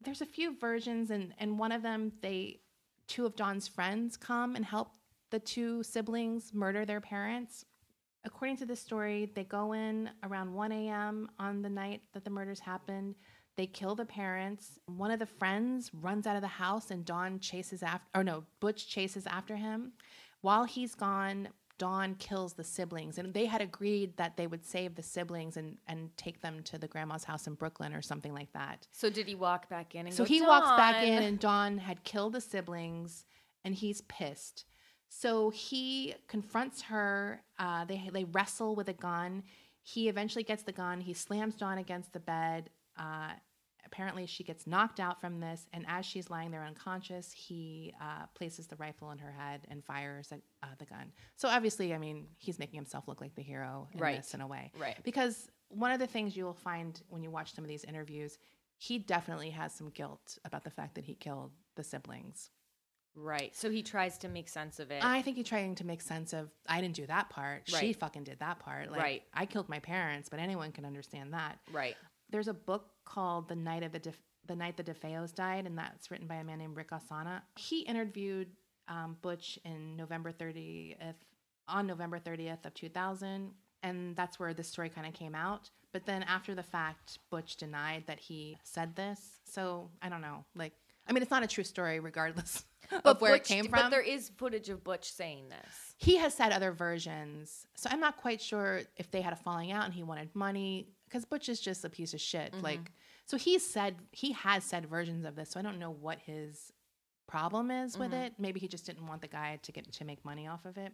there's 0.00 0.22
a 0.22 0.26
few 0.26 0.56
versions, 0.56 1.10
and, 1.10 1.34
and 1.38 1.58
one 1.58 1.72
of 1.72 1.82
them, 1.82 2.12
they, 2.22 2.60
two 3.08 3.26
of 3.26 3.36
Dawn's 3.36 3.68
friends 3.68 4.16
come 4.16 4.56
and 4.56 4.64
help 4.64 4.92
the 5.30 5.38
two 5.40 5.82
siblings 5.82 6.54
murder 6.54 6.84
their 6.84 7.00
parents. 7.00 7.64
According 8.26 8.56
to 8.58 8.66
this 8.66 8.80
story, 8.80 9.30
they 9.34 9.44
go 9.44 9.72
in 9.72 10.10
around 10.24 10.52
1 10.52 10.72
a.m. 10.72 11.30
on 11.38 11.62
the 11.62 11.70
night 11.70 12.02
that 12.12 12.24
the 12.24 12.30
murders 12.30 12.58
happened. 12.58 13.14
They 13.56 13.66
kill 13.66 13.94
the 13.94 14.04
parents. 14.04 14.78
One 14.86 15.12
of 15.12 15.20
the 15.20 15.26
friends 15.26 15.90
runs 15.94 16.26
out 16.26 16.34
of 16.34 16.42
the 16.42 16.48
house, 16.48 16.90
and 16.90 17.04
Dawn 17.04 17.38
chases 17.38 17.82
after, 17.84 18.04
or 18.14 18.24
no, 18.24 18.44
Butch 18.60 18.88
chases 18.88 19.26
after 19.26 19.54
him. 19.56 19.92
While 20.40 20.64
he's 20.64 20.94
gone, 20.94 21.48
Dawn 21.78 22.16
kills 22.18 22.54
the 22.54 22.64
siblings, 22.64 23.18
and 23.18 23.32
they 23.32 23.46
had 23.46 23.60
agreed 23.60 24.16
that 24.16 24.36
they 24.36 24.46
would 24.46 24.64
save 24.64 24.96
the 24.96 25.02
siblings 25.02 25.56
and, 25.56 25.76
and 25.86 26.14
take 26.16 26.40
them 26.40 26.62
to 26.64 26.78
the 26.78 26.88
grandma's 26.88 27.24
house 27.24 27.46
in 27.46 27.54
Brooklyn 27.54 27.94
or 27.94 28.02
something 28.02 28.34
like 28.34 28.52
that. 28.54 28.86
So 28.92 29.08
did 29.08 29.28
he 29.28 29.36
walk 29.36 29.68
back 29.68 29.94
in 29.94 30.06
and 30.06 30.14
So 30.14 30.24
go, 30.24 30.28
he 30.28 30.42
walks 30.42 30.70
back 30.70 31.04
in, 31.04 31.22
and 31.22 31.38
Dawn 31.38 31.78
had 31.78 32.02
killed 32.02 32.32
the 32.32 32.40
siblings, 32.40 33.24
and 33.64 33.74
he's 33.74 34.00
pissed. 34.02 34.64
So 35.08 35.50
he 35.50 36.14
confronts 36.28 36.82
her. 36.82 37.42
Uh, 37.58 37.84
they 37.84 38.10
they 38.12 38.24
wrestle 38.24 38.74
with 38.74 38.88
a 38.88 38.92
gun. 38.94 39.42
He 39.82 40.08
eventually 40.08 40.44
gets 40.44 40.62
the 40.62 40.72
gun. 40.72 41.00
He 41.00 41.12
slams 41.14 41.54
Dawn 41.54 41.78
against 41.78 42.12
the 42.12 42.20
bed. 42.20 42.70
Uh, 42.98 43.30
apparently, 43.84 44.26
she 44.26 44.42
gets 44.42 44.66
knocked 44.66 44.98
out 44.98 45.20
from 45.20 45.38
this, 45.38 45.68
and 45.72 45.84
as 45.88 46.04
she's 46.04 46.28
lying 46.28 46.50
there 46.50 46.64
unconscious, 46.64 47.30
he 47.32 47.94
uh, 48.02 48.26
places 48.34 48.66
the 48.66 48.74
rifle 48.76 49.12
in 49.12 49.18
her 49.18 49.30
head 49.30 49.66
and 49.70 49.84
fires 49.84 50.32
at, 50.32 50.40
uh, 50.62 50.66
the 50.78 50.86
gun. 50.86 51.12
So 51.36 51.48
obviously, 51.48 51.94
I 51.94 51.98
mean, 51.98 52.26
he's 52.38 52.58
making 52.58 52.76
himself 52.78 53.06
look 53.06 53.20
like 53.20 53.36
the 53.36 53.42
hero 53.42 53.88
in 53.92 54.00
Right. 54.00 54.16
this 54.16 54.34
in 54.34 54.40
a 54.40 54.46
way, 54.46 54.72
Right. 54.76 54.96
Because 55.04 55.48
one 55.68 55.92
of 55.92 56.00
the 56.00 56.06
things 56.06 56.36
you 56.36 56.44
will 56.44 56.54
find 56.54 57.00
when 57.08 57.22
you 57.22 57.30
watch 57.30 57.54
some 57.54 57.62
of 57.64 57.68
these 57.68 57.84
interviews, 57.84 58.38
he 58.78 58.98
definitely 58.98 59.50
has 59.50 59.72
some 59.72 59.90
guilt 59.90 60.36
about 60.44 60.64
the 60.64 60.70
fact 60.70 60.96
that 60.96 61.04
he 61.04 61.14
killed 61.14 61.52
the 61.76 61.84
siblings. 61.84 62.50
Right. 63.16 63.54
So 63.56 63.70
he 63.70 63.82
tries 63.82 64.18
to 64.18 64.28
make 64.28 64.48
sense 64.48 64.78
of 64.78 64.90
it. 64.90 65.02
I 65.04 65.22
think 65.22 65.36
he's 65.36 65.46
trying 65.48 65.74
to 65.76 65.84
make 65.86 66.02
sense 66.02 66.32
of 66.32 66.50
I 66.68 66.80
didn't 66.80 66.94
do 66.96 67.06
that 67.06 67.30
part. 67.30 67.62
She 67.66 67.92
fucking 67.92 68.24
did 68.24 68.38
that 68.40 68.58
part. 68.58 68.90
Like, 68.90 69.00
Right. 69.00 69.22
I 69.34 69.46
killed 69.46 69.68
my 69.68 69.78
parents, 69.80 70.28
but 70.28 70.38
anyone 70.38 70.70
can 70.72 70.84
understand 70.84 71.32
that. 71.32 71.58
right. 71.72 71.96
There's 72.30 72.48
a 72.48 72.54
book 72.54 72.90
called 73.04 73.48
The 73.48 73.54
Night 73.56 73.82
of 73.84 73.92
the 73.92 74.00
Def- 74.00 74.20
The 74.46 74.56
Night 74.56 74.76
the 74.76 74.82
DeFeos 74.84 75.32
Died, 75.34 75.64
and 75.64 75.78
that's 75.78 76.10
written 76.10 76.26
by 76.26 76.34
a 76.36 76.44
man 76.44 76.58
named 76.58 76.76
Ric 76.76 76.90
Osuna. 76.92 77.42
He 77.56 77.82
interviewed 77.82 78.48
um, 78.88 79.16
Butch 79.22 79.58
in 79.64 79.96
November 79.96 80.32
30th 80.32 81.14
on 81.68 81.86
November 81.86 82.18
30th 82.18 82.66
of 82.66 82.74
2000, 82.74 83.52
and 83.82 84.16
that's 84.16 84.38
where 84.40 84.52
this 84.54 84.68
story 84.68 84.88
kind 84.88 85.06
of 85.06 85.12
came 85.14 85.34
out. 85.36 85.70
But 85.92 86.04
then 86.04 86.22
after 86.24 86.54
the 86.54 86.62
fact, 86.64 87.18
Butch 87.30 87.56
denied 87.56 88.04
that 88.08 88.18
he 88.18 88.58
said 88.64 88.96
this. 88.96 89.38
So 89.44 89.90
I 90.02 90.08
don't 90.08 90.20
know. 90.20 90.44
Like, 90.54 90.72
I 91.08 91.12
mean, 91.12 91.22
it's 91.22 91.30
not 91.30 91.42
a 91.42 91.46
true 91.46 91.64
story, 91.64 92.00
regardless 92.00 92.64
of 93.04 93.20
where 93.20 93.32
Butch- 93.32 93.42
it 93.50 93.54
came 93.54 93.66
But 93.70 93.80
from. 93.80 93.90
there 93.90 94.00
is 94.00 94.30
footage 94.36 94.68
of 94.68 94.82
Butch 94.84 95.10
saying 95.10 95.48
this. 95.48 95.94
he 95.98 96.16
has 96.16 96.34
said 96.34 96.52
other 96.52 96.72
versions. 96.72 97.66
So 97.76 97.88
I'm 97.92 98.00
not 98.00 98.16
quite 98.16 98.40
sure 98.40 98.82
if 98.96 99.10
they 99.10 99.20
had 99.20 99.32
a 99.32 99.36
falling 99.36 99.70
out 99.72 99.84
and 99.84 99.94
he 99.94 100.02
wanted 100.02 100.34
money 100.34 100.88
because 101.08 101.24
Butch 101.24 101.48
is 101.48 101.60
just 101.60 101.84
a 101.84 101.90
piece 101.90 102.12
of 102.14 102.20
shit. 102.20 102.52
Mm-hmm. 102.52 102.64
Like, 102.64 102.92
so 103.26 103.36
he 103.36 103.58
said 103.58 103.96
he 104.12 104.32
has 104.32 104.64
said 104.64 104.86
versions 104.86 105.24
of 105.24 105.36
this. 105.36 105.50
So 105.50 105.60
I 105.60 105.62
don't 105.62 105.78
know 105.78 105.90
what 105.92 106.18
his 106.26 106.72
problem 107.28 107.70
is 107.70 107.96
with 107.98 108.10
Mm-hmm. 108.12 108.20
it. 108.22 108.34
Maybe 108.38 108.58
he 108.60 108.68
just 108.68 108.86
didn't 108.86 109.06
want 109.06 109.20
the 109.22 109.28
guy 109.28 109.58
to 109.62 109.72
get 109.72 109.90
to 109.92 110.04
make 110.04 110.24
money 110.24 110.46
off 110.48 110.64
of 110.64 110.76
it. 110.76 110.92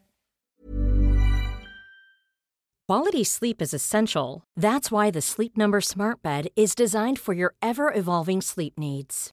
Quality 2.89 3.25
sleep 3.25 3.63
is 3.63 3.73
essential. 3.73 4.45
That's 4.57 4.91
why 4.91 5.11
the 5.11 5.23
Sleep 5.23 5.57
Number 5.57 5.81
Smart 5.81 6.23
Bed 6.23 6.49
is 6.57 6.75
designed 6.75 7.19
for 7.19 7.33
your 7.33 7.55
ever 7.63 7.93
evolving 7.95 8.43
sleep 8.43 8.79
needs. 8.79 9.33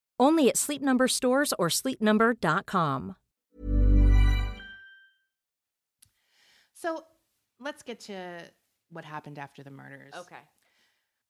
Only 0.21 0.49
at 0.49 0.55
Sleep 0.55 0.83
Number 0.83 1.07
stores 1.07 1.51
or 1.57 1.67
sleepnumber.com. 1.67 3.15
So 6.73 7.03
let's 7.59 7.81
get 7.81 7.99
to 8.01 8.43
what 8.91 9.03
happened 9.03 9.39
after 9.39 9.63
the 9.63 9.71
murders. 9.71 10.13
Okay. 10.15 10.43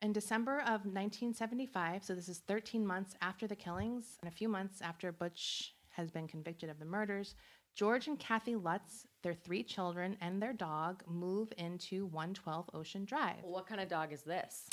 In 0.01 0.11
December 0.11 0.59
of 0.59 0.83
1975, 0.85 2.03
so 2.03 2.15
this 2.15 2.27
is 2.27 2.39
13 2.47 2.85
months 2.85 3.15
after 3.21 3.47
the 3.47 3.55
killings 3.55 4.17
and 4.21 4.29
a 4.29 4.35
few 4.35 4.49
months 4.49 4.81
after 4.81 5.13
Butch 5.13 5.73
has 5.91 6.11
been 6.11 6.27
convicted 6.27 6.69
of 6.69 6.77
the 6.77 6.85
murders, 6.85 7.35
George 7.75 8.07
and 8.07 8.19
Kathy 8.19 8.55
Lutz, 8.55 9.07
their 9.23 9.33
three 9.33 9.63
children, 9.63 10.17
and 10.19 10.41
their 10.41 10.51
dog 10.51 11.03
move 11.07 11.53
into 11.57 12.07
112 12.07 12.69
Ocean 12.73 13.05
Drive. 13.05 13.43
What 13.43 13.67
kind 13.67 13.79
of 13.79 13.87
dog 13.87 14.11
is 14.11 14.23
this? 14.23 14.67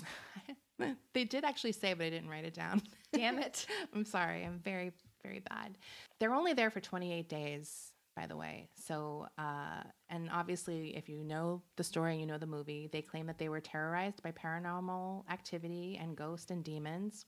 they 1.15 1.25
did 1.25 1.45
actually 1.45 1.73
say, 1.73 1.95
but 1.95 2.07
I 2.07 2.11
didn't 2.11 2.29
write 2.29 2.45
it 2.45 2.55
down. 2.55 2.83
Damn 3.13 3.39
it. 3.39 3.67
I'm 3.95 4.05
sorry. 4.05 4.45
I'm 4.45 4.59
very, 4.59 4.93
very 5.23 5.41
bad. 5.41 5.79
They're 6.19 6.35
only 6.35 6.53
there 6.53 6.71
for 6.71 6.81
28 6.81 7.29
days, 7.29 7.93
by 8.17 8.27
the 8.27 8.37
way. 8.37 8.69
So, 8.77 9.27
uh, 9.39 9.83
and 10.09 10.29
obviously, 10.33 10.97
if 10.97 11.09
you 11.09 11.25
know 11.25 11.63
the 11.77 11.85
story 11.85 12.13
and 12.13 12.21
you 12.21 12.27
know 12.27 12.39
the 12.39 12.47
movie, 12.47 12.89
they 12.93 13.03
claim 13.03 13.27
that 13.27 13.39
they 13.39 13.49
were 13.49 13.61
terrorized 13.61 14.23
by 14.23 14.33
paranormal 14.33 15.25
activity 15.31 15.99
and 16.01 16.17
ghosts 16.17 16.51
and 16.51 16.65
demons. 16.65 17.27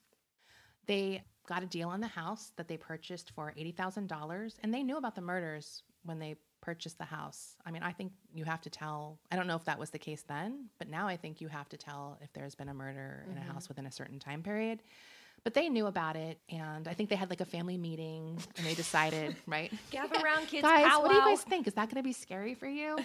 They 0.87 1.23
got 1.47 1.63
a 1.63 1.67
deal 1.67 1.89
on 1.89 2.01
the 2.01 2.07
house 2.07 2.51
that 2.57 2.67
they 2.67 2.77
purchased 2.77 3.31
for 3.31 3.53
$80,000, 3.57 4.55
and 4.63 4.73
they 4.73 4.83
knew 4.83 4.97
about 4.97 5.15
the 5.15 5.21
murders 5.21 5.83
when 6.03 6.19
they 6.19 6.35
purchased 6.61 6.97
the 6.97 7.05
house. 7.05 7.55
I 7.65 7.71
mean, 7.71 7.83
I 7.83 7.91
think 7.91 8.13
you 8.33 8.45
have 8.45 8.61
to 8.61 8.69
tell, 8.69 9.19
I 9.31 9.35
don't 9.35 9.47
know 9.47 9.55
if 9.55 9.65
that 9.65 9.79
was 9.79 9.89
the 9.89 9.99
case 9.99 10.23
then, 10.27 10.69
but 10.77 10.89
now 10.89 11.07
I 11.07 11.17
think 11.17 11.41
you 11.41 11.47
have 11.47 11.67
to 11.69 11.77
tell 11.77 12.17
if 12.21 12.31
there's 12.33 12.55
been 12.55 12.69
a 12.69 12.73
murder 12.73 13.25
in 13.29 13.37
a 13.37 13.41
house 13.41 13.63
mm-hmm. 13.63 13.71
within 13.71 13.85
a 13.87 13.91
certain 13.91 14.19
time 14.19 14.43
period. 14.43 14.81
But 15.43 15.55
they 15.55 15.69
knew 15.69 15.87
about 15.87 16.15
it, 16.15 16.37
and 16.49 16.87
I 16.87 16.93
think 16.93 17.09
they 17.09 17.15
had 17.15 17.31
like 17.31 17.41
a 17.41 17.45
family 17.45 17.77
meeting 17.77 18.37
and 18.57 18.65
they 18.65 18.75
decided, 18.75 19.35
right? 19.47 19.73
Gather 19.89 20.19
around, 20.23 20.47
kids. 20.47 20.61
guys, 20.61 20.85
what 20.99 21.09
do 21.09 21.15
you 21.15 21.21
guys 21.21 21.41
think? 21.41 21.67
Is 21.67 21.73
that 21.73 21.89
going 21.89 21.97
to 21.97 22.07
be 22.07 22.13
scary 22.13 22.53
for 22.53 22.67
you? 22.67 22.99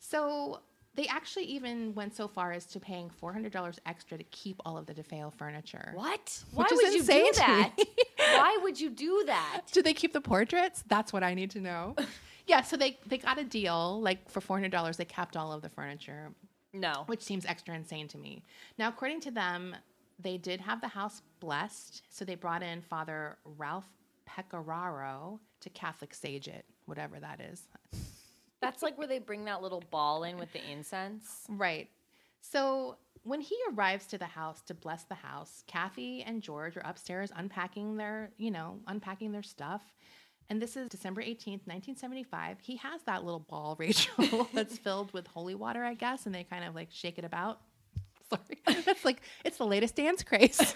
so 0.00 0.60
they 0.96 1.06
actually 1.06 1.44
even 1.44 1.94
went 1.94 2.16
so 2.16 2.26
far 2.26 2.50
as 2.50 2.66
to 2.66 2.80
paying 2.80 3.08
$400 3.22 3.78
extra 3.86 4.18
to 4.18 4.24
keep 4.24 4.60
all 4.66 4.76
of 4.76 4.86
the 4.86 4.94
DeFeo 4.94 5.32
furniture. 5.32 5.92
What? 5.94 6.42
Why 6.52 6.66
would 6.68 6.92
you 6.92 7.04
do 7.04 7.32
that? 7.36 7.76
Why 8.18 8.58
would 8.62 8.80
you 8.80 8.90
do 8.90 9.22
that? 9.26 9.62
Do 9.70 9.80
they 9.80 9.94
keep 9.94 10.12
the 10.12 10.20
portraits? 10.20 10.82
That's 10.88 11.12
what 11.12 11.22
I 11.22 11.34
need 11.34 11.52
to 11.52 11.60
know. 11.60 11.94
yeah, 12.48 12.62
so 12.62 12.76
they 12.76 12.98
they 13.06 13.18
got 13.18 13.38
a 13.38 13.44
deal 13.44 14.00
like 14.00 14.28
for 14.28 14.40
four 14.40 14.56
hundred 14.56 14.72
dollars. 14.72 14.96
They 14.96 15.04
kept 15.04 15.36
all 15.36 15.52
of 15.52 15.62
the 15.62 15.68
furniture, 15.68 16.32
No. 16.72 17.04
which 17.06 17.22
seems 17.22 17.46
extra 17.46 17.74
insane 17.74 18.08
to 18.08 18.18
me. 18.18 18.42
Now, 18.78 18.88
according 18.88 19.20
to 19.22 19.30
them, 19.30 19.76
they 20.18 20.38
did 20.38 20.60
have 20.60 20.80
the 20.80 20.88
house 20.88 21.22
blessed, 21.40 22.02
so 22.10 22.24
they 22.24 22.34
brought 22.34 22.62
in 22.62 22.80
Father 22.82 23.36
Ralph 23.44 23.88
Pecoraro 24.28 25.38
to 25.60 25.70
Catholic 25.70 26.14
sage 26.14 26.48
it, 26.48 26.64
whatever 26.86 27.20
that 27.20 27.40
is. 27.40 27.62
That's 28.60 28.82
like 28.82 28.98
where 28.98 29.06
they 29.06 29.18
bring 29.20 29.44
that 29.44 29.62
little 29.62 29.82
ball 29.90 30.24
in 30.24 30.36
with 30.38 30.52
the 30.52 30.60
incense. 30.70 31.44
Right. 31.48 31.88
So 32.40 32.96
when 33.22 33.40
he 33.40 33.56
arrives 33.72 34.06
to 34.06 34.18
the 34.18 34.24
house 34.26 34.62
to 34.62 34.74
bless 34.74 35.04
the 35.04 35.14
house, 35.14 35.62
Kathy 35.66 36.22
and 36.22 36.42
George 36.42 36.76
are 36.76 36.82
upstairs 36.84 37.30
unpacking 37.36 37.96
their, 37.96 38.30
you 38.36 38.50
know, 38.50 38.78
unpacking 38.86 39.30
their 39.32 39.42
stuff. 39.42 39.82
And 40.50 40.62
this 40.62 40.76
is 40.76 40.88
December 40.88 41.20
18th, 41.22 41.66
1975. 41.66 42.58
He 42.62 42.76
has 42.76 43.02
that 43.02 43.22
little 43.24 43.40
ball, 43.40 43.76
Rachel, 43.78 44.48
that's 44.54 44.78
filled 44.84 45.12
with 45.12 45.26
holy 45.26 45.54
water, 45.54 45.84
I 45.84 45.94
guess, 45.94 46.24
and 46.26 46.34
they 46.34 46.44
kind 46.44 46.64
of 46.64 46.74
like 46.74 46.88
shake 46.90 47.18
it 47.18 47.24
about. 47.24 47.60
Sorry. 48.30 48.82
That's 48.84 49.04
like, 49.04 49.20
it's 49.44 49.58
the 49.58 49.66
latest 49.66 49.96
dance 49.96 50.22
craze. 50.22 50.74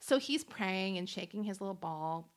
so 0.00 0.18
he's 0.18 0.44
praying 0.44 0.98
and 0.98 1.08
shaking 1.08 1.44
his 1.44 1.60
little 1.60 1.74
ball. 1.74 2.28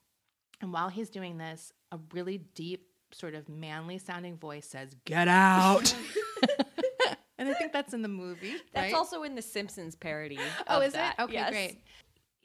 And 0.61 0.71
while 0.73 0.89
he's 0.89 1.09
doing 1.09 1.37
this, 1.37 1.71
a 1.91 1.99
really 2.13 2.39
deep, 2.55 2.87
sort 3.11 3.35
of 3.35 3.47
manly 3.47 3.97
sounding 3.99 4.37
voice 4.37 4.65
says, 4.67 4.95
Get 5.05 5.27
out. 5.27 5.93
and 7.37 7.47
I 7.49 7.53
think 7.53 7.71
that's 7.71 7.93
in 7.93 8.01
the 8.01 8.07
movie. 8.09 8.55
That's 8.73 8.91
right? 8.91 8.93
also 8.93 9.23
in 9.23 9.35
the 9.35 9.41
Simpsons 9.41 9.95
parody. 9.95 10.39
Oh, 10.67 10.81
is 10.81 10.93
that. 10.93 11.15
it? 11.17 11.23
Okay, 11.23 11.33
Yes. 11.33 11.51
great. 11.51 11.81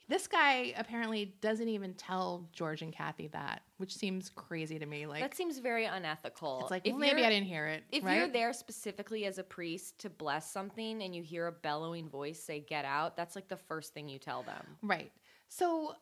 This 0.09 0.27
guy 0.27 0.75
apparently 0.77 1.35
doesn't 1.41 1.69
even 1.69 1.95
tell 1.95 2.49
George 2.53 2.83
and 2.83 2.93
Kathy 2.93 3.29
that, 3.29 3.63
which 3.79 3.95
seems 3.95 4.29
crazy 4.29 4.79
to 4.79 4.87
me. 4.87 5.07
Like, 5.07 5.21
That 5.23 5.35
seems 5.35 5.59
very 5.59 5.85
unethical. 5.87 6.61
it's 6.63 6.71
like, 6.71 6.87
If 6.87 6.93
well, 6.93 7.01
maybe 7.01 7.25
I 7.25 7.31
didn't 7.31 7.47
hear 7.47 7.67
it. 7.67 7.85
If 7.91 8.05
right? 8.05 8.17
you're 8.19 8.29
there 8.29 8.53
specifically 8.53 9.25
as 9.27 9.39
a 9.39 9.45
priest 9.45 9.99
to 10.01 10.11
bless 10.11 10.51
something 10.51 11.03
and 11.03 11.15
you 11.15 11.23
hear 11.23 11.47
a 11.47 11.53
bellowing 11.53 12.09
voice 12.09 12.43
say 12.43 12.61
"get 12.61 12.85
out," 12.85 13.17
that's 13.17 13.35
like 13.37 13.49
the 13.49 13.57
first 13.57 13.95
thing 13.95 14.09
you 14.09 14.19
tell 14.19 14.43
them. 14.43 14.65
Right. 14.83 15.13
So 15.49 15.95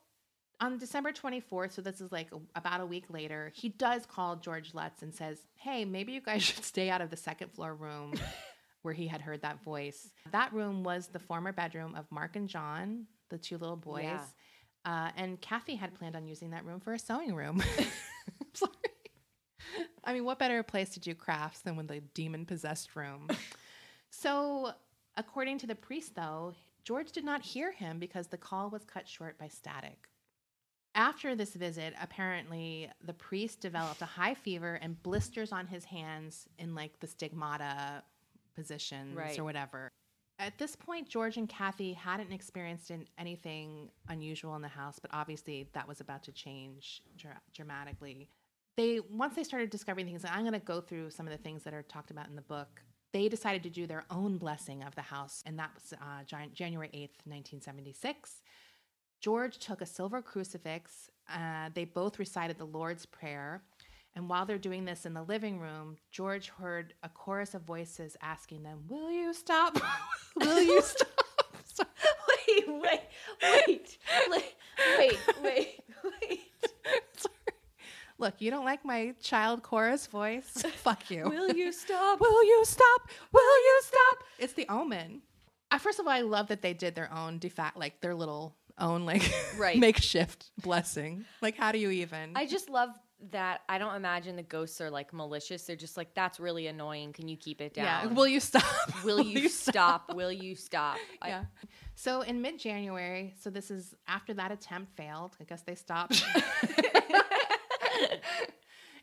on 0.60 0.78
December 0.78 1.12
24th, 1.12 1.72
so 1.72 1.82
this 1.82 2.00
is 2.00 2.12
like 2.12 2.28
about 2.54 2.80
a 2.80 2.86
week 2.86 3.04
later, 3.10 3.50
he 3.54 3.68
does 3.70 4.06
call 4.06 4.36
George 4.36 4.74
Lutz 4.74 5.02
and 5.02 5.14
says, 5.14 5.38
Hey, 5.54 5.84
maybe 5.84 6.12
you 6.12 6.20
guys 6.20 6.42
should 6.44 6.64
stay 6.64 6.90
out 6.90 7.00
of 7.00 7.10
the 7.10 7.16
second 7.16 7.50
floor 7.52 7.74
room 7.74 8.14
where 8.82 8.94
he 8.94 9.06
had 9.06 9.20
heard 9.20 9.42
that 9.42 9.62
voice. 9.62 10.10
That 10.32 10.52
room 10.52 10.82
was 10.82 11.08
the 11.08 11.18
former 11.18 11.52
bedroom 11.52 11.94
of 11.94 12.10
Mark 12.10 12.36
and 12.36 12.48
John, 12.48 13.06
the 13.30 13.38
two 13.38 13.58
little 13.58 13.76
boys. 13.76 14.02
Yeah. 14.04 14.20
Uh, 14.84 15.10
and 15.16 15.40
Kathy 15.40 15.74
had 15.74 15.94
planned 15.94 16.16
on 16.16 16.26
using 16.26 16.50
that 16.50 16.64
room 16.64 16.80
for 16.80 16.92
a 16.92 16.98
sewing 16.98 17.34
room. 17.34 17.62
Sorry. 18.54 18.72
I 20.04 20.12
mean, 20.12 20.24
what 20.24 20.38
better 20.38 20.62
place 20.62 20.90
to 20.90 21.00
do 21.00 21.14
crafts 21.14 21.60
than 21.60 21.76
with 21.76 21.88
the 21.88 22.00
demon 22.14 22.46
possessed 22.46 22.96
room? 22.96 23.28
so, 24.10 24.72
according 25.16 25.58
to 25.58 25.66
the 25.66 25.74
priest, 25.74 26.14
though, 26.14 26.54
George 26.84 27.12
did 27.12 27.24
not 27.24 27.42
hear 27.42 27.72
him 27.72 27.98
because 27.98 28.26
the 28.28 28.38
call 28.38 28.70
was 28.70 28.84
cut 28.84 29.06
short 29.06 29.38
by 29.38 29.48
static. 29.48 30.08
After 30.94 31.36
this 31.36 31.54
visit, 31.54 31.94
apparently 32.02 32.90
the 33.04 33.12
priest 33.12 33.60
developed 33.60 34.02
a 34.02 34.06
high 34.06 34.34
fever 34.34 34.74
and 34.74 35.00
blisters 35.02 35.52
on 35.52 35.66
his 35.68 35.84
hands 35.84 36.48
in 36.58 36.74
like 36.74 36.98
the 36.98 37.06
stigmata 37.06 38.02
positions 38.56 39.16
Right. 39.16 39.38
or 39.38 39.44
whatever. 39.44 39.92
At 40.40 40.56
this 40.56 40.74
point, 40.74 41.06
George 41.06 41.36
and 41.36 41.46
Kathy 41.46 41.92
hadn't 41.92 42.32
experienced 42.32 42.88
an- 42.88 43.06
anything 43.18 43.90
unusual 44.08 44.56
in 44.56 44.62
the 44.62 44.68
house, 44.68 44.98
but 44.98 45.10
obviously 45.12 45.68
that 45.74 45.86
was 45.86 46.00
about 46.00 46.22
to 46.24 46.32
change 46.32 47.02
dra- 47.18 47.42
dramatically. 47.52 48.30
They 48.74 49.00
once 49.00 49.36
they 49.36 49.44
started 49.44 49.68
discovering 49.68 50.06
things, 50.06 50.24
and 50.24 50.32
I'm 50.32 50.40
going 50.40 50.54
to 50.54 50.58
go 50.58 50.80
through 50.80 51.10
some 51.10 51.26
of 51.26 51.32
the 51.32 51.42
things 51.42 51.62
that 51.64 51.74
are 51.74 51.82
talked 51.82 52.10
about 52.10 52.28
in 52.28 52.36
the 52.36 52.42
book. 52.42 52.82
They 53.12 53.28
decided 53.28 53.62
to 53.64 53.70
do 53.70 53.86
their 53.86 54.04
own 54.10 54.38
blessing 54.38 54.82
of 54.82 54.94
the 54.94 55.02
house, 55.02 55.42
and 55.44 55.58
that 55.58 55.72
was 55.74 55.92
uh, 55.92 56.24
January 56.54 56.88
8th, 56.88 57.20
1976. 57.26 58.40
George 59.20 59.58
took 59.58 59.82
a 59.82 59.86
silver 59.86 60.22
crucifix. 60.22 61.10
Uh, 61.28 61.68
they 61.74 61.84
both 61.84 62.18
recited 62.18 62.56
the 62.56 62.64
Lord's 62.64 63.04
Prayer. 63.04 63.62
And 64.16 64.28
while 64.28 64.44
they're 64.44 64.58
doing 64.58 64.84
this 64.84 65.06
in 65.06 65.14
the 65.14 65.22
living 65.22 65.60
room, 65.60 65.96
George 66.10 66.48
heard 66.48 66.94
a 67.02 67.08
chorus 67.08 67.54
of 67.54 67.62
voices 67.62 68.16
asking 68.20 68.62
them, 68.64 68.84
Will 68.88 69.10
you 69.10 69.32
stop? 69.32 69.78
Will 70.36 70.60
you 70.60 70.82
stop? 70.82 71.08
So- 71.64 71.84
wait, 72.48 72.68
wait, 72.68 73.00
wait, 73.42 73.98
wait, 74.28 74.54
wait, 74.98 75.18
wait, 75.42 75.80
wait. 76.22 76.40
Look, 78.18 78.34
you 78.38 78.50
don't 78.50 78.66
like 78.66 78.84
my 78.84 79.14
child 79.22 79.62
chorus 79.62 80.06
voice? 80.06 80.50
Fuck 80.82 81.10
you. 81.10 81.24
Will 81.26 81.52
you 81.52 81.72
stop? 81.72 82.20
Will 82.20 82.44
you 82.44 82.62
stop? 82.66 83.08
Will 83.32 83.40
you 83.64 83.80
stop? 83.82 84.18
It's 84.38 84.52
the 84.52 84.66
omen. 84.68 85.22
I, 85.70 85.78
first 85.78 86.00
of 86.00 86.06
all, 86.06 86.12
I 86.12 86.20
love 86.20 86.48
that 86.48 86.60
they 86.60 86.74
did 86.74 86.94
their 86.94 87.10
own 87.14 87.38
defact, 87.38 87.78
like 87.78 88.00
their 88.02 88.14
little 88.14 88.54
own 88.78 89.06
like 89.06 89.22
Right. 89.56 89.78
makeshift 89.78 90.50
blessing. 90.60 91.24
Like, 91.40 91.56
how 91.56 91.72
do 91.72 91.78
you 91.78 91.90
even? 91.90 92.32
I 92.34 92.44
just 92.46 92.68
love 92.68 92.90
that. 93.30 93.60
I 93.68 93.78
don't 93.78 93.94
imagine 93.94 94.36
the 94.36 94.42
ghosts 94.42 94.80
are 94.80 94.90
like 94.90 95.12
malicious. 95.12 95.62
They're 95.64 95.76
just 95.76 95.96
like, 95.96 96.14
that's 96.14 96.40
really 96.40 96.66
annoying. 96.66 97.12
Can 97.12 97.28
you 97.28 97.36
keep 97.36 97.60
it 97.60 97.74
down? 97.74 97.84
yeah. 97.84 98.06
Will 98.06 98.26
you 98.26 98.40
stop? 98.40 98.64
Will 99.04 99.20
you 99.20 99.48
stop? 99.48 100.14
Will 100.14 100.32
you 100.32 100.54
stop? 100.54 100.96
I- 101.22 101.28
yeah. 101.28 101.44
So 101.94 102.22
in 102.22 102.40
mid 102.40 102.58
January, 102.58 103.34
so 103.40 103.50
this 103.50 103.70
is 103.70 103.94
after 104.08 104.32
that 104.34 104.50
attempt 104.52 104.96
failed. 104.96 105.36
I 105.40 105.44
guess 105.44 105.62
they 105.62 105.74
stopped. 105.74 106.24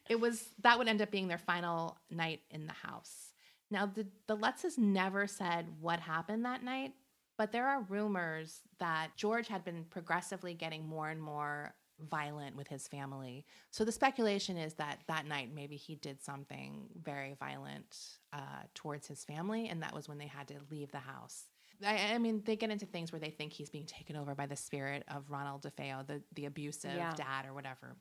it 0.09 0.19
was 0.19 0.49
that 0.61 0.77
would 0.77 0.87
end 0.87 1.01
up 1.01 1.11
being 1.11 1.27
their 1.27 1.37
final 1.37 1.97
night 2.09 2.41
in 2.51 2.65
the 2.65 2.73
house. 2.73 3.33
Now 3.69 3.85
the 3.85 4.07
the 4.27 4.37
Lutzes 4.37 4.77
never 4.77 5.27
said 5.27 5.67
what 5.79 5.99
happened 5.99 6.45
that 6.45 6.63
night, 6.63 6.93
but 7.37 7.51
there 7.51 7.67
are 7.67 7.81
rumors 7.83 8.61
that 8.79 9.09
George 9.15 9.47
had 9.47 9.63
been 9.63 9.85
progressively 9.89 10.53
getting 10.53 10.87
more 10.87 11.09
and 11.09 11.21
more 11.21 11.73
violent 11.99 12.55
with 12.55 12.67
his 12.67 12.87
family. 12.87 13.45
So 13.71 13.83
the 13.85 13.91
speculation 13.91 14.57
is 14.57 14.73
that 14.75 14.99
that 15.07 15.25
night 15.25 15.49
maybe 15.53 15.75
he 15.75 15.95
did 15.95 16.21
something 16.21 16.87
very 17.01 17.35
violent 17.39 18.17
uh, 18.33 18.63
towards 18.73 19.07
his 19.07 19.23
family, 19.23 19.67
and 19.69 19.81
that 19.83 19.93
was 19.93 20.07
when 20.07 20.17
they 20.17 20.27
had 20.27 20.47
to 20.49 20.55
leave 20.69 20.91
the 20.91 20.99
house. 20.99 21.45
I, 21.85 22.13
I 22.13 22.17
mean, 22.17 22.41
they 22.45 22.55
get 22.55 22.71
into 22.71 22.85
things 22.85 23.11
where 23.11 23.19
they 23.19 23.29
think 23.29 23.53
he's 23.53 23.69
being 23.69 23.85
taken 23.85 24.15
over 24.15 24.33
by 24.33 24.47
the 24.47 24.55
spirit 24.55 25.03
of 25.13 25.29
Ronald 25.29 25.61
DeFeo, 25.63 26.05
the 26.07 26.21
the 26.33 26.45
abusive 26.45 26.95
Yeah. 26.95 27.13
dad 27.15 27.45
or 27.45 27.53
whatever. 27.53 27.95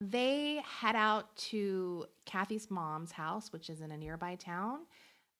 They 0.00 0.62
head 0.64 0.96
out 0.96 1.36
to 1.50 2.06
Kathy's 2.24 2.70
mom's 2.70 3.12
house, 3.12 3.52
which 3.52 3.68
is 3.68 3.82
in 3.82 3.90
a 3.92 3.96
nearby 3.96 4.34
town, 4.36 4.80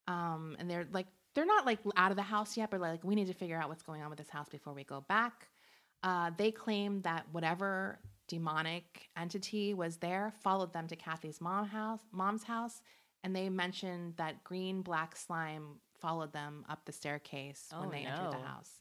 um, 0.06 0.56
and 0.58 0.70
they're 0.70 0.86
like 0.92 1.06
they're 1.34 1.46
not 1.46 1.64
like 1.64 1.78
out 1.96 2.10
of 2.10 2.16
the 2.16 2.22
house 2.22 2.56
yet, 2.56 2.70
but 2.70 2.80
like 2.80 3.02
we 3.04 3.14
need 3.14 3.28
to 3.28 3.34
figure 3.34 3.56
out 3.56 3.68
what's 3.68 3.82
going 3.82 4.02
on 4.02 4.10
with 4.10 4.18
this 4.18 4.28
house 4.28 4.48
before 4.48 4.72
we 4.74 4.84
go 4.84 5.00
back. 5.08 5.48
Uh, 6.02 6.30
they 6.36 6.50
claim 6.50 7.02
that 7.02 7.26
whatever 7.32 7.98
demonic 8.28 9.08
entity 9.16 9.74
was 9.74 9.96
there 9.98 10.32
followed 10.42 10.72
them 10.72 10.86
to 10.86 10.96
Kathy's 10.96 11.40
mom 11.40 11.66
house, 11.66 12.00
mom's 12.12 12.44
house, 12.44 12.80
and 13.24 13.34
they 13.34 13.48
mentioned 13.48 14.14
that 14.16 14.44
green 14.44 14.82
black 14.82 15.16
slime 15.16 15.80
followed 16.00 16.32
them 16.32 16.64
up 16.68 16.84
the 16.84 16.92
staircase 16.92 17.66
when 17.76 17.88
Oh, 17.88 17.90
they 17.90 18.04
entered 18.04 18.32
the 18.32 18.46
house. 18.46 18.80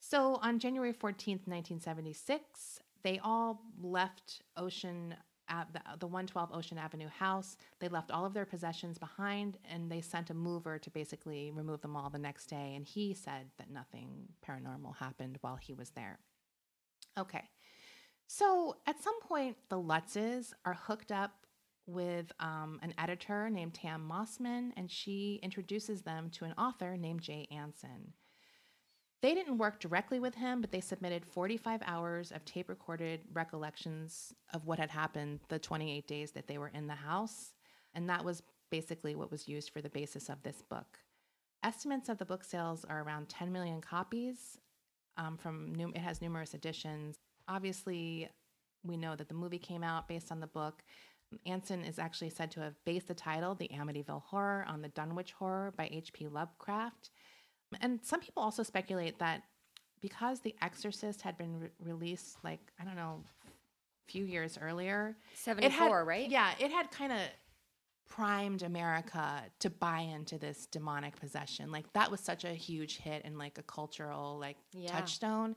So 0.00 0.38
on 0.42 0.58
January 0.58 0.92
14th, 0.92 1.46
1976, 1.46 2.80
they 3.02 3.20
all 3.22 3.62
left 3.80 4.42
Ocean 4.56 5.14
at 5.48 5.72
the, 5.72 5.80
the 5.98 6.06
112 6.06 6.50
Ocean 6.52 6.78
Avenue 6.78 7.08
house. 7.08 7.56
They 7.80 7.88
left 7.88 8.10
all 8.10 8.24
of 8.26 8.34
their 8.34 8.44
possessions 8.44 8.98
behind 8.98 9.58
and 9.70 9.90
they 9.90 10.00
sent 10.00 10.30
a 10.30 10.34
mover 10.34 10.78
to 10.78 10.90
basically 10.90 11.50
remove 11.54 11.80
them 11.80 11.96
all 11.96 12.10
the 12.10 12.18
next 12.18 12.46
day. 12.46 12.74
And 12.74 12.84
he 12.84 13.14
said 13.14 13.46
that 13.58 13.70
nothing 13.70 14.28
paranormal 14.46 14.96
happened 14.96 15.38
while 15.40 15.56
he 15.56 15.72
was 15.74 15.90
there. 15.90 16.18
Okay. 17.18 17.48
So 18.26 18.76
at 18.86 19.02
some 19.02 19.20
point, 19.20 19.56
the 19.68 19.80
Lutzes 19.80 20.52
are 20.64 20.74
hooked 20.74 21.10
up 21.10 21.46
with 21.86 22.30
um, 22.38 22.78
an 22.82 22.92
editor 22.98 23.48
named 23.48 23.74
Tam 23.74 24.06
Mossman, 24.08 24.72
and 24.76 24.90
she 24.90 25.40
introduces 25.42 26.02
them 26.02 26.28
to 26.30 26.44
an 26.44 26.52
author 26.58 26.96
named 26.96 27.22
Jay 27.22 27.48
Anson. 27.50 28.12
They 29.20 29.34
didn't 29.34 29.58
work 29.58 29.80
directly 29.80 30.20
with 30.20 30.34
him, 30.34 30.60
but 30.60 30.70
they 30.70 30.80
submitted 30.80 31.24
45 31.24 31.80
hours 31.86 32.30
of 32.30 32.44
tape 32.44 32.68
recorded 32.68 33.20
recollections 33.32 34.32
of 34.52 34.66
what 34.66 34.78
had 34.78 34.90
happened 34.90 35.40
the 35.48 35.58
28 35.58 36.06
days 36.06 36.30
that 36.32 36.46
they 36.46 36.58
were 36.58 36.68
in 36.68 36.86
the 36.86 36.94
house. 36.94 37.52
And 37.94 38.08
that 38.08 38.24
was 38.24 38.42
basically 38.70 39.16
what 39.16 39.30
was 39.30 39.48
used 39.48 39.70
for 39.70 39.80
the 39.80 39.88
basis 39.88 40.28
of 40.28 40.42
this 40.42 40.62
book. 40.62 40.98
Estimates 41.64 42.08
of 42.08 42.18
the 42.18 42.24
book 42.24 42.44
sales 42.44 42.84
are 42.84 43.02
around 43.02 43.28
10 43.28 43.50
million 43.50 43.80
copies. 43.80 44.58
Um, 45.18 45.36
from 45.36 45.74
num- 45.74 45.92
it 45.94 46.00
has 46.00 46.22
numerous 46.22 46.54
editions. 46.54 47.16
Obviously, 47.48 48.28
we 48.84 48.96
know 48.96 49.16
that 49.16 49.28
the 49.28 49.34
movie 49.34 49.58
came 49.58 49.82
out 49.82 50.08
based 50.08 50.30
on 50.32 50.40
the 50.40 50.46
book. 50.46 50.82
Anson 51.44 51.84
is 51.84 51.98
actually 51.98 52.30
said 52.30 52.50
to 52.52 52.60
have 52.60 52.74
based 52.86 53.08
the 53.08 53.14
title, 53.14 53.54
The 53.54 53.68
Amityville 53.68 54.22
Horror, 54.22 54.64
on 54.66 54.80
the 54.80 54.88
Dunwich 54.88 55.32
Horror 55.32 55.74
by 55.76 55.88
H.P. 55.92 56.28
Lovecraft. 56.28 57.10
And 57.82 58.00
some 58.02 58.20
people 58.20 58.42
also 58.42 58.62
speculate 58.62 59.18
that 59.18 59.42
because 60.00 60.40
The 60.40 60.54
Exorcist 60.62 61.20
had 61.20 61.36
been 61.36 61.60
re- 61.60 61.68
released, 61.84 62.38
like, 62.44 62.60
I 62.80 62.84
don't 62.84 62.96
know, 62.96 63.24
a 63.46 64.10
few 64.10 64.24
years 64.24 64.56
earlier, 64.62 65.16
it 65.32 65.38
74, 65.38 65.70
had, 65.98 66.06
right? 66.06 66.30
Yeah, 66.30 66.52
it 66.58 66.70
had 66.70 66.90
kind 66.90 67.12
of 67.12 67.18
primed 68.08 68.62
America 68.62 69.42
to 69.60 69.70
buy 69.70 70.00
into 70.00 70.38
this 70.38 70.66
demonic 70.66 71.18
possession. 71.20 71.70
Like, 71.70 71.92
that 71.92 72.10
was 72.10 72.20
such 72.20 72.44
a 72.44 72.48
huge 72.52 72.98
hit 72.98 73.22
and 73.24 73.38
like 73.38 73.58
a 73.58 73.62
cultural, 73.62 74.38
like, 74.38 74.56
Yeah. 74.72 74.90
touchstone 74.90 75.56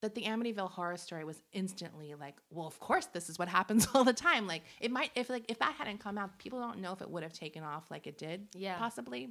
that 0.00 0.16
the 0.16 0.22
Amityville 0.24 0.70
horror 0.70 0.96
story 0.96 1.22
was 1.24 1.40
instantly 1.52 2.14
like, 2.14 2.34
well, 2.50 2.66
of 2.66 2.80
course 2.80 3.06
this 3.06 3.28
is 3.28 3.38
what 3.38 3.46
happens 3.48 3.86
all 3.94 4.02
the 4.02 4.12
time. 4.12 4.48
Like 4.48 4.62
it 4.80 4.90
might 4.90 5.12
if 5.14 5.30
like 5.30 5.44
if 5.48 5.60
that 5.60 5.74
hadn't 5.78 5.98
come 6.00 6.18
out, 6.18 6.36
people 6.38 6.58
don't 6.58 6.80
know 6.80 6.92
if 6.92 7.00
it 7.02 7.08
would 7.08 7.22
have 7.22 7.32
taken 7.32 7.62
off 7.62 7.88
like 7.88 8.08
it 8.08 8.18
did, 8.18 8.48
Yeah. 8.54 8.76
possibly, 8.78 9.30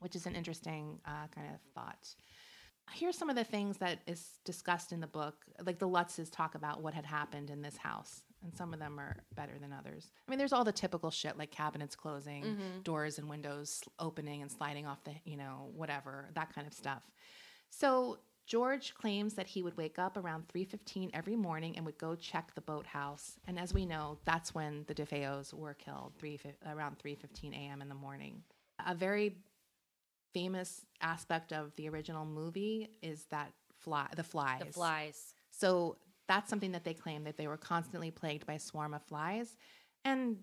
which 0.00 0.16
is 0.16 0.26
an 0.26 0.34
interesting 0.34 0.98
uh, 1.06 1.28
kind 1.32 1.46
of 1.54 1.60
thought. 1.74 2.12
Here's 2.92 3.16
some 3.16 3.30
of 3.30 3.36
the 3.36 3.44
things 3.44 3.78
that 3.78 4.00
is 4.08 4.40
discussed 4.44 4.90
in 4.92 4.98
the 5.00 5.06
book. 5.06 5.44
Like 5.64 5.78
the 5.78 5.88
Lutzes 5.88 6.28
talk 6.30 6.56
about 6.56 6.82
what 6.82 6.92
had 6.92 7.06
happened 7.06 7.48
in 7.48 7.62
this 7.62 7.76
house, 7.76 8.24
and 8.44 8.54
some 8.54 8.72
of 8.72 8.78
them 8.78 8.98
are 9.00 9.16
better 9.34 9.54
than 9.60 9.72
others. 9.72 10.12
I 10.28 10.30
mean, 10.30 10.38
there's 10.38 10.52
all 10.52 10.64
the 10.64 10.72
typical 10.72 11.10
shit 11.10 11.36
like 11.38 11.50
cabinets 11.50 11.96
closing, 11.96 12.44
mm-hmm. 12.44 12.80
doors 12.82 13.18
and 13.18 13.28
windows 13.28 13.82
opening 13.98 14.42
and 14.42 14.52
sliding 14.52 14.86
off 14.86 15.02
the, 15.04 15.12
you 15.24 15.36
know, 15.36 15.70
whatever, 15.74 16.28
that 16.34 16.54
kind 16.54 16.66
of 16.66 16.74
stuff. 16.74 17.02
So 17.70 18.18
George 18.46 18.94
claims 18.94 19.34
that 19.34 19.46
he 19.46 19.62
would 19.62 19.76
wake 19.76 19.98
up 19.98 20.16
around 20.16 20.46
3:15 20.48 21.10
every 21.14 21.34
morning 21.34 21.76
and 21.76 21.86
would 21.86 21.98
go 21.98 22.14
check 22.14 22.54
the 22.54 22.60
boathouse. 22.60 23.38
And 23.46 23.58
as 23.58 23.72
we 23.72 23.86
know, 23.86 24.18
that's 24.24 24.54
when 24.54 24.84
the 24.86 24.94
DeFeos 24.94 25.54
were 25.54 25.74
killed, 25.74 26.12
3 26.18 26.38
around 26.66 26.98
3:15 26.98 27.54
a.m. 27.54 27.80
in 27.80 27.88
the 27.88 27.94
morning. 27.94 28.42
A 28.86 28.94
very 28.94 29.38
famous 30.34 30.84
aspect 31.00 31.52
of 31.52 31.74
the 31.76 31.88
original 31.88 32.26
movie 32.26 32.90
is 33.02 33.24
that 33.30 33.52
fly 33.78 34.08
the 34.14 34.24
flies. 34.24 34.60
The 34.60 34.72
flies. 34.72 35.34
So 35.50 35.96
that's 36.28 36.48
something 36.50 36.72
that 36.72 36.84
they 36.84 36.94
claim 36.94 37.24
that 37.24 37.36
they 37.36 37.46
were 37.46 37.56
constantly 37.56 38.10
plagued 38.10 38.46
by 38.46 38.54
a 38.54 38.58
swarm 38.58 38.94
of 38.94 39.02
flies. 39.02 39.56
And 40.04 40.38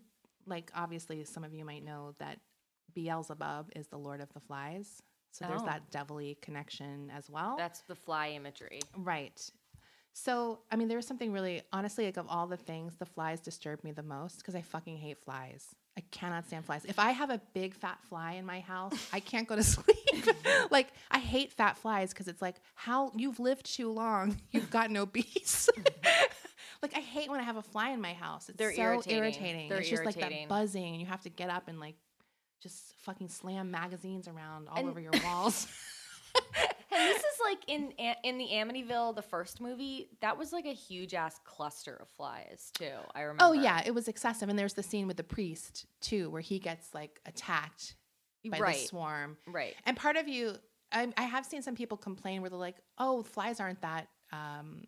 like 0.46 0.72
obviously 0.76 1.24
some 1.24 1.44
of 1.44 1.54
you 1.54 1.66
might 1.66 1.84
know 1.84 2.14
that 2.20 2.40
Beelzebub 2.94 3.72
is 3.76 3.88
the 3.88 3.98
lord 3.98 4.22
of 4.22 4.32
the 4.34 4.40
flies. 4.40 5.02
So 5.32 5.46
there's 5.48 5.62
Oh. 5.62 5.66
that 5.66 5.90
devilly 5.92 6.38
connection 6.42 7.10
as 7.10 7.30
well. 7.30 7.56
That's 7.58 7.82
the 7.82 7.96
fly 7.96 8.30
imagery. 8.30 8.82
right. 8.98 9.40
So, 10.14 10.60
I 10.70 10.76
mean, 10.76 10.90
there 10.90 10.98
was 10.98 11.08
something 11.08 11.32
really, 11.32 11.62
honestly, 11.72 12.04
like 12.04 12.18
of 12.18 12.28
all 12.28 12.46
the 12.46 12.58
things, 12.58 12.98
the 12.98 13.06
flies 13.06 13.40
disturb 13.40 13.82
me 13.82 13.94
the 13.94 14.04
most 14.04 14.40
because 14.40 14.56
I 14.56 14.62
fucking 14.62 14.98
hate 14.98 15.24
flies. 15.24 15.74
I 15.98 16.02
cannot 16.12 16.48
stand 16.48 16.66
flies. 16.66 16.86
If 16.86 17.00
I 17.00 17.12
have 17.12 17.30
a 17.30 17.42
big 17.54 17.74
fat 17.74 18.00
fly 18.08 18.34
in 18.34 18.46
my 18.46 18.62
house, 18.62 18.94
I 19.12 19.20
can't 19.20 19.48
go 19.48 19.56
to 19.58 19.64
sleep. 19.76 19.98
like, 20.72 20.88
I 21.10 21.20
hate 21.20 21.52
fat 21.52 21.78
flies 21.78 22.12
because 22.12 22.28
it's 22.30 22.42
like, 22.42 22.56
how 22.76 23.12
you've 23.16 23.40
lived 23.40 23.66
too 23.66 23.92
long, 23.92 24.38
you've 24.52 24.70
got 24.72 24.90
no 24.90 25.06
bees. 25.06 25.70
like, 26.82 26.96
I 26.96 27.02
hate 27.02 27.30
when 27.30 27.40
I 27.42 27.44
have 27.44 27.58
a 27.58 27.62
fly 27.62 27.90
in 27.90 28.00
my 28.02 28.14
house. 28.14 28.48
It's 28.48 28.58
They're 28.58 28.74
so 28.74 28.82
irritating. 28.82 29.18
irritating. 29.18 29.70
They're 29.70 29.80
it's 29.80 29.90
just 29.90 30.06
like 30.06 30.16
that 30.16 30.32
buzzing, 30.48 30.86
and 30.94 31.00
you 31.02 31.08
have 31.08 31.22
to 31.24 31.30
get 31.30 31.50
up 31.50 31.68
and 31.68 31.80
like 31.80 31.96
just 32.64 32.94
fucking 33.00 33.28
slam 33.30 33.70
magazines 33.72 34.28
around 34.30 34.70
all 34.70 34.78
And- 34.78 34.90
over 34.90 35.00
your 35.00 35.12
walls. 35.26 35.68
And 36.92 37.10
this 37.10 37.18
is 37.18 37.40
like 37.44 37.60
in 37.68 37.92
in 38.24 38.38
the 38.38 38.48
Amityville, 38.52 39.16
the 39.16 39.22
first 39.22 39.62
movie. 39.62 40.10
That 40.22 40.38
was 40.38 40.52
like 40.52 40.66
a 40.66 40.74
huge 40.74 41.14
ass 41.14 41.40
cluster 41.46 41.96
of 42.02 42.10
flies 42.10 42.72
too. 42.74 42.92
I 43.16 43.22
remember. 43.22 43.44
Oh 43.46 43.54
yeah, 43.54 43.82
it 43.86 43.94
was 43.94 44.08
excessive. 44.08 44.50
And 44.50 44.60
there's 44.60 44.74
the 44.74 44.84
scene 44.84 45.08
with 45.08 45.18
the 45.18 45.24
priest 45.24 45.86
too, 46.02 46.30
where 46.30 46.42
he 46.42 46.60
gets 46.60 46.94
like 46.94 47.22
attacked 47.26 47.96
by 48.50 48.60
right, 48.60 48.76
the 48.76 48.88
swarm. 48.88 49.38
right. 49.48 49.76
And 49.86 49.96
part 49.96 50.18
of 50.18 50.28
you, 50.28 50.56
I, 50.92 51.12
I 51.18 51.24
have 51.24 51.46
seen 51.46 51.62
some 51.62 51.76
people 51.76 51.98
complain 51.98 52.42
where 52.42 52.50
they're 52.50 52.60
like, 52.60 52.78
"Oh, 52.98 53.24
flies 53.24 53.60
aren't 53.60 53.82
that, 53.82 54.08
um, 54.32 54.84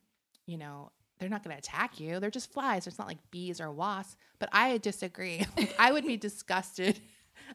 you 0.46 0.58
know, 0.58 0.92
they're 1.20 1.30
not 1.30 1.44
going 1.44 1.56
to 1.56 1.60
attack 1.60 2.00
you. 2.00 2.20
They're 2.20 2.32
just 2.32 2.52
flies. 2.52 2.88
It's 2.88 2.98
not 2.98 3.08
like 3.08 3.20
bees 3.32 3.62
or 3.62 3.72
wasps." 3.72 4.18
But 4.40 4.50
I 4.52 4.78
disagree. 4.78 5.46
Like, 5.56 5.76
I 5.80 5.92
would 5.92 6.06
be 6.06 6.18
disgusted. 6.18 7.00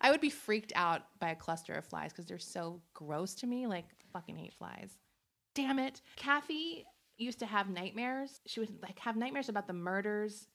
I 0.00 0.10
would 0.10 0.20
be 0.20 0.30
freaked 0.30 0.72
out 0.74 1.02
by 1.18 1.30
a 1.30 1.36
cluster 1.36 1.74
of 1.74 1.84
flies 1.84 2.12
because 2.12 2.26
they're 2.26 2.38
so 2.38 2.80
gross 2.94 3.34
to 3.36 3.46
me. 3.46 3.66
Like, 3.66 3.86
fucking 4.18 4.36
hate 4.36 4.54
flies. 4.54 4.90
Damn 5.54 5.78
it. 5.78 6.00
Kathy 6.16 6.84
used 7.16 7.38
to 7.38 7.46
have 7.46 7.68
nightmares. 7.68 8.40
She 8.46 8.60
would 8.60 8.82
like 8.82 8.98
have 8.98 9.16
nightmares 9.16 9.48
about 9.48 9.66
the 9.66 9.72
murders. 9.72 10.48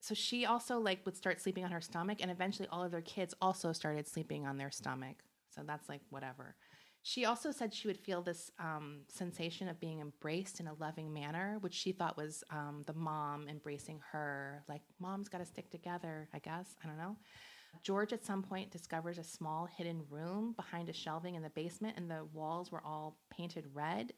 So 0.00 0.14
she 0.14 0.46
also 0.46 0.78
like 0.78 1.04
would 1.04 1.16
start 1.16 1.40
sleeping 1.40 1.64
on 1.64 1.70
her 1.70 1.80
stomach 1.80 2.18
and 2.20 2.30
eventually 2.30 2.68
all 2.70 2.82
of 2.84 2.90
their 2.90 3.02
kids 3.02 3.34
also 3.40 3.72
started 3.72 4.06
sleeping 4.08 4.46
on 4.46 4.56
their 4.56 4.70
stomach. 4.70 5.16
So 5.54 5.62
that's 5.66 5.88
like 5.88 6.00
whatever. 6.10 6.56
She 7.02 7.24
also 7.24 7.52
said 7.52 7.72
she 7.72 7.88
would 7.88 7.98
feel 7.98 8.20
this 8.20 8.50
um, 8.58 9.02
sensation 9.08 9.68
of 9.68 9.80
being 9.80 10.00
embraced 10.00 10.60
in 10.60 10.66
a 10.66 10.74
loving 10.74 11.12
manner, 11.12 11.56
which 11.60 11.74
she 11.74 11.92
thought 11.92 12.16
was 12.16 12.42
um, 12.50 12.82
the 12.86 12.92
mom 12.92 13.48
embracing 13.48 14.00
her. 14.12 14.62
Like, 14.68 14.82
mom's 15.00 15.28
got 15.28 15.38
to 15.38 15.46
stick 15.46 15.70
together, 15.70 16.28
I 16.34 16.40
guess. 16.40 16.76
I 16.82 16.86
don't 16.88 16.98
know. 16.98 17.16
George 17.82 18.12
at 18.12 18.24
some 18.24 18.42
point 18.42 18.70
discovers 18.70 19.18
a 19.18 19.24
small 19.24 19.66
hidden 19.66 20.02
room 20.10 20.52
behind 20.52 20.88
a 20.88 20.92
shelving 20.92 21.34
in 21.34 21.42
the 21.42 21.50
basement, 21.50 21.96
and 21.96 22.10
the 22.10 22.24
walls 22.32 22.70
were 22.70 22.82
all 22.84 23.18
painted 23.30 23.66
red. 23.74 24.12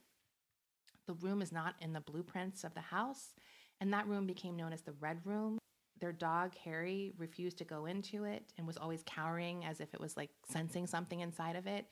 The 1.06 1.14
room 1.14 1.42
is 1.42 1.52
not 1.52 1.74
in 1.80 1.92
the 1.92 2.00
blueprints 2.00 2.64
of 2.64 2.74
the 2.74 2.80
house, 2.80 3.34
and 3.80 3.92
that 3.92 4.06
room 4.06 4.26
became 4.26 4.56
known 4.56 4.72
as 4.72 4.82
the 4.82 4.92
Red 4.92 5.20
Room. 5.24 5.58
Their 6.00 6.12
dog, 6.12 6.54
Harry, 6.64 7.12
refused 7.18 7.58
to 7.58 7.64
go 7.64 7.86
into 7.86 8.24
it 8.24 8.52
and 8.56 8.66
was 8.66 8.76
always 8.76 9.02
cowering 9.04 9.64
as 9.64 9.80
if 9.80 9.92
it 9.92 10.00
was 10.00 10.16
like 10.16 10.30
sensing 10.48 10.86
something 10.86 11.20
inside 11.20 11.56
of 11.56 11.66
it. 11.66 11.86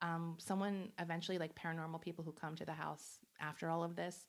Um, 0.00 0.36
someone 0.38 0.90
eventually, 0.98 1.38
like 1.38 1.54
paranormal 1.54 2.00
people 2.00 2.24
who 2.24 2.32
come 2.32 2.56
to 2.56 2.64
the 2.64 2.72
house 2.72 3.18
after 3.40 3.68
all 3.68 3.84
of 3.84 3.94
this, 3.94 4.26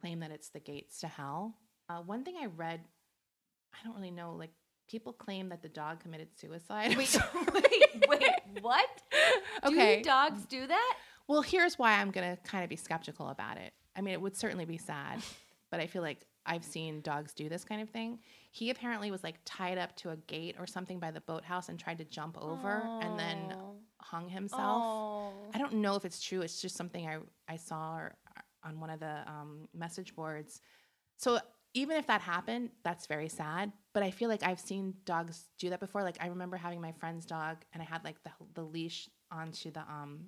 claim 0.00 0.20
that 0.20 0.30
it's 0.30 0.50
the 0.50 0.60
gates 0.60 1.00
to 1.00 1.08
hell. 1.08 1.56
Uh, 1.88 2.00
one 2.02 2.24
thing 2.24 2.36
I 2.40 2.46
read, 2.46 2.80
I 3.74 3.84
don't 3.84 3.96
really 3.96 4.10
know, 4.10 4.34
like 4.34 4.52
people 4.88 5.12
claim 5.12 5.48
that 5.48 5.62
the 5.62 5.68
dog 5.68 6.00
committed 6.00 6.28
suicide. 6.38 6.96
Wait, 6.96 7.16
wait, 7.54 8.08
wait. 8.08 8.30
What? 8.60 8.88
Okay. 9.64 9.98
Do 9.98 10.02
dogs 10.02 10.44
do 10.46 10.66
that? 10.66 10.96
Well, 11.28 11.42
here's 11.42 11.78
why 11.78 11.94
I'm 12.00 12.10
going 12.10 12.36
to 12.36 12.42
kind 12.42 12.62
of 12.62 12.70
be 12.70 12.76
skeptical 12.76 13.28
about 13.28 13.56
it. 13.56 13.72
I 13.96 14.00
mean, 14.00 14.14
it 14.14 14.20
would 14.20 14.36
certainly 14.36 14.64
be 14.64 14.76
sad, 14.76 15.20
but 15.70 15.80
I 15.80 15.86
feel 15.86 16.02
like 16.02 16.26
I've 16.44 16.64
seen 16.64 17.00
dogs 17.00 17.32
do 17.32 17.48
this 17.48 17.64
kind 17.64 17.82
of 17.82 17.90
thing. 17.90 18.20
He 18.52 18.70
apparently 18.70 19.10
was 19.10 19.24
like 19.24 19.36
tied 19.44 19.78
up 19.78 19.96
to 19.96 20.10
a 20.10 20.16
gate 20.16 20.56
or 20.58 20.66
something 20.66 21.00
by 21.00 21.10
the 21.10 21.20
boathouse 21.20 21.68
and 21.68 21.78
tried 21.78 21.98
to 21.98 22.04
jump 22.04 22.38
over 22.40 22.82
and 23.02 23.18
then 23.18 23.54
hung 24.00 24.28
himself. 24.28 24.82
Oh. 24.84 25.32
I 25.52 25.58
don't 25.58 25.74
know 25.74 25.96
if 25.96 26.04
it's 26.04 26.22
true. 26.22 26.42
It's 26.42 26.62
just 26.62 26.76
something 26.76 27.08
I, 27.08 27.18
I 27.48 27.56
saw 27.56 27.96
or, 27.96 28.14
on 28.62 28.78
one 28.78 28.90
of 28.90 29.00
the 29.00 29.22
um, 29.26 29.68
message 29.74 30.14
boards. 30.14 30.60
So 31.16 31.40
even 31.74 31.96
if 31.96 32.06
that 32.06 32.20
happened, 32.20 32.70
that's 32.84 33.06
very 33.06 33.28
sad. 33.28 33.72
But 33.96 34.02
I 34.02 34.10
feel 34.10 34.28
like 34.28 34.42
I've 34.42 34.60
seen 34.60 34.92
dogs 35.06 35.44
do 35.58 35.70
that 35.70 35.80
before. 35.80 36.02
Like 36.02 36.18
I 36.20 36.26
remember 36.26 36.58
having 36.58 36.82
my 36.82 36.92
friend's 36.92 37.24
dog, 37.24 37.64
and 37.72 37.82
I 37.82 37.86
had 37.86 38.04
like 38.04 38.22
the 38.24 38.30
the 38.52 38.62
leash 38.62 39.08
onto 39.30 39.70
the 39.70 39.80
um, 39.80 40.26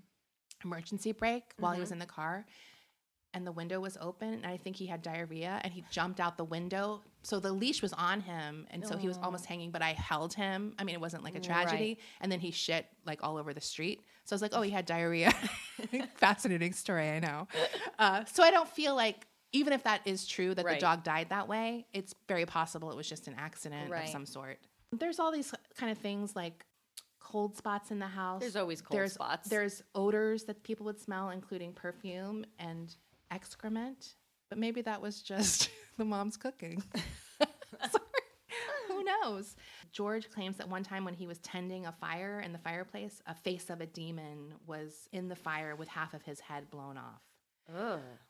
emergency 0.64 1.12
brake 1.12 1.52
while 1.58 1.74
he 1.74 1.80
was 1.80 1.92
in 1.92 1.98
the 1.98 2.06
car, 2.06 2.46
and 3.34 3.46
the 3.46 3.52
window 3.52 3.78
was 3.78 3.98
open, 4.00 4.32
and 4.32 4.46
I 4.46 4.56
think 4.56 4.76
he 4.76 4.86
had 4.86 5.02
diarrhea, 5.02 5.60
and 5.62 5.70
he 5.70 5.84
jumped 5.90 6.18
out 6.18 6.38
the 6.38 6.44
window. 6.44 7.02
So 7.24 7.40
the 7.40 7.52
leash 7.52 7.82
was 7.82 7.92
on 7.92 8.22
him, 8.22 8.66
and 8.70 8.86
so 8.86 8.96
he 8.96 9.06
was 9.06 9.18
almost 9.18 9.44
hanging. 9.44 9.70
But 9.70 9.82
I 9.82 9.92
held 9.92 10.32
him. 10.32 10.72
I 10.78 10.84
mean, 10.84 10.94
it 10.94 11.00
wasn't 11.02 11.22
like 11.22 11.34
a 11.34 11.40
tragedy. 11.40 11.98
And 12.22 12.32
then 12.32 12.40
he 12.40 12.52
shit 12.52 12.86
like 13.04 13.22
all 13.22 13.36
over 13.36 13.52
the 13.52 13.60
street. 13.60 14.00
So 14.24 14.32
I 14.32 14.36
was 14.36 14.40
like, 14.40 14.52
oh, 14.54 14.62
he 14.62 14.70
had 14.70 14.86
diarrhea. 14.86 15.34
Fascinating 16.16 16.72
story, 16.72 17.10
I 17.10 17.18
know. 17.18 17.48
Uh, 17.98 18.24
so 18.24 18.42
I 18.42 18.50
don't 18.50 18.68
feel 18.68 18.94
like 18.96 19.26
even 19.52 19.72
if 19.72 19.82
that 19.84 20.02
is 20.04 20.26
true 20.26 20.54
that 20.54 20.64
Right. 20.64 20.74
the 20.74 20.80
dog 20.80 21.02
died 21.02 21.30
that 21.30 21.48
way, 21.48 21.86
it's 21.92 22.14
very 22.26 22.46
possible 22.46 22.90
it 22.90 22.96
was 22.96 23.08
just 23.08 23.28
an 23.28 23.34
accident 23.38 23.90
Right. 23.90 24.04
of 24.04 24.08
some 24.10 24.26
sort. 24.26 24.58
There's 24.92 25.18
all 25.18 25.30
these 25.32 25.54
kind 25.76 25.90
of 25.92 25.98
things 25.98 26.34
like 26.36 26.64
cold 27.20 27.56
spots 27.56 27.90
in 27.90 27.98
the 27.98 28.06
house. 28.06 28.40
There's 28.40 28.56
always 28.56 28.80
cold 28.80 28.98
there's, 28.98 29.12
spots. 29.12 29.48
There's 29.48 29.82
odors 29.94 30.44
that 30.44 30.62
people 30.62 30.86
would 30.86 30.98
smell, 30.98 31.30
including 31.30 31.72
perfume 31.72 32.44
and 32.58 32.94
excrement. 33.30 34.14
But 34.48 34.58
maybe 34.58 34.80
that 34.82 35.02
was 35.02 35.22
just 35.22 35.70
the 35.98 36.04
mom's 36.04 36.36
cooking. 36.36 36.82
Sorry. 37.38 38.04
Who 38.88 39.04
knows? 39.04 39.56
George 39.92 40.30
claims 40.30 40.56
that 40.56 40.68
one 40.68 40.82
time 40.82 41.04
when 41.04 41.14
he 41.14 41.26
was 41.26 41.38
tending 41.38 41.86
a 41.86 41.92
fire 41.92 42.40
in 42.40 42.52
the 42.52 42.58
fireplace, 42.58 43.22
a 43.26 43.34
face 43.34 43.68
of 43.68 43.80
a 43.82 43.86
demon 43.86 44.54
was 44.66 45.08
in 45.12 45.28
the 45.28 45.36
fire 45.36 45.76
with 45.76 45.88
half 45.88 46.14
of 46.14 46.22
his 46.22 46.40
head 46.40 46.70
blown 46.70 46.96
off. 46.96 47.22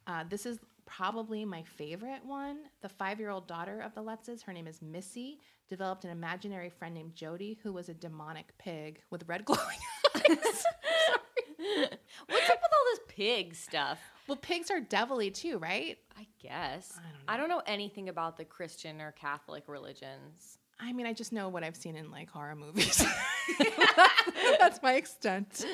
Uh, 0.08 0.24
this 0.28 0.44
is 0.44 0.58
probably 0.88 1.44
my 1.44 1.62
favorite 1.62 2.24
one. 2.24 2.58
The 2.80 2.88
five 2.88 3.20
year 3.20 3.30
old 3.30 3.46
daughter 3.46 3.80
of 3.80 3.94
the 3.94 4.02
Lutzes, 4.02 4.42
her 4.44 4.52
name 4.52 4.66
is 4.66 4.80
Missy, 4.82 5.38
developed 5.68 6.04
an 6.04 6.10
imaginary 6.10 6.70
friend 6.70 6.94
named 6.94 7.14
Jody 7.14 7.58
who 7.62 7.72
was 7.72 7.88
a 7.88 7.94
demonic 7.94 8.56
pig 8.58 9.02
with 9.10 9.28
red 9.28 9.44
glowing 9.44 9.62
eyes. 10.16 10.24
Sorry. 10.24 10.38
What's 12.26 12.50
up 12.50 12.58
with 12.62 12.72
all 12.72 12.84
this 12.90 13.00
pig 13.08 13.54
stuff? 13.54 13.98
well, 14.26 14.36
pigs 14.36 14.70
are 14.70 14.80
devilly 14.80 15.30
too, 15.30 15.58
right? 15.58 15.98
I 16.16 16.26
guess. 16.40 16.94
I 16.96 17.02
don't 17.02 17.22
I 17.28 17.36
don't 17.36 17.48
know 17.48 17.62
anything 17.66 18.08
about 18.08 18.36
the 18.36 18.44
Christian 18.44 19.00
or 19.00 19.12
Catholic 19.12 19.64
religions. 19.68 20.58
I 20.80 20.92
mean, 20.92 21.06
I 21.06 21.12
just 21.12 21.32
know 21.32 21.48
what 21.48 21.64
I've 21.64 21.76
seen 21.76 21.96
in 21.96 22.10
like 22.10 22.30
horror 22.30 22.54
movies. 22.54 23.04
That's 24.58 24.80
my 24.82 24.94
extent. 24.94 25.66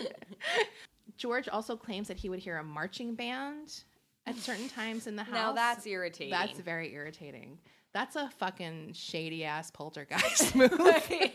George 1.19 1.49
also 1.49 1.77
claims 1.77 2.09
that 2.09 2.17
he 2.17 2.29
would 2.31 2.39
hear 2.39 2.57
a 2.59 2.65
marching 2.65 3.15
band 3.15 3.85
at 4.27 4.37
certain 4.37 4.69
times 4.69 5.07
in 5.07 5.17
the 5.17 5.23
house. 5.25 5.35
Now 5.35 5.53
that's 5.53 5.87
irritating. 5.87 6.31
That's 6.31 6.59
very 6.59 6.93
irritating. 6.95 7.59
That's 7.93 8.17
a 8.17 8.29
fucking 8.39 8.95
shady 8.95 9.45
ass 9.45 9.71
poltergeist 9.71 10.55
move. 10.57 10.71
That 10.73 11.33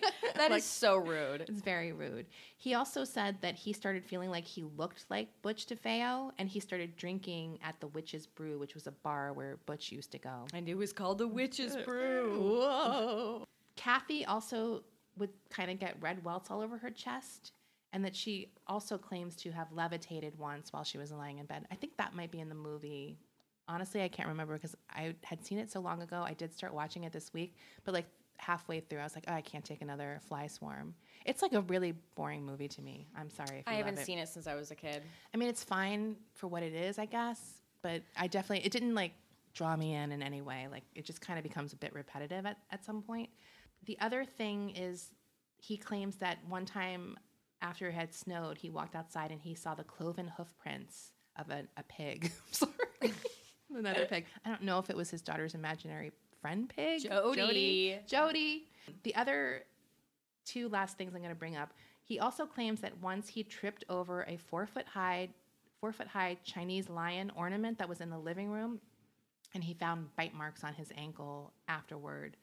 is 0.47 0.49
Like- 0.49 0.61
so 0.63 0.97
rude. 0.97 1.41
It's 1.47 1.61
very 1.61 1.93
rude. 1.93 2.25
He 2.57 2.73
also 2.73 3.05
said 3.05 3.37
that 3.41 3.55
he 3.55 3.71
started 3.71 4.03
feeling 4.03 4.29
like 4.29 4.43
he 4.45 4.63
looked 4.75 5.05
like 5.09 5.29
Butch 5.41 5.67
DeFeo, 5.67 6.31
and 6.37 6.49
he 6.49 6.59
started 6.59 6.97
drinking 6.97 7.59
at 7.63 7.79
the 7.79 7.87
Witch's 7.87 8.27
Brew, 8.27 8.59
which 8.59 8.73
was 8.75 8.87
a 8.87 8.91
bar 8.91 9.31
where 9.31 9.57
Butch 9.65 9.89
used 9.91 10.11
to 10.11 10.17
go. 10.19 10.47
And 10.53 10.67
it 10.67 10.75
was 10.75 10.91
called 10.91 11.19
the 11.19 11.27
witch's 11.29 11.77
brew. 11.85 12.37
Whoa. 12.59 13.45
Kathy 13.77 14.25
also 14.25 14.83
would 15.17 15.29
kind 15.49 15.71
of 15.71 15.79
get 15.79 15.95
red 16.01 16.23
welts 16.25 16.51
all 16.51 16.61
over 16.61 16.77
her 16.77 16.89
chest, 16.89 17.53
and 17.93 18.05
that 18.05 18.15
she 18.15 18.51
also 18.67 18.97
claims 18.97 19.35
to 19.37 19.51
have 19.51 19.71
levitated 19.71 20.37
once 20.37 20.71
while 20.71 20.83
she 20.83 20.97
was 20.97 21.11
lying 21.11 21.39
in 21.39 21.45
bed. 21.45 21.65
I 21.71 21.75
think 21.75 21.97
that 21.97 22.15
might 22.15 22.31
be 22.31 22.39
in 22.39 22.49
the 22.49 22.55
movie. 22.55 23.17
Honestly, 23.67 24.01
I 24.01 24.07
can't 24.07 24.29
remember 24.29 24.53
because 24.55 24.75
I 24.89 25.15
had 25.23 25.45
seen 25.45 25.59
it 25.59 25.71
so 25.71 25.79
long 25.79 26.01
ago. 26.01 26.23
I 26.25 26.33
did 26.33 26.53
start 26.53 26.73
watching 26.73 27.03
it 27.03 27.13
this 27.13 27.33
week, 27.33 27.55
but 27.83 27.93
like 27.93 28.05
halfway 28.37 28.79
through, 28.79 28.99
I 28.99 29.03
was 29.03 29.15
like, 29.15 29.25
oh, 29.27 29.33
I 29.33 29.41
can't 29.41 29.63
take 29.65 29.81
another 29.81 30.19
fly 30.27 30.47
swarm. 30.47 30.95
It's 31.25 31.41
like 31.41 31.53
a 31.53 31.61
really 31.61 31.93
boring 32.15 32.45
movie 32.45 32.67
to 32.69 32.81
me. 32.81 33.07
I'm 33.15 33.29
sorry 33.29 33.63
I 33.67 33.75
haven't 33.75 33.99
it. 33.99 34.05
seen 34.05 34.17
it 34.17 34.29
since 34.29 34.47
I 34.47 34.55
was 34.55 34.71
a 34.71 34.75
kid. 34.75 35.03
I 35.33 35.37
mean, 35.37 35.49
it's 35.49 35.63
fine 35.63 36.15
for 36.33 36.47
what 36.47 36.63
it 36.63 36.73
is, 36.73 36.97
I 36.97 37.05
guess, 37.05 37.39
but 37.81 38.01
I 38.17 38.27
definitely 38.27 38.65
it 38.65 38.71
didn't 38.71 38.95
like 38.95 39.11
draw 39.53 39.75
me 39.75 39.93
in 39.93 40.11
in 40.11 40.23
any 40.23 40.41
way. 40.41 40.67
Like 40.71 40.83
it 40.95 41.05
just 41.05 41.21
kind 41.21 41.37
of 41.37 41.43
becomes 41.43 41.73
a 41.73 41.75
bit 41.75 41.93
repetitive 41.93 42.45
at, 42.45 42.57
at 42.71 42.85
some 42.85 43.01
point. 43.01 43.29
The 43.85 43.97
other 43.99 44.23
thing 44.25 44.71
is 44.71 45.09
he 45.57 45.77
claims 45.77 46.15
that 46.17 46.37
one 46.47 46.65
time 46.65 47.17
after 47.61 47.87
it 47.87 47.93
had 47.93 48.13
snowed, 48.13 48.57
he 48.57 48.69
walked 48.69 48.95
outside 48.95 49.31
and 49.31 49.41
he 49.41 49.55
saw 49.55 49.75
the 49.75 49.83
cloven 49.83 50.27
hoof 50.37 50.53
prints 50.57 51.11
of 51.37 51.49
a, 51.49 51.63
a 51.77 51.83
pig. 51.83 52.31
Sorry. 52.51 52.73
Another 53.75 54.05
pig. 54.05 54.25
I 54.45 54.49
don't 54.49 54.63
know 54.63 54.79
if 54.79 54.89
it 54.89 54.95
was 54.95 55.09
his 55.09 55.21
daughter's 55.21 55.53
imaginary 55.53 56.11
friend 56.41 56.69
pig. 56.69 57.03
Jody. 57.03 57.35
Jody. 57.35 57.99
Jody. 58.07 58.63
The 59.03 59.15
other 59.15 59.63
two 60.45 60.69
last 60.69 60.97
things 60.97 61.13
I'm 61.13 61.21
going 61.21 61.33
to 61.33 61.39
bring 61.39 61.55
up. 61.55 61.73
He 62.03 62.19
also 62.19 62.45
claims 62.45 62.81
that 62.81 62.99
once 63.01 63.27
he 63.27 63.43
tripped 63.43 63.85
over 63.89 64.23
a 64.23 64.37
four 64.37 64.65
foot 64.65 64.87
high, 64.87 65.29
four 65.79 65.91
foot 65.91 66.07
high 66.07 66.37
Chinese 66.43 66.89
lion 66.89 67.31
ornament 67.35 67.77
that 67.77 67.87
was 67.87 68.01
in 68.01 68.09
the 68.09 68.17
living 68.17 68.49
room, 68.49 68.79
and 69.53 69.63
he 69.63 69.75
found 69.75 70.15
bite 70.15 70.33
marks 70.33 70.63
on 70.63 70.73
his 70.73 70.91
ankle 70.97 71.53
afterward. 71.67 72.35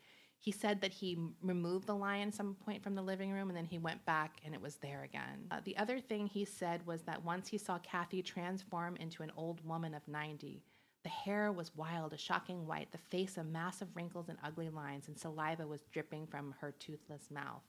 He 0.47 0.53
said 0.53 0.81
that 0.83 0.93
he 0.93 1.19
removed 1.43 1.89
the 1.89 1.97
lion 1.97 2.31
some 2.31 2.55
point 2.65 2.81
from 2.81 2.95
the 2.95 3.03
living 3.03 3.33
room 3.33 3.49
and 3.49 3.57
then 3.57 3.65
he 3.65 3.79
went 3.79 4.07
back 4.07 4.39
and 4.45 4.55
it 4.55 4.63
was 4.63 4.77
there 4.77 5.03
again. 5.03 5.49
Uh, 5.51 5.59
the 5.65 5.77
other 5.77 5.99
thing 5.99 6.29
he 6.29 6.45
said 6.45 6.87
was 6.87 7.03
that 7.03 7.25
once 7.25 7.49
he 7.49 7.59
saw 7.59 7.79
Kathy 7.81 8.23
transform 8.23 8.95
into 8.95 9.25
an 9.25 9.33
old 9.37 9.67
woman 9.67 9.93
of 9.93 10.07
90. 10.07 10.63
The 11.03 11.09
hair 11.09 11.51
was 11.51 11.75
wild, 11.75 12.13
a 12.13 12.17
shocking 12.17 12.65
white, 12.65 12.93
the 12.93 12.99
face 12.99 13.39
a 13.39 13.43
mass 13.43 13.83
of 13.83 13.89
wrinkles 13.97 14.29
and 14.29 14.39
ugly 14.45 14.69
lines, 14.69 15.09
and 15.09 15.19
saliva 15.19 15.67
was 15.67 15.81
dripping 15.93 16.29
from 16.29 16.55
her 16.61 16.71
toothless 16.79 17.29
mouth. 17.29 17.65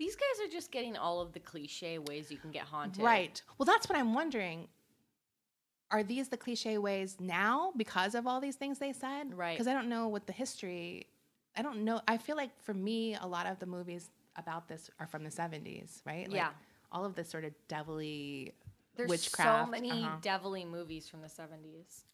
These 0.00 0.16
guys 0.16 0.44
are 0.44 0.50
just 0.50 0.72
getting 0.72 0.96
all 0.96 1.20
of 1.20 1.32
the 1.32 1.38
cliche 1.38 1.98
ways 1.98 2.28
you 2.28 2.38
can 2.38 2.50
get 2.50 2.64
haunted. 2.64 3.04
Right. 3.04 3.40
Well, 3.56 3.66
that's 3.66 3.88
what 3.88 3.96
I'm 3.96 4.14
wondering. 4.14 4.66
Are 5.92 6.02
these 6.02 6.28
the 6.28 6.36
cliche 6.36 6.76
ways 6.78 7.18
now 7.20 7.72
because 7.76 8.16
of 8.16 8.26
all 8.26 8.40
these 8.40 8.56
things 8.56 8.80
they 8.80 8.92
said? 8.92 9.32
Right. 9.32 9.54
Because 9.56 9.68
I 9.68 9.74
don't 9.74 9.88
know 9.88 10.08
what 10.08 10.26
the 10.26 10.32
history. 10.32 11.06
I 11.56 11.62
don't 11.62 11.84
know. 11.84 12.00
I 12.06 12.18
feel 12.18 12.36
like 12.36 12.50
for 12.62 12.74
me, 12.74 13.16
a 13.20 13.26
lot 13.26 13.46
of 13.46 13.58
the 13.58 13.66
movies 13.66 14.10
about 14.36 14.68
this 14.68 14.90
are 15.00 15.06
from 15.06 15.24
the 15.24 15.30
70s, 15.30 16.00
right? 16.04 16.28
Like, 16.28 16.36
Yeah. 16.36 16.50
All 16.90 17.04
of 17.04 17.14
this 17.14 17.28
sort 17.28 17.44
of 17.44 17.52
devilly 17.68 18.54
There's 18.96 19.10
witchcraft. 19.10 19.66
so 19.66 19.70
many 19.70 19.90
uh-huh. 19.90 20.16
devilly 20.22 20.64
movies 20.64 21.08
from 21.08 21.20
the 21.20 21.28
70s. 21.28 22.04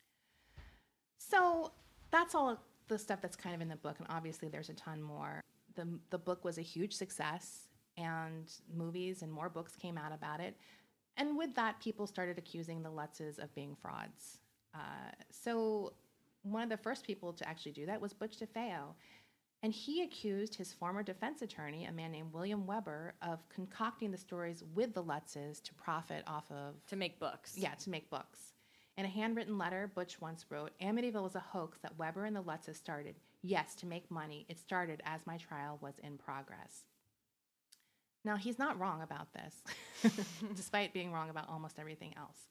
So 1.19 1.73
that's 2.11 2.35
all 2.35 2.61
the 2.89 2.99
stuff 2.99 3.21
that's 3.21 3.37
kind 3.37 3.55
of 3.55 3.61
in 3.61 3.69
the 3.69 3.77
book, 3.77 3.97
and 3.99 4.07
obviously 4.11 4.49
there's 4.49 4.69
a 4.69 4.75
ton 4.75 5.03
more. 5.03 5.41
the 5.75 5.87
The 6.11 6.19
book 6.19 6.45
was 6.45 6.59
a 6.59 6.63
huge 6.63 6.93
success, 6.93 7.69
and 7.97 8.51
movies 8.73 9.23
and 9.23 9.33
more 9.33 9.49
books 9.49 9.77
came 9.77 9.97
out 9.97 10.13
about 10.13 10.41
it. 10.41 10.57
And 11.17 11.37
with 11.37 11.55
that, 11.55 11.81
people 11.81 12.07
started 12.07 12.39
accusing 12.39 12.83
the 12.83 12.91
Lutzes 12.91 13.39
of 13.39 13.55
being 13.55 13.77
frauds. 13.81 14.39
Uh, 14.75 15.13
so 15.31 15.93
one 16.43 16.63
of 16.63 16.69
the 16.69 16.77
first 16.77 17.07
people 17.07 17.33
to 17.33 17.49
actually 17.49 17.73
do 17.73 17.87
that 17.87 18.01
was 18.01 18.13
Butch 18.13 18.39
DeFeo. 18.39 18.95
And 19.65 19.73
he 19.73 20.03
accused 20.03 20.55
his 20.55 20.75
former 20.75 21.03
defense 21.03 21.41
attorney, 21.41 21.87
a 21.87 21.93
man 21.93 22.13
named 22.13 22.35
William 22.35 22.67
Weber, 22.67 23.15
of 23.23 23.49
concocting 23.49 24.11
the 24.11 24.19
stories 24.19 24.63
with 24.75 24.93
the 24.93 25.03
Lutzes 25.03 25.63
to 25.63 25.73
profit 25.73 26.23
off 26.27 26.45
of 26.53 26.75
To 26.89 26.97
make 26.97 27.19
books. 27.19 27.57
yeah, 27.57 27.73
to 27.77 27.89
make 27.89 28.11
books. 28.11 28.53
In 28.99 29.07
a 29.07 29.09
handwritten 29.09 29.57
letter, 29.57 29.91
Butch 29.95 30.21
once 30.21 30.45
wrote, 30.51 30.73
Amityville 30.83 31.23
was 31.23 31.35
a 31.35 31.41
hoax 31.41 31.79
that 31.79 31.99
Weber 31.99 32.27
and 32.27 32.37
the 32.37 32.43
Lutzes 32.43 32.77
started. 32.77 33.15
Yes, 33.41 33.75
to 33.77 33.87
make 33.87 34.11
money. 34.11 34.45
It 34.51 34.59
started 34.59 35.01
as 35.07 35.27
my 35.27 35.39
trial 35.39 35.79
was 35.81 35.95
in 36.03 36.19
progress. 36.19 36.85
Now, 38.23 38.37
he's 38.37 38.59
not 38.59 38.79
wrong 38.79 39.01
about 39.01 39.29
this, 39.33 40.27
despite 40.55 40.93
being 40.93 41.11
wrong 41.11 41.31
about 41.31 41.49
almost 41.49 41.79
everything 41.79 42.13
else. 42.19 42.51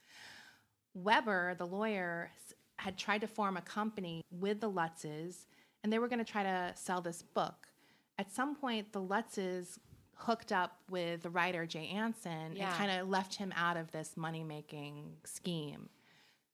Weber, 0.95 1.53
the 1.59 1.68
lawyer, 1.68 2.32
had 2.78 2.97
tried 2.97 3.22
to 3.22 3.28
form 3.28 3.55
a 3.55 3.61
company 3.61 4.24
with 4.32 4.59
the 4.59 4.70
Lutzes, 4.70 5.45
and 5.84 5.92
they 5.92 6.00
were 6.00 6.08
going 6.08 6.24
to 6.24 6.32
try 6.32 6.44
to 6.44 6.72
sell 6.76 7.02
this 7.02 7.22
book. 7.22 7.68
At 8.18 8.32
some 8.32 8.56
point, 8.56 8.92
the 8.94 9.02
Lutzes 9.02 9.78
hooked 10.16 10.52
up 10.52 10.78
with 10.90 11.24
the 11.24 11.30
writer 11.30 11.66
Jay 11.66 11.88
Anson 11.88 12.56
Yeah. 12.56 12.68
and 12.70 12.76
kind 12.78 12.92
of 12.92 13.10
left 13.10 13.36
him 13.36 13.52
out 13.56 13.76
of 13.78 13.92
this 13.92 14.16
money 14.16 14.44
making 14.44 15.18
scheme. 15.26 15.90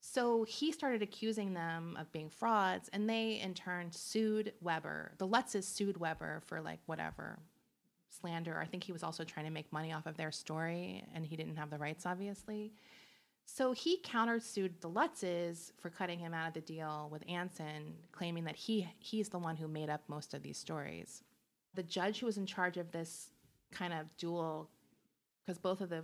So 0.02 0.44
he 0.46 0.72
started 0.72 1.02
accusing 1.02 1.54
them 1.54 1.98
of 2.00 2.10
being 2.14 2.30
frauds, 2.30 2.90
and 2.94 3.10
they 3.10 3.34
in 3.42 3.54
turn 3.54 3.92
sued 3.92 4.54
Weber. 4.62 5.12
The 5.18 5.28
Lutzes 5.28 5.66
sued 5.66 5.98
Weber 5.98 6.42
for 6.46 6.62
like 6.62 6.80
whatever 6.86 7.40
slander. 8.08 8.58
I 8.60 8.66
think 8.66 8.84
he 8.86 8.94
was 8.94 9.04
also 9.04 9.24
trying 9.26 9.46
to 9.46 9.52
make 9.52 9.72
money 9.74 9.92
off 9.92 10.06
of 10.06 10.16
their 10.16 10.32
story, 10.32 11.04
and 11.14 11.26
he 11.26 11.36
didn't 11.36 11.58
have 11.58 11.70
the 11.70 11.78
rights, 11.78 12.06
obviously. 12.06 12.72
So 13.52 13.72
he 13.72 14.00
countersued 14.04 14.80
the 14.80 14.90
Lutzes 14.90 15.72
for 15.80 15.90
cutting 15.90 16.20
him 16.20 16.36
out 16.36 16.48
of 16.48 16.54
the 16.54 16.62
deal 16.62 17.10
with 17.12 17.28
Anson, 17.28 17.96
claiming 18.12 18.44
that 18.44 18.56
he 18.56 18.88
he's 19.00 19.30
the 19.30 19.40
one 19.40 19.58
who 19.58 19.68
made 19.68 19.90
up 19.90 20.04
most 20.08 20.36
of 20.36 20.44
these 20.44 20.58
stories. 20.58 21.24
The 21.74 21.84
judge 21.84 22.20
who 22.20 22.28
was 22.28 22.38
in 22.38 22.46
charge 22.46 22.78
of 22.78 22.92
this 22.92 23.32
kind 23.72 23.92
of 23.92 24.16
dual, 24.18 24.70
because 25.44 25.58
both 25.58 25.82
of 25.82 25.90
the 25.90 26.04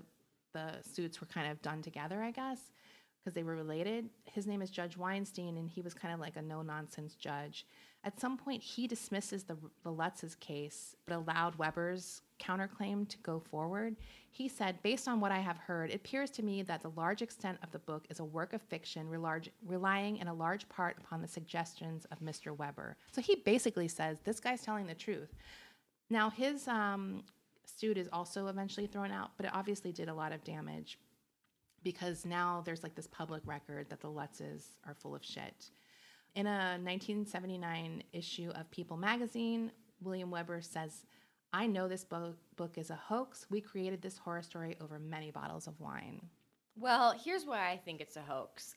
the 0.53 0.81
suits 0.81 1.21
were 1.21 1.27
kind 1.27 1.51
of 1.51 1.61
done 1.61 1.83
together, 1.83 2.23
I 2.23 2.31
guess, 2.31 2.71
because 3.19 3.35
they 3.35 3.43
were 3.43 3.55
related. 3.55 4.09
His 4.23 4.47
name 4.47 4.63
is 4.63 4.71
Judge 4.71 4.97
Weinstein, 4.97 5.57
and 5.57 5.69
he 5.69 5.81
was 5.81 5.93
kind 5.93 6.13
of 6.13 6.19
like 6.19 6.37
a 6.37 6.41
no 6.41 6.63
nonsense 6.63 7.13
judge. 7.13 7.67
At 8.05 8.19
some 8.19 8.37
point, 8.37 8.61
he 8.61 8.85
dismisses 8.85 9.43
the, 9.43 9.57
the 9.83 9.91
Lutz's 9.91 10.35
case, 10.35 10.95
but 11.07 11.15
allowed 11.15 11.57
Weber's 11.57 12.21
counterclaim 12.39 13.09
to 13.09 13.17
go 13.23 13.39
forward. 13.39 13.95
He 14.29 14.47
said, 14.47 14.81
Based 14.83 15.07
on 15.07 15.19
what 15.19 15.31
I 15.31 15.39
have 15.39 15.57
heard, 15.57 15.89
it 15.89 15.95
appears 15.95 16.29
to 16.31 16.43
me 16.43 16.61
that 16.61 16.83
the 16.83 16.91
large 16.95 17.23
extent 17.23 17.57
of 17.63 17.71
the 17.71 17.79
book 17.79 18.05
is 18.11 18.19
a 18.19 18.23
work 18.23 18.53
of 18.53 18.61
fiction 18.61 19.09
relarge, 19.09 19.49
relying 19.65 20.17
in 20.17 20.27
a 20.27 20.33
large 20.33 20.69
part 20.69 20.97
upon 20.99 21.23
the 21.23 21.27
suggestions 21.27 22.05
of 22.11 22.19
Mr. 22.19 22.55
Weber. 22.55 22.95
So 23.11 23.21
he 23.21 23.37
basically 23.37 23.87
says, 23.87 24.19
This 24.23 24.39
guy's 24.39 24.61
telling 24.61 24.85
the 24.85 24.93
truth. 24.93 25.33
Now, 26.11 26.29
his 26.29 26.67
um, 26.67 27.23
suit 27.65 27.97
is 27.97 28.07
also 28.13 28.47
eventually 28.47 28.85
thrown 28.85 29.11
out, 29.11 29.31
but 29.35 29.47
it 29.47 29.51
obviously 29.55 29.91
did 29.91 30.09
a 30.09 30.13
lot 30.13 30.31
of 30.31 30.43
damage 30.43 30.99
because 31.83 32.23
now 32.23 32.61
there's 32.65 32.83
like 32.83 32.93
this 32.93 33.07
public 33.07 33.41
record 33.45 33.89
that 33.89 34.01
the 34.01 34.07
Lutzes 34.07 34.63
are 34.85 34.93
full 34.93 35.15
of 35.15 35.23
shit. 35.23 35.71
In 36.36 36.47
a 36.47 36.77
1979 36.83 38.03
issue 38.11 38.51
of 38.55 38.69
People 38.69 38.97
magazine, 38.97 39.71
William 40.01 40.29
Weber 40.29 40.61
says, 40.61 41.05
I 41.53 41.65
know 41.65 41.88
this 41.88 42.03
bo- 42.03 42.33
book 42.57 42.77
is 42.77 42.89
a 42.89 42.95
hoax. 42.95 43.45
We 43.49 43.61
created 43.61 44.01
this 44.01 44.17
horror 44.17 44.41
story 44.41 44.75
over 44.81 44.99
many 44.99 45.31
bottles 45.31 45.65
of 45.65 45.79
wine. 45.79 46.21
Well, 46.77 47.15
here's 47.23 47.45
why 47.45 47.69
I 47.69 47.77
think 47.77 48.01
it's 48.01 48.17
a 48.17 48.21
hoax. 48.21 48.75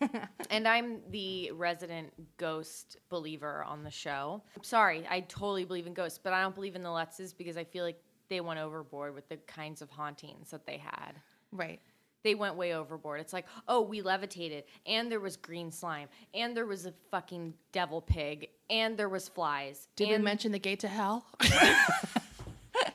and 0.50 0.68
I'm 0.68 1.00
the 1.10 1.52
resident 1.52 2.12
ghost 2.36 2.98
believer 3.08 3.64
on 3.64 3.82
the 3.82 3.90
show. 3.90 4.42
I'm 4.54 4.62
sorry, 4.62 5.06
I 5.08 5.20
totally 5.20 5.64
believe 5.64 5.86
in 5.86 5.94
ghosts, 5.94 6.20
but 6.22 6.34
I 6.34 6.42
don't 6.42 6.54
believe 6.54 6.76
in 6.76 6.82
the 6.82 6.90
Lutzes 6.90 7.34
because 7.34 7.56
I 7.56 7.64
feel 7.64 7.84
like 7.84 8.02
they 8.28 8.42
went 8.42 8.60
overboard 8.60 9.14
with 9.14 9.26
the 9.30 9.38
kinds 9.38 9.80
of 9.80 9.88
hauntings 9.88 10.50
that 10.50 10.66
they 10.66 10.76
had. 10.76 11.12
Right. 11.50 11.80
They 12.22 12.34
went 12.34 12.56
way 12.56 12.74
overboard. 12.74 13.20
It's 13.20 13.32
like, 13.32 13.46
oh, 13.66 13.80
we 13.80 14.02
levitated, 14.02 14.64
and 14.86 15.10
there 15.10 15.20
was 15.20 15.36
green 15.36 15.70
slime, 15.70 16.08
and 16.34 16.56
there 16.56 16.66
was 16.66 16.86
a 16.86 16.92
fucking 17.10 17.54
devil 17.72 18.02
pig, 18.02 18.48
and 18.68 18.96
there 18.96 19.08
was 19.08 19.28
flies. 19.28 19.88
Did 19.96 20.08
and 20.10 20.18
we 20.18 20.24
mention 20.24 20.52
the 20.52 20.58
gate 20.58 20.80
to 20.80 20.88
hell? 20.88 21.24
it 21.40 21.50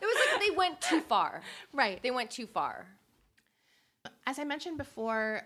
was 0.01 0.17
like 0.32 0.41
they 0.41 0.55
went 0.55 0.80
too 0.82 1.01
far. 1.01 1.41
right. 1.73 2.01
They 2.01 2.11
went 2.11 2.32
too 2.32 2.47
far. 2.47 2.88
As 4.28 4.39
I 4.39 4.43
mentioned 4.43 4.78
before, 4.78 5.41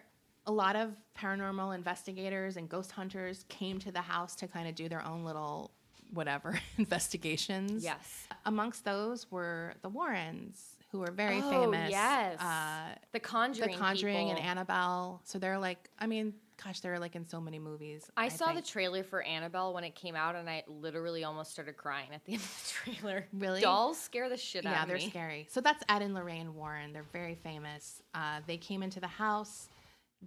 a 0.45 0.51
lot 0.51 0.75
of 0.75 0.93
paranormal 1.17 1.75
investigators 1.75 2.57
and 2.57 2.67
ghost 2.67 2.91
hunters 2.91 3.45
came 3.49 3.79
to 3.79 3.91
the 3.91 4.01
house 4.01 4.35
to 4.35 4.47
kind 4.47 4.67
of 4.67 4.75
do 4.75 4.89
their 4.89 5.05
own 5.05 5.23
little 5.23 5.71
whatever 6.11 6.59
investigations. 6.77 7.83
Yes. 7.83 8.27
Amongst 8.45 8.83
those 8.83 9.31
were 9.31 9.73
the 9.81 9.89
Warrens, 9.89 10.78
who 10.91 10.99
were 10.99 11.11
very 11.11 11.41
Oh, 11.41 11.49
famous. 11.49 11.91
yes. 11.91 12.39
Uh, 12.41 12.95
The 13.11 13.19
Conjuring. 13.19 13.71
the 13.71 13.77
Conjuring 13.77 14.29
and. 14.31 14.39
Annabelle. 14.39 15.21
So 15.23 15.37
they're 15.39 15.59
like, 15.59 15.89
I 15.99 16.07
mean, 16.07 16.33
gosh, 16.63 16.79
they're 16.79 16.99
like 16.99 17.15
in 17.15 17.25
so 17.27 17.39
many 17.39 17.59
movies. 17.59 18.09
I, 18.17 18.27
saw 18.27 18.53
the 18.53 18.61
trailer 18.61 19.03
for 19.03 19.21
Annabelle 19.21 19.73
when 19.73 19.83
it 19.83 19.93
came 19.95 20.15
out, 20.15 20.35
and 20.35 20.49
I 20.49 20.63
literally 20.67 21.23
almost 21.23 21.51
started 21.51 21.77
crying 21.77 22.09
at 22.13 22.25
the 22.25 22.33
end 22.33 22.41
of 22.41 22.73
the 22.85 22.91
trailer. 22.91 23.25
Really? 23.33 23.61
Dolls 23.61 23.99
scare 23.99 24.29
the 24.29 24.37
shit 24.37 24.65
out 24.65 24.83
of 24.83 24.87
me. 24.89 24.93
yeah, 24.95 24.99
they're 24.99 25.09
scary. 25.09 25.47
So 25.49 25.61
that's 25.61 25.83
Ed 25.89 26.01
and 26.01 26.13
Lorraine 26.13 26.55
Warren. 26.55 26.91
They're 26.91 27.05
very 27.13 27.35
famous. 27.35 28.01
Uh, 28.13 28.39
they 28.47 28.57
came 28.57 28.81
into 28.83 28.99
the 28.99 29.07
house. 29.07 29.69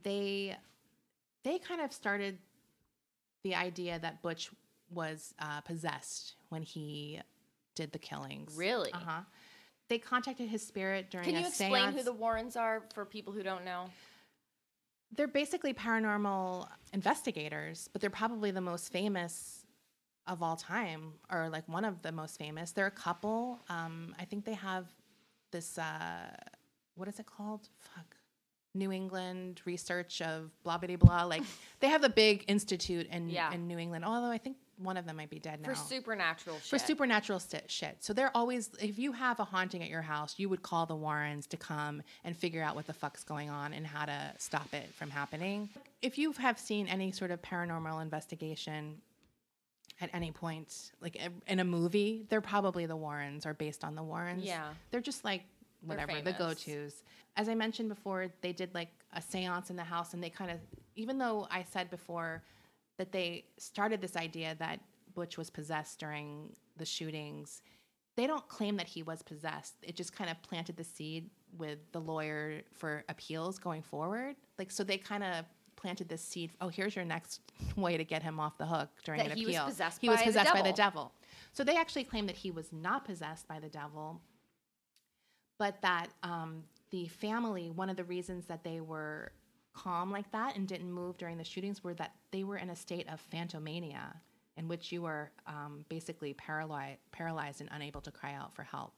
They 0.04 0.56
they 1.44 1.58
kind 1.58 1.80
of 1.80 1.92
started 1.92 2.38
the 3.42 3.56
idea 3.56 3.98
that 3.98 4.22
Butch 4.22 4.50
was 4.94 5.34
uh, 5.40 5.60
possessed 5.62 6.34
when 6.50 6.62
he 6.62 7.20
did 7.74 7.90
the 7.92 7.98
killings. 7.98 8.54
Really? 8.56 8.92
Uh 8.92 8.98
huh. 9.04 9.20
They 9.92 9.98
contacted 9.98 10.48
his 10.48 10.66
spirit 10.66 11.10
during 11.10 11.26
the. 11.26 11.32
Can 11.32 11.42
you 11.42 11.46
explain 11.46 11.92
who 11.92 12.02
the 12.02 12.14
Warrens 12.14 12.56
are 12.56 12.82
for 12.94 13.04
people 13.04 13.30
who 13.34 13.42
don't 13.42 13.62
know? 13.62 13.90
they're 15.14 15.28
basically 15.28 15.74
paranormal 15.74 16.66
investigators, 16.94 17.90
but 17.92 18.00
they're 18.00 18.08
probably 18.08 18.50
the 18.50 18.62
most 18.62 18.90
famous 18.90 19.66
of 20.26 20.42
all 20.42 20.56
time, 20.56 21.12
or 21.30 21.50
like 21.50 21.68
one 21.68 21.84
of 21.84 22.00
the 22.00 22.10
most 22.10 22.38
famous. 22.38 22.72
They're 22.72 22.86
a 22.86 22.90
couple. 22.90 23.60
Um, 23.68 24.14
I 24.18 24.24
think 24.24 24.46
they 24.46 24.54
have 24.54 24.86
this. 25.50 25.76
Uh, 25.76 26.30
what 26.94 27.06
is 27.08 27.20
it 27.20 27.26
called? 27.26 27.68
Fuck. 27.94 28.16
New 28.74 28.90
England 28.90 29.60
Research 29.66 30.22
of 30.22 30.50
blah 30.64 30.78
blah 30.78 30.96
blah. 30.96 31.24
Like 31.24 31.42
they 31.80 31.88
have 31.88 32.02
a 32.04 32.08
big 32.08 32.46
institute 32.48 33.06
in 33.10 33.28
Yeah. 33.28 33.52
in 33.52 33.68
New 33.68 33.76
England. 33.78 34.06
Although 34.06 34.30
I 34.30 34.38
think 34.38 34.56
one 34.78 34.96
of 34.96 35.06
them 35.06 35.16
might 35.16 35.30
be 35.30 35.38
dead 35.38 35.60
now 35.60 35.68
For 35.68 35.74
supernatural 35.74 36.56
shit. 36.56 36.66
for 36.66 36.78
supernatural 36.78 37.38
st- 37.38 37.70
shit. 37.70 37.96
So 38.00 38.12
they're 38.12 38.34
always, 38.36 38.70
if 38.80 38.98
you 38.98 39.12
have 39.12 39.38
a 39.40 39.44
haunting 39.44 39.82
at 39.82 39.88
your 39.88 40.02
house, 40.02 40.34
you 40.38 40.48
would 40.48 40.62
call 40.62 40.86
the 40.86 40.96
Warrens 40.96 41.46
to 41.48 41.56
come 41.56 42.02
and 42.24 42.36
figure 42.36 42.62
out 42.62 42.74
what 42.74 42.86
the 42.86 42.92
fuck's 42.92 43.22
going 43.24 43.50
on 43.50 43.72
and 43.72 43.86
how 43.86 44.04
to 44.06 44.32
stop 44.38 44.72
it 44.72 44.92
from 44.94 45.10
happening. 45.10 45.68
If 46.00 46.18
you 46.18 46.32
have 46.32 46.58
seen 46.58 46.88
any 46.88 47.12
sort 47.12 47.30
of 47.30 47.40
paranormal 47.42 48.00
investigation 48.02 49.00
at 50.00 50.10
any 50.12 50.32
point, 50.32 50.92
like 51.00 51.20
in 51.46 51.60
a 51.60 51.64
movie, 51.64 52.26
they're 52.28 52.40
probably 52.40 52.86
the 52.86 52.96
Warrens 52.96 53.46
or 53.46 53.54
based 53.54 53.84
on 53.84 53.94
the 53.94 54.02
Warrens. 54.02 54.44
Yeah. 54.44 54.68
They're 54.90 55.00
just 55.00 55.24
like 55.24 55.42
whatever, 55.84 56.20
the 56.20 56.32
go-to's 56.32 57.02
As 57.36 57.48
I 57.48 57.54
mentioned 57.54 57.88
before, 57.88 58.28
they 58.40 58.52
did 58.52 58.74
like 58.74 58.88
a 59.12 59.22
seance 59.22 59.70
in 59.70 59.76
the 59.76 59.84
house, 59.84 60.14
and 60.14 60.22
they 60.22 60.30
kind 60.30 60.50
of, 60.50 60.58
even 60.96 61.18
though 61.18 61.46
I 61.50 61.62
said 61.62 61.90
before 61.90 62.42
that 62.98 63.12
they 63.12 63.44
started 63.58 64.00
this 64.00 64.16
idea 64.16 64.54
that 64.58 64.80
Butch 65.14 65.38
was 65.38 65.50
possessed 65.50 65.98
during 65.98 66.50
the 66.76 66.84
shootings, 66.84 67.62
they 68.16 68.26
don't 68.26 68.46
claim 68.48 68.76
that 68.76 68.86
he 68.86 69.02
was 69.02 69.22
possessed. 69.22 69.74
It 69.82 69.96
just 69.96 70.14
kind 70.14 70.30
of 70.30 70.40
planted 70.42 70.76
the 70.76 70.84
seed 70.84 71.30
with 71.56 71.78
the 71.92 72.00
lawyer 72.00 72.62
for 72.72 73.04
appeals 73.08 73.58
going 73.58 73.82
forward. 73.82 74.36
Like, 74.58 74.70
so 74.70 74.84
they 74.84 74.98
kind 74.98 75.24
of 75.24 75.44
planted 75.76 76.08
this 76.08 76.22
seed. 76.22 76.52
Oh, 76.60 76.68
here's 76.68 76.94
your 76.94 77.04
next 77.04 77.40
way 77.76 77.96
to 77.96 78.04
get 78.04 78.22
him 78.22 78.38
off 78.38 78.58
the 78.58 78.66
hook 78.66 78.90
during 79.04 79.18
That 79.22 79.32
an 79.32 79.36
he 79.36 79.46
was 79.46 79.54
appeal. 79.56 79.66
possessed 79.66 80.00
he 80.00 80.08
was 80.08 80.18
by 80.18 80.24
the 80.24 80.26
possessed 80.26 80.52
by 80.52 80.62
the 80.62 80.72
devil. 80.72 80.74
devil. 80.74 81.12
So 81.52 81.64
they 81.64 81.76
actually 81.76 82.04
claim 82.04 82.26
that 82.26 82.36
he 82.36 82.50
was 82.50 82.72
not 82.72 83.04
possessed 83.04 83.48
by 83.48 83.58
the 83.58 83.68
devil, 83.68 84.20
but 85.58 85.80
that 85.82 86.08
um, 86.22 86.64
the 86.90 87.06
family, 87.08 87.70
one 87.70 87.90
of 87.90 87.96
the 87.96 88.04
reasons 88.04 88.46
that 88.46 88.62
they 88.64 88.80
were 88.80 89.32
calm 89.74 90.10
like 90.10 90.30
that 90.32 90.56
and 90.56 90.66
didn't 90.68 90.92
move 90.92 91.16
during 91.16 91.38
the 91.38 91.44
shootings 91.44 91.82
were 91.82 91.94
that 91.94 92.12
they 92.30 92.44
were 92.44 92.56
in 92.56 92.70
a 92.70 92.76
state 92.76 93.08
of 93.08 93.22
phantomania 93.32 94.14
in 94.56 94.68
which 94.68 94.92
you 94.92 95.02
were 95.02 95.30
um, 95.46 95.84
basically 95.88 96.34
paralyzed, 96.34 96.98
paralyzed 97.10 97.60
and 97.60 97.70
unable 97.72 98.00
to 98.02 98.10
cry 98.10 98.34
out 98.34 98.54
for 98.54 98.62
help. 98.62 98.92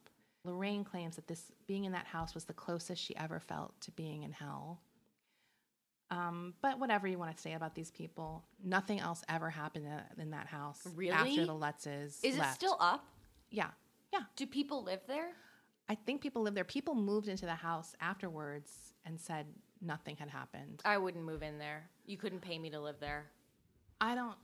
Lorraine 0.44 0.84
claims 0.84 1.16
that 1.16 1.26
this 1.28 1.52
being 1.66 1.84
in 1.84 1.92
that 1.92 2.06
house 2.06 2.34
was 2.34 2.44
the 2.44 2.52
closest 2.52 3.02
she 3.02 3.16
ever 3.16 3.38
felt 3.40 3.80
to 3.80 3.90
being 3.92 4.24
in 4.24 4.32
hell. 4.32 4.80
Um, 6.10 6.54
but 6.60 6.78
whatever 6.78 7.06
you 7.08 7.18
want 7.18 7.34
to 7.34 7.40
say 7.40 7.54
about 7.54 7.74
these 7.74 7.90
people, 7.90 8.44
nothing 8.62 9.00
else 9.00 9.22
ever 9.28 9.48
happened 9.48 9.86
in, 9.86 10.22
in 10.22 10.30
that 10.32 10.46
house 10.46 10.86
Really? 10.94 11.12
after 11.12 11.46
the 11.46 11.54
Lutzes 11.54 12.18
Is 12.22 12.36
left. 12.36 12.52
it 12.52 12.54
still 12.56 12.76
up? 12.78 13.06
Yeah, 13.50 13.68
yeah. 14.12 14.20
Do 14.36 14.46
people 14.46 14.82
live 14.84 15.00
there? 15.08 15.30
I 15.88 15.94
think 15.94 16.20
people 16.20 16.42
live 16.42 16.54
there. 16.54 16.64
People 16.64 16.94
moved 16.94 17.28
into 17.28 17.46
the 17.46 17.54
house 17.54 17.94
afterwards 18.00 18.70
and 19.04 19.18
said 19.20 19.46
nothing 19.80 20.16
had 20.16 20.28
happened. 20.28 20.80
I 20.84 20.98
wouldn't 20.98 21.24
move 21.24 21.42
in 21.42 21.58
there. 21.58 21.88
You 22.06 22.16
couldn't 22.16 22.40
pay 22.40 22.58
me 22.58 22.70
to 22.70 22.80
live 22.80 22.96
there. 23.00 23.26
I 24.00 24.14
don't. 24.14 24.36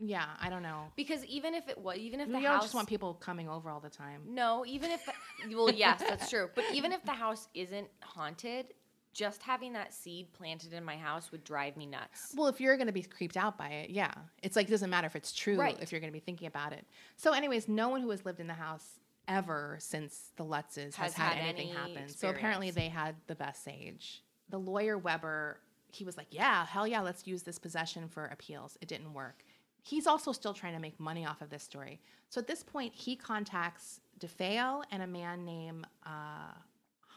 Yeah, 0.00 0.26
I 0.40 0.48
don't 0.48 0.62
know. 0.62 0.84
Because 0.96 1.24
even 1.24 1.54
if 1.54 1.68
it 1.68 1.76
was, 1.76 1.98
even 1.98 2.20
if 2.20 2.28
We 2.28 2.34
the 2.34 2.40
don't 2.40 2.52
house, 2.52 2.62
just 2.62 2.74
want 2.74 2.88
people 2.88 3.14
coming 3.14 3.48
over 3.48 3.68
all 3.68 3.80
the 3.80 3.90
time. 3.90 4.22
no, 4.28 4.64
even 4.64 4.90
if, 4.92 5.08
well, 5.50 5.72
yes, 5.72 6.00
that's 6.08 6.30
true. 6.30 6.48
But 6.54 6.64
even 6.72 6.92
if 6.92 7.02
the 7.04 7.12
house 7.12 7.48
isn't 7.54 7.88
haunted, 8.00 8.66
just 9.12 9.42
having 9.42 9.72
that 9.72 9.92
seed 9.92 10.32
planted 10.32 10.72
in 10.72 10.84
my 10.84 10.96
house 10.96 11.32
would 11.32 11.42
drive 11.42 11.76
me 11.76 11.86
nuts. 11.86 12.32
Well, 12.36 12.46
if 12.46 12.60
you're 12.60 12.76
going 12.76 12.86
to 12.86 12.92
be 12.92 13.02
creeped 13.02 13.36
out 13.36 13.58
by 13.58 13.70
it, 13.70 13.90
yeah, 13.90 14.12
it's 14.40 14.54
like 14.54 14.68
it 14.68 14.70
doesn't 14.70 14.90
matter 14.90 15.08
if 15.08 15.16
it's 15.16 15.32
true. 15.32 15.56
Right. 15.56 15.76
If 15.80 15.90
you're 15.90 16.00
going 16.00 16.12
to 16.12 16.16
be 16.16 16.24
thinking 16.24 16.46
about 16.46 16.72
it. 16.72 16.84
So, 17.16 17.32
anyways, 17.32 17.66
no 17.66 17.88
one 17.88 18.00
who 18.00 18.10
has 18.10 18.24
lived 18.24 18.38
in 18.38 18.46
the 18.46 18.54
house 18.54 19.00
ever 19.26 19.76
since 19.80 20.30
the 20.36 20.44
Lutzes 20.44 20.94
has, 20.94 21.12
Has 21.12 21.14
had, 21.14 21.32
had 21.34 21.42
anything 21.42 21.70
any 21.70 21.94
happen. 21.94 22.08
So 22.08 22.30
apparently 22.30 22.70
they 22.70 22.88
had 22.88 23.16
the 23.26 23.34
best 23.34 23.64
sage. 23.64 24.22
The 24.50 24.58
lawyer 24.58 24.98
Weber, 24.98 25.60
he 25.90 26.04
was 26.04 26.16
like, 26.16 26.28
"Yeah, 26.30 26.66
hell 26.66 26.86
yeah, 26.86 27.00
let's 27.00 27.26
use 27.26 27.42
this 27.42 27.58
possession 27.58 28.08
for 28.08 28.26
appeals." 28.26 28.76
It 28.80 28.88
didn't 28.88 29.12
work. 29.12 29.44
He's 29.82 30.06
also 30.06 30.32
still 30.32 30.54
trying 30.54 30.74
to 30.74 30.80
make 30.80 30.98
money 31.00 31.24
off 31.24 31.40
of 31.40 31.50
this 31.50 31.62
story. 31.62 32.00
So 32.28 32.40
at 32.40 32.46
this 32.46 32.62
point, 32.62 32.94
he 32.94 33.16
contacts 33.16 34.00
DeFeo 34.20 34.82
and 34.90 35.02
a 35.02 35.06
man 35.06 35.44
named 35.44 35.86
uh, 36.04 36.52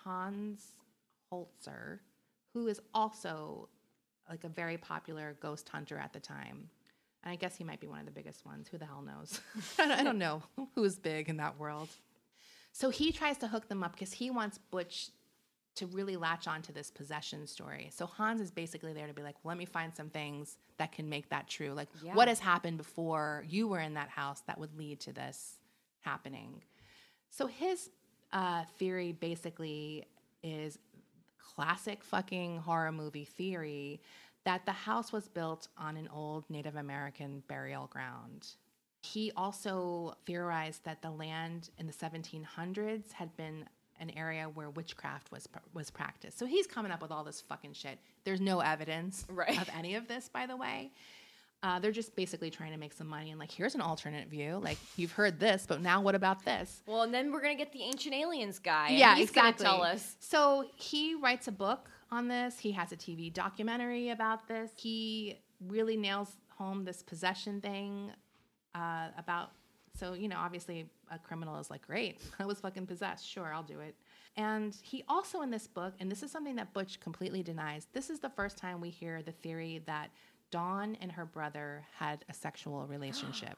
Hans 0.03 0.75
Holzer, 1.31 1.99
who 2.53 2.67
is 2.67 2.79
also 2.93 3.69
like 4.29 4.43
a 4.43 4.49
very 4.49 4.77
popular 4.77 5.35
ghost 5.41 5.67
hunter 5.67 5.97
at 5.97 6.13
the 6.13 6.19
time. 6.19 6.69
And 7.23 7.31
I 7.31 7.35
guess 7.35 7.55
he 7.55 7.63
might 7.63 7.79
be 7.79 7.87
one 7.87 7.99
of 7.99 8.05
the 8.05 8.11
biggest 8.11 8.45
ones. 8.45 8.67
Who 8.69 8.77
the 8.77 8.85
hell 8.85 9.01
knows? 9.01 9.41
I, 9.77 9.87
don't, 9.87 9.99
I 9.99 10.03
don't 10.03 10.17
know 10.17 10.43
who's 10.75 10.97
big 10.97 11.29
in 11.29 11.37
that 11.37 11.59
world. 11.59 11.89
So 12.71 12.89
he 12.89 13.11
tries 13.11 13.37
to 13.39 13.47
hook 13.47 13.67
them 13.67 13.83
up 13.83 13.93
because 13.93 14.13
he 14.13 14.29
wants 14.29 14.57
Butch 14.57 15.09
to 15.75 15.85
really 15.87 16.17
latch 16.17 16.47
on 16.47 16.61
to 16.63 16.71
this 16.71 16.91
possession 16.91 17.47
story. 17.47 17.89
So 17.91 18.05
Hans 18.05 18.41
is 18.41 18.51
basically 18.51 18.93
there 18.93 19.07
to 19.07 19.13
be 19.13 19.23
like, 19.23 19.35
let 19.43 19.57
me 19.57 19.65
find 19.65 19.95
some 19.95 20.09
things 20.09 20.57
that 20.77 20.91
can 20.91 21.07
make 21.07 21.29
that 21.29 21.47
true. 21.47 21.73
Like, 21.73 21.87
Yeah. 22.01 22.13
what 22.13 22.27
has 22.27 22.39
happened 22.39 22.77
before 22.77 23.45
you 23.47 23.67
were 23.67 23.79
in 23.79 23.93
that 23.93 24.09
house 24.09 24.41
that 24.47 24.59
would 24.59 24.77
lead 24.77 24.99
to 25.01 25.13
this 25.13 25.59
happening? 26.01 26.61
So 27.29 27.47
his 27.47 27.89
uh, 28.33 28.65
theory 28.77 29.13
basically 29.13 30.05
is 30.43 30.77
classic 31.37 32.03
fucking 32.03 32.57
horror 32.57 32.91
movie 32.91 33.25
theory 33.25 34.01
that 34.43 34.65
the 34.65 34.71
house 34.71 35.11
was 35.11 35.27
built 35.27 35.67
on 35.77 35.97
an 35.97 36.07
old 36.13 36.49
Native 36.49 36.75
American 36.75 37.43
burial 37.47 37.87
ground. 37.87 38.47
He 39.03 39.31
also 39.35 40.15
theorized 40.25 40.83
that 40.85 41.01
the 41.01 41.11
land 41.11 41.69
in 41.77 41.87
the 41.87 41.93
1700s 41.93 43.11
had 43.13 43.35
been 43.37 43.65
an 44.01 44.09
area 44.17 44.49
where 44.53 44.69
witchcraft 44.69 45.31
was 45.31 45.47
was 45.73 45.89
practiced. 45.89 46.37
So 46.37 46.45
he's 46.45 46.67
coming 46.67 46.91
up 46.91 47.01
with 47.01 47.11
all 47.11 47.23
this 47.23 47.39
fucking 47.41 47.73
shit. 47.73 47.99
There's 48.25 48.41
no 48.41 48.59
evidence 48.59 49.25
Right. 49.29 49.61
of 49.61 49.69
any 49.77 49.95
of 49.95 50.07
this, 50.09 50.27
by 50.27 50.45
the 50.47 50.57
way. 50.57 50.91
Uh, 51.63 51.77
they're 51.79 51.91
just 51.91 52.15
basically 52.15 52.49
trying 52.49 52.71
to 52.71 52.77
make 52.77 52.91
some 52.91 53.05
money 53.05 53.29
and 53.29 53.39
like, 53.39 53.51
here's 53.51 53.75
an 53.75 53.81
alternate 53.81 54.27
view. 54.27 54.59
Like 54.63 54.79
you've 54.97 55.11
heard 55.11 55.39
this, 55.39 55.65
but 55.67 55.79
now 55.79 56.01
what 56.01 56.15
about 56.15 56.43
this? 56.43 56.81
Well, 56.87 57.03
and 57.03 57.13
then 57.13 57.31
we're 57.31 57.41
gonna 57.41 57.55
get 57.55 57.71
the 57.71 57.83
ancient 57.83 58.15
aliens 58.15 58.57
guy. 58.57 58.89
yeah, 58.89 59.15
he's 59.15 59.29
exactly. 59.29 59.63
Gonna 59.65 59.77
tell 59.77 59.85
us. 59.85 60.15
So 60.19 60.65
he 60.75 61.13
writes 61.15 61.47
a 61.47 61.51
book 61.51 61.87
on 62.09 62.27
this. 62.27 62.57
He 62.57 62.71
has 62.71 62.91
a 62.91 62.97
TV 62.97 63.31
documentary 63.31 64.09
about 64.09 64.47
this. 64.47 64.71
He 64.75 65.37
really 65.67 65.95
nails 65.97 66.29
home 66.57 66.83
this 66.83 67.03
possession 67.03 67.61
thing 67.61 68.11
uh, 68.73 69.09
about. 69.17 69.51
So 69.99 70.13
you 70.13 70.29
know, 70.29 70.37
obviously, 70.39 70.89
a 71.11 71.19
criminal 71.19 71.59
is 71.59 71.69
like, 71.69 71.85
"Great, 71.85 72.21
I 72.39 72.45
was 72.45 72.59
fucking 72.59 72.87
possessed. 72.87 73.27
Sure, 73.27 73.53
I'll 73.53 73.63
do 73.63 73.79
it." 73.79 73.95
And 74.37 74.75
he 74.81 75.03
also 75.09 75.41
in 75.41 75.51
this 75.51 75.67
book, 75.67 75.93
and 75.99 76.09
this 76.09 76.23
is 76.23 76.31
something 76.31 76.55
that 76.55 76.73
Butch 76.73 76.99
completely 76.99 77.43
denies. 77.43 77.87
This 77.93 78.09
is 78.09 78.19
the 78.19 78.29
first 78.29 78.57
time 78.57 78.79
we 78.79 78.89
hear 78.89 79.21
the 79.21 79.33
theory 79.33 79.81
that 79.85 80.09
Dawn 80.51 80.97
and 81.01 81.11
her 81.11 81.25
brother 81.25 81.83
had 81.97 82.23
a 82.29 82.33
sexual 82.33 82.85
relationship. 82.87 83.57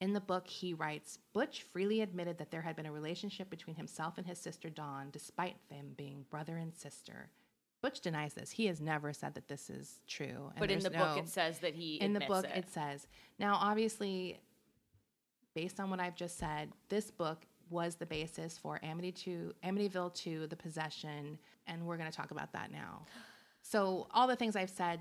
In 0.00 0.12
the 0.12 0.20
book, 0.20 0.46
he 0.46 0.74
writes 0.74 1.18
Butch 1.32 1.62
freely 1.62 2.02
admitted 2.02 2.38
that 2.38 2.50
there 2.50 2.60
had 2.62 2.76
been 2.76 2.86
a 2.86 2.92
relationship 2.92 3.48
between 3.48 3.76
himself 3.76 4.18
and 4.18 4.26
his 4.26 4.38
sister 4.38 4.68
Dawn, 4.68 5.08
despite 5.10 5.56
them 5.70 5.92
being 5.96 6.26
brother 6.30 6.56
and 6.58 6.74
sister. 6.74 7.30
Butch 7.82 8.00
denies 8.00 8.34
this. 8.34 8.50
He 8.50 8.66
has 8.66 8.80
never 8.80 9.12
said 9.12 9.34
that 9.34 9.48
this 9.48 9.70
is 9.70 10.00
true. 10.06 10.50
and 10.50 10.58
But 10.58 10.70
in 10.70 10.80
the 10.80 10.90
there's 10.90 11.02
book, 11.02 11.18
it 11.18 11.28
says 11.28 11.60
that 11.60 11.74
he 11.74 11.96
in 11.96 12.12
the 12.14 12.20
book 12.20 12.44
it. 12.44 12.56
it 12.56 12.68
says. 12.70 13.06
Now, 13.38 13.58
obviously, 13.60 14.40
based 15.56 15.80
on 15.80 15.88
what 15.88 15.98
I've 15.98 16.14
just 16.14 16.38
said, 16.38 16.68
this 16.90 17.10
book 17.10 17.38
was 17.70 17.94
the 17.96 18.04
basis 18.04 18.58
for 18.58 18.78
Amity 18.84 19.10
to 19.10 19.54
Amityville 19.64 20.12
2, 20.14 20.46
The 20.48 20.54
Possession, 20.54 21.38
and 21.66 21.84
we're 21.86 21.96
going 21.96 22.10
to 22.10 22.16
talk 22.16 22.30
about 22.30 22.52
that 22.52 22.70
now. 22.70 23.06
So, 23.62 24.06
all 24.12 24.26
the 24.28 24.36
things 24.36 24.54
I've 24.54 24.68
said, 24.70 25.00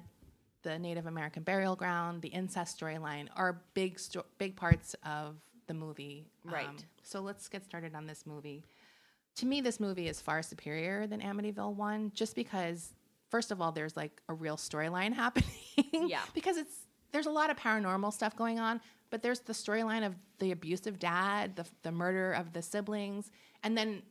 the 0.63 0.79
Native 0.79 1.07
American 1.07 1.43
burial 1.43 1.75
ground, 1.75 2.21
the 2.21 2.29
incest 2.29 2.79
storyline, 2.79 3.27
are 3.35 3.61
big, 3.73 3.99
sto- 3.99 4.25
big 4.39 4.55
parts 4.55 4.95
of 5.05 5.35
the 5.67 5.73
movie. 5.73 6.25
Um, 6.47 6.53
Right. 6.53 6.85
so 7.03 7.19
let's 7.19 7.49
get 7.49 7.63
started 7.65 7.93
on 7.93 8.07
this 8.07 8.25
movie. 8.25 8.63
To 9.35 9.45
me, 9.45 9.59
this 9.59 9.81
movie 9.81 10.07
is 10.07 10.21
far 10.21 10.41
superior 10.41 11.05
than 11.05 11.19
Amityville 11.19 11.75
1, 11.75 12.13
just 12.15 12.33
because, 12.33 12.93
first 13.29 13.51
of 13.51 13.61
all, 13.61 13.73
there's 13.73 13.97
like 13.97 14.21
a 14.29 14.33
real 14.33 14.55
storyline 14.55 15.11
happening. 15.23 15.49
Yeah. 16.07 16.21
because 16.33 16.55
it's 16.55 16.73
there's 17.11 17.27
a 17.27 17.31
lot 17.31 17.49
of 17.49 17.55
paranormal 17.57 18.11
stuff 18.11 18.35
going 18.35 18.59
on, 18.59 18.81
but 19.15 19.21
there's 19.21 19.39
the 19.39 19.53
storyline 19.53 20.05
of 20.05 20.13
the 20.39 20.51
abusive 20.51 20.99
dad, 20.99 21.55
the 21.55 21.65
the 21.83 21.91
murder 21.91 22.33
of 22.33 22.51
the 22.51 22.61
siblings, 22.61 23.31
and 23.63 23.77
then 23.77 24.01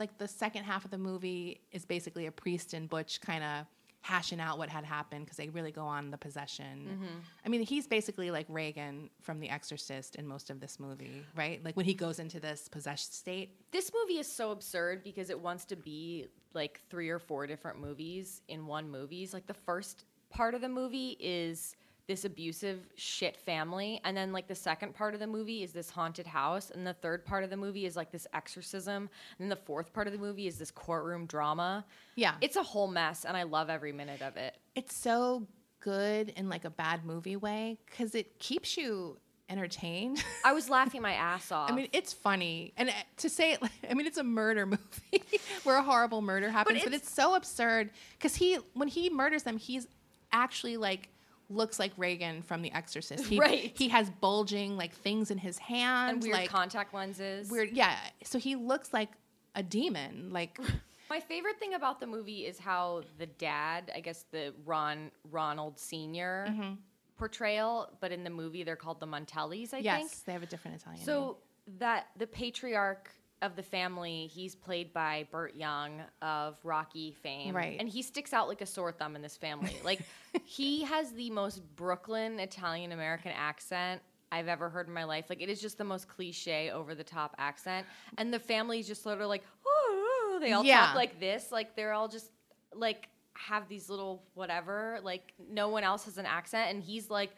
like 0.00 0.16
the 0.16 0.26
second 0.26 0.64
half 0.64 0.86
of 0.86 0.90
the 0.90 0.96
movie 0.96 1.60
is 1.70 1.84
basically 1.84 2.24
a 2.24 2.32
priest 2.32 2.72
and 2.72 2.88
Butch 2.88 3.20
kind 3.20 3.44
of 3.44 3.66
hashing 4.00 4.40
out 4.40 4.56
what 4.56 4.70
had 4.70 4.82
happened 4.82 5.26
because 5.26 5.36
they 5.36 5.50
really 5.50 5.70
go 5.70 5.82
on 5.82 6.10
the 6.10 6.16
possession. 6.16 6.88
Mm-hmm. 6.88 7.18
I 7.44 7.48
mean, 7.50 7.60
he's 7.60 7.86
basically 7.86 8.30
like 8.30 8.46
Reagan 8.48 9.10
from 9.20 9.38
The 9.38 9.50
Exorcist 9.50 10.16
in 10.16 10.26
most 10.26 10.48
of 10.48 10.60
this 10.60 10.80
movie, 10.80 11.26
right? 11.36 11.62
Like 11.62 11.76
when 11.76 11.84
he 11.84 11.92
goes 11.92 12.18
into 12.18 12.40
this 12.40 12.66
possessed 12.66 13.14
state. 13.14 13.50
This 13.70 13.90
movie 13.92 14.18
is 14.18 14.26
so 14.26 14.50
absurd 14.50 15.04
because 15.04 15.28
it 15.28 15.38
wants 15.38 15.66
to 15.66 15.76
be 15.76 16.28
like 16.54 16.80
three 16.88 17.10
or 17.10 17.18
four 17.18 17.46
different 17.46 17.78
movies 17.78 18.40
in 18.48 18.66
one 18.66 18.90
movie. 18.90 19.28
Like 19.30 19.46
the 19.46 19.52
first 19.52 20.06
part 20.30 20.54
of 20.54 20.62
the 20.62 20.70
movie 20.70 21.18
is 21.20 21.76
this 22.06 22.24
abusive 22.24 22.80
shit 22.96 23.36
family, 23.36 24.00
and 24.04 24.16
then 24.16 24.32
like 24.32 24.46
the 24.46 24.54
second 24.54 24.94
part 24.94 25.14
of 25.14 25.20
the 25.20 25.26
movie 25.26 25.62
is 25.62 25.72
this 25.72 25.88
haunted 25.90 26.26
house, 26.26 26.70
and 26.70 26.86
the 26.86 26.92
third 26.94 27.24
part 27.24 27.44
of 27.44 27.50
the 27.50 27.56
movie 27.56 27.86
is 27.86 27.96
like 27.96 28.10
this 28.10 28.26
exorcism, 28.34 29.08
and 29.38 29.40
then 29.40 29.48
the 29.48 29.56
fourth 29.64 29.92
part 29.92 30.06
of 30.06 30.12
the 30.12 30.18
movie 30.18 30.46
is 30.46 30.58
this 30.58 30.70
courtroom 30.70 31.24
drama. 31.26 31.84
Yeah. 32.16 32.34
It's 32.40 32.56
a 32.56 32.62
whole 32.62 32.88
mess, 32.88 33.24
and 33.24 33.36
I 33.36 33.44
love 33.44 33.70
every 33.70 33.92
minute 33.92 34.20
of 34.22 34.36
it. 34.36 34.56
it's 34.74 34.94
so 34.94 35.46
good 35.80 36.30
in 36.36 36.48
like 36.48 36.64
a 36.64 36.70
bad 36.70 37.04
movie 37.04 37.36
way 37.36 37.78
because 37.86 38.14
it 38.14 38.38
keeps 38.38 38.76
you 38.78 39.18
entertained. 39.50 40.22
I 40.44 40.52
was 40.52 40.68
laughing 40.78 41.02
my 41.02 41.12
ass 41.12 41.52
off. 41.52 41.70
I 41.70 41.74
mean, 41.74 41.88
it's 41.92 42.12
funny, 42.12 42.72
and 42.76 42.88
uh, 42.90 42.92
to 43.18 43.28
say 43.30 43.52
it, 43.52 43.60
I 43.90 43.94
mean, 43.94 44.06
it's 44.06 44.18
a 44.18 44.24
murder 44.24 44.66
movie 44.76 45.22
where 45.64 45.76
a 45.76 45.82
horrible 45.82 46.20
murder 46.22 46.50
happens, 46.50 46.78
but 46.82 46.86
it's, 46.92 46.96
it's- 47.04 47.10
so 47.10 47.34
absurd 47.34 47.90
because 48.18 48.34
he, 48.36 48.58
when 48.74 48.88
he 48.88 49.08
murders 49.10 49.42
them, 49.42 49.56
he's 49.56 49.86
actually 50.32 50.76
like 50.76 51.08
looks 51.50 51.78
like 51.78 51.92
Reagan 51.96 52.42
from 52.42 52.62
The 52.62 52.72
Exorcist. 52.72 53.26
He, 53.26 53.38
Right. 53.38 53.72
He 53.76 53.88
has 53.88 54.08
bulging 54.10 54.76
like 54.76 54.92
things 54.94 55.30
in 55.30 55.38
his 55.38 55.58
hands, 55.58 56.12
and 56.14 56.22
weird 56.22 56.34
like 56.34 56.48
contact 56.50 56.94
lenses. 56.94 57.50
weird. 57.50 57.70
Yeah. 57.72 57.96
So 58.24 58.38
he 58.38 58.56
looks 58.56 58.92
like 58.92 59.10
a 59.54 59.62
demon. 59.62 60.30
Like, 60.32 60.58
My 61.10 61.20
favorite 61.20 61.58
thing 61.60 61.74
about 61.74 62.00
the 62.00 62.06
movie 62.06 62.46
is 62.46 62.58
how 62.58 63.02
the 63.18 63.26
dad, 63.26 63.92
I 63.94 64.00
guess 64.00 64.24
the 64.32 64.54
Ron 64.64 65.10
Ronald 65.30 65.78
senior 65.78 66.46
Mm-hmm. 66.48 66.72
portrayal, 67.18 67.90
but 68.00 68.10
in 68.10 68.24
the 68.24 68.30
movie 68.30 68.62
they're 68.64 68.74
called 68.76 69.00
the 69.00 69.06
Montellis, 69.06 69.72
I 69.74 69.78
yes, 69.78 69.98
think. 70.00 70.24
they 70.24 70.32
have 70.32 70.42
a 70.42 70.46
different 70.46 70.78
Italian. 70.80 70.98
name. 71.00 71.06
So 71.06 71.36
that 71.78 72.08
the 72.16 72.26
patriarch 72.26 73.10
of 73.44 73.56
the 73.56 73.62
family, 73.62 74.26
he's 74.32 74.54
played 74.54 74.92
by 74.92 75.26
Burt 75.30 75.54
Young 75.54 76.00
of 76.22 76.56
Rocky 76.64 77.12
fame. 77.22 77.54
Right. 77.54 77.76
And 77.78 77.88
he 77.88 78.02
sticks 78.02 78.32
out 78.32 78.48
like 78.48 78.60
a 78.60 78.66
sore 78.66 78.90
thumb 78.92 79.14
in 79.16 79.22
this 79.22 79.36
family. 79.36 79.76
Like 79.84 80.00
he 80.44 80.82
has 80.84 81.12
the 81.12 81.30
most 81.30 81.62
Brooklyn 81.76 82.40
Italian 82.40 82.92
American 82.92 83.32
accent 83.36 84.00
I've 84.32 84.48
ever 84.48 84.68
heard 84.68 84.88
in 84.88 84.94
my 84.94 85.04
life. 85.04 85.26
Like 85.28 85.42
it 85.42 85.48
is 85.48 85.60
just 85.60 85.78
the 85.78 85.84
most 85.84 86.08
cliche 86.08 86.70
over 86.70 86.94
the 86.94 87.04
top 87.04 87.34
accent. 87.38 87.86
And 88.18 88.32
the 88.32 88.38
family 88.38 88.80
is 88.80 88.86
just 88.86 89.02
sort 89.02 89.20
of 89.20 89.28
like, 89.28 89.42
"Ooh," 89.66 90.40
they 90.40 90.52
all 90.52 90.64
Yeah. 90.64 90.86
talk 90.86 90.94
like 90.96 91.20
this. 91.20 91.52
Like 91.52 91.76
they're 91.76 91.92
all 91.92 92.08
just 92.08 92.30
like 92.74 93.08
have 93.34 93.68
these 93.68 93.88
little 93.90 94.22
whatever. 94.34 94.98
Like 95.02 95.34
no 95.50 95.68
one 95.68 95.84
else 95.84 96.04
has 96.06 96.18
an 96.18 96.26
accent. 96.26 96.70
And 96.70 96.82
he's 96.82 97.10
like, 97.10 97.30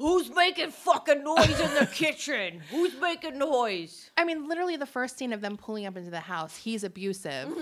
Who's 0.00 0.34
making 0.34 0.70
fucking 0.70 1.22
noise 1.22 1.60
in 1.60 1.74
the 1.74 1.86
kitchen? 1.92 2.62
Who's 2.70 2.98
making 2.98 3.38
noise? 3.38 4.10
I 4.16 4.24
mean, 4.24 4.48
literally 4.48 4.76
the 4.76 4.86
first 4.86 5.18
scene 5.18 5.34
of 5.34 5.42
them 5.42 5.58
pulling 5.58 5.84
up 5.84 5.94
into 5.94 6.10
the 6.10 6.20
house, 6.20 6.56
he's 6.56 6.84
abusive. 6.84 7.54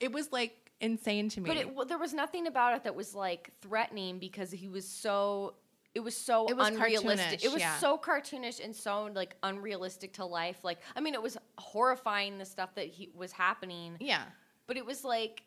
It 0.00 0.10
was 0.10 0.32
like 0.32 0.66
insane 0.80 1.28
to 1.30 1.40
me. 1.40 1.48
Mm-hmm. 1.48 1.58
But 1.58 1.66
it, 1.66 1.74
well, 1.74 1.86
there 1.86 1.98
was 1.98 2.12
nothing 2.12 2.48
about 2.48 2.74
it 2.74 2.84
that 2.84 2.96
was 2.96 3.14
like 3.14 3.52
threatening 3.62 4.18
because 4.18 4.50
he 4.50 4.68
was 4.68 4.86
so. 4.86 5.54
It 5.94 6.00
was 6.00 6.14
so 6.14 6.46
It 6.46 6.56
was 6.56 6.68
unrealistic. 6.68 7.42
It 7.42 7.50
was 7.50 7.60
yeah. 7.60 7.78
so 7.78 7.96
cartoonish 7.96 8.62
and 8.62 8.76
so 8.76 9.08
like 9.14 9.36
unrealistic 9.42 10.12
to 10.14 10.26
life. 10.26 10.58
Like, 10.62 10.78
I 10.94 11.00
mean, 11.00 11.14
it 11.14 11.22
was 11.22 11.38
horrifying 11.56 12.36
the 12.36 12.44
stuff 12.44 12.74
that 12.74 12.88
he 12.88 13.08
was 13.14 13.32
happening, 13.32 13.96
yeah. 13.98 14.24
but 14.66 14.76
it 14.76 14.84
was 14.84 15.04
like, 15.04 15.44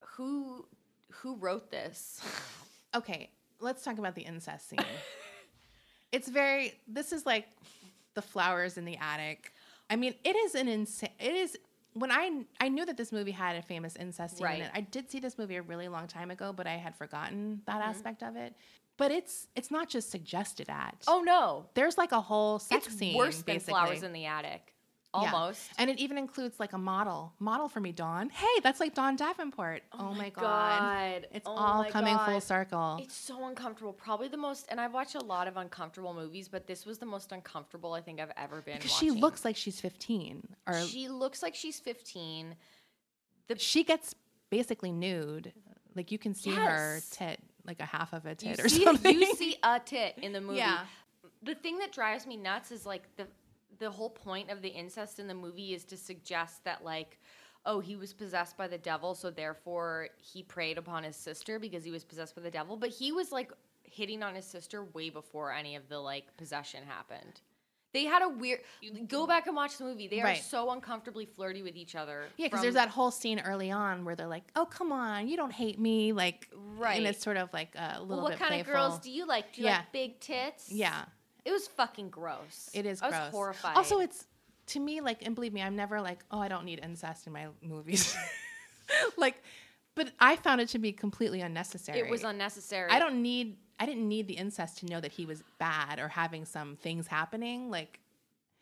who 0.00 0.66
who 1.10 1.36
wrote 1.36 1.70
this? 1.70 2.20
Okay, 2.96 3.28
let's 3.58 3.82
talk 3.82 3.98
about 3.98 4.14
the 4.14 4.22
incest 4.22 4.68
scene. 4.68 4.78
it's 6.14 6.28
very. 6.28 6.74
This 6.88 7.12
is 7.12 7.26
like 7.26 7.46
the 8.14 8.22
flowers 8.22 8.76
in 8.78 8.84
the 8.84 8.96
attic. 8.96 9.52
I 9.90 9.96
mean, 9.96 10.14
it 10.24 10.36
is 10.36 10.54
an 10.54 10.68
insane. 10.68 11.10
It 11.18 11.34
is 11.34 11.56
when 11.94 12.10
I 12.10 12.44
I 12.60 12.68
knew 12.68 12.84
that 12.86 12.96
this 12.96 13.12
movie 13.12 13.30
had 13.32 13.56
a 13.56 13.62
famous 13.62 13.96
incest 13.96 14.38
scene 14.38 14.46
in 14.46 14.52
Right. 14.52 14.62
it. 14.62 14.70
I 14.74 14.80
did 14.80 15.10
see 15.10 15.20
this 15.20 15.36
movie 15.38 15.56
a 15.56 15.62
really 15.62 15.88
long 15.88 16.06
time 16.06 16.30
ago, 16.30 16.52
but 16.52 16.66
I 16.66 16.76
had 16.76 16.94
forgotten 16.96 17.62
that 17.66 17.80
Mm-hmm. 17.80 17.90
aspect 17.90 18.22
of 18.22 18.36
it. 18.36 18.54
But 18.96 19.10
it's 19.10 19.48
it's 19.56 19.70
not 19.70 19.88
just 19.88 20.10
suggested 20.10 20.68
at. 20.68 20.96
Oh 21.08 21.22
no, 21.22 21.66
there's 21.74 21.98
like 21.98 22.12
a 22.12 22.20
whole 22.20 22.58
sex 22.58 22.86
it's 22.86 22.96
scene. 22.96 23.16
worse 23.16 23.36
than 23.42 23.56
basically. 23.56 23.72
flowers 23.72 24.02
in 24.02 24.12
the 24.12 24.26
attic. 24.26 24.73
Yeah. 25.14 25.32
Almost. 25.32 25.70
And 25.78 25.88
it 25.90 25.98
even 25.98 26.18
includes 26.18 26.58
like 26.58 26.72
a 26.72 26.78
model. 26.78 27.32
Model 27.38 27.68
for 27.68 27.78
me, 27.80 27.92
Dawn. 27.92 28.30
Hey, 28.30 28.60
that's 28.62 28.80
like 28.80 28.94
Dawn 28.94 29.14
Davenport. 29.16 29.82
Oh, 29.92 30.08
oh 30.10 30.14
my 30.14 30.30
god. 30.30 30.42
God. 31.22 31.26
It's 31.32 31.46
Oh 31.46 31.52
all 31.52 31.84
coming 31.84 32.18
full 32.26 32.40
circle. 32.40 32.98
It's 33.00 33.14
so 33.14 33.46
uncomfortable. 33.46 33.92
Probably 33.92 34.28
the 34.28 34.36
most, 34.36 34.66
and 34.70 34.80
I've 34.80 34.92
watched 34.92 35.14
a 35.14 35.22
lot 35.24 35.46
of 35.46 35.56
uncomfortable 35.56 36.14
movies, 36.14 36.48
but 36.48 36.66
this 36.66 36.84
was 36.84 36.98
the 36.98 37.06
most 37.06 37.30
uncomfortable 37.32 37.92
I 37.92 38.00
think 38.00 38.20
I've 38.20 38.32
ever 38.36 38.60
been. 38.60 38.76
Because 38.76 38.92
she 38.92 39.10
looks 39.10 39.44
like 39.44 39.56
she's 39.56 39.80
15. 39.80 40.48
Or 40.66 40.80
she, 40.82 41.08
looks 41.08 41.42
like 41.42 41.54
she's 41.54 41.78
15. 41.78 42.56
The 43.48 43.58
she 43.58 43.84
gets 43.84 44.14
basically 44.50 44.90
nude. 44.90 45.52
Like 45.94 46.10
you 46.10 46.18
can 46.18 46.34
see 46.34 46.50
her 46.50 47.00
tit, 47.12 47.38
like 47.66 47.78
a 47.80 47.84
half 47.84 48.12
of 48.12 48.26
a 48.26 48.30
You 48.30 48.34
tit 48.34 48.64
or 48.64 48.68
see, 48.68 48.84
something. 48.84 49.20
you 49.20 49.34
see 49.36 49.56
a 49.62 49.78
tit 49.78 50.14
in 50.20 50.32
the 50.32 50.40
movie. 50.42 50.58
Yeah. 50.58 50.80
The 51.42 51.54
thing 51.54 51.78
that 51.78 51.92
drives 51.92 52.26
me 52.26 52.36
nuts 52.36 52.72
is 52.72 52.84
like 52.86 53.02
the 53.16 53.26
the 53.78 53.90
whole 53.90 54.10
point 54.10 54.50
of 54.50 54.62
the 54.62 54.68
incest 54.68 55.18
in 55.18 55.26
the 55.28 55.34
movie 55.34 55.74
is 55.74 55.84
to 55.84 55.96
suggest 55.96 56.64
that 56.64 56.84
like 56.84 57.18
oh 57.66 57.80
he 57.80 57.96
was 57.96 58.12
possessed 58.12 58.56
by 58.56 58.68
the 58.68 58.76
devil 58.78 59.14
so 59.14 59.30
therefore 59.30 60.08
he 60.18 60.42
preyed 60.42 60.76
upon 60.78 61.02
his 61.02 61.16
sister 61.16 61.58
because 61.58 61.82
he 61.84 61.90
was 61.90 62.04
possessed 62.04 62.34
by 62.36 62.42
the 62.42 62.50
devil. 62.50 62.76
But 62.76 62.90
he 62.90 63.10
was 63.12 63.32
like 63.32 63.52
hitting 63.82 64.22
on 64.22 64.34
his 64.34 64.44
sister 64.44 64.84
way 64.84 65.08
before 65.10 65.52
any 65.52 65.76
of 65.76 65.88
the 65.88 65.98
like 65.98 66.36
possession 66.36 66.82
happened. 66.86 67.40
They 67.92 68.06
had 68.06 68.22
a 68.22 68.28
weird 68.28 68.58
go 69.06 69.24
back 69.24 69.46
and 69.46 69.54
watch 69.54 69.78
the 69.78 69.84
movie. 69.84 70.08
They 70.08 70.20
are 70.20 70.34
so 70.34 70.72
uncomfortably 70.72 71.26
flirty 71.26 71.62
with 71.62 71.76
each 71.76 71.94
other 71.94 72.24
Yeah, 72.36 72.46
because 72.46 72.58
from- 72.58 72.62
there's 72.64 72.74
that 72.74 72.88
whole 72.88 73.12
scene 73.12 73.38
early 73.38 73.70
on 73.70 74.04
where 74.04 74.16
they're 74.16 74.26
like, 74.26 74.42
"Oh, 74.56 74.66
come 74.66 74.90
on, 74.90 75.28
you 75.28 75.36
don't 75.36 75.52
hate 75.52 75.78
me," 75.78 76.12
like, 76.12 76.48
Right. 76.52 76.96
And 76.98 77.06
it's 77.06 77.22
sort 77.22 77.36
of 77.36 77.52
like 77.52 77.72
a 77.76 78.00
little 78.00 78.16
well, 78.16 78.22
what 78.24 78.32
kind 78.38 78.48
playful. 78.48 78.74
of 78.74 78.76
girls 78.90 78.98
do 78.98 79.12
you 79.12 79.26
like? 79.26 79.52
Do 79.54 79.60
you 79.62 79.68
Yeah. 79.68 79.76
like 79.78 79.92
big 79.92 80.18
tits? 80.20 80.72
Yeah, 80.72 81.04
it 81.44 81.52
was 81.52 81.66
fucking 81.68 82.10
gross 82.10 82.70
it 82.74 82.86
is 82.86 83.02
I 83.02 83.10
was 83.10 83.32
horrified 83.32 83.76
Also, 83.76 84.00
it's 84.00 84.26
to 84.68 84.80
me 84.80 85.00
like, 85.00 85.24
and 85.26 85.34
believe 85.34 85.52
me, 85.52 85.60
I'm 85.60 85.76
never 85.76 86.00
like, 86.00 86.24
"Oh, 86.30 86.40
I 86.40 86.48
don't 86.48 86.64
need 86.64 86.80
incest 86.82 87.26
in 87.26 87.32
my 87.34 87.48
movies," 87.62 88.16
like, 89.16 89.42
but 89.94 90.12
I 90.18 90.36
found 90.36 90.60
it 90.60 90.68
to 90.70 90.78
be 90.78 90.92
completely 90.92 91.40
unnecessary. 91.42 91.98
It 91.98 92.08
was 92.08 92.24
unnecessary. 92.24 92.90
I 92.90 92.98
don't 92.98 93.22
need. 93.22 93.58
I 93.78 93.86
didn't 93.86 94.08
need 94.08 94.28
the 94.28 94.34
incest 94.34 94.78
to 94.78 94.86
know 94.86 95.00
that 95.00 95.12
he 95.12 95.26
was 95.26 95.42
bad 95.58 95.98
or 95.98 96.08
having 96.08 96.44
some 96.44 96.76
things 96.76 97.06
happening. 97.08 97.70
Like 97.70 97.98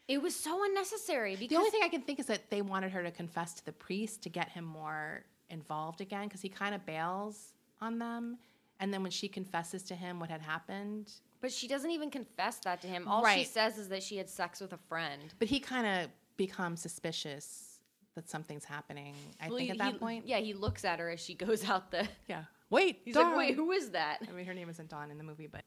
It 0.08 0.20
was 0.22 0.34
so 0.34 0.64
unnecessary 0.64 1.36
because 1.36 1.50
the 1.50 1.56
only 1.56 1.70
thing 1.70 1.82
I 1.84 1.88
can 1.88 2.02
think 2.02 2.18
is 2.18 2.26
that 2.26 2.50
they 2.50 2.62
wanted 2.62 2.92
her 2.92 3.02
to 3.02 3.10
confess 3.10 3.54
to 3.54 3.64
the 3.64 3.72
priest 3.72 4.22
to 4.22 4.28
get 4.28 4.48
him 4.48 4.64
more 4.64 5.22
involved 5.50 6.00
again 6.00 6.24
because 6.24 6.40
he 6.40 6.48
kind 6.48 6.74
of 6.74 6.84
bails 6.86 7.52
on 7.80 7.98
them. 7.98 8.38
And 8.80 8.92
then 8.92 9.02
when 9.02 9.12
she 9.12 9.28
confesses 9.28 9.82
to 9.84 9.94
him 9.94 10.18
what 10.18 10.30
had 10.30 10.40
happened, 10.40 11.12
But 11.42 11.52
she 11.52 11.68
doesn't 11.68 11.90
even 11.90 12.08
confess 12.10 12.58
that 12.60 12.80
to 12.82 12.86
him. 12.88 13.06
All 13.06 13.20
she 13.20 13.24
Right. 13.26 13.46
says 13.46 13.76
is 13.76 13.88
that 13.90 14.02
she 14.02 14.16
had 14.16 14.30
sex 14.30 14.60
with 14.60 14.72
a 14.72 14.78
friend. 14.78 15.34
but 15.38 15.48
he 15.48 15.60
kind 15.60 15.86
of 15.86 16.10
becomes 16.38 16.80
suspicious 16.80 17.80
that 18.14 18.28
something's 18.30 18.64
happening. 18.64 19.14
I 19.40 19.48
Well, 19.48 19.58
think 19.58 19.66
he- 19.66 19.70
at 19.72 19.78
that 19.78 19.92
he- 19.94 19.98
point, 19.98 20.26
Yeah, 20.26 20.38
he 20.38 20.54
looks 20.54 20.84
at 20.84 20.98
her 21.00 21.10
as 21.10 21.20
she 21.20 21.34
goes 21.34 21.64
out 21.68 21.90
the. 21.90 22.08
yeah. 22.28 22.44
Wait, 22.70 23.02
He's 23.04 23.14
Dawn. 23.14 23.32
like, 23.32 23.36
wait, 23.36 23.54
who 23.54 23.70
is 23.72 23.90
that? 23.90 24.20
I 24.26 24.32
mean, 24.32 24.46
her 24.46 24.54
name 24.54 24.70
isn't 24.70 24.88
Dawn 24.88 25.10
in 25.10 25.18
the 25.18 25.24
movie, 25.24 25.46
but 25.46 25.64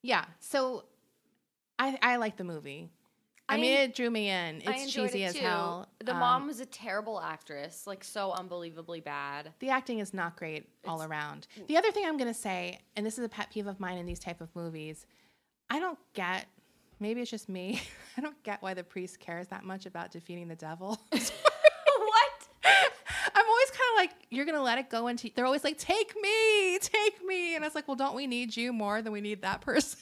yeah. 0.00 0.24
So 0.38 0.86
I 1.78 1.98
I 2.00 2.16
like 2.16 2.36
the 2.38 2.44
movie. 2.44 2.90
I, 3.50 3.54
I 3.54 3.60
mean, 3.60 3.72
it 3.72 3.94
drew 3.94 4.10
me 4.10 4.30
in. 4.30 4.62
It's 4.64 4.92
cheesy 4.92 5.24
it 5.24 5.30
as 5.30 5.36
hell. 5.36 5.88
The 6.04 6.12
Um, 6.12 6.20
mom 6.20 6.46
was 6.46 6.60
a 6.60 6.66
terrible 6.66 7.20
actress, 7.20 7.86
like 7.86 8.04
so 8.04 8.30
unbelievably 8.32 9.00
bad. 9.00 9.52
the 9.58 9.70
acting 9.70 9.98
is 9.98 10.14
not 10.14 10.36
great 10.36 10.68
all 10.86 11.02
around. 11.02 11.46
The 11.66 11.76
other 11.76 11.90
thing 11.90 12.04
I'm 12.06 12.16
going 12.16 12.32
to 12.32 12.38
say, 12.38 12.78
and 12.96 13.04
this 13.04 13.18
is 13.18 13.24
a 13.24 13.28
pet 13.28 13.50
peeve 13.50 13.66
of 13.66 13.80
mine 13.80 13.98
in 13.98 14.06
these 14.06 14.20
type 14.20 14.40
of 14.40 14.54
movies, 14.54 15.04
I 15.68 15.80
don't 15.80 15.98
get. 16.14 16.46
Maybe 17.00 17.20
it's 17.22 17.30
just 17.30 17.48
me. 17.48 17.80
I 18.16 18.20
don't 18.20 18.40
get 18.42 18.62
why 18.62 18.74
the 18.74 18.84
priest 18.84 19.18
cares 19.20 19.48
that 19.48 19.64
much 19.64 19.86
about 19.86 20.10
defeating 20.10 20.48
the 20.48 20.54
devil. 20.56 21.00
what? 21.10 22.48
I'm 22.64 23.48
always 23.48 23.70
kind 23.70 23.90
of 23.92 23.96
like, 23.96 24.10
you're 24.30 24.44
gonna 24.44 24.62
let 24.62 24.78
it 24.78 24.90
go 24.90 25.08
into. 25.08 25.30
They're 25.34 25.46
always 25.46 25.64
like, 25.64 25.78
take 25.78 26.14
me, 26.20 26.78
take 26.78 27.24
me, 27.24 27.54
and 27.56 27.64
I 27.64 27.66
was 27.66 27.74
like, 27.74 27.88
well, 27.88 27.96
don't 27.96 28.14
we 28.14 28.26
need 28.26 28.56
you 28.56 28.72
more 28.72 29.02
than 29.02 29.12
we 29.12 29.20
need 29.20 29.42
that 29.42 29.60
person? 29.60 29.98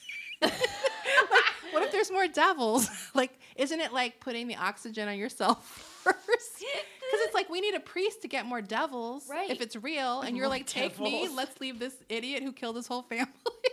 Like, 1.78 1.80
what 1.80 1.86
if 1.86 1.92
there's 1.92 2.10
more 2.10 2.26
devils? 2.28 2.88
like, 3.14 3.38
isn't 3.56 3.80
it 3.80 3.92
like 3.92 4.20
putting 4.20 4.48
the 4.48 4.56
oxygen 4.56 5.08
on 5.08 5.16
yourself 5.18 5.66
first? 6.04 6.18
Because 6.58 7.24
it's 7.24 7.34
like 7.34 7.48
we 7.50 7.60
need 7.60 7.74
a 7.74 7.80
priest 7.80 8.22
to 8.22 8.28
get 8.28 8.46
more 8.46 8.60
devils, 8.62 9.28
Right. 9.28 9.50
If 9.50 9.60
it's 9.60 9.76
real, 9.76 10.20
and 10.20 10.36
you're 10.36 10.48
like, 10.48 10.66
take 10.66 10.98
me, 11.00 11.28
let's 11.28 11.60
leave 11.60 11.78
this 11.78 11.94
idiot 12.08 12.42
who 12.42 12.52
killed 12.52 12.76
his 12.76 12.86
whole 12.86 13.02
family. 13.02 13.26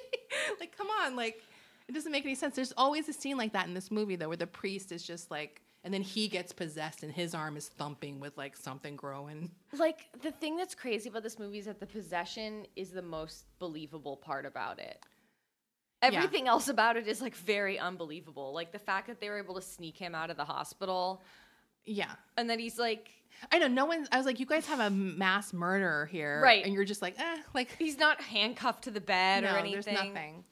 like, 0.60 0.76
come 0.78 0.88
on, 1.04 1.16
like. 1.16 1.42
It 1.88 1.94
doesn't 1.94 2.12
make 2.12 2.26
any 2.26 2.34
sense. 2.34 2.56
There's 2.56 2.74
always 2.78 3.08
a 3.10 3.14
scene 3.14 3.38
like 3.38 3.54
that 3.54 3.68
in 3.68 3.76
this 3.76 3.92
movie, 3.92 4.16
though, 4.16 4.30
where 4.30 4.38
the 4.38 4.48
priest 4.48 4.92
is 4.92 5.04
just 5.04 5.30
like, 5.30 5.62
and 5.84 5.94
then 5.94 6.02
he 6.02 6.28
gets 6.28 6.52
possessed 6.52 7.04
and 7.04 7.12
his 7.12 7.36
arm 7.36 7.56
is 7.58 7.70
thumping 7.70 8.20
with 8.20 8.36
like 8.40 8.58
something 8.58 8.96
growing. 8.96 9.52
Like 9.72 10.08
the 10.24 10.32
thing 10.32 10.58
that's 10.58 10.74
crazy 10.74 11.10
about 11.10 11.22
this 11.22 11.38
movie 11.38 11.60
is 11.60 11.66
that 11.66 11.80
the 11.80 11.86
possession 11.86 12.66
is 12.76 12.90
the 12.90 13.04
most 13.04 13.46
believable 13.60 14.18
part 14.18 14.48
about 14.48 14.80
it. 14.80 15.00
Everything 16.14 16.48
else 16.48 16.68
about 16.68 16.98
it 16.98 17.08
is 17.08 17.22
like 17.22 17.36
very 17.36 17.80
unbelievable. 17.80 18.54
Like 18.54 18.72
the 18.72 18.80
fact 18.80 19.08
that 19.08 19.20
they 19.20 19.30
were 19.30 19.38
able 19.38 19.56
to 19.56 19.62
sneak 19.62 19.98
him 19.98 20.14
out 20.16 20.30
of 20.30 20.38
the 20.38 20.46
hospital 20.46 21.22
Yeah. 21.86 22.12
and 22.38 22.50
then 22.50 22.60
he's 22.60 22.78
like 22.80 23.10
I 23.52 23.60
know 23.60 23.68
no 23.68 23.84
one. 23.86 24.08
I 24.14 24.18
was 24.18 24.26
like, 24.26 24.40
you 24.40 24.46
guys 24.46 24.66
have 24.68 24.80
a 24.80 24.90
mass 24.90 25.52
murderer 25.52 26.06
here, 26.06 26.40
Right. 26.42 26.64
And 26.64 26.74
you're 26.74 26.86
just 26.86 27.02
like, 27.02 27.20
eh, 27.20 27.38
like 27.54 27.76
he's 27.78 27.98
not 27.98 28.22
handcuffed 28.22 28.86
to 28.86 28.92
the 28.92 29.02
bed 29.02 29.44
no, 29.44 29.54
or 29.54 29.58
anything. 29.58 29.74
there's 29.84 29.88
nothing. 29.88 30.44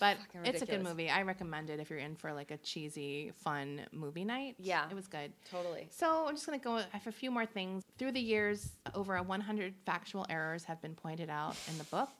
But 0.00 0.18
it's 0.44 0.62
a 0.62 0.66
good 0.66 0.82
movie. 0.82 1.10
I 1.10 1.22
recommend 1.22 1.70
it 1.70 1.80
if 1.80 1.90
you're 1.90 1.98
in 1.98 2.14
for 2.14 2.32
like 2.32 2.50
a 2.50 2.56
cheesy, 2.58 3.32
fun 3.42 3.82
movie 3.92 4.24
night. 4.24 4.54
Yeah. 4.58 4.88
it 4.88 4.94
was 4.94 5.08
good. 5.08 5.32
Totally. 5.50 5.88
So 5.90 6.26
I'm 6.28 6.34
just 6.36 6.46
gonna 6.46 6.58
go. 6.58 6.76
I 6.76 6.84
have 6.92 7.06
a 7.06 7.12
few 7.12 7.30
more 7.30 7.44
things. 7.46 7.84
Through 7.98 8.12
the 8.12 8.20
years, 8.20 8.70
over 8.94 9.16
a 9.16 9.22
100 9.22 9.74
factual 9.84 10.24
errors 10.30 10.64
have 10.64 10.80
been 10.80 10.94
pointed 10.94 11.28
out 11.30 11.56
in 11.68 11.76
the 11.78 11.84
book. 11.84 12.10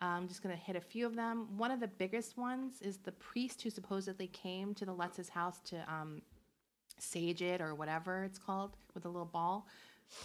I'm 0.00 0.28
just 0.28 0.42
gonna 0.42 0.56
hit 0.56 0.76
a 0.76 0.80
few 0.80 1.06
of 1.06 1.14
them. 1.14 1.46
One 1.56 1.70
of 1.70 1.80
the 1.80 1.88
biggest 1.88 2.36
ones 2.36 2.80
is 2.80 2.98
the 2.98 3.12
priest 3.12 3.62
who 3.62 3.70
supposedly 3.70 4.28
came 4.28 4.74
to 4.74 4.84
the 4.84 4.92
Lutz's 4.92 5.28
house 5.28 5.60
to 5.66 5.76
um, 5.92 6.22
sage 6.98 7.42
it 7.42 7.60
or 7.60 7.74
whatever 7.74 8.24
it's 8.24 8.38
called 8.38 8.76
with 8.94 9.04
a 9.04 9.08
little 9.08 9.26
ball. 9.26 9.66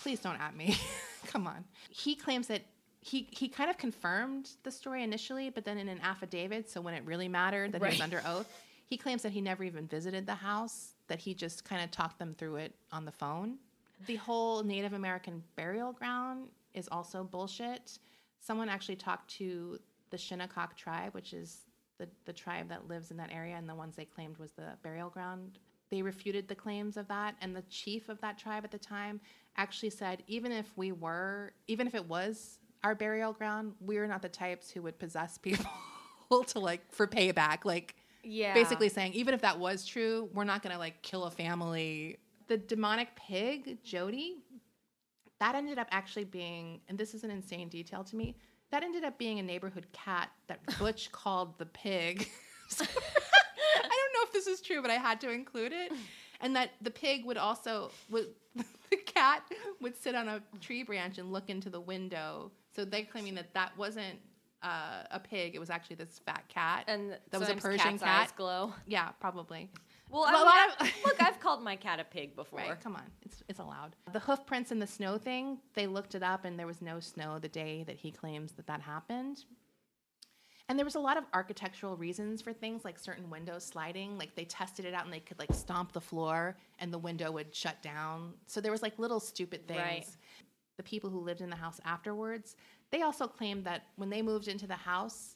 Please 0.01 0.19
don't 0.19 0.39
at 0.39 0.55
me. 0.55 0.77
Come 1.27 1.47
on. 1.47 1.63
He 1.89 2.15
claims 2.15 2.47
that 2.47 2.61
he 3.01 3.27
he 3.31 3.47
kind 3.47 3.69
of 3.69 3.77
confirmed 3.77 4.49
the 4.63 4.71
story 4.71 5.03
initially, 5.03 5.49
but 5.49 5.63
then 5.63 5.77
in 5.77 5.87
an 5.87 5.99
affidavit, 6.01 6.69
so 6.69 6.81
when 6.81 6.93
it 6.93 7.03
really 7.05 7.27
mattered 7.27 7.71
that 7.73 7.83
he 7.83 7.89
was 7.89 8.01
under 8.01 8.21
oath, 8.25 8.51
he 8.87 8.97
claims 8.97 9.21
that 9.23 9.31
he 9.31 9.41
never 9.41 9.63
even 9.63 9.87
visited 9.87 10.25
the 10.25 10.35
house, 10.35 10.95
that 11.07 11.19
he 11.19 11.33
just 11.33 11.65
kind 11.65 11.83
of 11.83 11.91
talked 11.91 12.17
them 12.17 12.33
through 12.37 12.55
it 12.57 12.73
on 12.91 13.05
the 13.05 13.11
phone. 13.11 13.57
The 14.07 14.15
whole 14.15 14.63
Native 14.63 14.93
American 14.93 15.43
burial 15.55 15.93
ground 15.93 16.47
is 16.73 16.87
also 16.91 17.23
bullshit. 17.23 17.99
Someone 18.45 18.69
actually 18.69 18.95
talked 18.95 19.27
to 19.37 19.79
the 20.11 20.17
Shinnecock 20.17 20.77
tribe, 20.77 21.15
which 21.15 21.33
is 21.33 21.61
the, 21.97 22.07
the 22.25 22.33
tribe 22.33 22.69
that 22.69 22.87
lives 22.87 23.09
in 23.09 23.17
that 23.17 23.31
area, 23.31 23.55
and 23.55 23.67
the 23.67 23.73
ones 23.73 23.95
they 23.95 24.05
claimed 24.05 24.37
was 24.37 24.51
the 24.51 24.73
burial 24.83 25.09
ground. 25.09 25.57
They 25.89 26.03
refuted 26.03 26.47
the 26.47 26.53
claims 26.53 26.95
of 26.95 27.07
that, 27.07 27.35
and 27.41 27.55
the 27.55 27.63
chief 27.63 28.07
of 28.07 28.21
that 28.21 28.37
tribe 28.37 28.63
at 28.63 28.69
the 28.69 28.77
time 28.77 29.19
actually 29.57 29.89
said, 29.89 30.21
even 30.27 30.51
if 30.51 30.67
we 30.75 30.91
were, 30.91 31.53
even 31.67 31.87
if 31.87 31.95
it 31.95 32.07
was 32.07 32.59
our 32.83 32.93
burial 32.93 33.33
ground, 33.33 33.73
we're 33.81 34.05
not 34.05 34.21
the 34.21 34.29
types 34.29 34.69
who 34.69 34.83
would 34.83 34.99
possess 34.99 35.39
people 35.39 35.65
to 36.47 36.59
like 36.59 36.81
for 36.93 37.07
payback. 37.07 37.65
Like, 37.65 37.95
Yeah. 38.21 38.53
basically 38.53 38.89
saying 38.89 39.13
even 39.13 39.33
if 39.33 39.41
that 39.41 39.57
was 39.57 39.85
true, 39.85 40.29
we're 40.33 40.43
not 40.43 40.61
gonna 40.61 40.77
like 40.77 41.01
kill 41.01 41.23
a 41.23 41.31
family. 41.31 42.17
The 42.47 42.57
demonic 42.57 43.15
pig, 43.15 43.79
Jody, 43.83 44.43
that 45.39 45.55
ended 45.55 45.77
up 45.77 45.87
actually 45.91 46.23
being, 46.23 46.81
and 46.87 46.97
this 46.97 47.13
is 47.13 47.23
an 47.23 47.31
insane 47.31 47.69
detail 47.69 48.03
to 48.03 48.15
me, 48.15 48.35
that 48.71 48.83
ended 48.83 49.03
up 49.03 49.17
being 49.17 49.39
a 49.39 49.43
neighborhood 49.43 49.87
cat 49.91 50.29
that 50.47 50.59
Butch 50.79 51.11
called 51.11 51.57
the 51.57 51.65
pig. 51.65 52.27
I 52.79 52.85
don't 52.85 54.13
know 54.13 54.23
if 54.23 54.31
this 54.33 54.47
is 54.47 54.61
true, 54.61 54.81
but 54.81 54.91
I 54.91 54.95
had 54.95 55.21
to 55.21 55.29
include 55.31 55.71
it. 55.71 55.91
And 56.41 56.55
that 56.55 56.71
the 56.81 56.91
pig 56.91 57.25
would 57.25 57.37
also 57.37 57.91
would 58.09 58.27
the 58.55 58.97
cat 58.97 59.43
would 59.81 59.95
sit 60.01 60.15
on 60.15 60.27
a 60.27 60.41
tree 60.59 60.83
branch 60.83 61.17
and 61.17 61.31
look 61.31 61.49
into 61.49 61.69
the 61.69 61.79
window. 61.79 62.51
So 62.75 62.83
they're 62.83 63.05
claiming 63.05 63.35
that 63.35 63.53
that 63.53 63.77
wasn't 63.77 64.19
uh, 64.61 65.03
a 65.11 65.19
pig; 65.19 65.55
it 65.55 65.59
was 65.59 65.69
actually 65.69 65.95
this 65.95 66.19
fat 66.25 66.43
cat. 66.49 66.85
and 66.87 67.17
that 67.31 67.39
was 67.39 67.49
a 67.49 67.55
Persian 67.55 67.99
cat. 67.99 68.23
eyes 68.23 68.31
glow. 68.31 68.73
Yeah, 68.85 69.09
probably. 69.19 69.69
Well, 70.09 70.23
I 70.27 70.31
mean, 70.31 70.91
I- 70.91 70.93
look, 71.05 71.21
I've 71.21 71.39
called 71.45 71.63
my 71.63 71.75
cat 71.75 71.99
a 71.99 72.03
pig 72.03 72.35
before. 72.35 72.59
Right, 72.59 72.79
come 72.79 72.95
on, 72.95 73.03
it's 73.23 73.43
it's 73.49 73.59
allowed. 73.59 73.95
The 74.13 74.19
hoof 74.19 74.45
prints 74.45 74.71
in 74.71 74.79
the 74.79 74.87
snow 74.87 75.17
thing, 75.17 75.59
they 75.73 75.87
looked 75.87 76.15
it 76.15 76.23
up, 76.23 76.45
and 76.45 76.57
there 76.59 76.67
was 76.67 76.81
no 76.81 76.99
snow 76.99 77.39
the 77.39 77.49
day 77.49 77.83
that 77.87 77.97
he 77.97 78.11
claims 78.11 78.53
that 78.53 78.67
that 78.67 78.81
happened. 78.81 79.45
And 80.67 80.79
there 80.79 80.85
was 80.85 80.95
a 80.95 80.99
lot 80.99 81.15
of 81.17 81.25
architectural 81.31 81.95
reasons 81.95 82.41
for 82.41 82.51
things 82.51 82.83
like 82.83 82.97
certain 82.97 83.29
windows 83.29 83.63
sliding. 83.63 84.17
Like 84.17 84.33
they 84.35 84.45
tested 84.45 84.83
it 84.85 84.95
out 84.95 85.03
and 85.05 85.13
they 85.13 85.19
could 85.19 85.37
like 85.37 85.53
stomp 85.53 85.91
the 85.91 86.01
floor 86.01 86.57
and 86.79 86.91
the 86.91 86.97
window 86.97 87.31
would 87.31 87.53
shut 87.53 87.79
down. 87.83 88.33
So 88.47 88.61
there 88.61 88.71
was 88.71 88.81
like 88.81 88.97
little 88.97 89.19
stupid 89.19 89.67
things. 89.67 89.79
Right. 89.79 90.07
The 90.77 90.83
people 90.83 91.11
who 91.11 91.19
lived 91.19 91.41
in 91.41 91.51
the 91.51 91.55
house 91.55 91.79
afterwards, 91.85 92.55
they 92.89 93.03
also 93.03 93.27
claimed 93.27 93.63
that 93.65 93.83
when 93.97 94.09
they 94.09 94.23
moved 94.23 94.47
into 94.47 94.65
the 94.65 94.73
house, 94.73 95.35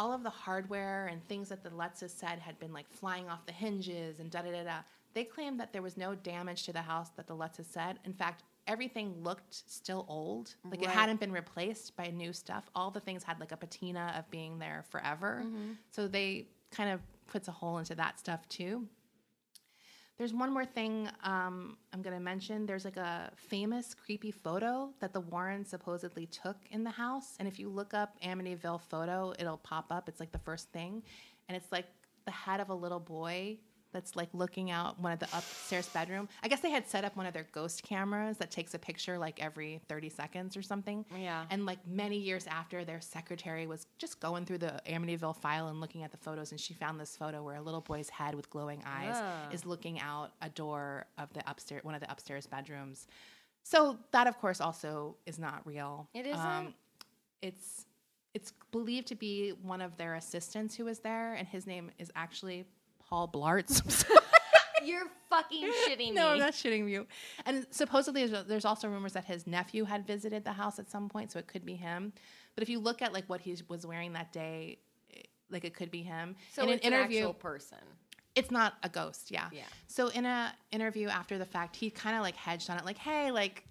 all 0.00 0.14
of 0.14 0.22
the 0.22 0.30
hardware 0.30 1.08
and 1.08 1.22
things 1.28 1.50
that 1.50 1.62
the 1.62 1.68
Lutzes 1.68 2.08
said 2.08 2.38
had 2.38 2.58
been 2.58 2.72
like 2.72 2.88
flying 2.88 3.28
off 3.28 3.44
the 3.44 3.52
hinges 3.52 4.18
and 4.18 4.30
da 4.30 4.40
da 4.40 4.50
da 4.50 4.64
da. 4.64 4.78
They 5.12 5.24
claimed 5.24 5.60
that 5.60 5.74
there 5.74 5.82
was 5.82 5.98
no 5.98 6.14
damage 6.14 6.62
to 6.64 6.72
the 6.72 6.80
house 6.80 7.10
that 7.16 7.26
the 7.26 7.36
Lutzes 7.36 7.66
said. 7.66 7.98
In 8.06 8.14
fact, 8.14 8.44
everything 8.66 9.14
looked 9.22 9.62
still 9.70 10.06
old. 10.08 10.54
Like 10.70 10.82
it 10.82 10.88
hadn't 10.88 11.20
been 11.20 11.32
replaced 11.32 11.96
by 11.96 12.06
new 12.06 12.32
stuff. 12.32 12.70
All 12.74 12.90
the 12.90 13.00
things 13.00 13.22
had 13.22 13.38
like 13.40 13.52
a 13.52 13.58
patina 13.58 14.14
of 14.16 14.30
being 14.30 14.58
there 14.58 14.84
forever. 14.88 15.42
Mm-hmm. 15.44 15.72
So 15.90 16.08
they 16.08 16.46
kind 16.70 16.88
of 16.88 17.00
puts 17.26 17.48
a 17.48 17.52
hole 17.52 17.76
into 17.76 17.94
that 17.96 18.18
stuff 18.18 18.48
too. 18.48 18.86
There's 20.20 20.34
one 20.34 20.52
more 20.52 20.66
thing 20.66 21.08
um, 21.24 21.78
I'm 21.94 22.02
going 22.02 22.14
to 22.14 22.20
mention. 22.22 22.66
There's 22.66 22.84
like 22.84 22.98
a 22.98 23.30
famous 23.36 23.94
creepy 23.94 24.30
photo 24.30 24.90
that 25.00 25.14
the 25.14 25.20
Warrens 25.20 25.70
supposedly 25.70 26.26
took 26.26 26.58
in 26.70 26.84
the 26.84 26.90
house. 26.90 27.36
And 27.38 27.48
if 27.48 27.58
you 27.58 27.70
look 27.70 27.94
up 27.94 28.20
Amityville 28.22 28.82
photo, 28.82 29.32
it'll 29.38 29.56
pop 29.56 29.86
up. 29.90 30.10
It's 30.10 30.20
like 30.20 30.30
the 30.30 30.38
first 30.40 30.70
thing. 30.72 31.02
And 31.48 31.56
it's 31.56 31.72
like 31.72 31.86
the 32.26 32.32
head 32.32 32.60
of 32.60 32.68
a 32.68 32.74
little 32.74 33.00
boy 33.00 33.60
that's 33.92 34.16
like 34.16 34.28
looking 34.32 34.70
out 34.70 34.98
one 35.00 35.12
of 35.12 35.18
the 35.18 35.26
upstairs 35.34 35.88
bedroom. 35.88 36.28
I 36.42 36.48
guess 36.48 36.60
they 36.60 36.70
had 36.70 36.86
set 36.88 37.04
up 37.04 37.16
one 37.16 37.26
of 37.26 37.32
their 37.34 37.46
ghost 37.52 37.82
cameras 37.82 38.36
that 38.38 38.50
takes 38.50 38.74
a 38.74 38.78
picture 38.78 39.18
like 39.18 39.42
every 39.42 39.80
30 39.88 40.08
seconds 40.08 40.56
or 40.56 40.62
something. 40.62 41.04
Yeah. 41.18 41.44
And 41.50 41.66
like 41.66 41.78
many 41.86 42.16
years 42.18 42.46
after, 42.46 42.84
their 42.84 43.00
secretary 43.00 43.66
was 43.66 43.86
just 43.98 44.20
going 44.20 44.44
through 44.46 44.58
the 44.58 44.80
Amityville 44.88 45.36
file 45.36 45.68
and 45.68 45.80
looking 45.80 46.02
at 46.02 46.10
the 46.12 46.18
photos, 46.18 46.50
and 46.52 46.60
she 46.60 46.74
found 46.74 47.00
this 47.00 47.16
photo 47.16 47.42
where 47.42 47.56
a 47.56 47.62
little 47.62 47.80
boy's 47.80 48.08
head 48.08 48.34
with 48.34 48.48
glowing 48.50 48.82
eyes 48.86 49.16
Ah. 49.16 49.48
is 49.52 49.66
looking 49.66 50.00
out 50.00 50.32
a 50.42 50.48
door 50.48 51.06
of 51.18 51.32
the 51.32 51.42
upstairs, 51.50 51.82
one 51.84 51.94
of 51.94 52.00
the 52.00 52.10
upstairs 52.10 52.46
bedrooms. 52.46 53.06
So 53.62 53.98
that, 54.12 54.26
of 54.26 54.38
course, 54.38 54.60
also 54.60 55.16
is 55.26 55.38
not 55.38 55.66
real. 55.66 56.08
It 56.14 56.26
isn't? 56.26 56.74
it's 57.42 57.86
it's 58.32 58.52
believed 58.70 59.08
to 59.08 59.14
be 59.16 59.50
one 59.62 59.80
of 59.80 59.96
their 59.96 60.14
assistants 60.14 60.76
who 60.76 60.84
was 60.84 61.00
there, 61.00 61.34
and 61.34 61.48
his 61.48 61.66
name 61.66 61.90
is 61.98 62.12
actually 62.14 62.64
Paul 63.10 63.28
Blartz. 63.28 64.08
You're 64.84 65.06
fucking 65.28 65.70
shitting 65.86 66.14
No, 66.14 66.26
me. 66.28 66.32
I'm 66.34 66.38
not 66.38 66.52
shitting 66.54 66.88
you. 66.88 67.06
And 67.44 67.66
supposedly, 67.70 68.26
there's, 68.26 68.64
also 68.64 68.88
rumors 68.88 69.12
that 69.12 69.24
his 69.24 69.46
nephew 69.46 69.84
had 69.84 70.06
visited 70.06 70.44
the 70.44 70.52
house 70.52 70.78
at 70.78 70.88
some 70.90 71.08
point, 71.08 71.30
so 71.30 71.38
it 71.38 71.46
could 71.46 71.66
be 71.66 71.74
him. 71.74 72.12
But 72.54 72.62
if 72.62 72.68
you 72.70 72.78
look 72.78 73.02
at 73.02 73.12
like 73.12 73.28
what 73.28 73.40
he 73.42 73.54
was 73.68 73.84
wearing 73.84 74.14
that 74.14 74.32
day, 74.32 74.78
eh, 75.14 75.20
like 75.50 75.64
it 75.64 75.74
could 75.74 75.90
be 75.90 76.02
him. 76.02 76.36
so 76.52 76.62
in 76.62 76.70
it's 76.70 76.86
an 76.86 76.92
an 76.92 76.98
interview, 77.00 77.18
actual 77.20 77.34
person. 77.34 77.78
it's 78.34 78.50
not 78.50 78.74
a 78.82 78.88
ghost. 78.88 79.30
Yeah. 79.30 79.48
Yeah. 79.52 79.62
So 79.86 80.08
in 80.08 80.24
a 80.24 80.54
interview 80.70 81.08
after 81.08 81.36
the 81.36 81.44
fact, 81.44 81.76
he 81.76 81.90
kind 81.90 82.16
of 82.16 82.22
like 82.22 82.36
hedged 82.36 82.70
on 82.70 82.78
it, 82.78 82.84
like, 82.84 82.98
"Hey, 82.98 83.30
like, 83.30 83.64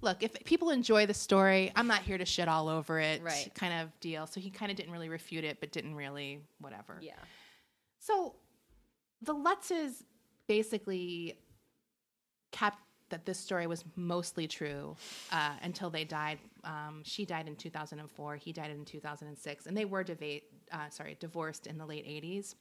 look, 0.00 0.22
if 0.22 0.32
people 0.44 0.70
enjoy 0.70 1.04
the 1.06 1.14
story, 1.14 1.70
I'm 1.76 1.86
not 1.86 2.00
here 2.02 2.16
to 2.18 2.24
shit 2.24 2.48
all 2.48 2.68
over 2.68 2.98
it, 2.98 3.22
Right. 3.22 3.50
kind 3.54 3.74
of 3.82 4.00
deal. 4.00 4.26
So 4.26 4.40
he 4.40 4.48
kind 4.50 4.70
of 4.70 4.76
didn't 4.76 4.92
really 4.92 5.08
refute 5.10 5.44
it, 5.44 5.58
but 5.60 5.70
didn't 5.70 5.94
really 5.96 6.40
whatever. 6.60 6.98
Yeah. 7.02 7.12
So 7.98 8.34
the 9.22 9.34
Lutzes 9.34 10.04
basically 10.46 11.38
kept 12.52 12.78
that 13.10 13.26
this 13.26 13.38
story 13.38 13.66
was 13.66 13.84
mostly 13.96 14.46
true 14.46 14.96
uh, 15.32 15.52
until 15.62 15.90
they 15.90 16.04
died. 16.04 16.38
Um, 16.64 17.02
she 17.04 17.24
died 17.24 17.48
in 17.48 17.56
2004. 17.56 18.36
He 18.36 18.52
died 18.52 18.70
in 18.70 18.84
2006, 18.84 19.66
and 19.66 19.76
they 19.76 19.84
were 19.84 20.04
deva- 20.04 20.40
uh, 20.72 20.88
sorry 20.90 21.16
divorced 21.20 21.66
in 21.66 21.76
the 21.76 21.84
late 21.84 22.06
80s, 22.06 22.54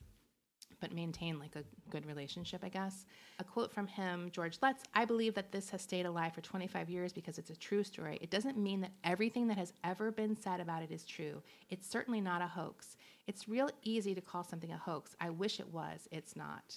but 0.81 0.91
maintained 0.91 1.39
like 1.39 1.55
a 1.55 1.63
good 1.89 2.05
relationship, 2.05 2.61
I 2.63 2.69
guess. 2.69 3.05
A 3.39 3.43
quote 3.43 3.71
from 3.71 3.87
him, 3.87 4.29
George 4.31 4.57
Lutz: 4.61 4.83
"I 4.93 5.05
believe 5.05 5.35
that 5.35 5.51
this 5.51 5.69
has 5.69 5.81
stayed 5.81 6.05
alive 6.05 6.33
for 6.33 6.41
25 6.41 6.89
years 6.89 7.13
because 7.13 7.37
it's 7.37 7.51
a 7.51 7.55
true 7.55 7.83
story. 7.83 8.17
It 8.21 8.31
doesn't 8.31 8.57
mean 8.57 8.81
that 8.81 8.91
everything 9.03 9.47
that 9.47 9.57
has 9.57 9.73
ever 9.83 10.11
been 10.11 10.35
said 10.35 10.59
about 10.59 10.81
it 10.81 10.91
is 10.91 11.05
true. 11.05 11.41
It's 11.69 11.87
certainly 11.87 12.21
not 12.21 12.41
a 12.41 12.47
hoax. 12.47 12.97
It's 13.27 13.47
real 13.47 13.69
easy 13.83 14.15
to 14.15 14.21
call 14.21 14.43
something 14.43 14.71
a 14.71 14.77
hoax. 14.77 15.15
I 15.19 15.29
wish 15.29 15.59
it 15.59 15.71
was. 15.71 16.07
It's 16.11 16.35
not." 16.35 16.75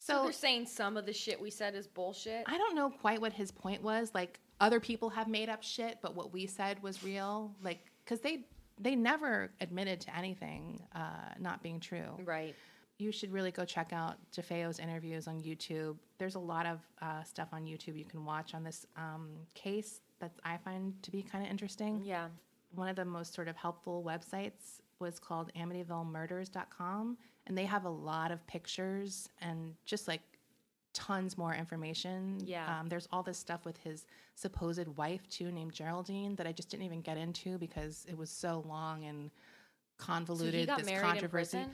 So, 0.00 0.14
So 0.18 0.22
they're 0.24 0.32
saying 0.32 0.66
some 0.66 0.96
of 0.96 1.06
the 1.06 1.12
shit 1.12 1.40
we 1.40 1.50
said 1.50 1.74
is 1.74 1.86
bullshit. 1.86 2.44
I 2.46 2.56
don't 2.56 2.76
know 2.76 2.90
quite 2.90 3.20
what 3.20 3.32
his 3.32 3.50
point 3.50 3.82
was. 3.82 4.12
Like 4.14 4.38
other 4.60 4.78
people 4.80 5.08
have 5.10 5.28
made 5.28 5.48
up 5.48 5.62
shit, 5.62 5.98
but 6.02 6.14
what 6.14 6.32
we 6.32 6.46
said 6.46 6.82
was 6.82 7.02
real. 7.02 7.54
Like 7.62 7.80
because 8.04 8.20
they 8.20 8.44
they 8.80 8.94
never 8.94 9.50
admitted 9.60 10.00
to 10.02 10.16
anything 10.16 10.80
uh, 10.94 11.30
not 11.40 11.62
being 11.62 11.80
true. 11.80 12.16
right. 12.24 12.54
You 13.00 13.12
should 13.12 13.32
really 13.32 13.52
go 13.52 13.64
check 13.64 13.92
out 13.92 14.16
DeFeo's 14.32 14.80
interviews 14.80 15.28
on 15.28 15.40
YouTube. 15.40 15.96
There's 16.18 16.34
a 16.34 16.40
lot 16.40 16.66
of 16.66 16.80
uh, 17.00 17.22
stuff 17.22 17.48
on 17.52 17.64
YouTube 17.64 17.96
you 17.96 18.04
can 18.04 18.24
watch 18.24 18.54
on 18.54 18.64
this 18.64 18.86
um, 18.96 19.28
case 19.54 20.00
that 20.18 20.32
I 20.44 20.56
find 20.56 21.00
to 21.04 21.10
be 21.12 21.22
kind 21.22 21.44
of 21.44 21.50
interesting 21.50 22.02
Yeah. 22.04 22.26
one 22.74 22.88
of 22.88 22.96
the 22.96 23.04
most 23.04 23.34
sort 23.34 23.46
of 23.46 23.54
helpful 23.56 24.02
websites 24.04 24.80
was 25.00 25.18
called 25.18 25.50
amityvillemurders.com 25.54 27.16
and 27.46 27.58
they 27.58 27.64
have 27.64 27.84
a 27.84 27.90
lot 27.90 28.30
of 28.30 28.46
pictures 28.46 29.28
and 29.40 29.74
just 29.84 30.08
like 30.08 30.20
tons 30.92 31.38
more 31.38 31.54
information. 31.54 32.38
Yeah. 32.44 32.80
um, 32.80 32.88
there's 32.88 33.08
all 33.12 33.22
this 33.22 33.38
stuff 33.38 33.64
with 33.64 33.76
his 33.78 34.06
supposed 34.38 34.86
wife 34.96 35.28
too 35.28 35.50
named 35.50 35.72
geraldine 35.72 36.36
that 36.36 36.46
i 36.46 36.52
just 36.52 36.70
didn't 36.70 36.84
even 36.84 37.00
get 37.00 37.16
into 37.16 37.58
because 37.58 38.06
it 38.08 38.16
was 38.16 38.30
so 38.30 38.62
long 38.68 39.04
and 39.04 39.32
convoluted 39.98 40.68
got 40.68 40.78
this 40.78 41.00
controversy. 41.00 41.64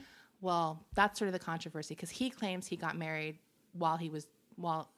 well 0.41 0.83
that's 0.95 1.19
sort 1.19 1.27
of 1.27 1.33
the 1.33 1.37
controversy 1.37 1.93
because 1.93 2.09
he 2.09 2.27
claims 2.27 2.65
he 2.65 2.75
got 2.75 2.97
married 2.97 3.37
while 3.73 3.97
he 3.97 4.09
was 4.09 4.25
while 4.55 4.89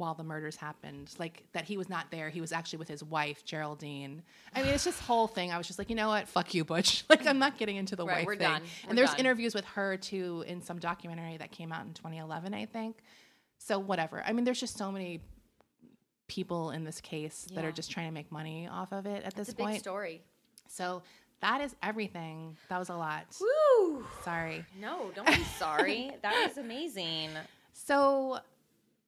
while 0.00 0.14
the 0.14 0.24
murders 0.24 0.56
happened 0.56 1.14
like 1.18 1.44
that 1.52 1.64
he 1.64 1.76
was 1.76 1.88
not 1.88 2.10
there. 2.10 2.28
He 2.30 2.40
was 2.40 2.50
actually 2.52 2.78
with 2.80 2.88
his 2.88 3.04
wife 3.04 3.44
geraldine. 3.44 4.22
I 4.54 4.62
mean 4.62 4.72
it's 4.74 4.84
just 4.84 5.00
whole 5.00 5.28
thing. 5.28 5.52
I 5.52 5.58
was 5.58 5.66
just 5.66 5.78
like 5.78 5.88
you 5.90 5.94
know 5.96 6.08
what? 6.08 6.26
Fuck 6.28 6.54
you 6.54 6.64
butch. 6.64 7.04
Like 7.10 7.26
i'm 7.26 7.38
not 7.38 7.56
getting 7.58 7.76
into 7.76 7.94
the 7.96 8.04
Right, 8.04 8.18
wife 8.18 8.26
we're 8.26 8.36
thing. 8.36 8.48
done. 8.48 8.62
We're 8.84 8.88
and 8.90 8.98
there's 8.98 9.10
done. 9.10 9.20
interviews 9.20 9.54
with 9.54 9.64
her 9.66 9.96
too 9.96 10.44
in 10.46 10.60
some 10.62 10.78
documentary 10.78 11.36
that 11.36 11.52
came 11.52 11.70
out 11.72 11.84
in 11.86 11.94
2011 11.94 12.52
i 12.54 12.66
think. 12.66 12.96
So 13.58 13.78
whatever. 13.78 14.22
I 14.26 14.32
mean 14.32 14.44
there's 14.44 14.60
just 14.60 14.76
so 14.78 14.90
many 14.90 15.20
people 16.26 16.70
in 16.70 16.84
this 16.84 17.00
case 17.00 17.46
that 17.54 17.64
are 17.64 17.72
just 17.72 17.90
trying 17.90 18.06
to 18.08 18.14
make 18.14 18.30
money 18.32 18.68
off 18.70 18.92
of 18.92 19.06
it 19.06 19.24
at 19.24 19.34
this 19.34 19.48
a 19.50 19.54
big 19.54 19.66
point. 19.66 19.80
story. 19.80 20.22
so 20.68 21.02
that 21.40 21.60
is 21.62 21.74
everything. 21.82 22.56
That 22.68 22.78
was 22.78 22.90
a 22.90 22.94
lot. 22.94 23.24
Woo! 23.40 24.04
sorry. 24.24 24.62
No, 24.78 25.10
don't 25.14 25.26
be 25.26 25.42
sorry. 25.58 26.12
that 26.22 26.34
was 26.48 26.58
amazing. 26.58 27.30
So, 27.72 28.40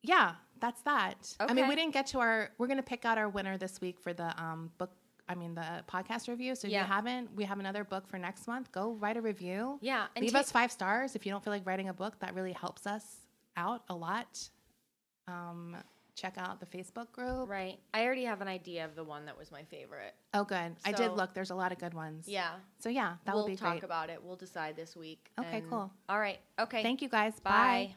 yeah, 0.03 0.37
that's 0.63 0.81
that. 0.83 1.37
I 1.41 1.53
mean, 1.53 1.69
we 1.69 1.75
didn't 1.77 1.93
get 1.93 2.07
to 2.09 2.21
our. 2.21 2.49
We're 2.57 2.69
gonna 2.69 2.83
pick 2.83 3.05
out 3.05 3.19
our 3.19 3.29
winner 3.29 3.59
this 3.59 3.81
week 3.83 4.01
for 4.01 4.15
the 4.15 4.29
um, 4.43 4.71
book. 4.79 4.91
I 5.29 5.35
mean, 5.35 5.55
the 5.55 5.85
podcast 5.89 6.29
review. 6.29 6.55
So 6.55 6.67
if 6.67 6.73
Yeah. 6.73 6.83
you 6.87 6.93
haven't, 6.93 7.35
we 7.37 7.45
have 7.45 7.59
another 7.61 7.85
book 7.85 8.07
for 8.09 8.19
next 8.19 8.47
month. 8.47 8.73
Go 8.73 8.93
write 8.95 9.17
a 9.17 9.21
review. 9.21 9.79
Yeah, 9.83 10.07
and 10.17 10.23
leave 10.25 10.33
ta- 10.33 10.41
us 10.41 10.51
five 10.51 10.73
stars 10.73 11.15
if 11.15 11.27
you 11.27 11.33
don't 11.33 11.43
feel 11.45 11.53
like 11.53 11.67
writing 11.67 11.89
a 11.91 11.95
book. 11.95 12.19
That 12.21 12.35
really 12.35 12.53
helps 12.53 12.87
us 12.87 13.05
out 13.57 13.83
a 13.89 13.95
lot. 13.95 14.49
Um, 15.29 15.77
check 16.15 16.35
out 16.39 16.61
the 16.61 16.67
Facebook 16.67 17.11
group. 17.13 17.49
Right. 17.49 17.79
I 17.95 18.05
already 18.05 18.25
have 18.25 18.41
an 18.41 18.49
idea 18.49 18.85
of 18.85 18.95
the 18.97 19.05
one 19.05 19.25
that 19.27 19.37
was 19.39 19.51
my 19.51 19.63
favorite. 19.65 20.15
Oh, 20.35 20.45
good. 20.45 20.77
I 20.85 20.93
did 20.93 21.13
look. 21.13 21.33
There's 21.35 21.51
a 21.51 21.55
lot 21.55 21.73
of 21.73 21.79
good 21.79 21.95
ones. 21.95 22.27
Yeah. 22.29 22.51
So 22.81 22.89
yeah, 22.89 23.15
that 23.25 23.35
we'll 23.35 23.45
would 23.45 23.51
be 23.51 23.57
great. 23.57 23.69
We'll 23.71 23.75
talk 23.81 23.85
about 23.85 24.11
it. 24.11 24.23
We'll 24.23 24.37
decide 24.37 24.77
this 24.77 24.95
week. 24.97 25.31
Okay, 25.39 25.59
and- 25.59 25.71
cool. 25.71 25.91
All 26.09 26.19
right. 26.21 26.39
Okay. 26.59 26.83
Thank 26.83 27.01
you 27.03 27.09
guys. 27.09 27.39
Bye. 27.41 27.51
Bye. 27.51 27.95